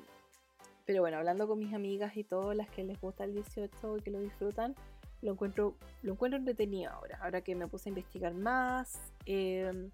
pero 0.86 1.00
bueno, 1.00 1.18
hablando 1.18 1.46
con 1.46 1.58
mis 1.58 1.74
amigas 1.74 2.16
y 2.16 2.24
todas 2.24 2.56
las 2.56 2.68
que 2.70 2.84
les 2.84 3.00
gusta 3.00 3.24
el 3.24 3.34
18 3.34 3.98
y 3.98 4.00
que 4.00 4.10
lo 4.10 4.20
disfrutan, 4.20 4.74
lo 5.20 5.32
encuentro, 5.32 5.76
lo 6.02 6.12
encuentro 6.12 6.38
entretenido 6.38 6.90
ahora, 6.90 7.18
ahora 7.22 7.40
que 7.42 7.54
me 7.54 7.66
puse 7.68 7.88
a 7.88 7.90
investigar 7.90 8.34
más. 8.34 9.12
Em, 9.24 9.90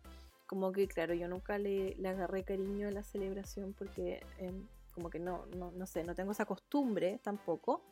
como 0.47 0.73
que, 0.73 0.89
claro, 0.89 1.13
yo 1.13 1.29
nunca 1.29 1.59
le, 1.59 1.97
agarré 2.07 2.43
cariño 2.43 2.89
a 2.89 2.91
la 2.91 3.03
celebración 3.03 3.75
porque 3.75 4.23
em, 4.39 4.67
como 4.95 5.11
que 5.11 5.19
no, 5.19 5.45
no, 5.57 5.71
no 5.73 5.87
sé, 5.87 6.03
no 6.05 6.15
tengo 6.15 6.33
esa 6.33 6.47
costumbre 6.47 7.21
tampoco. 7.23 7.83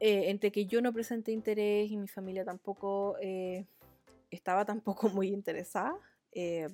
Eh, 0.00 0.30
entre 0.30 0.52
que 0.52 0.66
yo 0.66 0.80
no 0.80 0.92
presenté 0.92 1.32
interés 1.32 1.90
y 1.90 1.96
mi 1.96 2.08
familia 2.08 2.44
tampoco 2.44 3.16
eh, 3.20 3.66
estaba 4.30 4.64
tampoco 4.64 5.08
muy 5.10 5.28
interesada. 5.28 5.96
Eh, 6.32 6.68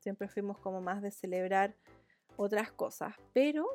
siempre 0.00 0.28
fuimos 0.28 0.58
como 0.58 0.80
más 0.80 1.02
de 1.02 1.10
celebrar 1.10 1.74
otras 2.36 2.72
cosas, 2.72 3.14
pero 3.32 3.66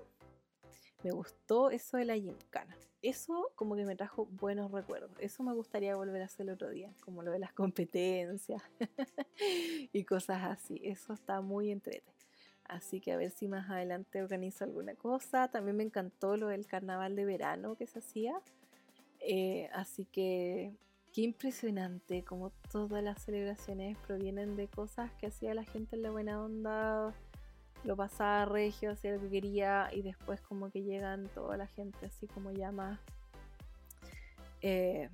me 1.03 1.11
gustó 1.11 1.69
eso 1.69 1.97
de 1.97 2.05
la 2.05 2.15
gincana. 2.15 2.75
Eso 3.01 3.51
como 3.55 3.75
que 3.75 3.85
me 3.85 3.95
trajo 3.95 4.25
buenos 4.25 4.71
recuerdos. 4.71 5.11
Eso 5.19 5.43
me 5.43 5.53
gustaría 5.53 5.95
volver 5.95 6.21
a 6.21 6.25
hacer 6.25 6.49
otro 6.49 6.69
día, 6.69 6.93
como 7.01 7.21
lo 7.21 7.31
de 7.31 7.39
las 7.39 7.53
competencias 7.53 8.61
y 9.93 10.03
cosas 10.03 10.43
así. 10.43 10.81
Eso 10.83 11.13
está 11.13 11.41
muy 11.41 11.71
entretenido. 11.71 12.17
Así 12.65 12.99
que 12.99 13.13
a 13.13 13.17
ver 13.17 13.31
si 13.31 13.47
más 13.47 13.69
adelante 13.69 14.21
organizo 14.21 14.63
alguna 14.63 14.95
cosa. 14.95 15.47
También 15.47 15.77
me 15.77 15.83
encantó 15.83 16.35
lo 16.35 16.47
del 16.47 16.65
carnaval 16.65 17.15
de 17.15 17.25
verano 17.25 17.75
que 17.75 17.87
se 17.87 17.99
hacía. 17.99 18.41
Eh, 19.19 19.69
así 19.73 20.05
que 20.05 20.73
qué 21.13 21.21
impresionante 21.21 22.23
como 22.23 22.51
todas 22.71 23.03
las 23.03 23.23
celebraciones 23.23 23.97
provienen 24.05 24.55
de 24.55 24.67
cosas 24.67 25.11
que 25.13 25.27
hacía 25.27 25.53
la 25.53 25.63
gente 25.63 25.95
en 25.95 26.01
la 26.01 26.11
buena 26.11 26.43
onda, 26.43 27.15
lo 27.83 27.95
pasaba 27.95 28.45
regio, 28.45 28.91
hacía 28.91 29.13
lo 29.13 29.21
que 29.21 29.29
quería 29.29 29.89
y 29.93 30.01
después 30.01 30.41
como 30.41 30.69
que 30.69 30.83
llegan 30.83 31.29
toda 31.29 31.57
la 31.57 31.67
gente 31.67 32.05
así 32.05 32.27
como 32.27 32.51
ya 32.51 32.71
más 32.71 32.99
eh, 34.61 35.09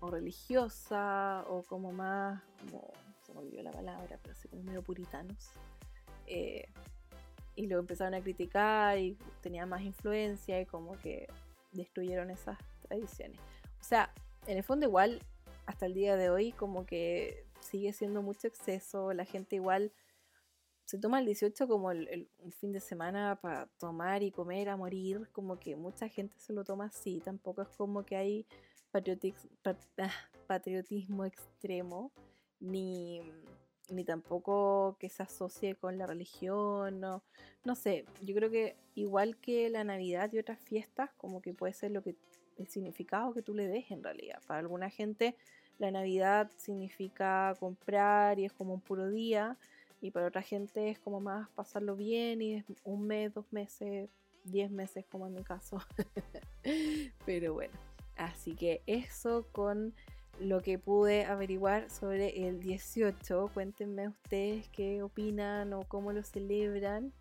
o 0.00 0.10
religiosa 0.10 1.44
o 1.48 1.62
como 1.62 1.92
más, 1.92 2.42
como 2.60 2.92
se 3.22 3.32
me 3.32 3.40
olvidó 3.40 3.62
la 3.62 3.72
palabra, 3.72 4.18
pero 4.22 4.32
así 4.32 4.48
como 4.48 4.62
medio 4.62 4.82
puritanos. 4.82 5.50
Eh, 6.26 6.68
y 7.54 7.66
lo 7.66 7.78
empezaron 7.78 8.14
a 8.14 8.20
criticar 8.20 8.98
y 8.98 9.16
tenía 9.40 9.64
más 9.64 9.82
influencia 9.82 10.60
y 10.60 10.66
como 10.66 10.92
que 10.98 11.26
destruyeron 11.72 12.30
esas 12.30 12.58
tradiciones. 12.82 13.38
O 13.80 13.84
sea, 13.84 14.12
en 14.46 14.58
el 14.58 14.64
fondo 14.64 14.86
igual, 14.86 15.20
hasta 15.64 15.86
el 15.86 15.94
día 15.94 16.16
de 16.16 16.30
hoy, 16.30 16.52
como 16.52 16.84
que 16.84 17.44
sigue 17.60 17.92
siendo 17.92 18.22
mucho 18.22 18.46
exceso, 18.46 19.12
la 19.12 19.24
gente 19.24 19.56
igual 19.56 19.92
se 20.86 20.98
toma 20.98 21.18
el 21.18 21.26
18 21.26 21.66
como 21.66 21.90
el, 21.90 22.28
un 22.38 22.52
fin 22.52 22.72
de 22.72 22.80
semana 22.80 23.38
para 23.42 23.66
tomar 23.78 24.22
y 24.22 24.30
comer 24.30 24.68
a 24.68 24.76
morir, 24.76 25.28
como 25.32 25.58
que 25.58 25.74
mucha 25.74 26.08
gente 26.08 26.38
se 26.38 26.52
lo 26.52 26.64
toma 26.64 26.86
así, 26.86 27.20
tampoco 27.20 27.62
es 27.62 27.68
como 27.70 28.04
que 28.06 28.16
hay 28.16 28.46
ah, 29.98 30.10
patriotismo 30.46 31.24
extremo, 31.24 32.12
ni, 32.60 33.20
ni 33.90 34.04
tampoco 34.04 34.96
que 35.00 35.08
se 35.08 35.24
asocie 35.24 35.74
con 35.74 35.98
la 35.98 36.06
religión, 36.06 37.00
no, 37.00 37.22
no 37.64 37.74
sé, 37.74 38.04
yo 38.22 38.34
creo 38.36 38.50
que 38.50 38.76
igual 38.94 39.36
que 39.38 39.68
la 39.68 39.82
Navidad 39.82 40.32
y 40.32 40.38
otras 40.38 40.60
fiestas, 40.60 41.10
como 41.16 41.42
que 41.42 41.52
puede 41.52 41.72
ser 41.72 41.90
lo 41.90 42.02
que 42.02 42.16
el 42.58 42.68
significado 42.68 43.34
que 43.34 43.42
tú 43.42 43.54
le 43.54 43.66
des 43.66 43.90
en 43.90 44.02
realidad. 44.02 44.40
Para 44.46 44.60
alguna 44.60 44.88
gente 44.88 45.36
la 45.78 45.90
Navidad 45.90 46.50
significa 46.56 47.54
comprar 47.58 48.38
y 48.38 48.46
es 48.46 48.52
como 48.52 48.72
un 48.72 48.80
puro 48.80 49.10
día 49.10 49.58
y 50.00 50.10
para 50.10 50.26
otra 50.26 50.42
gente 50.42 50.90
es 50.90 50.98
como 50.98 51.20
más 51.20 51.48
pasarlo 51.50 51.96
bien 51.96 52.42
y 52.42 52.54
es 52.54 52.64
un 52.84 53.06
mes, 53.06 53.32
dos 53.32 53.46
meses, 53.52 54.10
diez 54.44 54.70
meses 54.70 55.04
como 55.06 55.26
en 55.26 55.34
mi 55.34 55.42
caso. 55.42 55.78
Pero 57.26 57.54
bueno, 57.54 57.74
así 58.16 58.54
que 58.54 58.82
eso 58.86 59.46
con 59.52 59.94
lo 60.38 60.60
que 60.60 60.78
pude 60.78 61.24
averiguar 61.24 61.90
sobre 61.90 62.46
el 62.46 62.60
18. 62.60 63.50
Cuéntenme 63.54 64.08
ustedes 64.08 64.68
qué 64.68 65.02
opinan 65.02 65.72
o 65.72 65.82
cómo 65.84 66.12
lo 66.12 66.22
celebran. 66.22 67.12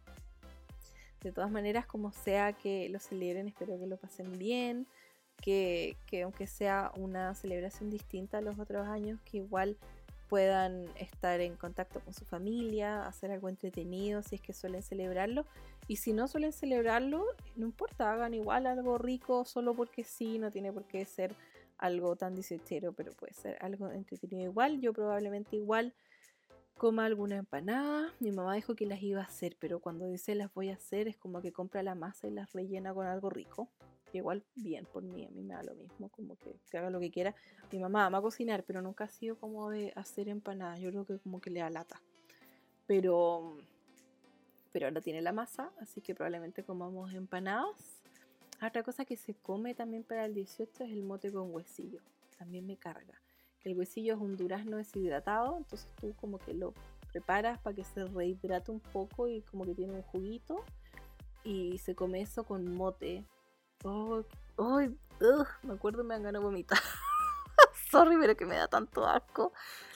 De 1.22 1.32
todas 1.32 1.50
maneras, 1.50 1.86
como 1.86 2.12
sea 2.12 2.54
que 2.54 2.90
lo 2.90 3.00
celebren, 3.00 3.48
espero 3.48 3.80
que 3.80 3.88
lo 3.88 3.98
pasen 3.98 4.38
bien 4.38 4.86
que, 5.42 5.98
aunque 6.24 6.48
sea 6.48 6.92
una 6.96 7.34
celebración 7.36 7.90
distinta 7.90 8.40
a 8.40 8.42
los 8.42 8.60
otros 8.60 8.88
años, 8.88 9.20
que 9.26 9.38
igual 9.38 9.78
puedan 10.36 10.90
estar 10.98 11.40
en 11.40 11.56
contacto 11.56 12.02
con 12.02 12.14
su 12.14 12.26
familia, 12.26 13.08
hacer 13.08 13.32
algo 13.32 13.48
entretenido 13.48 14.22
si 14.22 14.36
es 14.36 14.42
que 14.42 14.52
suelen 14.52 14.84
celebrarlo. 14.84 15.46
Y 15.88 15.96
si 15.96 16.12
no 16.12 16.28
suelen 16.28 16.52
celebrarlo, 16.52 17.24
no 17.56 17.68
importa, 17.68 18.12
hagan 18.12 18.34
igual 18.34 18.68
algo 18.68 18.98
rico 18.98 19.46
solo 19.46 19.74
porque 19.74 20.04
sí, 20.04 20.38
no 20.38 20.52
tiene 20.52 20.74
por 20.74 20.84
qué 20.84 21.06
ser 21.06 21.34
algo 21.78 22.18
tan 22.18 22.36
disechero, 22.36 22.92
pero 22.92 23.14
puede 23.14 23.34
ser 23.34 23.58
algo 23.62 23.90
entretenido 23.90 24.52
igual. 24.52 24.82
Yo 24.82 24.92
probablemente 24.92 25.56
igual 25.56 25.94
coma 26.78 27.06
alguna 27.06 27.38
empanada. 27.38 28.12
Mi 28.20 28.34
mamá 28.34 28.56
dijo 28.56 28.76
que 28.76 28.86
las 28.86 29.02
iba 29.02 29.22
a 29.22 29.28
hacer, 29.28 29.56
pero 29.58 29.80
cuando 29.80 30.06
dice 30.06 30.36
las 30.36 30.54
voy 30.54 30.70
a 30.70 30.74
hacer 30.74 31.08
es 31.08 31.16
como 31.16 31.40
que 31.40 31.54
compra 31.54 31.82
la 31.82 31.96
masa 31.96 32.28
y 32.28 32.32
las 32.32 32.52
rellena 32.52 32.94
con 32.94 33.08
algo 33.08 33.30
rico 33.30 33.70
igual 34.18 34.44
bien 34.56 34.86
por 34.86 35.04
mí, 35.04 35.26
a 35.26 35.30
mí 35.30 35.42
me 35.44 35.54
da 35.54 35.64
lo 35.64 35.76
mismo, 35.76 36.10
como 36.10 36.36
que, 36.38 36.60
haga 36.78 36.90
lo 36.90 37.00
que 37.00 37.12
quiera. 37.12 37.36
Mi 37.72 37.80
mamá 37.80 38.06
ama 38.06 38.22
cocinar, 38.22 38.64
pero 38.64 38.82
nunca 38.82 39.06
ha 39.06 39.10
sido 39.10 39.38
como 39.38 39.70
de 39.70 39.92
hacer 39.96 40.30
empanadas, 40.30 40.80
yo 40.80 40.90
creo 40.90 41.06
que 41.06 41.20
como 41.20 41.42
que 41.42 41.50
le 41.50 41.62
da 41.62 41.70
lata. 41.70 42.02
Pero, 42.88 43.58
pero 44.72 44.88
ahora 44.88 45.02
tiene 45.02 45.22
la 45.22 45.32
masa, 45.32 45.72
así 45.80 46.02
que 46.02 46.14
probablemente 46.14 46.64
comamos 46.64 47.14
empanadas. 47.14 48.02
Otra 48.66 48.84
cosa 48.84 49.06
que 49.06 49.18
se 49.18 49.34
come 49.36 49.74
también 49.76 50.04
para 50.04 50.26
el 50.26 50.34
18 50.34 50.84
es 50.84 50.92
el 50.92 51.04
mote 51.04 51.32
con 51.32 51.54
huesillo, 51.54 52.02
también 52.38 52.66
me 52.66 52.78
carga. 52.78 53.22
El 53.64 53.78
huesillo 53.78 54.14
es 54.14 54.22
un 54.22 54.38
durazno 54.38 54.78
deshidratado, 54.78 55.58
entonces 55.58 55.90
tú 56.00 56.14
como 56.16 56.38
que 56.38 56.54
lo 56.54 56.74
preparas 57.12 57.60
para 57.60 57.76
que 57.76 57.84
se 57.84 58.06
rehidrate 58.06 58.72
un 58.72 58.80
poco 58.80 59.28
y 59.28 59.42
como 59.42 59.66
que 59.66 59.74
tiene 59.74 59.94
un 59.94 60.02
juguito 60.04 60.64
y 61.46 61.78
se 61.78 61.96
come 61.96 62.22
eso 62.22 62.44
con 62.44 62.76
mote 62.76 63.24
Ay, 63.84 64.98
me 65.64 65.74
acuerdo 65.74 66.04
me 66.04 66.16
dan 66.16 66.24
ganas 66.24 66.42
de 66.42 66.46
vomitar. 66.46 66.80
Sorry, 67.92 68.18
pero 68.18 68.36
que 68.36 68.46
me 68.46 68.56
da 68.56 68.68
tanto 68.68 69.06
asco 69.06 69.54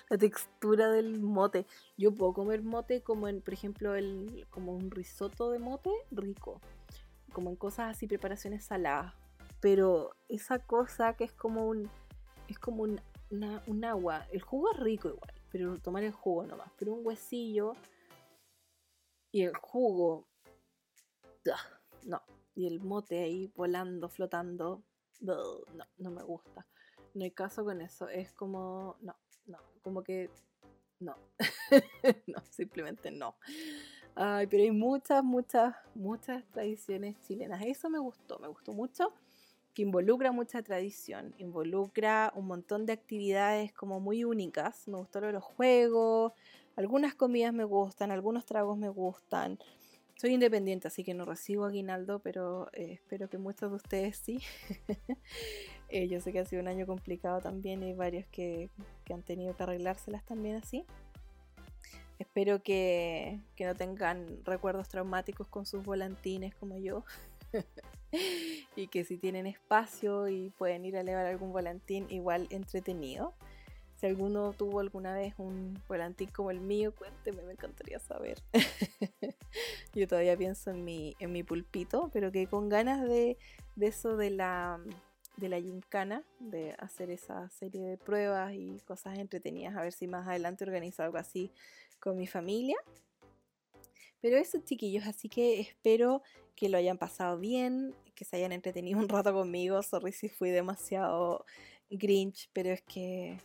la 0.09 0.17
textura 0.17 0.89
del 0.89 1.19
mote. 1.21 1.65
Yo 1.97 2.13
puedo 2.13 2.33
comer 2.33 2.61
mote 2.63 3.01
como 3.01 3.27
en, 3.27 3.41
por 3.41 3.53
ejemplo, 3.53 3.95
el, 3.95 4.47
como 4.49 4.73
un 4.73 4.91
risotto 4.91 5.51
de 5.51 5.59
mote 5.59 5.91
rico. 6.11 6.61
Como 7.31 7.49
en 7.49 7.55
cosas 7.55 7.95
así, 7.95 8.07
preparaciones 8.07 8.65
saladas. 8.65 9.13
Pero 9.61 10.15
esa 10.27 10.59
cosa 10.59 11.13
que 11.13 11.25
es 11.25 11.33
como 11.33 11.67
un. 11.67 11.89
Es 12.47 12.57
como 12.57 12.83
un, 12.83 12.99
un 13.29 13.85
agua. 13.85 14.25
El 14.31 14.41
jugo 14.41 14.71
es 14.73 14.79
rico 14.79 15.09
igual. 15.09 15.33
Pero 15.51 15.77
tomar 15.77 16.03
el 16.03 16.11
jugo 16.11 16.45
nomás. 16.45 16.71
Pero 16.77 16.93
un 16.93 17.05
huesillo. 17.05 17.73
Y 19.31 19.43
el 19.43 19.55
jugo. 19.57 20.27
No, 22.05 22.21
y 22.59 22.67
el 22.67 22.81
mote 22.81 23.23
ahí 23.23 23.49
volando, 23.55 24.09
flotando. 24.09 24.83
No, 25.21 25.63
no 25.97 26.11
me 26.11 26.23
gusta. 26.23 26.67
No 27.13 27.23
hay 27.23 27.31
caso 27.31 27.63
con 27.63 27.81
eso. 27.81 28.09
Es 28.09 28.33
como, 28.33 28.97
no, 29.01 29.15
no, 29.45 29.59
como 29.81 30.03
que 30.03 30.29
no. 30.99 31.15
no, 32.27 32.43
simplemente 32.49 33.11
no. 33.11 33.35
Ay, 34.13 34.47
pero 34.47 34.63
hay 34.63 34.71
muchas, 34.71 35.23
muchas, 35.23 35.73
muchas 35.95 36.43
tradiciones 36.51 37.15
chilenas. 37.21 37.61
Eso 37.65 37.89
me 37.89 37.99
gustó, 37.99 38.39
me 38.39 38.49
gustó 38.49 38.73
mucho. 38.73 39.13
Que 39.73 39.83
involucra 39.83 40.33
mucha 40.33 40.61
tradición, 40.61 41.33
involucra 41.37 42.33
un 42.35 42.47
montón 42.47 42.85
de 42.85 42.91
actividades 42.91 43.71
como 43.71 44.01
muy 44.01 44.25
únicas. 44.25 44.85
Me 44.89 44.97
gustaron 44.97 45.31
los 45.31 45.45
juegos, 45.45 46.33
algunas 46.75 47.15
comidas 47.15 47.53
me 47.53 47.63
gustan, 47.63 48.11
algunos 48.11 48.45
tragos 48.45 48.77
me 48.77 48.89
gustan. 48.89 49.59
Soy 50.19 50.33
independiente, 50.33 50.89
así 50.89 51.05
que 51.05 51.13
no 51.13 51.23
recibo 51.23 51.63
aguinaldo, 51.63 52.19
pero 52.19 52.67
eh, 52.73 52.91
espero 52.91 53.29
que 53.29 53.37
muchos 53.37 53.69
de 53.69 53.75
ustedes 53.77 54.17
sí. 54.17 54.41
Eh, 55.91 56.07
yo 56.07 56.21
sé 56.21 56.31
que 56.31 56.37
ha 56.37 56.45
sido 56.45 56.61
un 56.61 56.67
año 56.67 56.85
complicado 56.85 57.41
también 57.41 57.81
hay 57.81 57.93
varios 57.93 58.27
que, 58.27 58.69
han 59.11 59.23
tenido 59.23 59.57
que 59.57 59.63
arreglárselas 59.63 60.23
también 60.23 60.57
así. 60.57 60.85
Espero 62.19 62.61
que, 62.61 63.39
que 63.55 63.65
no 63.65 63.73
tengan 63.73 64.45
recuerdos 64.45 64.87
traumáticos 64.87 65.47
con 65.47 65.65
sus 65.65 65.83
volantines 65.83 66.53
como 66.53 66.77
yo. 66.77 67.05
y 68.75 68.85
que 68.89 69.03
si 69.03 69.17
tienen 69.17 69.47
espacio 69.47 70.27
y 70.27 70.51
pueden 70.51 70.85
ir 70.85 70.95
a 70.95 71.01
elevar 71.01 71.25
algún 71.25 71.51
volantín 71.51 72.05
igual 72.11 72.45
entretenido. 72.51 73.33
Si 73.99 74.05
alguno 74.05 74.53
tuvo 74.53 74.79
alguna 74.79 75.13
vez 75.13 75.33
un 75.37 75.77
volantín 75.89 76.29
como 76.29 76.51
el 76.51 76.61
mío, 76.61 76.95
cuénteme, 76.95 77.43
me 77.43 77.51
encantaría 77.51 77.99
saber. 77.99 78.41
Yo 79.93 80.07
todavía 80.07 80.37
pienso 80.37 80.69
en 80.69 80.85
mi, 80.85 81.17
en 81.19 81.33
mi 81.33 81.43
pulpito, 81.43 82.09
pero 82.13 82.31
que 82.31 82.47
con 82.47 82.69
ganas 82.69 83.05
de, 83.05 83.37
eso 83.77 84.15
de 84.15 84.29
la, 84.29 84.79
de 85.35 85.49
la 85.49 85.59
gincana, 85.59 86.23
de 86.39 86.75
hacer 86.79 87.09
esa 87.09 87.49
serie 87.49 87.81
de 87.81 87.97
pruebas 87.97 88.53
y 88.53 88.79
cosas 88.87 89.19
entretenidas, 89.19 89.75
a 89.75 89.81
ver 89.81 89.91
si 89.91 90.07
más 90.07 90.25
adelante 90.25 90.63
organizo 90.63 91.03
algo 91.03 91.17
así 91.17 91.51
con 91.99 92.15
mi 92.15 92.25
familia. 92.25 92.77
Pero 94.21 94.37
eso 94.37 94.59
chiquillos, 94.63 95.07
así 95.07 95.27
que 95.27 95.59
espero 95.59 96.23
que 96.55 96.69
lo 96.69 96.77
hayan 96.77 96.97
pasado 96.97 97.37
bien, 97.37 97.93
que 98.15 98.23
se 98.23 98.37
hayan 98.37 98.53
entretenido 98.53 98.97
un 98.97 99.09
rato 99.09 99.33
conmigo. 99.33 99.83
Sorry 99.83 100.13
si 100.13 100.29
fui 100.29 100.51
demasiado 100.51 101.45
grinch, 101.89 102.49
pero 102.53 102.69
es 102.69 102.81
que 102.81 103.39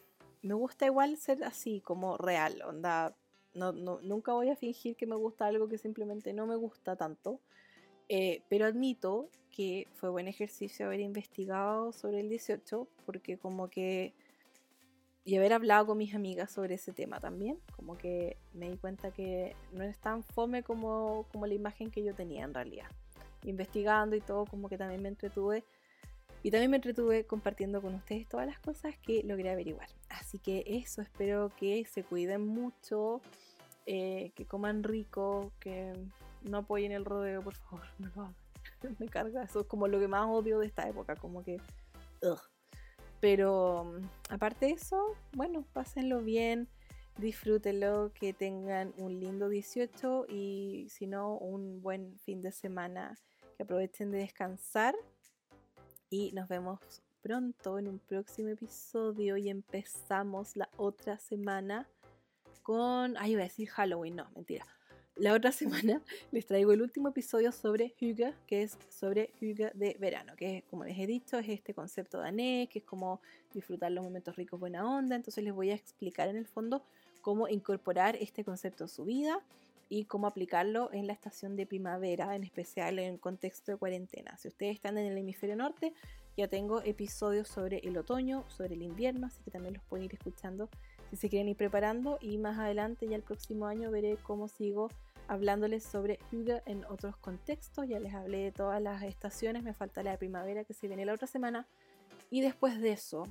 me 0.45 0.55
gusta 0.55 0.85
igual 0.85 1.17
ser 1.17 1.43
así, 1.43 1.81
como 1.81 2.19
real, 2.19 2.63
onda. 2.67 3.17
No, 3.55 3.73
nunca 3.73 4.33
voy 4.33 4.51
a 4.51 4.57
fingir 4.57 4.95
que 4.95 5.07
me 5.07 5.17
gusta 5.17 5.47
algo 5.47 5.69
que 5.69 5.79
simplemente 5.79 6.33
no 6.33 6.47
me 6.47 6.57
gusta 6.57 6.97
tanto. 6.97 7.41
Eh, 8.11 8.43
pero 8.51 8.67
admito 8.67 9.31
que 9.51 9.89
fue 9.95 10.11
buen 10.11 10.29
ejercicio 10.29 10.87
haber 10.87 11.01
investigado 11.01 11.93
sobre 11.93 12.21
el 12.21 12.29
18, 12.29 12.87
porque 13.07 13.39
como 13.39 13.69
que... 13.69 14.13
Y 15.25 15.37
haber 15.37 15.55
hablado 15.55 15.87
con 15.87 15.97
mis 15.97 16.15
amigas 16.15 16.51
sobre 16.51 16.75
ese 16.75 16.93
tema 16.93 17.19
también, 17.19 17.59
como 17.75 17.97
que 17.97 18.37
me 18.53 18.69
di 18.69 18.77
cuenta 18.77 19.11
que 19.11 19.57
no 19.73 19.83
es 19.83 19.99
tan 19.99 20.23
fome 20.23 20.63
como, 20.63 21.27
como 21.33 21.47
la 21.47 21.55
imagen 21.55 21.91
que 21.91 22.05
yo 22.05 22.15
tenía 22.15 22.45
en 22.45 22.53
realidad. 22.53 22.91
Investigando 23.45 24.15
y 24.17 24.21
todo, 24.21 24.45
como 24.45 24.69
que 24.69 24.77
también 24.77 25.01
me 25.01 25.09
entretuve. 25.09 25.65
Y 26.45 26.51
también 26.51 26.71
me 26.71 26.77
entretuve 26.77 27.25
compartiendo 27.25 27.81
con 27.81 27.95
ustedes 27.95 28.29
todas 28.29 28.47
las 28.47 28.59
cosas 28.59 28.95
que 28.99 29.23
logré 29.23 29.51
averiguar. 29.51 29.89
Así 30.11 30.39
que 30.39 30.63
eso, 30.67 31.01
espero 31.01 31.51
que 31.57 31.87
se 31.87 32.05
cuiden 32.05 32.47
mucho, 32.47 33.23
eh, 33.87 34.31
que 34.35 34.45
coman 34.45 34.83
rico, 34.83 35.53
que 35.59 35.95
no 36.43 36.59
apoyen 36.59 36.93
el 36.93 37.07
rodeo, 37.07 37.41
por 37.41 37.55
favor, 37.55 37.87
no 37.99 38.35
me 38.99 39.09
carga, 39.09 39.43
eso 39.43 39.61
es 39.61 39.67
como 39.67 39.89
lo 39.89 39.99
que 39.99 40.07
más 40.07 40.27
odio 40.29 40.59
de 40.59 40.67
esta 40.67 40.87
época, 40.87 41.17
como 41.17 41.43
que... 41.43 41.63
Pero 43.21 43.91
aparte 44.29 44.67
de 44.67 44.73
eso, 44.73 45.17
bueno, 45.33 45.65
pásenlo 45.73 46.21
bien, 46.21 46.69
disfrútenlo, 47.17 48.13
que 48.13 48.35
tengan 48.35 48.93
un 48.99 49.19
lindo 49.19 49.49
18 49.49 50.27
y 50.29 50.89
si 50.91 51.07
no, 51.07 51.39
un 51.39 51.81
buen 51.81 52.19
fin 52.19 52.43
de 52.43 52.53
semana, 52.53 53.19
que 53.57 53.63
aprovechen 53.63 54.11
de 54.11 54.19
descansar 54.19 54.95
y 56.15 56.31
nos 56.33 56.49
vemos 56.49 56.79
pronto 57.23 57.79
en 57.79 57.89
un 57.89 57.99
próximo 57.99 58.51
episodio 58.51 59.37
y 59.37 59.49
empezamos 59.49 60.57
la 60.57 60.69
otra 60.77 61.19
semana 61.19 61.89
con, 62.63 63.17
ay, 63.19 63.33
iba 63.33 63.41
a 63.41 63.45
decir 63.45 63.69
Halloween, 63.69 64.17
no, 64.17 64.31
mentira 64.35 64.65
la 65.17 65.33
otra 65.33 65.53
semana 65.53 66.03
les 66.31 66.47
traigo 66.47 66.73
el 66.73 66.83
último 66.83 67.09
episodio 67.09 67.53
sobre 67.53 67.95
Hygge, 67.99 68.35
que 68.47 68.63
es 68.63 68.79
sobre 68.89 69.31
Hygge 69.41 69.71
de 69.75 69.97
verano, 69.99 70.35
que 70.37 70.65
como 70.71 70.85
les 70.85 70.99
he 70.99 71.07
dicho 71.07 71.39
es 71.39 71.49
este 71.49 71.75
concepto 71.75 72.19
danés, 72.19 72.69
que 72.69 72.81
es 72.81 72.85
como 72.85 73.21
disfrutar 73.53 73.93
los 73.93 74.05
momentos 74.05 74.37
ricos, 74.37 74.59
buena 74.59 74.89
onda. 74.89 75.17
Entonces 75.17 75.45
les 75.45 75.53
voy 75.53 75.71
a 75.71 75.75
explicar 75.75 76.29
en 76.29 76.37
el 76.37 76.47
fondo 76.47 76.85
cómo 77.21 77.49
incorporar 77.49 78.17
este 78.17 78.45
concepto 78.45 78.85
en 78.85 78.89
su 78.89 79.05
vida 79.05 79.41
y 79.89 80.05
cómo 80.05 80.27
aplicarlo 80.27 80.91
en 80.93 81.07
la 81.07 81.13
estación 81.13 81.57
de 81.57 81.67
primavera, 81.67 82.35
en 82.35 82.45
especial 82.45 82.99
en 82.99 83.15
el 83.15 83.21
contexto 83.21 83.73
de 83.73 83.79
cuarentena. 83.79 84.37
Si 84.37 84.49
ustedes 84.49 84.77
están 84.77 84.99
en 84.99 85.07
el 85.07 85.19
hemisferio 85.19 85.57
norte, 85.57 85.95
ya 86.37 86.49
tengo 86.49 86.83
episodios 86.83 87.49
sobre 87.49 87.79
el 87.79 87.97
otoño, 87.97 88.45
sobre 88.49 88.75
el 88.75 88.83
invierno, 88.83 89.27
así 89.27 89.43
que 89.45 89.51
también 89.51 89.75
los 89.75 89.85
pueden 89.85 90.07
ir 90.07 90.15
escuchando 90.15 90.69
si 91.11 91.17
se 91.17 91.29
quieren 91.29 91.49
ir 91.49 91.57
preparando 91.57 92.19
y 92.21 92.39
más 92.39 92.59
adelante 92.59 93.07
ya 93.07 93.17
el 93.17 93.23
próximo 93.23 93.67
año 93.67 93.91
veré 93.91 94.17
cómo 94.23 94.49
sigo 94.49 94.89
hablándoles 95.29 95.85
sobre 95.85 96.19
Hygge 96.31 96.63
en 96.67 96.85
otros 96.87 97.17
contextos. 97.17 97.87
Ya 97.89 98.01
les 98.01 98.15
hablé 98.15 98.39
de 98.39 98.53
todas 98.53 98.83
las 98.83 99.03
estaciones, 99.03 99.63
me 99.63 99.75
falta 99.75 100.03
la 100.03 100.19
primavera 100.19 100.65
que 100.65 100.75
se 100.75 100.89
viene 100.89 101.05
la 101.05 101.15
otra 101.15 101.27
semana. 101.27 101.67
Y 102.31 102.41
después 102.41 102.81
de 102.81 102.93
eso, 102.93 103.25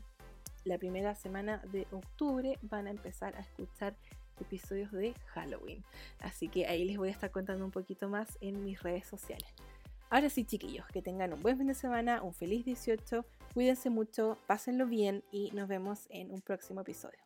la 0.64 0.78
primera 0.78 1.14
semana 1.16 1.62
de 1.72 1.88
octubre 1.92 2.58
van 2.62 2.88
a 2.88 2.92
empezar 2.92 3.36
a 3.36 3.42
escuchar 3.42 3.96
episodios 4.40 4.92
de 4.92 5.14
Halloween. 5.34 5.84
Así 6.20 6.48
que 6.48 6.68
ahí 6.68 6.86
les 6.86 6.98
voy 6.98 7.10
a 7.10 7.12
estar 7.12 7.32
contando 7.32 7.66
un 7.66 7.72
poquito 7.72 8.10
más 8.10 8.38
en 8.42 8.64
mis 8.64 8.82
redes 8.82 9.06
sociales. 9.06 9.48
Ahora 10.10 10.30
sí, 10.30 10.46
chiquillos, 10.46 10.86
que 10.88 11.02
tengan 11.02 11.34
un 11.34 11.42
buen 11.42 11.58
fin 11.58 11.68
de 11.68 11.74
semana, 11.74 12.22
un 12.22 12.34
feliz 12.34 12.66
18, 12.66 13.26
cuídense 13.54 13.90
mucho, 13.90 14.38
pásenlo 14.46 14.86
bien 14.86 15.24
y 15.32 15.50
nos 15.52 15.68
vemos 15.68 16.08
en 16.10 16.32
un 16.32 16.42
próximo 16.42 16.82
episodio. 16.82 17.20